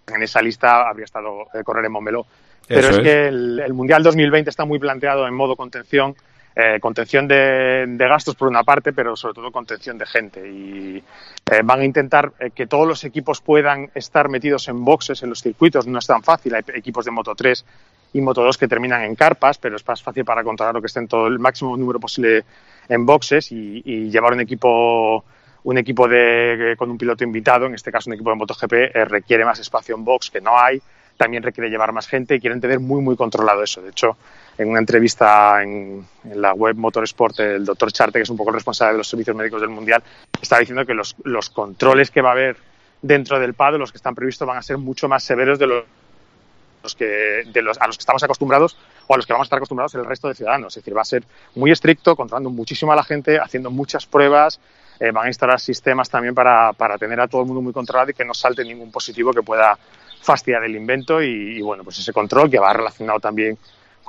en 0.06 0.22
esa 0.22 0.42
lista 0.42 0.86
habría 0.86 1.06
estado 1.06 1.46
eh, 1.54 1.64
correr 1.64 1.86
en 1.86 1.92
Montmeló. 1.92 2.26
Pero 2.68 2.88
es, 2.88 2.98
es, 2.98 3.02
que 3.02 3.28
el, 3.28 3.58
el 3.60 3.72
Mundial 3.72 4.02
2020 4.02 4.50
está 4.50 4.66
muy 4.66 4.78
planteado 4.78 5.26
en 5.26 5.32
modo 5.32 5.56
contención 5.56 6.14
eh, 6.56 6.78
contención 6.80 7.28
de, 7.28 7.86
gastos 7.98 8.34
por 8.34 8.48
una 8.48 8.64
parte, 8.64 8.92
pero 8.92 9.16
sobre 9.16 9.34
todo 9.34 9.52
contención 9.52 9.96
de 9.98 10.06
gente. 10.06 10.48
Y 10.48 11.02
eh, 11.50 11.60
van 11.62 11.80
a 11.80 11.84
intentar 11.84 12.32
eh, 12.40 12.50
que 12.50 12.66
todos 12.66 12.86
los 12.86 13.04
equipos 13.04 13.40
puedan 13.40 13.90
estar 13.94 14.28
metidos 14.28 14.68
en 14.68 14.84
boxes 14.84 15.22
en 15.22 15.30
los 15.30 15.42
circuitos. 15.42 15.86
No 15.86 15.98
es 15.98 16.06
tan 16.06 16.22
fácil. 16.22 16.54
Hay 16.54 16.62
equipos 16.74 17.04
de 17.04 17.10
Moto 17.12 17.34
3 17.34 17.64
y 18.12 18.20
Moto 18.20 18.42
2 18.42 18.58
que 18.58 18.68
terminan 18.68 19.02
en 19.02 19.14
carpas, 19.14 19.58
pero 19.58 19.76
es 19.76 19.86
más 19.86 20.02
fácil 20.02 20.24
para 20.24 20.42
controlar 20.42 20.74
lo 20.74 20.80
que 20.80 20.88
estén 20.88 21.06
todo 21.06 21.28
el 21.28 21.38
máximo 21.38 21.76
número 21.76 22.00
posible 22.00 22.44
en 22.88 23.06
boxes 23.06 23.52
y, 23.52 24.10
llevar 24.10 24.32
un 24.32 24.40
equipo 24.40 25.24
un 25.62 25.76
equipo 25.76 26.08
de, 26.08 26.74
con 26.78 26.90
un 26.90 26.96
piloto 26.96 27.22
invitado, 27.22 27.66
en 27.66 27.74
este 27.74 27.92
caso 27.92 28.08
un 28.08 28.14
equipo 28.14 28.30
de 28.30 28.36
MotoGP, 28.36 28.72
eh, 28.72 29.04
requiere 29.04 29.44
más 29.44 29.60
espacio 29.60 29.94
en 29.94 30.04
box 30.04 30.30
que 30.30 30.40
no 30.40 30.58
hay, 30.58 30.80
también 31.18 31.42
requiere 31.42 31.68
llevar 31.68 31.92
más 31.92 32.08
gente 32.08 32.34
y 32.34 32.40
quieren 32.40 32.62
tener 32.62 32.80
muy, 32.80 33.02
muy 33.02 33.14
controlado 33.14 33.62
eso. 33.62 33.82
De 33.82 33.90
hecho, 33.90 34.16
en 34.58 34.68
una 34.68 34.78
entrevista 34.78 35.62
en, 35.62 36.06
la 36.34 36.52
web 36.52 36.76
Motorsport, 36.76 37.38
el 37.40 37.64
doctor 37.64 37.92
Charte, 37.92 38.18
que 38.18 38.22
es 38.22 38.30
un 38.30 38.36
poco 38.36 38.50
el 38.50 38.54
responsable 38.54 38.92
de 38.92 38.98
los 38.98 39.08
servicios 39.08 39.34
médicos 39.36 39.60
del 39.60 39.70
Mundial, 39.70 40.02
está 40.40 40.58
diciendo 40.58 40.84
que 40.84 40.94
los, 40.94 41.16
los 41.24 41.50
controles 41.50 42.10
que 42.10 42.20
va 42.20 42.30
a 42.30 42.32
haber 42.32 42.56
dentro 43.02 43.38
del 43.38 43.54
PADO, 43.54 43.78
los 43.78 43.90
que 43.90 43.96
están 43.96 44.14
previstos, 44.14 44.46
van 44.46 44.58
a 44.58 44.62
ser 44.62 44.78
mucho 44.78 45.08
más 45.08 45.22
severos 45.22 45.58
de 45.58 45.66
los, 45.66 46.94
que, 46.94 47.42
de 47.46 47.62
los, 47.62 47.78
a 47.78 47.86
los 47.86 47.96
que 47.96 48.02
estamos 48.02 48.22
acostumbrados 48.22 48.76
o 49.06 49.14
a 49.14 49.16
los 49.16 49.26
que 49.26 49.32
vamos 49.32 49.46
a 49.46 49.48
estar 49.48 49.56
acostumbrados 49.56 49.94
el 49.94 50.04
resto 50.04 50.28
de 50.28 50.34
ciudadanos. 50.34 50.76
Es 50.76 50.82
decir, 50.82 50.96
va 50.96 51.02
a 51.02 51.06
ser 51.06 51.24
muy 51.54 51.70
estricto, 51.70 52.14
controlando 52.14 52.50
muchísimo 52.50 52.92
a 52.92 52.96
la 52.96 53.04
gente, 53.04 53.38
haciendo 53.38 53.70
muchas 53.70 54.06
pruebas, 54.06 54.60
eh, 54.98 55.10
van 55.10 55.24
a 55.24 55.28
instalar 55.28 55.58
sistemas 55.58 56.10
también 56.10 56.34
para, 56.34 56.74
para, 56.74 56.98
tener 56.98 57.18
a 57.20 57.28
todo 57.28 57.40
el 57.40 57.46
mundo 57.46 57.62
muy 57.62 57.72
controlado 57.72 58.10
y 58.10 58.14
que 58.14 58.24
no 58.24 58.34
salte 58.34 58.62
ningún 58.62 58.90
positivo 58.90 59.32
que 59.32 59.42
pueda 59.42 59.78
fastidiar 60.20 60.62
el 60.64 60.76
invento 60.76 61.22
y 61.22 61.62
bueno, 61.62 61.82
pues 61.82 61.98
ese 61.98 62.12
control 62.12 62.50
que 62.50 62.58
va 62.58 62.74
relacionado 62.74 63.18
también 63.18 63.56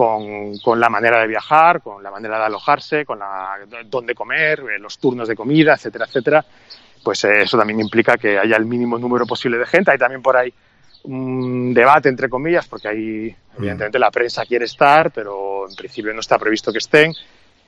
con, 0.01 0.57
con, 0.57 0.79
la 0.79 0.89
manera 0.89 1.19
de 1.19 1.27
viajar, 1.27 1.79
con 1.79 2.01
la 2.01 2.09
manera 2.09 2.39
de 2.39 2.45
alojarse, 2.45 3.05
con 3.05 3.19
la, 3.19 3.59
dónde 3.85 4.15
comer, 4.15 4.61
eh, 4.61 4.79
los 4.79 4.97
turnos 4.97 5.27
de 5.27 5.35
comida, 5.35 5.75
etcétera, 5.75 6.05
etcétera, 6.05 6.43
pues 7.03 7.23
eh, 7.23 7.43
eso 7.43 7.55
también 7.55 7.79
implica 7.81 8.17
que 8.17 8.39
haya 8.39 8.57
el 8.57 8.65
mínimo 8.65 8.97
número 8.97 9.27
posible 9.27 9.59
de 9.59 9.67
gente. 9.67 9.91
Hay 9.91 9.99
también 9.99 10.23
por 10.23 10.35
ahí 10.35 10.51
un 11.03 11.71
debate, 11.71 12.09
entre 12.09 12.29
comillas, 12.29 12.67
porque 12.67 12.87
ahí, 12.87 13.35
evidentemente, 13.59 13.99
la 13.99 14.09
prensa 14.09 14.43
quiere 14.43 14.65
estar, 14.65 15.11
pero 15.11 15.65
pero 15.65 15.69
en 15.69 15.75
principio 15.75 16.13
no 16.15 16.19
está 16.21 16.39
previsto 16.39 16.71
que 16.71 16.79
estén. 16.79 17.13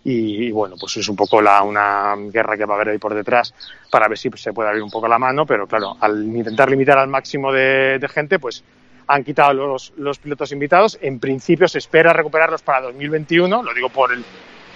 Y, 0.03 0.47
y, 0.47 0.51
bueno, 0.51 0.75
pues 0.79 0.97
es 0.97 1.07
un 1.07 1.15
poco 1.15 1.39
la, 1.39 1.61
una 1.61 2.15
guerra 2.31 2.57
que 2.57 2.65
va 2.65 2.73
a 2.73 2.77
haber 2.77 2.89
ahí 2.89 2.97
por 2.97 3.13
detrás 3.13 3.53
para 3.91 4.07
ver 4.07 4.17
si 4.17 4.31
se 4.37 4.53
puede 4.53 4.69
abrir 4.69 4.81
un 4.81 4.89
poco 4.89 5.07
la 5.07 5.19
mano, 5.19 5.45
pero 5.45 5.67
claro, 5.67 5.95
al 5.99 6.23
intentar 6.23 6.67
limitar 6.67 6.97
al 6.97 7.09
máximo 7.09 7.53
de, 7.53 7.99
de 7.99 8.09
gente, 8.09 8.39
pues 8.39 8.63
han 9.07 9.23
quitado 9.23 9.53
los, 9.53 9.93
los, 9.97 10.19
pilotos 10.19 10.51
invitados. 10.51 10.97
En 11.01 11.19
principio 11.19 11.67
se 11.67 11.77
espera 11.77 12.13
recuperarlos 12.13 12.61
para 12.61 12.81
2021, 12.81 13.63
lo 13.63 13.73
digo 13.73 13.89
por 13.89 14.11
el, 14.11 14.23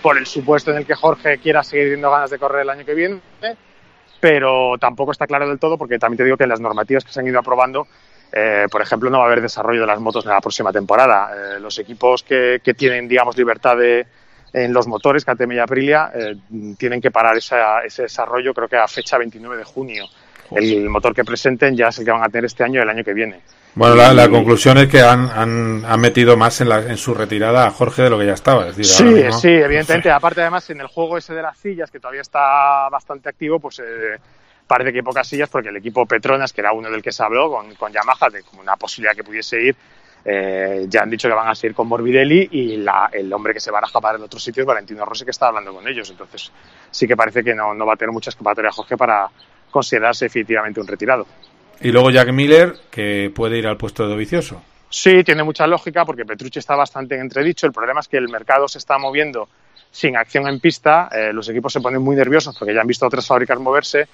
por 0.02 0.18
el 0.18 0.26
supuesto 0.26 0.72
en 0.72 0.78
el 0.78 0.86
que 0.86 0.96
Jorge 0.96 1.38
quiera 1.38 1.64
seguir 1.64 1.86
teniendo 1.86 2.12
ganas 2.12 2.30
de 2.30 2.40
correr 2.40 2.62
el 2.62 2.70
año 2.70 2.86
que 2.86 2.94
viene, 2.94 3.20
pero 4.20 4.78
tampoco 4.80 5.12
está 5.12 5.28
claro 5.28 5.48
del 5.48 5.60
todo 5.60 5.78
porque 5.78 6.00
también 6.00 6.18
te 6.18 6.24
digo 6.24 6.38
que 6.38 6.48
las 6.48 6.60
normativas 6.60 7.04
que 7.04 7.12
se 7.12 7.20
han 7.20 7.28
ido 7.28 7.40
aprobando 7.40 7.88
eh, 8.32 8.66
por 8.70 8.82
ejemplo, 8.82 9.10
no 9.10 9.20
va 9.20 9.24
a 9.24 9.28
haber 9.28 9.42
desarrollo 9.42 9.82
de 9.82 9.88
las 9.88 10.00
motos 10.00 10.26
en 10.26 10.32
la 10.32 10.42
próxima 10.42 10.72
temporada. 10.72 11.32
Eh, 11.34 11.60
los 11.60 11.80
equipos 11.80 12.24
que, 12.24 12.60
que, 12.64 12.74
tienen, 12.74 13.08
digamos, 13.08 13.38
libertad 13.38 13.78
de, 13.78 14.06
en 14.54 14.74
los 14.74 14.88
motores, 14.88 15.24
KTM 15.24 15.54
y 15.54 15.60
Aprilia, 15.60 16.12
eh, 16.14 16.36
tienen 16.78 17.02
que 17.02 17.12
parar 17.12 17.38
esa, 17.38 17.82
ese 17.82 18.04
desarrollo, 18.04 18.54
creo 18.54 18.68
que 18.68 18.78
a 18.78 18.88
fecha 18.88 19.18
29 19.18 19.58
de 19.58 19.64
junio. 19.64 20.06
El 20.52 20.90
motor 20.90 21.14
que 21.14 21.26
presenten 21.26 21.76
ya 21.76 21.90
es 21.90 22.00
el 22.00 22.06
que 22.06 22.12
van 22.12 22.24
a 22.24 22.30
tener 22.30 22.46
este 22.46 22.64
año 22.64 22.80
y 22.80 22.84
el 22.84 22.90
año 22.90 23.04
que 23.04 23.14
viene. 23.14 23.42
Bueno, 23.76 23.96
la, 23.96 24.12
la 24.12 24.28
conclusión 24.28 24.78
es 24.80 24.88
que 24.88 25.02
han, 25.02 25.30
han, 25.30 25.86
han 25.86 26.00
metido 26.00 26.36
más 26.36 26.62
en, 26.62 26.70
la, 26.70 26.80
en, 26.80 26.98
su 26.98 27.14
retirada 27.14 27.68
a 27.68 27.72
Jorge 27.72 28.02
de 28.04 28.10
lo 28.10 28.18
que 28.18 28.26
ya 28.26 28.34
estaba. 28.34 28.68
Es 28.68 28.76
decir, 28.76 28.86
sí, 28.86 29.04
mismo, 29.04 29.32
sí, 29.34 29.50
evidentemente. 29.50 30.10
Aparte, 30.10 30.42
además, 30.42 30.68
en 30.72 30.82
el 30.82 30.88
juego 30.88 31.18
ese 31.18 31.36
de 31.36 31.44
las 31.44 31.58
sillas, 31.58 31.92
que 31.92 32.00
todavía 32.00 32.22
está 32.22 32.90
bastante 32.90 33.30
activo, 33.30 33.60
pues 33.60 33.80
eh, 33.80 34.18
parece 34.66 34.92
que 34.92 35.00
hay 35.00 35.04
pocas 35.04 35.28
sillas 35.28 35.50
porque 35.50 35.70
el 35.70 35.78
equipo 35.78 36.08
Petronas, 36.08 36.54
que 36.54 36.62
era 36.62 36.74
uno 36.74 36.90
del 36.90 37.04
que 37.04 37.12
se 37.12 37.22
habló 37.24 37.52
con, 37.52 37.76
con 37.76 37.92
Yamaha, 37.92 38.30
de 38.32 38.42
como 38.42 38.62
una 38.62 38.76
posibilidad 38.78 39.16
que 39.16 39.24
pudiese 39.24 39.62
ir, 39.62 39.76
eh, 40.26 40.86
ya 40.90 41.04
han 41.04 41.10
dicho 41.10 41.30
que 41.30 41.36
van 41.36 41.48
a 41.48 41.56
seguir 41.56 41.76
con 41.76 41.88
Morbidelli 41.88 42.50
y 42.52 42.78
la, 42.78 43.10
el 43.14 43.32
hombre 43.32 43.54
que 43.54 43.60
se 43.60 43.72
baraja 43.72 44.02
para 44.02 44.18
el 44.18 44.24
otro 44.24 44.40
sitio 44.40 44.64
es 44.64 44.68
Valentino 44.68 45.06
Rossi, 45.06 45.24
que 45.24 45.32
está 45.32 45.48
hablando 45.48 45.74
con 45.74 45.88
ellos. 45.88 46.10
Entonces, 46.10 46.52
sí 46.92 47.08
que 47.08 47.16
parece 47.16 47.44
que 47.44 47.56
no, 47.56 47.74
no 47.74 47.86
va 47.86 47.94
a 47.94 47.96
tener 47.96 48.12
mucha 48.12 48.30
escapatoria 48.30 48.72
Jorge 48.72 48.98
para 48.98 49.30
considerarse 49.72 50.26
definitivamente 50.26 50.82
un 50.82 50.88
retirado. 50.88 51.26
Y 51.82 51.92
luego 51.92 52.12
Jack 52.12 52.32
Miller, 52.32 52.76
que 52.90 53.32
puede 53.34 53.58
ir 53.58 53.68
al 53.68 53.78
puesto 53.78 54.04
de 54.04 54.10
Dovicioso. 54.10 54.62
Sí, 54.90 55.24
tiene 55.24 55.44
mucha 55.44 55.68
lógica 55.68 56.06
porque 56.06 56.26
Petrucci 56.26 56.60
está 56.60 56.76
bastante 56.76 57.16
en 57.16 57.22
entredicho. 57.22 57.68
El 57.68 57.74
problema 57.74 58.00
es 58.00 58.08
que 58.08 58.18
el 58.18 58.30
mercado 58.30 58.68
se 58.68 58.78
está 58.78 58.98
moviendo 58.98 59.50
sin 59.92 60.16
acción 60.16 60.48
en 60.48 60.60
pista. 60.60 61.10
Eh, 61.12 61.34
los 61.34 61.48
equipos 61.50 61.74
se 61.74 61.82
ponen 61.82 62.02
muy 62.02 62.16
nerviosos 62.16 62.58
porque 62.58 62.74
ya 62.74 62.82
han 62.82 62.88
visto 62.88 63.06
otras 63.06 63.28
fábricas 63.28 63.60
moverse 63.60 64.08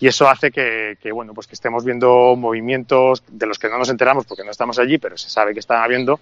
y 0.00 0.06
eso 0.06 0.28
hace 0.28 0.50
que, 0.50 0.96
que, 1.00 1.12
bueno 1.12 1.34
pues 1.34 1.46
que 1.46 1.54
estemos 1.54 1.84
viendo 1.84 2.34
movimientos 2.36 3.22
de 3.28 3.46
los 3.46 3.58
que 3.58 3.68
no 3.68 3.78
nos 3.78 3.90
enteramos 3.90 4.24
porque 4.24 4.44
no 4.44 4.50
estamos 4.50 4.78
allí 4.78 4.98
pero 4.98 5.16
se 5.16 5.28
sabe 5.28 5.52
que 5.52 5.60
están 5.60 5.82
habiendo 5.82 6.20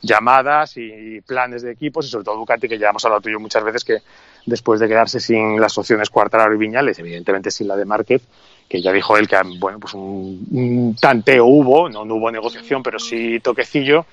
llamadas 0.00 0.76
y 0.76 1.20
planes 1.22 1.62
de 1.62 1.72
equipos 1.72 2.06
y 2.06 2.10
sobre 2.10 2.24
todo 2.24 2.36
Ducati 2.36 2.68
que 2.68 2.78
ya 2.78 2.90
hemos 2.90 3.04
hablado 3.04 3.22
tú 3.22 3.28
y 3.28 3.32
yo 3.32 3.40
muchas 3.40 3.64
veces 3.64 3.84
que 3.84 3.98
después 4.44 4.78
de 4.78 4.86
quedarse 4.86 5.18
sin 5.18 5.60
las 5.60 5.76
opciones 5.76 6.08
Cuartararo 6.08 6.54
y 6.54 6.58
Viñales 6.58 6.98
evidentemente 7.00 7.50
sin 7.50 7.66
la 7.66 7.76
de 7.76 7.84
Márquez 7.84 8.22
que 8.68 8.82
ya 8.82 8.92
dijo 8.92 9.16
él 9.16 9.28
que 9.28 9.36
bueno 9.58 9.78
pues 9.78 9.94
un, 9.94 10.46
un 10.50 10.96
tanteo 11.00 11.46
hubo 11.46 11.88
no, 11.88 12.04
no, 12.04 12.16
hubo 12.16 12.30
negociación 12.30 12.82
pero 12.82 12.98
sí 12.98 13.38
toquecillo 13.40 14.06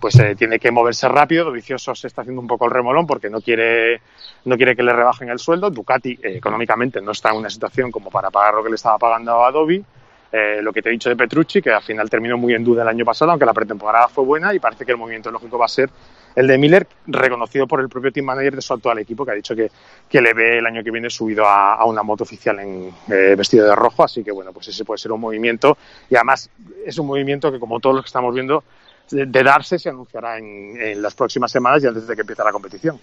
pues 0.00 0.18
eh, 0.18 0.34
tiene 0.36 0.58
que 0.58 0.70
moverse 0.70 1.08
rápido. 1.08 1.50
Vicioso 1.50 1.94
se 1.94 2.06
está 2.06 2.22
haciendo 2.22 2.40
un 2.40 2.46
poco 2.46 2.66
el 2.66 2.70
remolón 2.70 3.06
porque 3.06 3.30
no 3.30 3.40
quiere 3.40 4.00
no 4.44 4.56
quiere 4.56 4.76
que 4.76 4.82
le 4.82 4.92
rebajen 4.92 5.28
el 5.28 5.38
sueldo. 5.38 5.70
Ducati 5.70 6.18
eh, 6.22 6.36
económicamente 6.36 7.00
no 7.00 7.12
está 7.12 7.30
en 7.30 7.38
una 7.38 7.50
situación 7.50 7.90
como 7.90 8.10
para 8.10 8.30
pagar 8.30 8.54
lo 8.54 8.62
que 8.62 8.70
le 8.70 8.76
estaba 8.76 8.98
pagando 8.98 9.32
a 9.32 9.48
Adobe. 9.48 9.82
Eh, 10.30 10.60
lo 10.62 10.72
que 10.72 10.82
te 10.82 10.90
he 10.90 10.92
dicho 10.92 11.08
de 11.08 11.16
Petrucci, 11.16 11.62
que 11.62 11.70
al 11.70 11.82
final 11.82 12.10
terminó 12.10 12.36
muy 12.36 12.52
en 12.52 12.62
duda 12.62 12.82
el 12.82 12.88
año 12.88 13.04
pasado, 13.04 13.30
aunque 13.30 13.46
la 13.46 13.54
pretemporada 13.54 14.08
fue 14.08 14.24
buena 14.24 14.52
y 14.52 14.58
parece 14.58 14.84
que 14.84 14.92
el 14.92 14.98
movimiento 14.98 15.30
lógico 15.30 15.56
va 15.56 15.64
a 15.64 15.68
ser 15.68 15.88
el 16.34 16.46
de 16.46 16.58
Miller, 16.58 16.86
reconocido 17.06 17.66
por 17.66 17.80
el 17.80 17.88
propio 17.88 18.12
team 18.12 18.26
manager 18.26 18.56
de 18.56 18.62
su 18.62 18.74
actual 18.74 18.98
equipo, 18.98 19.24
que 19.24 19.32
ha 19.32 19.34
dicho 19.34 19.54
que, 19.54 19.70
que 20.08 20.20
le 20.20 20.34
ve 20.34 20.58
el 20.58 20.66
año 20.66 20.82
que 20.82 20.90
viene 20.90 21.10
subido 21.10 21.46
a, 21.46 21.74
a 21.74 21.84
una 21.84 22.02
moto 22.02 22.24
oficial 22.24 22.58
en 22.60 22.92
eh, 23.08 23.34
vestido 23.36 23.66
de 23.66 23.74
rojo, 23.74 24.04
así 24.04 24.22
que 24.22 24.32
bueno, 24.32 24.52
pues 24.52 24.68
ese 24.68 24.84
puede 24.84 24.98
ser 24.98 25.12
un 25.12 25.20
movimiento 25.20 25.76
y 26.08 26.16
además 26.16 26.50
es 26.84 26.98
un 26.98 27.06
movimiento 27.06 27.50
que 27.50 27.58
como 27.58 27.80
todos 27.80 27.96
los 27.96 28.04
que 28.04 28.08
estamos 28.08 28.34
viendo 28.34 28.64
de, 29.10 29.26
de 29.26 29.42
darse 29.42 29.78
se 29.78 29.88
anunciará 29.88 30.38
en, 30.38 30.80
en 30.80 31.02
las 31.02 31.14
próximas 31.14 31.50
semanas 31.50 31.82
y 31.82 31.86
antes 31.86 32.06
de 32.06 32.14
que 32.14 32.20
empiece 32.22 32.42
la 32.44 32.52
competición. 32.52 33.00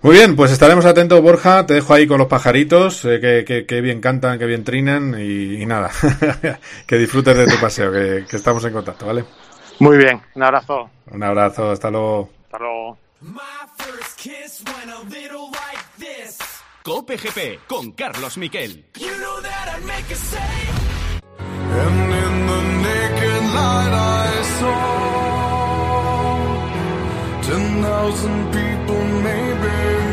Muy 0.00 0.14
bien, 0.14 0.36
pues 0.36 0.52
estaremos 0.52 0.84
atentos, 0.84 1.20
Borja. 1.20 1.66
Te 1.66 1.74
dejo 1.74 1.92
ahí 1.92 2.06
con 2.06 2.18
los 2.18 2.28
pajaritos, 2.28 3.04
eh, 3.04 3.18
que, 3.20 3.44
que, 3.44 3.66
que, 3.66 3.80
bien 3.80 4.00
cantan, 4.00 4.38
que 4.38 4.46
bien 4.46 4.62
trinan 4.62 5.16
y, 5.18 5.60
y 5.60 5.66
nada. 5.66 5.90
que 6.86 6.96
disfrutes 6.96 7.36
de 7.36 7.46
tu 7.46 7.60
paseo, 7.60 7.90
que, 7.90 8.24
que, 8.28 8.36
estamos 8.36 8.64
en 8.64 8.72
contacto, 8.72 9.06
¿vale? 9.06 9.24
Muy 9.80 9.96
bien, 9.96 10.20
un 10.34 10.42
abrazo. 10.42 10.88
Un 11.10 11.22
abrazo, 11.22 11.70
hasta 11.70 11.90
luego. 11.90 12.37
Hasta 12.50 12.64
luego. 12.64 12.98
Cope 16.82 17.16
GP 17.18 17.66
con 17.66 17.92
Carlos 17.92 18.38
Miquel. 18.38 18.86
You 18.96 19.06
know 19.18 19.42
And 21.70 22.12
in 22.14 22.46
the 22.46 22.62
naked 22.82 23.42
light 23.52 23.92
I 23.92 24.42
saw 24.58 24.72
ten 27.42 27.82
thousand 27.82 28.50
people 28.50 29.04
maybe 29.22 30.07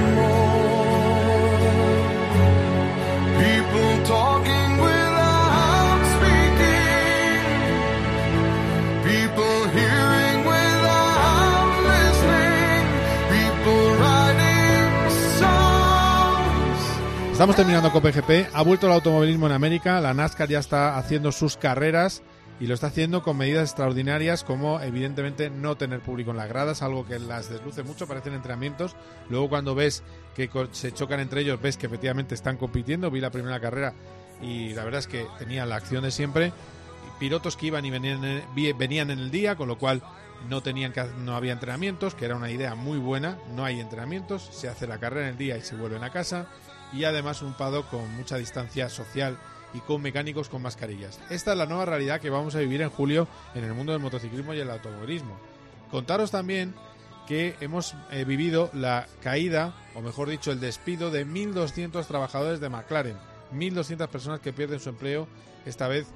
Estamos 17.36 17.58
terminando 17.58 17.92
con 17.92 18.02
PGP. 18.02 18.48
Ha 18.54 18.62
vuelto 18.62 18.88
el 18.88 18.94
automovilismo 18.94 19.48
en 19.48 19.52
América. 19.52 20.00
La 20.00 20.14
NASCAR 20.14 20.48
ya 20.48 20.60
está 20.60 20.98
haciendo 20.98 21.34
sus 21.34 21.58
carreras 21.58 22.24
y 22.62 22.68
lo 22.68 22.74
está 22.74 22.88
haciendo 22.88 23.24
con 23.24 23.36
medidas 23.36 23.72
extraordinarias 23.72 24.46
como 24.46 24.80
evidentemente 24.80 25.50
no 25.50 25.76
tener 25.76 26.00
público 26.00 26.32
en 26.32 26.38
las 26.38 26.48
gradas, 26.48 26.82
algo 26.82 27.06
que 27.06 27.20
las 27.20 27.50
desluce 27.50 27.84
mucho, 27.84 28.08
parecen 28.08 28.36
entrenamientos. 28.36 28.96
Luego 29.30 29.50
cuando 29.50 29.76
ves 29.76 30.02
que 30.34 30.50
se 30.72 30.94
chocan 30.94 31.20
entre 31.20 31.42
ellos, 31.42 31.62
ves 31.62 31.76
que 31.76 31.88
efectivamente 31.88 32.36
están 32.36 32.56
compitiendo. 32.56 33.12
Vi 33.12 33.20
la 33.20 33.32
primera 33.32 33.60
carrera 33.60 33.94
y 34.42 34.70
la 34.70 34.86
verdad 34.86 35.00
es 35.00 35.08
que 35.08 35.28
tenían 35.38 35.68
la 35.68 35.76
acción 35.76 36.04
de 36.04 36.12
siempre. 36.12 36.54
Pilotos 37.20 37.58
que 37.58 37.66
iban 37.66 37.84
y 37.84 37.92
venían 37.92 38.24
en, 38.24 38.44
venían 38.78 39.12
en 39.12 39.20
el 39.20 39.30
día, 39.30 39.58
con 39.58 39.68
lo 39.68 39.78
cual 39.78 40.02
no 40.50 40.64
tenían 40.64 40.94
que 40.94 41.04
no 41.26 41.36
había 41.36 41.52
entrenamientos, 41.52 42.16
que 42.16 42.24
era 42.24 42.38
una 42.38 42.50
idea 42.50 42.76
muy 42.76 42.98
buena. 42.98 43.38
No 43.54 43.66
hay 43.66 43.82
entrenamientos, 43.82 44.48
se 44.54 44.70
hace 44.70 44.88
la 44.88 45.00
carrera 45.00 45.28
en 45.28 45.34
el 45.34 45.38
día 45.38 45.58
y 45.58 45.62
se 45.64 45.76
vuelven 45.76 46.06
a 46.06 46.12
casa. 46.12 46.48
Y 46.94 47.04
además 47.04 47.42
un 47.42 47.54
pado 47.54 47.88
con 47.90 48.10
mucha 48.16 48.38
distancia 48.38 48.90
social 48.90 49.38
y 49.74 49.80
con 49.80 50.02
mecánicos 50.02 50.50
con 50.50 50.62
mascarillas. 50.62 51.20
Esta 51.30 51.52
es 51.52 51.58
la 51.58 51.66
nueva 51.66 51.86
realidad 51.86 52.22
que 52.22 52.30
vamos 52.30 52.56
a 52.56 52.60
vivir 52.60 52.82
en 52.82 52.90
julio 52.90 53.28
en 53.54 53.64
el 53.64 53.74
mundo 53.74 53.92
del 53.92 54.02
motociclismo 54.02 54.54
y 54.54 54.60
el 54.60 54.72
automovilismo. 54.72 55.38
Contaros 55.92 56.32
también 56.32 56.74
que 57.28 57.56
hemos 57.60 57.96
eh, 58.12 58.24
vivido 58.24 58.70
la 58.74 59.08
caída, 59.22 59.76
o 59.96 60.02
mejor 60.02 60.30
dicho, 60.30 60.52
el 60.52 60.60
despido 60.60 61.12
de 61.12 61.26
1.200 61.26 62.06
trabajadores 62.06 62.60
de 62.60 62.70
McLaren. 62.70 63.18
1.200 63.54 64.08
personas 64.08 64.40
que 64.40 64.54
pierden 64.54 64.80
su 64.80 64.90
empleo, 64.90 65.28
esta 65.66 65.88
vez 65.88 66.08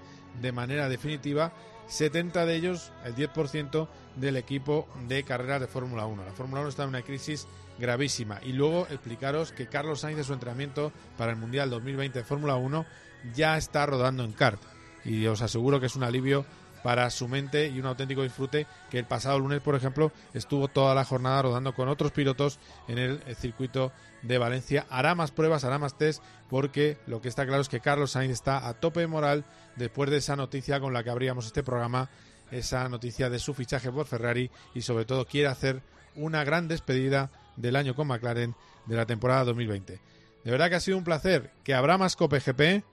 de 0.42 0.52
manera 0.52 0.88
definitiva. 0.88 1.52
70 1.88 2.46
de 2.46 2.56
ellos, 2.56 2.92
el 3.04 3.16
10% 3.16 3.88
del 4.16 4.38
equipo 4.38 4.88
de 5.08 5.24
carreras 5.24 5.62
de 5.62 5.68
Fórmula 5.68 6.06
1. 6.06 6.24
La 6.24 6.32
Fórmula 6.32 6.62
1 6.62 6.70
está 6.70 6.84
en 6.84 6.90
una 6.90 7.02
crisis 7.02 7.48
gravísima. 7.80 8.40
Y 8.44 8.54
luego 8.54 8.88
explicaros 8.90 9.52
que 9.52 9.68
Carlos 9.68 10.02
Sainz 10.02 10.18
de 10.18 10.24
su 10.24 10.34
entrenamiento 10.34 10.92
para 11.18 11.32
el 11.32 11.38
Mundial 11.38 11.70
2020 11.70 12.20
de 12.20 12.26
Fórmula 12.26 12.56
1 12.56 12.86
ya 13.34 13.58
está 13.58 13.86
rodando 13.86 14.24
en 14.24 14.34
kart. 14.34 14.62
Y 15.06 15.26
os 15.28 15.42
aseguro 15.42 15.80
que 15.80 15.88
es 15.88 15.96
un 15.96 16.04
alivio 16.04 16.46
para 16.84 17.10
su 17.10 17.28
mente 17.28 17.68
y 17.68 17.80
un 17.80 17.86
auténtico 17.86 18.24
disfrute 18.24 18.68
que 18.90 19.00
el 19.00 19.06
pasado 19.06 19.40
lunes, 19.40 19.62
por 19.62 19.76
ejemplo, 19.76 20.12
estuvo 20.34 20.68
toda 20.68 20.96
la 20.96 21.06
jornada 21.06 21.42
rodando 21.42 21.74
con 21.74 21.90
otros 21.90 22.12
pilotos 22.12 22.60
en 22.88 22.98
el 22.98 23.36
circuito 23.36 23.92
de 24.22 24.38
Valencia. 24.38 24.86
Hará 24.90 25.16
más 25.16 25.32
pruebas, 25.32 25.64
hará 25.64 25.78
más 25.78 25.98
test, 25.98 26.22
porque 26.50 26.98
lo 27.08 27.22
que 27.22 27.30
está 27.30 27.46
claro 27.46 27.62
es 27.62 27.70
que 27.70 27.80
Carlos 27.80 28.12
Sainz 28.12 28.32
está 28.32 28.68
a 28.68 28.74
tope 28.74 29.02
de 29.02 29.08
moral 29.08 29.46
después 29.76 30.10
de 30.10 30.18
esa 30.18 30.36
noticia 30.36 30.80
con 30.80 30.94
la 30.94 31.04
que 31.04 31.10
abríamos 31.10 31.46
este 31.46 31.64
programa, 31.64 32.10
esa 32.52 32.88
noticia 32.90 33.30
de 33.30 33.40
su 33.40 33.54
fichaje 33.54 33.92
por 33.92 34.06
Ferrari 34.06 34.50
y 34.74 34.82
sobre 34.82 35.06
todo 35.06 35.26
quiere 35.26 35.48
hacer 35.48 35.82
una 36.16 36.44
gran 36.44 36.68
despedida 36.68 37.30
del 37.60 37.76
año 37.76 37.94
con 37.96 38.08
McLaren 38.08 38.56
de 38.86 38.96
la 38.96 39.06
temporada 39.06 39.44
2020. 39.44 40.00
De 40.44 40.52
verdad 40.52 40.70
que 40.70 40.76
ha 40.76 40.80
sido 40.80 40.98
un 40.98 41.04
placer, 41.04 41.52
que 41.64 41.74
habrá 41.74 41.98
más 41.98 42.16
Cope 42.16 42.40
GP 42.40 42.84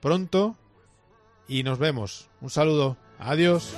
pronto 0.00 0.56
y 1.46 1.62
nos 1.62 1.78
vemos. 1.78 2.28
Un 2.40 2.50
saludo. 2.50 2.96
Adiós. 3.18 3.74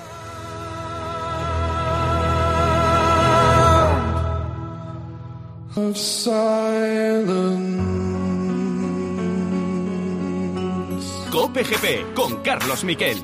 Of 5.74 5.96
silence. 5.96 7.72
Cope 11.30 11.64
GP 11.64 12.14
con 12.14 12.42
Carlos 12.42 12.84
Miquel. 12.84 13.22